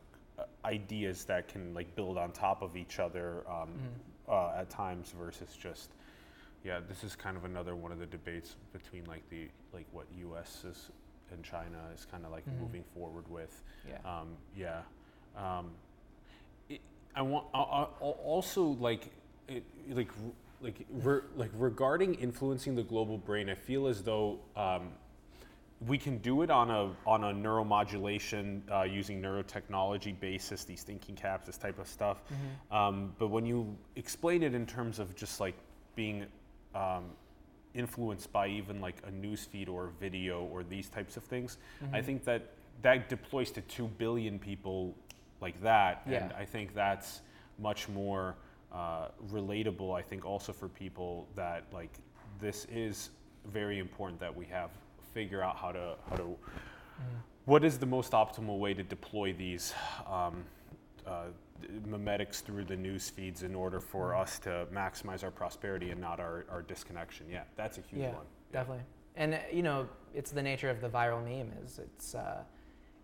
ideas 0.64 1.24
that 1.26 1.48
can 1.48 1.74
like 1.74 1.94
build 1.96 2.16
on 2.16 2.32
top 2.32 2.62
of 2.62 2.76
each 2.76 2.98
other 2.98 3.44
um, 3.50 3.70
uh, 4.28 4.52
at 4.60 4.70
times 4.70 5.12
versus 5.18 5.54
just 5.60 5.90
yeah 6.64 6.80
this 6.88 7.04
is 7.04 7.16
kind 7.16 7.36
of 7.36 7.44
another 7.44 7.74
one 7.74 7.92
of 7.92 7.98
the 7.98 8.06
debates 8.06 8.56
between 8.72 9.04
like 9.06 9.28
the 9.30 9.48
like 9.72 9.86
what 9.92 10.06
us 10.38 10.64
is 10.64 10.90
and 11.32 11.42
china 11.44 11.78
is 11.94 12.06
kind 12.10 12.24
of 12.24 12.30
like 12.32 12.46
Mhm. 12.48 12.60
moving 12.60 12.84
forward 12.94 13.28
with 13.28 13.62
Yeah. 13.88 13.98
um, 14.04 14.36
yeah 14.56 14.82
um, 15.36 15.70
i 17.14 17.22
want 17.22 17.46
I, 17.54 17.58
I, 17.58 17.84
also 18.00 18.64
like 18.64 19.10
like 19.90 20.10
like 20.60 20.86
re, 20.90 21.20
like 21.36 21.50
regarding 21.54 22.14
influencing 22.14 22.74
the 22.74 22.82
global 22.82 23.18
brain 23.18 23.48
i 23.48 23.54
feel 23.54 23.86
as 23.86 24.02
though 24.02 24.38
um, 24.56 24.92
we 25.86 25.96
can 25.96 26.18
do 26.18 26.42
it 26.42 26.50
on 26.50 26.70
a 26.70 26.90
on 27.06 27.24
a 27.24 27.32
neuromodulation 27.32 28.60
uh, 28.70 28.82
using 28.82 29.22
neurotechnology 29.22 30.18
basis, 30.20 30.64
these 30.64 30.82
thinking 30.82 31.14
caps, 31.14 31.46
this 31.46 31.56
type 31.56 31.78
of 31.78 31.88
stuff. 31.88 32.22
Um, 32.70 33.14
but 33.18 33.28
when 33.28 33.46
you 33.46 33.76
explain 33.96 34.42
it 34.42 34.54
in 34.54 34.66
terms 34.66 34.98
of 34.98 35.16
just 35.16 35.40
like 35.40 35.54
being 35.94 36.26
um, 36.74 37.04
influenced 37.74 38.30
by 38.30 38.48
even 38.48 38.80
like 38.80 38.96
a 39.06 39.10
news 39.10 39.44
feed 39.44 39.68
or 39.68 39.86
a 39.86 39.90
video 39.92 40.42
or 40.52 40.62
these 40.62 40.88
types 40.90 41.16
of 41.16 41.24
things, 41.24 41.56
I 41.92 42.02
think 42.02 42.24
that 42.24 42.50
that 42.82 43.08
deploys 43.08 43.50
to 43.52 43.62
two 43.62 43.88
billion 43.98 44.38
people 44.38 44.94
like 45.40 45.60
that, 45.62 46.02
and 46.06 46.32
I 46.32 46.44
think 46.44 46.74
that's 46.74 47.20
much 47.58 47.88
more 47.88 48.36
uh, 48.72 49.08
relatable. 49.30 49.96
I 49.96 50.02
think 50.02 50.24
also 50.24 50.52
for 50.52 50.68
people 50.68 51.28
that 51.34 51.64
like 51.72 51.92
this 52.40 52.66
is 52.66 53.10
very 53.46 53.78
important 53.78 54.20
that 54.20 54.34
we 54.34 54.46
have 54.46 54.70
figure 55.14 55.42
out 55.42 55.56
how 55.56 55.72
to 55.72 55.96
how 56.08 56.16
to 56.16 56.36
what 57.46 57.64
is 57.64 57.78
the 57.78 57.86
most 57.86 58.12
optimal 58.12 58.58
way 58.58 58.74
to 58.74 58.82
deploy 58.82 59.32
these 59.32 59.74
um, 60.06 60.44
uh, 61.06 61.24
memetics 61.88 62.42
through 62.42 62.64
the 62.64 62.76
news 62.76 63.10
feeds 63.10 63.42
in 63.42 63.54
order 63.54 63.80
for 63.80 64.14
us 64.14 64.38
to 64.38 64.66
maximize 64.72 65.24
our 65.24 65.30
prosperity 65.30 65.90
and 65.90 66.00
not 66.00 66.20
our, 66.20 66.44
our 66.50 66.62
disconnection. 66.62 67.26
Yeah, 67.30 67.42
that's 67.56 67.78
a 67.78 67.80
huge 67.82 68.02
yeah, 68.02 68.14
one. 68.14 68.26
definitely. 68.52 68.84
And 69.16 69.34
uh, 69.34 69.38
you 69.52 69.62
know, 69.62 69.88
it's 70.14 70.30
the 70.30 70.42
nature 70.42 70.70
of 70.70 70.80
the 70.80 70.88
viral 70.88 71.24
meme. 71.24 71.52
Is 71.64 71.78
it's 71.78 72.14
uh, 72.14 72.42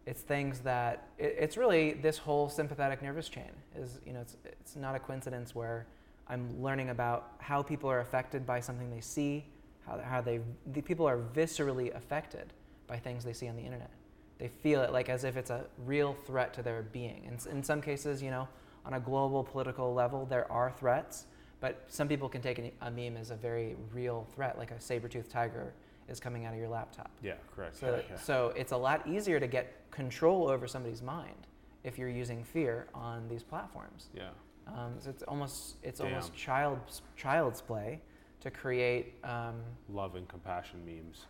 it's 0.06 0.22
things 0.22 0.60
that 0.60 1.08
it, 1.18 1.36
it's 1.38 1.56
really 1.56 1.94
this 1.94 2.16
whole 2.16 2.48
sympathetic 2.48 3.02
nervous 3.02 3.28
chain. 3.28 3.50
Is 3.76 4.00
you 4.06 4.12
know, 4.12 4.20
it's 4.20 4.36
it's 4.44 4.76
not 4.76 4.94
a 4.94 4.98
coincidence 4.98 5.54
where 5.54 5.86
I'm 6.28 6.62
learning 6.62 6.90
about 6.90 7.32
how 7.38 7.62
people 7.62 7.90
are 7.90 8.00
affected 8.00 8.46
by 8.46 8.60
something 8.60 8.90
they 8.90 9.00
see, 9.00 9.44
how 9.86 10.00
how 10.00 10.20
they 10.20 10.40
the 10.72 10.80
people 10.80 11.06
are 11.06 11.18
viscerally 11.18 11.94
affected 11.94 12.52
by 12.86 12.98
things 12.98 13.24
they 13.24 13.32
see 13.32 13.48
on 13.48 13.56
the 13.56 13.62
internet. 13.62 13.90
They 14.38 14.48
feel 14.48 14.82
it 14.82 14.92
like 14.92 15.08
as 15.08 15.24
if 15.24 15.36
it's 15.36 15.50
a 15.50 15.64
real 15.84 16.14
threat 16.26 16.54
to 16.54 16.62
their 16.62 16.82
being. 16.82 17.24
And 17.26 17.44
in 17.56 17.62
some 17.62 17.80
cases, 17.80 18.22
you 18.22 18.30
know, 18.30 18.46
on 18.84 18.92
a 18.94 19.00
global 19.00 19.42
political 19.42 19.94
level, 19.94 20.26
there 20.26 20.50
are 20.52 20.70
threats, 20.70 21.24
but 21.58 21.84
some 21.88 22.06
people 22.06 22.28
can 22.28 22.42
take 22.42 22.74
a 22.82 22.90
meme 22.90 23.16
as 23.16 23.30
a 23.30 23.34
very 23.34 23.76
real 23.92 24.26
threat, 24.34 24.58
like 24.58 24.70
a 24.70 24.80
saber-toothed 24.80 25.30
tiger 25.30 25.72
is 26.08 26.20
coming 26.20 26.44
out 26.44 26.52
of 26.52 26.58
your 26.58 26.68
laptop. 26.68 27.10
Yeah, 27.22 27.34
correct. 27.54 27.76
So, 27.76 28.00
yeah. 28.08 28.16
so 28.16 28.52
it's 28.56 28.72
a 28.72 28.76
lot 28.76 29.06
easier 29.08 29.40
to 29.40 29.46
get 29.46 29.90
control 29.90 30.48
over 30.48 30.66
somebody's 30.66 31.02
mind 31.02 31.46
if 31.84 31.98
you're 31.98 32.08
using 32.08 32.44
fear 32.44 32.86
on 32.94 33.28
these 33.28 33.42
platforms. 33.42 34.08
yeah. 34.14 34.28
Um, 34.66 34.94
so 34.98 35.10
it's 35.10 35.22
almost 35.22 35.76
it's 35.84 36.00
Damn. 36.00 36.08
almost 36.08 36.34
child's 36.34 37.02
child's 37.16 37.60
play 37.60 38.00
to 38.40 38.50
create 38.50 39.14
um, 39.22 39.54
Love 39.88 40.16
and 40.16 40.26
compassion 40.28 40.80
memes. 40.84 41.26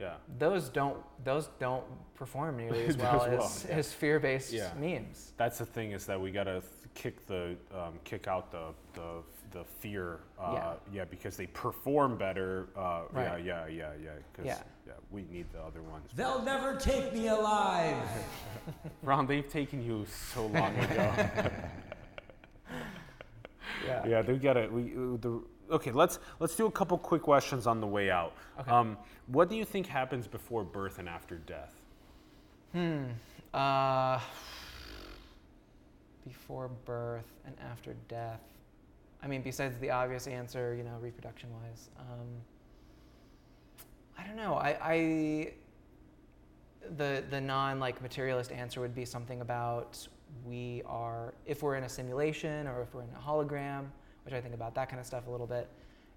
Yeah. 0.00 0.14
those 0.38 0.68
don't 0.70 0.96
those 1.24 1.48
don't 1.58 1.84
perform 2.14 2.56
nearly 2.56 2.84
as 2.86 2.96
Those 2.96 3.04
well 3.04 3.28
well, 3.30 3.42
as, 3.44 3.66
yeah. 3.68 3.76
as 3.76 3.92
fear-based 3.92 4.52
Yeah. 4.52 4.70
memes. 4.78 5.32
That's 5.36 5.58
the 5.58 5.66
thing 5.66 5.92
is 5.92 6.06
that 6.06 6.18
we 6.20 6.30
gotta 6.30 6.62
kick 6.94 7.26
the 7.26 7.56
um, 7.74 7.94
kick 8.04 8.26
out 8.26 8.50
the 8.50 8.72
the, 8.94 9.22
the 9.50 9.64
fear. 9.80 10.20
Uh, 10.38 10.74
Yeah. 10.92 11.04
because 11.04 11.36
they 11.36 11.46
perform 11.48 12.16
better. 12.16 12.68
Uh, 12.76 13.02
Right. 13.12 13.44
Yeah, 13.44 13.66
yeah, 13.66 13.66
yeah, 13.68 13.90
yeah. 14.02 14.10
'cause, 14.32 14.46
Yeah. 14.46 14.58
yeah, 14.86 14.92
we 15.10 15.22
need 15.30 15.46
the 15.52 15.60
other 15.60 15.82
ones. 15.82 16.10
They'll 16.14 16.42
never 16.42 16.76
take 16.76 17.12
me 17.12 17.28
alive. 17.28 17.96
Ron, 19.02 19.26
they've 19.26 19.48
taken 19.48 19.82
you 19.84 20.06
so 20.34 20.46
long 20.46 20.74
ago. 20.76 21.12
Yeah. 23.86 24.06
yeah, 24.06 24.22
they 24.22 24.36
got 24.36 24.56
it. 24.56 24.70
We 24.70 24.92
uh, 24.92 25.16
the 25.20 25.42
okay. 25.70 25.92
Let's 25.92 26.18
let's 26.38 26.56
do 26.56 26.66
a 26.66 26.70
couple 26.70 26.98
quick 26.98 27.22
questions 27.22 27.66
on 27.66 27.80
the 27.80 27.86
way 27.86 28.10
out. 28.10 28.34
Okay. 28.58 28.70
Um, 28.70 28.96
what 29.26 29.48
do 29.48 29.56
you 29.56 29.64
think 29.64 29.86
happens 29.86 30.26
before 30.26 30.64
birth 30.64 30.98
and 30.98 31.08
after 31.08 31.36
death? 31.36 31.74
Hmm. 32.72 33.04
Uh, 33.52 34.20
before 36.26 36.70
birth 36.84 37.32
and 37.46 37.56
after 37.70 37.94
death. 38.08 38.40
I 39.22 39.26
mean, 39.26 39.42
besides 39.42 39.76
the 39.78 39.90
obvious 39.90 40.26
answer, 40.26 40.74
you 40.74 40.82
know, 40.82 40.96
reproduction-wise. 41.00 41.90
Um, 41.98 42.26
I 44.18 44.26
don't 44.26 44.36
know. 44.36 44.54
I, 44.54 44.78
I 44.82 45.52
the 46.96 47.22
the 47.30 47.40
non 47.40 47.78
like 47.78 48.00
materialist 48.02 48.52
answer 48.52 48.80
would 48.80 48.94
be 48.94 49.04
something 49.04 49.40
about 49.40 50.06
we 50.44 50.82
are 50.86 51.34
if 51.46 51.62
we're 51.62 51.76
in 51.76 51.84
a 51.84 51.88
simulation 51.88 52.66
or 52.66 52.82
if 52.82 52.94
we're 52.94 53.02
in 53.02 53.10
a 53.16 53.20
hologram, 53.20 53.86
which 54.24 54.34
I 54.34 54.40
think 54.40 54.54
about 54.54 54.74
that 54.74 54.88
kind 54.88 55.00
of 55.00 55.06
stuff 55.06 55.26
a 55.26 55.30
little 55.30 55.46
bit. 55.46 55.68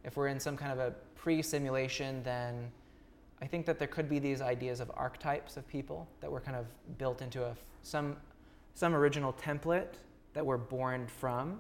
If 0.03 0.17
we're 0.17 0.27
in 0.27 0.39
some 0.39 0.57
kind 0.57 0.71
of 0.71 0.79
a 0.79 0.91
pre-simulation, 1.15 2.21
then 2.23 2.71
I 3.41 3.47
think 3.47 3.65
that 3.65 3.79
there 3.79 3.87
could 3.87 4.09
be 4.09 4.19
these 4.19 4.41
ideas 4.41 4.79
of 4.79 4.91
archetypes 4.95 5.57
of 5.57 5.67
people 5.67 6.07
that 6.21 6.31
were 6.31 6.39
kind 6.41 6.57
of 6.57 6.65
built 6.97 7.21
into 7.21 7.43
a 7.45 7.55
some 7.81 8.17
some 8.75 8.95
original 8.95 9.33
template 9.33 9.93
that 10.33 10.45
we're 10.45 10.57
born 10.57 11.07
from. 11.07 11.59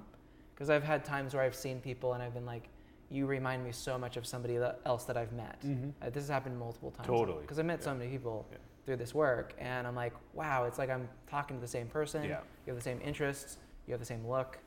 Because 0.55 0.69
I've 0.69 0.83
had 0.83 1.03
times 1.05 1.33
where 1.33 1.43
I've 1.43 1.55
seen 1.55 1.79
people 1.79 2.13
and 2.13 2.23
I've 2.23 2.33
been 2.33 2.45
like, 2.45 2.69
"You 3.09 3.25
remind 3.25 3.63
me 3.63 3.71
so 3.71 3.97
much 3.97 4.17
of 4.17 4.25
somebody 4.25 4.57
else 4.85 5.05
that 5.05 5.17
I've 5.17 5.31
met." 5.33 5.61
Mm-hmm. 5.61 5.89
Uh, 6.01 6.05
this 6.09 6.23
has 6.23 6.29
happened 6.29 6.57
multiple 6.57 6.91
times. 6.91 7.07
Totally. 7.07 7.41
Because 7.41 7.59
I've 7.59 7.65
met 7.65 7.79
Yeah. 7.79 7.85
so 7.85 7.95
many 7.95 8.09
people 8.09 8.45
Yeah. 8.51 8.57
through 8.85 8.97
this 8.97 9.13
work, 9.13 9.53
and 9.57 9.87
I'm 9.87 9.95
like, 9.95 10.13
wow, 10.33 10.65
it's 10.65 10.77
like 10.77 10.89
I'm 10.89 11.07
talking 11.27 11.57
to 11.57 11.61
the 11.61 11.67
same 11.67 11.87
person. 11.87 12.23
Yeah. 12.23 12.41
You 12.65 12.73
have 12.73 12.75
the 12.75 12.81
same 12.83 12.99
interests. 13.03 13.57
You 13.87 13.93
have 13.93 13.99
the 13.99 14.05
same 14.05 14.25
look. 14.27 14.59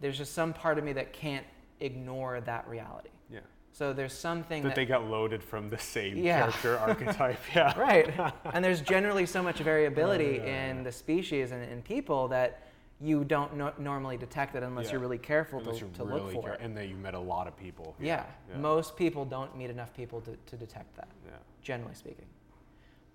There's 0.00 0.16
just 0.18 0.32
some 0.34 0.52
part 0.52 0.78
of 0.78 0.84
me 0.84 0.92
that 0.94 1.12
can't 1.12 1.46
ignore 1.80 2.40
that 2.42 2.66
reality. 2.68 3.10
Yeah. 3.30 3.40
So 3.72 3.92
there's 3.92 4.12
something 4.12 4.62
That 4.62 4.70
that, 4.70 4.74
they 4.76 4.86
got 4.86 5.04
loaded 5.04 5.42
from 5.42 5.70
the 5.70 5.78
same 5.78 6.16
Yeah. 6.18 6.38
character 6.40 6.78
archetype. 6.88 7.38
Yeah. 7.54 7.78
right. 7.78 8.08
and 8.52 8.64
there's 8.64 8.80
generally 8.80 9.26
so 9.26 9.42
much 9.42 9.58
variability 9.58 10.24
Yeah, 10.24 10.30
yeah, 10.46 10.70
in 10.70 10.76
yeah. 10.78 10.82
the 10.84 10.92
species 10.92 11.52
and 11.52 11.62
in 11.70 11.82
people 11.82 12.28
that 12.28 12.62
you 13.02 13.24
don't 13.24 13.56
no- 13.56 13.72
normally 13.78 14.18
detect 14.18 14.54
it 14.56 14.62
unless 14.62 14.90
you're 14.90 15.00
really 15.00 15.16
careful 15.16 15.58
Unless 15.60 15.78
to, 15.78 15.86
to 15.86 16.04
really 16.04 16.34
look 16.34 16.44
for 16.44 16.50
it. 16.50 16.60
and 16.60 16.76
that 16.76 16.88
you 16.88 16.96
met 16.96 17.14
a 17.14 17.18
lot 17.18 17.46
of 17.46 17.56
people. 17.56 17.94
Yeah. 17.98 18.24
yeah. 18.50 18.58
Most 18.58 18.94
people 18.96 19.24
don't 19.24 19.56
meet 19.56 19.70
enough 19.70 19.94
people 19.94 20.20
to, 20.22 20.36
to 20.46 20.56
detect 20.56 20.94
that. 20.96 21.08
yeah. 21.26 21.32
generally 21.62 21.94
speaking. 21.94 22.26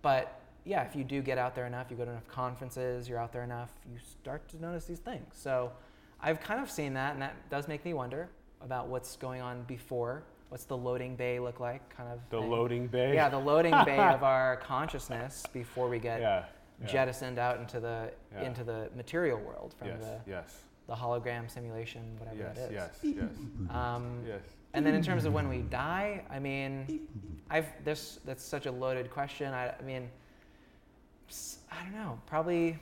But 0.02 0.40
yeah, 0.64 0.82
if 0.84 0.96
you 0.96 1.04
do 1.04 1.22
get 1.22 1.38
out 1.38 1.54
there 1.54 1.68
enough, 1.68 1.88
you 1.92 1.98
go 1.98 2.06
to 2.06 2.12
enough 2.12 2.28
conferences, 2.28 3.08
you're 3.08 3.20
out 3.20 3.32
there 3.32 3.44
enough, 3.44 3.72
you 3.92 4.00
start 4.00 4.48
to 4.50 4.60
notice 4.62 4.86
these 4.86 4.98
things. 5.00 5.28
So 5.34 5.72
I've 6.22 6.40
kind 6.42 6.60
of 6.62 6.70
seen 6.72 6.94
that, 6.94 7.14
and 7.14 7.22
that 7.22 7.50
does 7.50 7.68
make 7.68 7.86
me 7.86 7.94
wonder 7.94 8.30
about 8.62 8.88
what's 8.88 9.16
going 9.16 9.42
on 9.42 9.64
before. 9.64 10.24
What's 10.50 10.66
the 10.66 10.78
loading 10.78 11.16
bay 11.16 11.40
look 11.40 11.60
like? 11.60 11.88
Kind 11.96 12.10
of 12.10 12.20
The 12.30 12.40
thing. 12.40 12.50
loading 12.50 12.88
bay. 12.88 13.14
Yeah, 13.14 13.30
the 13.30 13.40
loading 13.40 13.74
bay 13.86 13.98
of 14.00 14.24
our 14.34 14.58
consciousness 14.58 15.44
before 15.54 15.90
we 15.90 16.00
get 16.00 16.22
yeah. 16.22 16.46
yeah. 16.82 16.88
jettisoned 16.88 17.38
out 17.40 17.60
into 17.60 17.80
the 17.80 18.12
Yeah. 18.34 18.44
into 18.44 18.64
the 18.64 18.90
material 18.96 19.40
world 19.40 19.76
from 19.78 19.88
Yes. 19.90 20.00
the, 20.00 20.20
Yes. 20.28 20.62
the 20.88 20.96
hologram 20.96 21.50
simulation, 21.50 22.02
whatever 22.20 22.38
Yes. 22.38 22.56
that 22.58 22.66
is. 22.66 22.72
Yes. 22.72 23.00
Yes. 23.04 23.76
Um, 23.76 24.24
Yes. 24.28 24.42
And 24.74 24.86
then 24.86 24.94
in 24.94 25.02
terms 25.02 25.24
of 25.26 25.34
when 25.34 25.48
we 25.48 25.60
die, 25.60 26.24
I 26.30 26.38
mean, 26.40 27.08
I've 27.50 27.68
this 27.86 28.20
that's 28.26 28.44
such 28.44 28.66
a 28.66 28.72
loaded 28.72 29.10
question. 29.10 29.54
I, 29.54 29.70
I 29.70 29.82
mean, 29.84 30.10
I 31.72 31.84
don't 31.84 31.94
know. 31.94 32.20
Probably, 32.28 32.78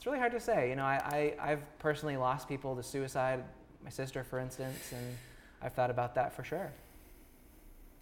it's 0.00 0.06
really 0.06 0.18
hard 0.18 0.32
to 0.32 0.40
say. 0.40 0.70
You 0.70 0.76
know, 0.76 0.84
I, 0.84 1.34
I 1.38 1.50
I've 1.50 1.78
personally 1.78 2.16
lost 2.16 2.48
people 2.48 2.74
to 2.74 2.82
suicide. 2.82 3.44
My 3.84 3.90
sister, 3.90 4.24
for 4.24 4.38
instance, 4.38 4.92
and 4.92 5.14
I've 5.60 5.74
thought 5.74 5.90
about 5.90 6.14
that 6.14 6.34
for 6.34 6.42
sure. 6.42 6.72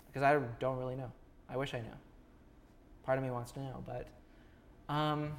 Because 0.07 0.23
I 0.23 0.39
don't 0.61 0.79
really 0.79 0.95
know. 0.95 1.11
I 1.51 1.57
wish 1.57 1.75
I 1.75 1.81
knew. 1.81 1.91
Part 3.03 3.19
of 3.19 3.25
me 3.25 3.33
wants 3.33 3.51
to 3.53 3.59
know, 3.59 3.83
but, 3.85 4.07
um, 4.95 5.33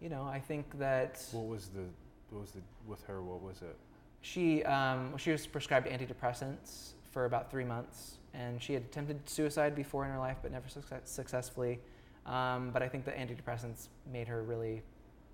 you 0.00 0.08
know, 0.08 0.24
I 0.24 0.40
think 0.40 0.76
that 0.80 1.24
What 1.30 1.46
was 1.46 1.68
the? 1.68 1.84
What 2.30 2.40
was 2.40 2.50
the 2.50 2.62
with 2.84 3.04
her? 3.04 3.22
What 3.22 3.40
was 3.40 3.62
it? 3.62 3.76
she 4.22 4.64
um, 4.64 5.16
she 5.18 5.30
was 5.30 5.46
prescribed 5.46 5.86
antidepressants 5.86 6.94
for 7.12 7.26
about 7.26 7.48
three 7.48 7.64
months, 7.64 8.18
and 8.34 8.60
she 8.60 8.74
had 8.74 8.82
attempted 8.82 9.28
suicide 9.30 9.76
before 9.76 10.04
in 10.04 10.10
her 10.10 10.18
life, 10.18 10.38
but 10.42 10.50
never 10.50 10.68
success- 10.68 11.02
successfully. 11.04 11.78
Um, 12.26 12.70
but 12.72 12.82
I 12.82 12.88
think 12.88 13.04
the 13.04 13.12
antidepressants 13.12 13.86
made 14.12 14.26
her 14.26 14.42
really 14.42 14.82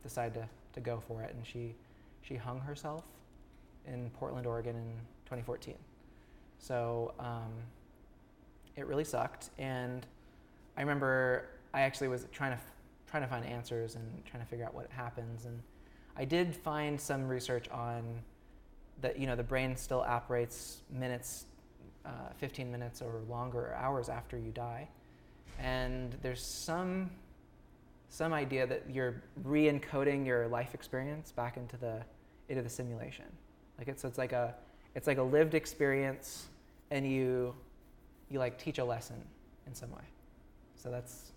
decide 0.02 0.34
to, 0.34 0.48
to 0.74 0.80
go 0.80 1.00
for 1.06 1.22
it, 1.22 1.34
and 1.34 1.46
she 1.46 1.74
she 2.22 2.36
hung 2.36 2.60
herself 2.60 3.04
in 3.86 4.10
Portland, 4.10 4.46
Oregon, 4.46 4.76
in 4.76 4.92
2014. 5.24 5.74
So 6.58 7.14
um, 7.18 7.52
it 8.76 8.86
really 8.86 9.04
sucked, 9.04 9.50
and 9.58 10.06
I 10.76 10.80
remember 10.80 11.46
I 11.72 11.82
actually 11.82 12.08
was 12.08 12.26
trying 12.32 12.52
to 12.52 12.58
trying 13.06 13.22
to 13.22 13.28
find 13.28 13.44
answers 13.46 13.94
and 13.94 14.04
trying 14.26 14.42
to 14.42 14.48
figure 14.48 14.66
out 14.66 14.74
what 14.74 14.90
happens, 14.90 15.46
and 15.46 15.60
I 16.16 16.24
did 16.24 16.54
find 16.54 17.00
some 17.00 17.26
research 17.28 17.68
on 17.70 18.02
that 19.00 19.18
you 19.18 19.26
know 19.26 19.36
the 19.36 19.42
brain 19.42 19.76
still 19.76 20.00
operates 20.00 20.82
minutes, 20.90 21.46
uh, 22.04 22.10
15 22.38 22.70
minutes 22.70 23.00
or 23.00 23.20
longer 23.28 23.68
or 23.68 23.74
hours 23.74 24.08
after 24.08 24.36
you 24.36 24.50
die, 24.50 24.88
and 25.58 26.16
there's 26.22 26.44
some 26.44 27.10
some 28.08 28.32
idea 28.32 28.66
that 28.66 28.84
you're 28.90 29.22
re-encoding 29.44 30.26
your 30.26 30.48
life 30.48 30.74
experience 30.74 31.32
back 31.32 31.56
into 31.56 31.76
the 31.76 32.02
into 32.48 32.62
the 32.62 32.68
simulation. 32.68 33.26
Like 33.78 33.88
it's 33.88 34.04
it's 34.04 34.18
like 34.18 34.32
a 34.32 34.54
it's 34.94 35.06
like 35.06 35.18
a 35.18 35.22
lived 35.22 35.54
experience, 35.54 36.46
and 36.90 37.10
you 37.10 37.54
you 38.30 38.38
like 38.38 38.58
teach 38.58 38.78
a 38.78 38.84
lesson 38.84 39.16
in 39.66 39.74
some 39.74 39.90
way. 39.90 40.04
So 40.76 40.90
that's 40.90 41.32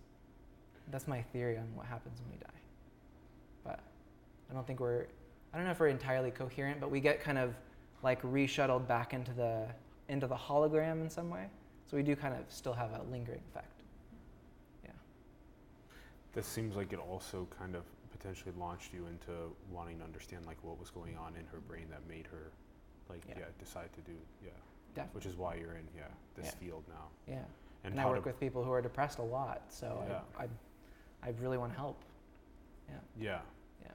that's 0.90 1.08
my 1.08 1.22
theory 1.22 1.58
on 1.58 1.68
what 1.76 1.86
happens 1.86 2.20
when 2.22 2.32
we 2.32 2.38
die. 2.38 2.60
But 3.64 3.80
I 4.50 4.54
don't 4.54 4.66
think 4.66 4.80
we're 4.80 5.08
I 5.54 5.58
don't 5.58 5.66
know 5.66 5.72
if 5.72 5.80
we're 5.80 5.88
entirely 5.88 6.32
coherent, 6.32 6.80
but 6.80 6.90
we 6.90 7.00
get 7.00 7.22
kind 7.22 7.38
of 7.38 7.54
like 8.04 8.20
re-shuttled 8.24 8.88
back 8.88 9.14
into 9.14 9.34
the 9.34 9.68
into 10.10 10.28
the 10.28 10.36
hologram 10.36 11.02
in 11.02 11.10
some 11.10 11.30
way. 11.30 11.48
So 11.90 11.98
we 11.98 12.04
do 12.04 12.16
kind 12.16 12.34
of 12.34 12.42
still 12.48 12.74
have 12.74 12.92
a 12.92 13.02
lingering 13.12 13.42
effect. 13.50 13.81
This 16.34 16.46
seems 16.48 16.76
like 16.76 16.94
it 16.94 17.00
also 17.00 17.48
kind 17.60 17.76
of 17.76 17.84
potentially 18.12 18.54
launched 18.58 18.94
you 18.94 19.08
into 19.08 19.32
wanting 19.72 19.98
to 20.00 20.04
understand 20.04 20.46
like 20.46 20.58
what 20.64 20.80
was 20.80 20.90
going 20.90 21.18
on 21.18 21.36
in 21.36 21.46
her 21.52 21.60
brain 21.68 21.86
that 21.90 22.08
made 22.08 22.28
her 22.28 22.52
like 23.10 23.22
yeah, 23.28 23.36
Yeah. 23.40 23.46
decide 23.60 23.90
to 23.94 24.02
do 24.02 24.16
yeah 24.44 24.52
Definitely. 24.94 25.18
which 25.18 25.26
is 25.26 25.36
why 25.38 25.56
you're 25.56 25.74
in 25.76 25.88
yeah 25.98 26.04
this 26.36 26.46
Yeah. 26.46 26.68
field 26.68 26.84
now 26.88 27.08
Yeah. 27.28 27.36
and, 27.84 27.94
And, 27.94 28.00
I 28.02 28.06
work 28.06 28.26
with 28.26 28.40
people 28.40 28.64
who 28.64 28.72
are 28.72 28.82
depressed 28.82 29.18
a 29.20 29.24
lot, 29.24 29.64
so 29.70 30.04
Yeah. 30.08 30.20
I, 30.38 30.44
I 30.44 30.48
I 31.24 31.34
really 31.42 31.58
want 31.58 31.72
to 31.74 31.78
help. 31.78 31.98
Yeah. 32.90 32.96
yeah 33.20 33.40
Yeah. 33.84 33.92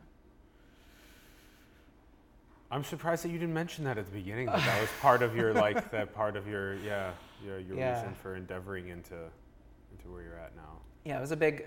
I'm 2.71 2.85
surprised 2.85 3.25
that 3.25 3.29
you 3.31 3.39
didn't 3.39 3.55
mention 3.55 3.85
that 3.85 3.97
at 3.99 4.07
the 4.07 4.13
beginning 4.19 4.47
that 4.47 4.59
that 4.59 4.81
was 4.81 4.91
part 5.01 5.23
of 5.23 5.37
your 5.37 5.55
like 5.55 5.91
that 5.97 6.15
part 6.15 6.37
of 6.37 6.47
your 6.49 6.75
yeah 6.77 7.13
your 7.45 7.61
your 7.61 7.77
Yeah. 7.77 7.97
reason 8.01 8.15
for 8.15 8.35
endeavoring 8.35 8.89
into 8.89 9.15
into 9.93 10.11
where 10.13 10.23
you're 10.23 10.39
at 10.39 10.55
now 10.57 10.79
Yeah, 11.05 11.19
it 11.19 11.21
was 11.21 11.31
a 11.31 11.37
big 11.37 11.67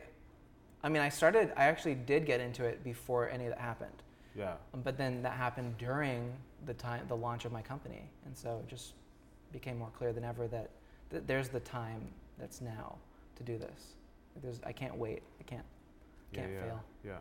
I 0.84 0.90
mean, 0.90 1.02
I 1.02 1.10
started 1.10 1.52
I 1.58 1.66
actually 1.66 1.96
did 1.96 2.26
get 2.26 2.40
into 2.40 2.64
it 2.66 2.84
before 2.84 3.30
any 3.30 3.46
of 3.46 3.52
that 3.52 3.60
happened. 3.60 4.04
yeah 4.36 4.54
Um, 4.74 4.82
But 4.82 4.98
then 4.98 5.22
that 5.24 5.34
happened 5.34 5.78
during 5.78 6.32
the 6.66 6.74
time, 6.74 7.06
the 7.08 7.16
launch 7.18 7.46
of 7.46 7.52
my 7.52 7.62
company, 7.62 8.04
and 8.26 8.36
so 8.38 8.62
it 8.64 8.68
just 8.70 8.94
became 9.52 9.78
more 9.78 9.92
clear 9.98 10.14
than 10.14 10.24
ever 10.24 10.48
that, 10.50 10.70
that 11.10 11.28
there's 11.28 11.50
the 11.50 11.60
time 11.62 12.02
that's 12.38 12.62
now 12.62 12.96
to 13.36 13.44
do 13.44 13.58
this. 13.58 13.94
There's, 14.42 14.60
I 14.66 14.72
can't 14.72 14.96
wait. 14.96 15.22
I 15.40 15.44
can't, 15.44 15.66
yeah 16.32 16.42
can't 16.42 16.54
yeah 16.54 16.62
fail. 16.62 16.84
yeah 17.04 17.18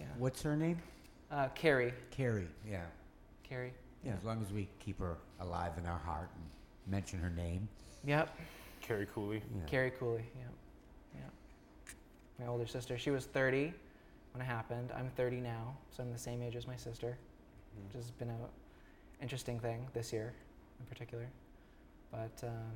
Yeah. 0.00 0.06
What's 0.18 0.42
her 0.42 0.56
name? 0.56 0.78
Uh, 1.30 1.48
Carrie, 1.54 1.92
Carrie. 2.10 2.48
Yeah. 2.70 2.84
Carrie. 3.42 3.72
Yeah. 4.04 4.12
As 4.18 4.24
long 4.24 4.42
as 4.42 4.52
we 4.52 4.68
keep 4.78 4.98
her 5.00 5.16
alive 5.40 5.72
in 5.78 5.86
our 5.86 5.98
heart 5.98 6.28
and 6.36 6.44
mention 6.92 7.18
her 7.20 7.30
name. 7.30 7.68
Yep, 8.04 8.36
Carrie 8.80 9.06
Cooley 9.14 9.42
Yeah. 9.54 9.64
Carrie 9.66 9.92
Cooley. 9.98 10.24
Yep, 10.36 10.44
yep. 10.44 10.52
My 12.38 12.46
older 12.46 12.66
sister. 12.66 12.98
She 12.98 13.10
was 13.10 13.26
30 13.26 13.72
when 14.32 14.42
it 14.42 14.44
happened. 14.46 14.90
I'm 14.96 15.10
30 15.10 15.40
now, 15.40 15.76
so 15.90 16.02
I'm 16.02 16.12
the 16.12 16.18
same 16.18 16.42
age 16.42 16.56
as 16.56 16.66
my 16.66 16.76
sister, 16.76 17.16
Mhm. 17.76 17.84
which 17.86 17.94
has 17.94 18.10
been 18.12 18.30
a 18.30 18.36
interesting 19.20 19.60
thing 19.60 19.86
this 19.92 20.12
year, 20.12 20.32
in 20.80 20.86
particular. 20.86 21.28
But 22.10 22.42
um, 22.42 22.72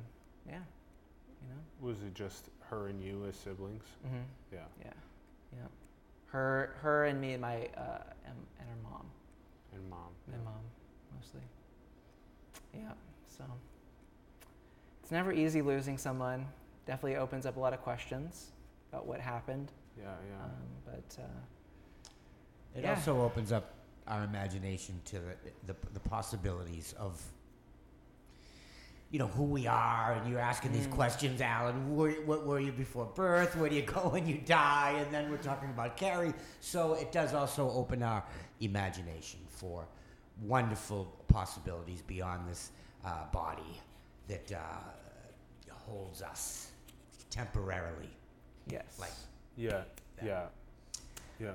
yeah, 0.47 0.61
you 1.41 1.49
know. 1.49 1.61
was 1.81 2.01
it 2.03 2.13
just 2.13 2.49
her 2.61 2.87
and 2.87 3.01
you 3.03 3.25
as 3.25 3.35
siblings 3.35 3.83
hmm 4.03 4.17
yeah 4.51 4.65
Yeah, 4.83 4.93
yeah. 5.53 5.67
Her, 6.27 6.75
her, 6.81 7.05
and 7.05 7.21
me, 7.21 7.33
and 7.33 7.41
my, 7.41 7.67
uh, 7.77 7.99
and, 8.25 8.35
and 8.59 8.69
her 8.69 8.75
mom, 8.83 9.05
and 9.73 9.89
mom 9.89 10.13
my 10.27 10.37
yeah. 10.37 10.43
mom, 10.43 10.59
mostly. 11.15 11.41
Yeah. 12.73 12.91
So 13.29 13.45
it's 15.01 15.11
never 15.11 15.31
easy 15.31 15.61
losing 15.61 15.97
someone. 15.97 16.45
Definitely 16.85 17.15
opens 17.17 17.45
up 17.45 17.55
a 17.57 17.59
lot 17.59 17.73
of 17.73 17.81
questions 17.81 18.51
about 18.97 19.07
what 19.07 19.19
happened. 19.19 19.71
yeah 19.97 20.05
yeah 20.29 20.43
Um, 20.43 20.51
but 20.85 21.17
uh, 21.23 22.77
It 22.77 22.83
Yeah. 22.83 22.95
also 22.95 23.21
opens 23.21 23.51
up 23.51 23.73
our 24.07 24.23
imagination 24.23 25.01
to 25.05 25.19
the, 25.19 25.73
the, 25.73 25.75
the 25.93 25.99
possibilities 25.99 26.93
of, 26.97 27.21
you 29.11 29.19
know, 29.19 29.27
who 29.27 29.43
we 29.43 29.67
are. 29.67 30.13
And 30.13 30.29
you're 30.29 30.39
asking 30.51 30.71
these 30.73 30.87
Mm. 30.87 30.91
questions, 31.01 31.41
Allen. 31.41 31.95
Where, 31.95 32.11
what 32.25 32.45
were 32.45 32.59
you 32.59 32.71
before 32.71 33.05
birth? 33.05 33.55
Where 33.55 33.69
do 33.69 33.75
you 33.75 33.81
go 33.97 34.09
when 34.09 34.27
you 34.27 34.37
die? 34.39 34.91
And 35.01 35.13
then 35.13 35.29
we're 35.31 35.37
talking 35.51 35.69
about 35.69 35.97
Carrie. 35.97 36.33
So 36.61 36.93
it 36.93 37.11
does 37.11 37.33
also 37.33 37.69
open 37.71 38.01
our 38.03 38.23
imagination 38.59 39.39
for 39.49 39.87
wonderful 40.41 41.05
possibilities 41.27 42.01
beyond 42.01 42.47
this 42.47 42.71
uh, 43.05 43.25
body 43.31 43.73
that 44.27 44.51
uh, 44.51 45.73
holds 45.87 46.21
us 46.21 46.71
temporarily. 47.29 48.09
Yes, 48.69 48.97
Like- 48.99 49.11
yeah 49.55 49.69
that. 50.17 50.25
yeah 50.25 50.45
yeah 51.39 51.51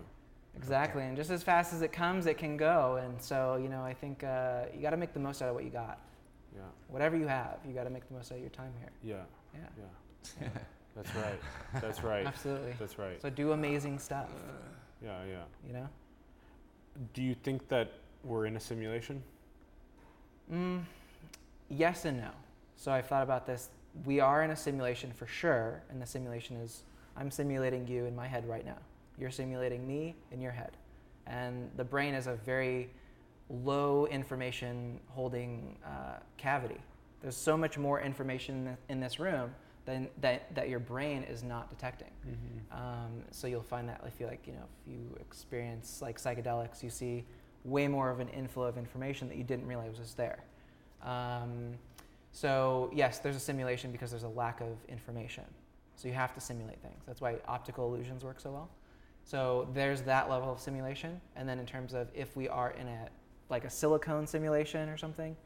exactly. 0.56 1.02
And 1.02 1.16
just 1.16 1.30
as 1.30 1.42
fast 1.42 1.72
as 1.72 1.82
it 1.82 1.92
comes, 1.92 2.26
it 2.26 2.36
can 2.38 2.56
go. 2.56 2.96
And 3.02 3.20
so 3.20 3.56
you 3.62 3.68
know, 3.68 3.82
I 3.82 3.94
think 3.94 4.22
uh, 4.24 4.64
you 4.74 4.80
got 4.82 4.90
to 4.90 4.96
make 4.96 5.12
the 5.12 5.20
most 5.20 5.42
out 5.42 5.48
of 5.48 5.54
what 5.54 5.64
you 5.64 5.70
got. 5.70 5.98
yeah 6.54 6.62
Whatever 6.88 7.16
you 7.16 7.26
have, 7.26 7.58
you 7.66 7.72
got 7.72 7.84
to 7.84 7.90
make 7.90 8.06
the 8.08 8.14
most 8.14 8.30
out 8.32 8.36
of 8.36 8.40
your 8.40 8.50
time 8.50 8.72
here. 8.78 8.90
yeah 9.02 9.24
Yeah, 9.54 9.86
yeah 10.42 10.48
that's 10.96 11.14
right 11.14 11.40
that's 11.80 12.02
right 12.02 12.26
absolutely. 12.26 12.74
that's 12.78 12.98
right 12.98 13.20
So 13.22 13.30
do 13.30 13.52
amazing 13.52 13.98
stuff. 13.98 14.28
yeah 15.02 15.24
yeah 15.28 15.44
You 15.66 15.72
know. 15.74 15.88
do 17.14 17.22
you 17.22 17.34
think 17.34 17.68
that 17.68 17.92
we're 18.24 18.46
in 18.46 18.56
a 18.56 18.60
simulation 18.60 19.22
Mm, 20.52 20.82
yes 21.70 22.04
and 22.04 22.18
no. 22.18 22.30
So 22.76 22.92
I've 22.92 23.06
thought 23.06 23.22
about 23.22 23.46
this. 23.46 23.70
We 24.04 24.20
are 24.20 24.42
in 24.42 24.50
a 24.50 24.56
simulation 24.56 25.12
for 25.12 25.26
sure, 25.26 25.82
and 25.88 26.02
the 26.02 26.06
simulation 26.06 26.56
is 26.56 26.82
I'm 27.16 27.30
simulating 27.30 27.86
you 27.86 28.06
in 28.06 28.16
my 28.16 28.26
head 28.26 28.48
right 28.48 28.64
now. 28.64 28.78
You're 29.18 29.30
simulating 29.30 29.86
me 29.86 30.14
in 30.30 30.40
your 30.40 30.52
head. 30.52 30.72
And 31.26 31.70
the 31.76 31.84
brain 31.84 32.14
is 32.14 32.26
a 32.26 32.34
very 32.34 32.90
low 33.48 34.06
information 34.06 34.98
holding 35.08 35.76
uh, 35.84 36.18
cavity. 36.36 36.80
There's 37.20 37.36
so 37.36 37.56
much 37.56 37.78
more 37.78 38.00
information 38.00 38.76
in, 38.88 38.98
this 38.98 39.20
room 39.20 39.54
than, 39.84 40.08
that, 40.20 40.52
that 40.54 40.68
your 40.68 40.80
brain 40.80 41.22
is 41.22 41.44
not 41.44 41.70
detecting. 41.70 42.10
Um, 42.72 43.22
so 43.30 43.46
you'll 43.46 43.62
find 43.62 43.88
that 43.88 44.00
I 44.04 44.10
feel 44.10 44.26
like 44.26 44.46
you 44.46 44.54
know 44.54 44.64
if 44.64 44.92
you 44.92 45.16
experience 45.20 46.00
like 46.02 46.20
psychedelics, 46.20 46.82
you 46.82 46.90
see 46.90 47.24
way 47.64 47.86
more 47.86 48.10
of 48.10 48.18
an 48.18 48.28
inflow 48.28 48.64
of 48.64 48.76
information 48.76 49.28
that 49.28 49.36
you 49.36 49.44
didn't 49.44 49.66
realize 49.66 49.98
was 49.98 50.14
there. 50.14 50.42
Um, 51.04 51.74
so 52.32 52.90
yes, 52.92 53.18
there's 53.18 53.36
a 53.36 53.40
simulation 53.40 53.92
because 53.92 54.10
there's 54.10 54.22
a 54.24 54.28
lack 54.28 54.60
of 54.60 54.76
information. 54.88 55.44
So 56.02 56.08
you 56.08 56.14
have 56.14 56.34
to 56.34 56.40
simulate 56.40 56.82
things. 56.82 57.04
That's 57.06 57.20
why 57.20 57.36
optical 57.46 57.86
illusions 57.86 58.24
work 58.24 58.40
so 58.40 58.50
well. 58.50 58.70
So 59.22 59.68
there's 59.72 60.02
that 60.02 60.28
level 60.28 60.50
of 60.50 60.58
simulation, 60.58 61.20
and 61.36 61.48
then 61.48 61.60
in 61.60 61.66
terms 61.66 61.94
of 61.94 62.08
if 62.12 62.36
we 62.36 62.48
are 62.48 62.72
in 62.72 62.88
a 62.88 63.08
like 63.48 63.64
a 63.64 63.70
silicone 63.70 64.26
simulation 64.26 64.88
or 64.88 64.96
something. 64.96 65.36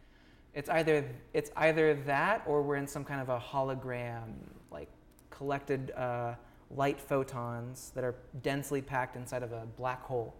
It's 0.54 0.70
either 0.70 1.04
it's 1.34 1.50
either 1.56 1.92
that 2.06 2.42
or 2.46 2.62
we're 2.62 2.76
in 2.76 2.86
some 2.86 3.04
kind 3.04 3.20
of 3.20 3.28
a 3.28 3.38
hologram, 3.38 4.32
like 4.70 4.88
collected 5.28 5.90
uh, 5.90 6.36
light 6.70 6.98
photons 6.98 7.92
that 7.94 8.04
are 8.04 8.14
densely 8.42 8.80
packed 8.80 9.16
inside 9.16 9.42
of 9.42 9.52
a 9.52 9.66
black 9.76 10.02
hole, 10.02 10.34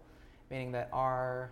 meaning 0.49 0.71
that 0.71 0.89
our 0.91 1.51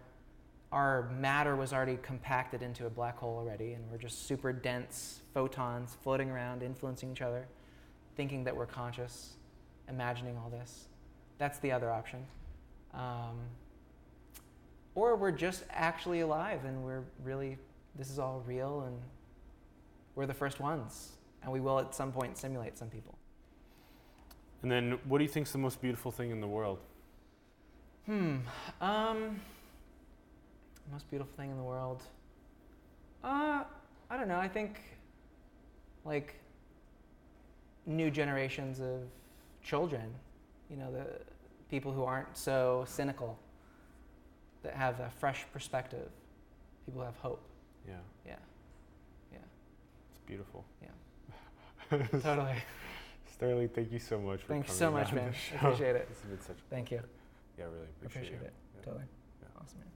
our 0.72 1.10
matter 1.20 1.56
was 1.56 1.72
already 1.72 1.98
compacted 2.02 2.64
into 2.64 2.88
a 2.88 2.90
black 2.90 3.18
hole 3.20 3.38
already, 3.38 3.74
and 3.74 3.84
we're 3.92 4.00
just 4.00 4.26
super 4.26 4.52
dense 4.52 5.20
photons 5.34 5.96
floating 6.02 6.32
around, 6.32 6.64
influencing 6.64 7.12
each 7.12 7.22
other, 7.22 7.48
thinking 8.16 8.44
that 8.44 8.56
we're 8.56 8.66
conscious, 8.66 9.34
imagining 9.90 10.38
all 10.38 10.50
this. 10.50 10.86
That's 11.38 11.60
the 11.60 11.72
other 11.72 11.92
option. 11.92 12.26
Um, 12.94 13.38
or 14.96 15.16
we're 15.16 15.32
just 15.32 15.64
actually 15.72 16.22
alive 16.22 16.64
and 16.66 16.84
we're 16.84 17.04
really, 17.24 17.58
this 17.96 18.10
is 18.10 18.18
all 18.18 18.44
real 18.48 18.82
and 18.88 18.98
we're 20.16 20.26
the 20.26 20.34
first 20.34 20.60
ones. 20.60 21.12
And 21.44 21.52
we 21.52 21.60
will 21.60 21.80
at 21.80 21.94
some 21.94 22.12
point 22.12 22.38
simulate 22.38 22.78
some 22.78 22.90
people. 22.90 23.18
And 24.64 24.72
then, 24.72 24.98
what 25.08 25.20
do 25.20 25.24
you 25.24 25.30
think 25.30 25.46
is 25.46 25.52
the 25.52 25.60
most 25.60 25.80
beautiful 25.80 26.12
thing 26.12 26.32
in 26.32 26.42
the 26.42 26.48
world? 26.48 26.80
Hmm. 28.08 28.38
Um, 28.82 29.40
most 30.92 31.08
beautiful 31.10 31.34
thing 31.36 31.52
in 31.52 31.58
the 31.58 31.64
world. 31.64 32.02
Uh, 33.24 33.64
I 34.10 34.18
don't 34.18 34.28
know. 34.28 34.40
I 34.40 34.48
think 34.48 34.80
like 36.04 36.36
new 37.86 38.10
generations 38.10 38.80
of 38.80 39.02
children, 39.64 40.04
you 40.70 40.78
know, 40.78 40.92
the 40.92 41.06
people 41.70 41.92
who 41.92 42.04
aren't 42.04 42.36
so 42.38 42.84
cynical, 42.88 43.38
that 44.64 44.74
have 44.74 45.00
a 45.00 45.10
fresh 45.10 45.46
perspective, 45.54 46.10
people 46.86 47.02
who 47.02 47.06
have 47.06 47.18
hope. 47.18 47.42
Yeah, 47.88 47.94
Yeah, 48.26 48.36
yeah, 49.32 49.38
it's 50.12 50.20
beautiful. 50.26 50.66
yeah. 50.82 51.98
totally. 52.22 52.56
Sterling, 53.32 53.70
thank 53.70 53.92
you 53.92 54.00
so 54.00 54.20
much 54.20 54.42
for 54.42 54.48
Thanks 54.48 54.68
coming 54.68 54.80
so 54.80 54.92
much, 54.92 55.14
man. 55.14 55.34
appreciate 55.56 55.96
it. 55.96 56.08
This 56.10 56.20
has 56.22 56.30
been 56.30 56.42
such. 56.42 56.58
Thank 56.70 56.90
you. 56.90 57.02
Yeah, 57.60 57.66
really 57.66 57.78
appreciate, 58.02 58.24
Appreciate 58.24 58.48
it. 58.48 58.54
Yeah. 58.78 58.86
Totally. 58.86 59.04
Yeah. 59.42 59.62
Awesome, 59.62 59.80
man. 59.80 59.88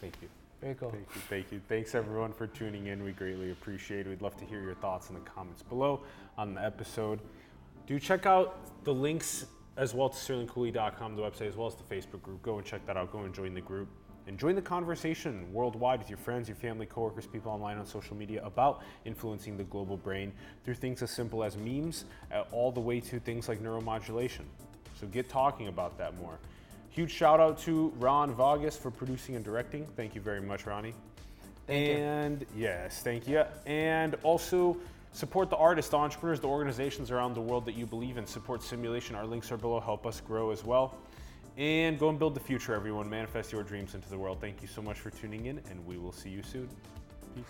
Thank 0.00 0.14
you. 0.22 0.28
Very 0.60 0.74
cool. 0.74 0.90
Thank 0.90 1.06
you. 1.14 1.20
Thank 1.28 1.52
you. 1.52 1.60
Thanks 1.68 1.94
everyone 1.94 2.32
for 2.32 2.46
tuning 2.46 2.88
in. 2.88 3.02
We 3.02 3.12
greatly 3.12 3.50
appreciate 3.50 4.06
it. 4.06 4.10
We'd 4.10 4.20
love 4.20 4.36
to 4.36 4.44
hear 4.44 4.60
your 4.60 4.74
thoughts 4.74 5.08
in 5.08 5.14
the 5.14 5.22
comments 5.22 5.62
below 5.62 6.02
on 6.36 6.54
the 6.54 6.62
episode. 6.62 7.20
Do 7.86 7.98
check 7.98 8.26
out 8.26 8.84
the 8.84 8.92
links 8.92 9.46
as 9.78 9.94
well 9.94 10.10
to 10.10 10.16
sterlingcooley.com, 10.16 11.16
the 11.16 11.22
website, 11.22 11.48
as 11.48 11.56
well 11.56 11.66
as 11.66 11.76
the 11.76 11.82
Facebook 11.82 12.20
group. 12.20 12.42
Go 12.42 12.58
and 12.58 12.66
check 12.66 12.84
that 12.86 12.98
out. 12.98 13.10
Go 13.10 13.20
and 13.20 13.34
join 13.34 13.54
the 13.54 13.60
group. 13.62 13.88
And 14.26 14.38
join 14.38 14.54
the 14.54 14.62
conversation 14.62 15.50
worldwide 15.50 15.98
with 15.98 16.10
your 16.10 16.18
friends, 16.18 16.46
your 16.46 16.56
family, 16.56 16.84
coworkers, 16.84 17.26
people 17.26 17.50
online 17.50 17.78
on 17.78 17.86
social 17.86 18.14
media 18.14 18.44
about 18.44 18.82
influencing 19.06 19.56
the 19.56 19.64
global 19.64 19.96
brain 19.96 20.30
through 20.62 20.74
things 20.74 21.02
as 21.02 21.10
simple 21.10 21.42
as 21.42 21.56
memes, 21.56 22.04
uh, 22.32 22.44
all 22.52 22.70
the 22.70 22.80
way 22.80 23.00
to 23.00 23.18
things 23.18 23.48
like 23.48 23.62
neuromodulation. 23.62 24.44
So 25.00 25.06
get 25.06 25.30
talking 25.30 25.68
about 25.68 25.96
that 25.96 26.16
more. 26.18 26.38
Huge 26.90 27.10
shout 27.12 27.38
out 27.38 27.56
to 27.60 27.92
Ron 27.98 28.34
Vargas 28.34 28.76
for 28.76 28.90
producing 28.90 29.36
and 29.36 29.44
directing. 29.44 29.86
Thank 29.96 30.16
you 30.16 30.20
very 30.20 30.40
much, 30.40 30.66
Ronnie. 30.66 30.94
Thank 31.66 31.86
you. 31.86 31.94
and 31.94 32.46
yes, 32.56 33.00
thank 33.02 33.28
you. 33.28 33.44
And 33.64 34.16
also 34.24 34.76
support 35.12 35.50
the 35.50 35.56
artists, 35.56 35.90
the 35.90 35.96
entrepreneurs, 35.96 36.40
the 36.40 36.48
organizations 36.48 37.12
around 37.12 37.34
the 37.34 37.40
world 37.40 37.64
that 37.66 37.76
you 37.76 37.86
believe 37.86 38.16
in. 38.16 38.26
Support 38.26 38.64
simulation. 38.64 39.14
Our 39.14 39.24
links 39.24 39.52
are 39.52 39.56
below. 39.56 39.78
Help 39.78 40.04
us 40.04 40.20
grow 40.20 40.50
as 40.50 40.64
well. 40.64 40.96
And 41.56 41.96
go 41.96 42.08
and 42.08 42.18
build 42.18 42.34
the 42.34 42.40
future, 42.40 42.74
everyone. 42.74 43.08
Manifest 43.08 43.52
your 43.52 43.62
dreams 43.62 43.94
into 43.94 44.08
the 44.08 44.18
world. 44.18 44.38
Thank 44.40 44.60
you 44.60 44.68
so 44.68 44.82
much 44.82 44.98
for 44.98 45.10
tuning 45.10 45.46
in, 45.46 45.60
and 45.70 45.86
we 45.86 45.96
will 45.96 46.12
see 46.12 46.30
you 46.30 46.42
soon. 46.42 46.68
Peace. 47.36 47.44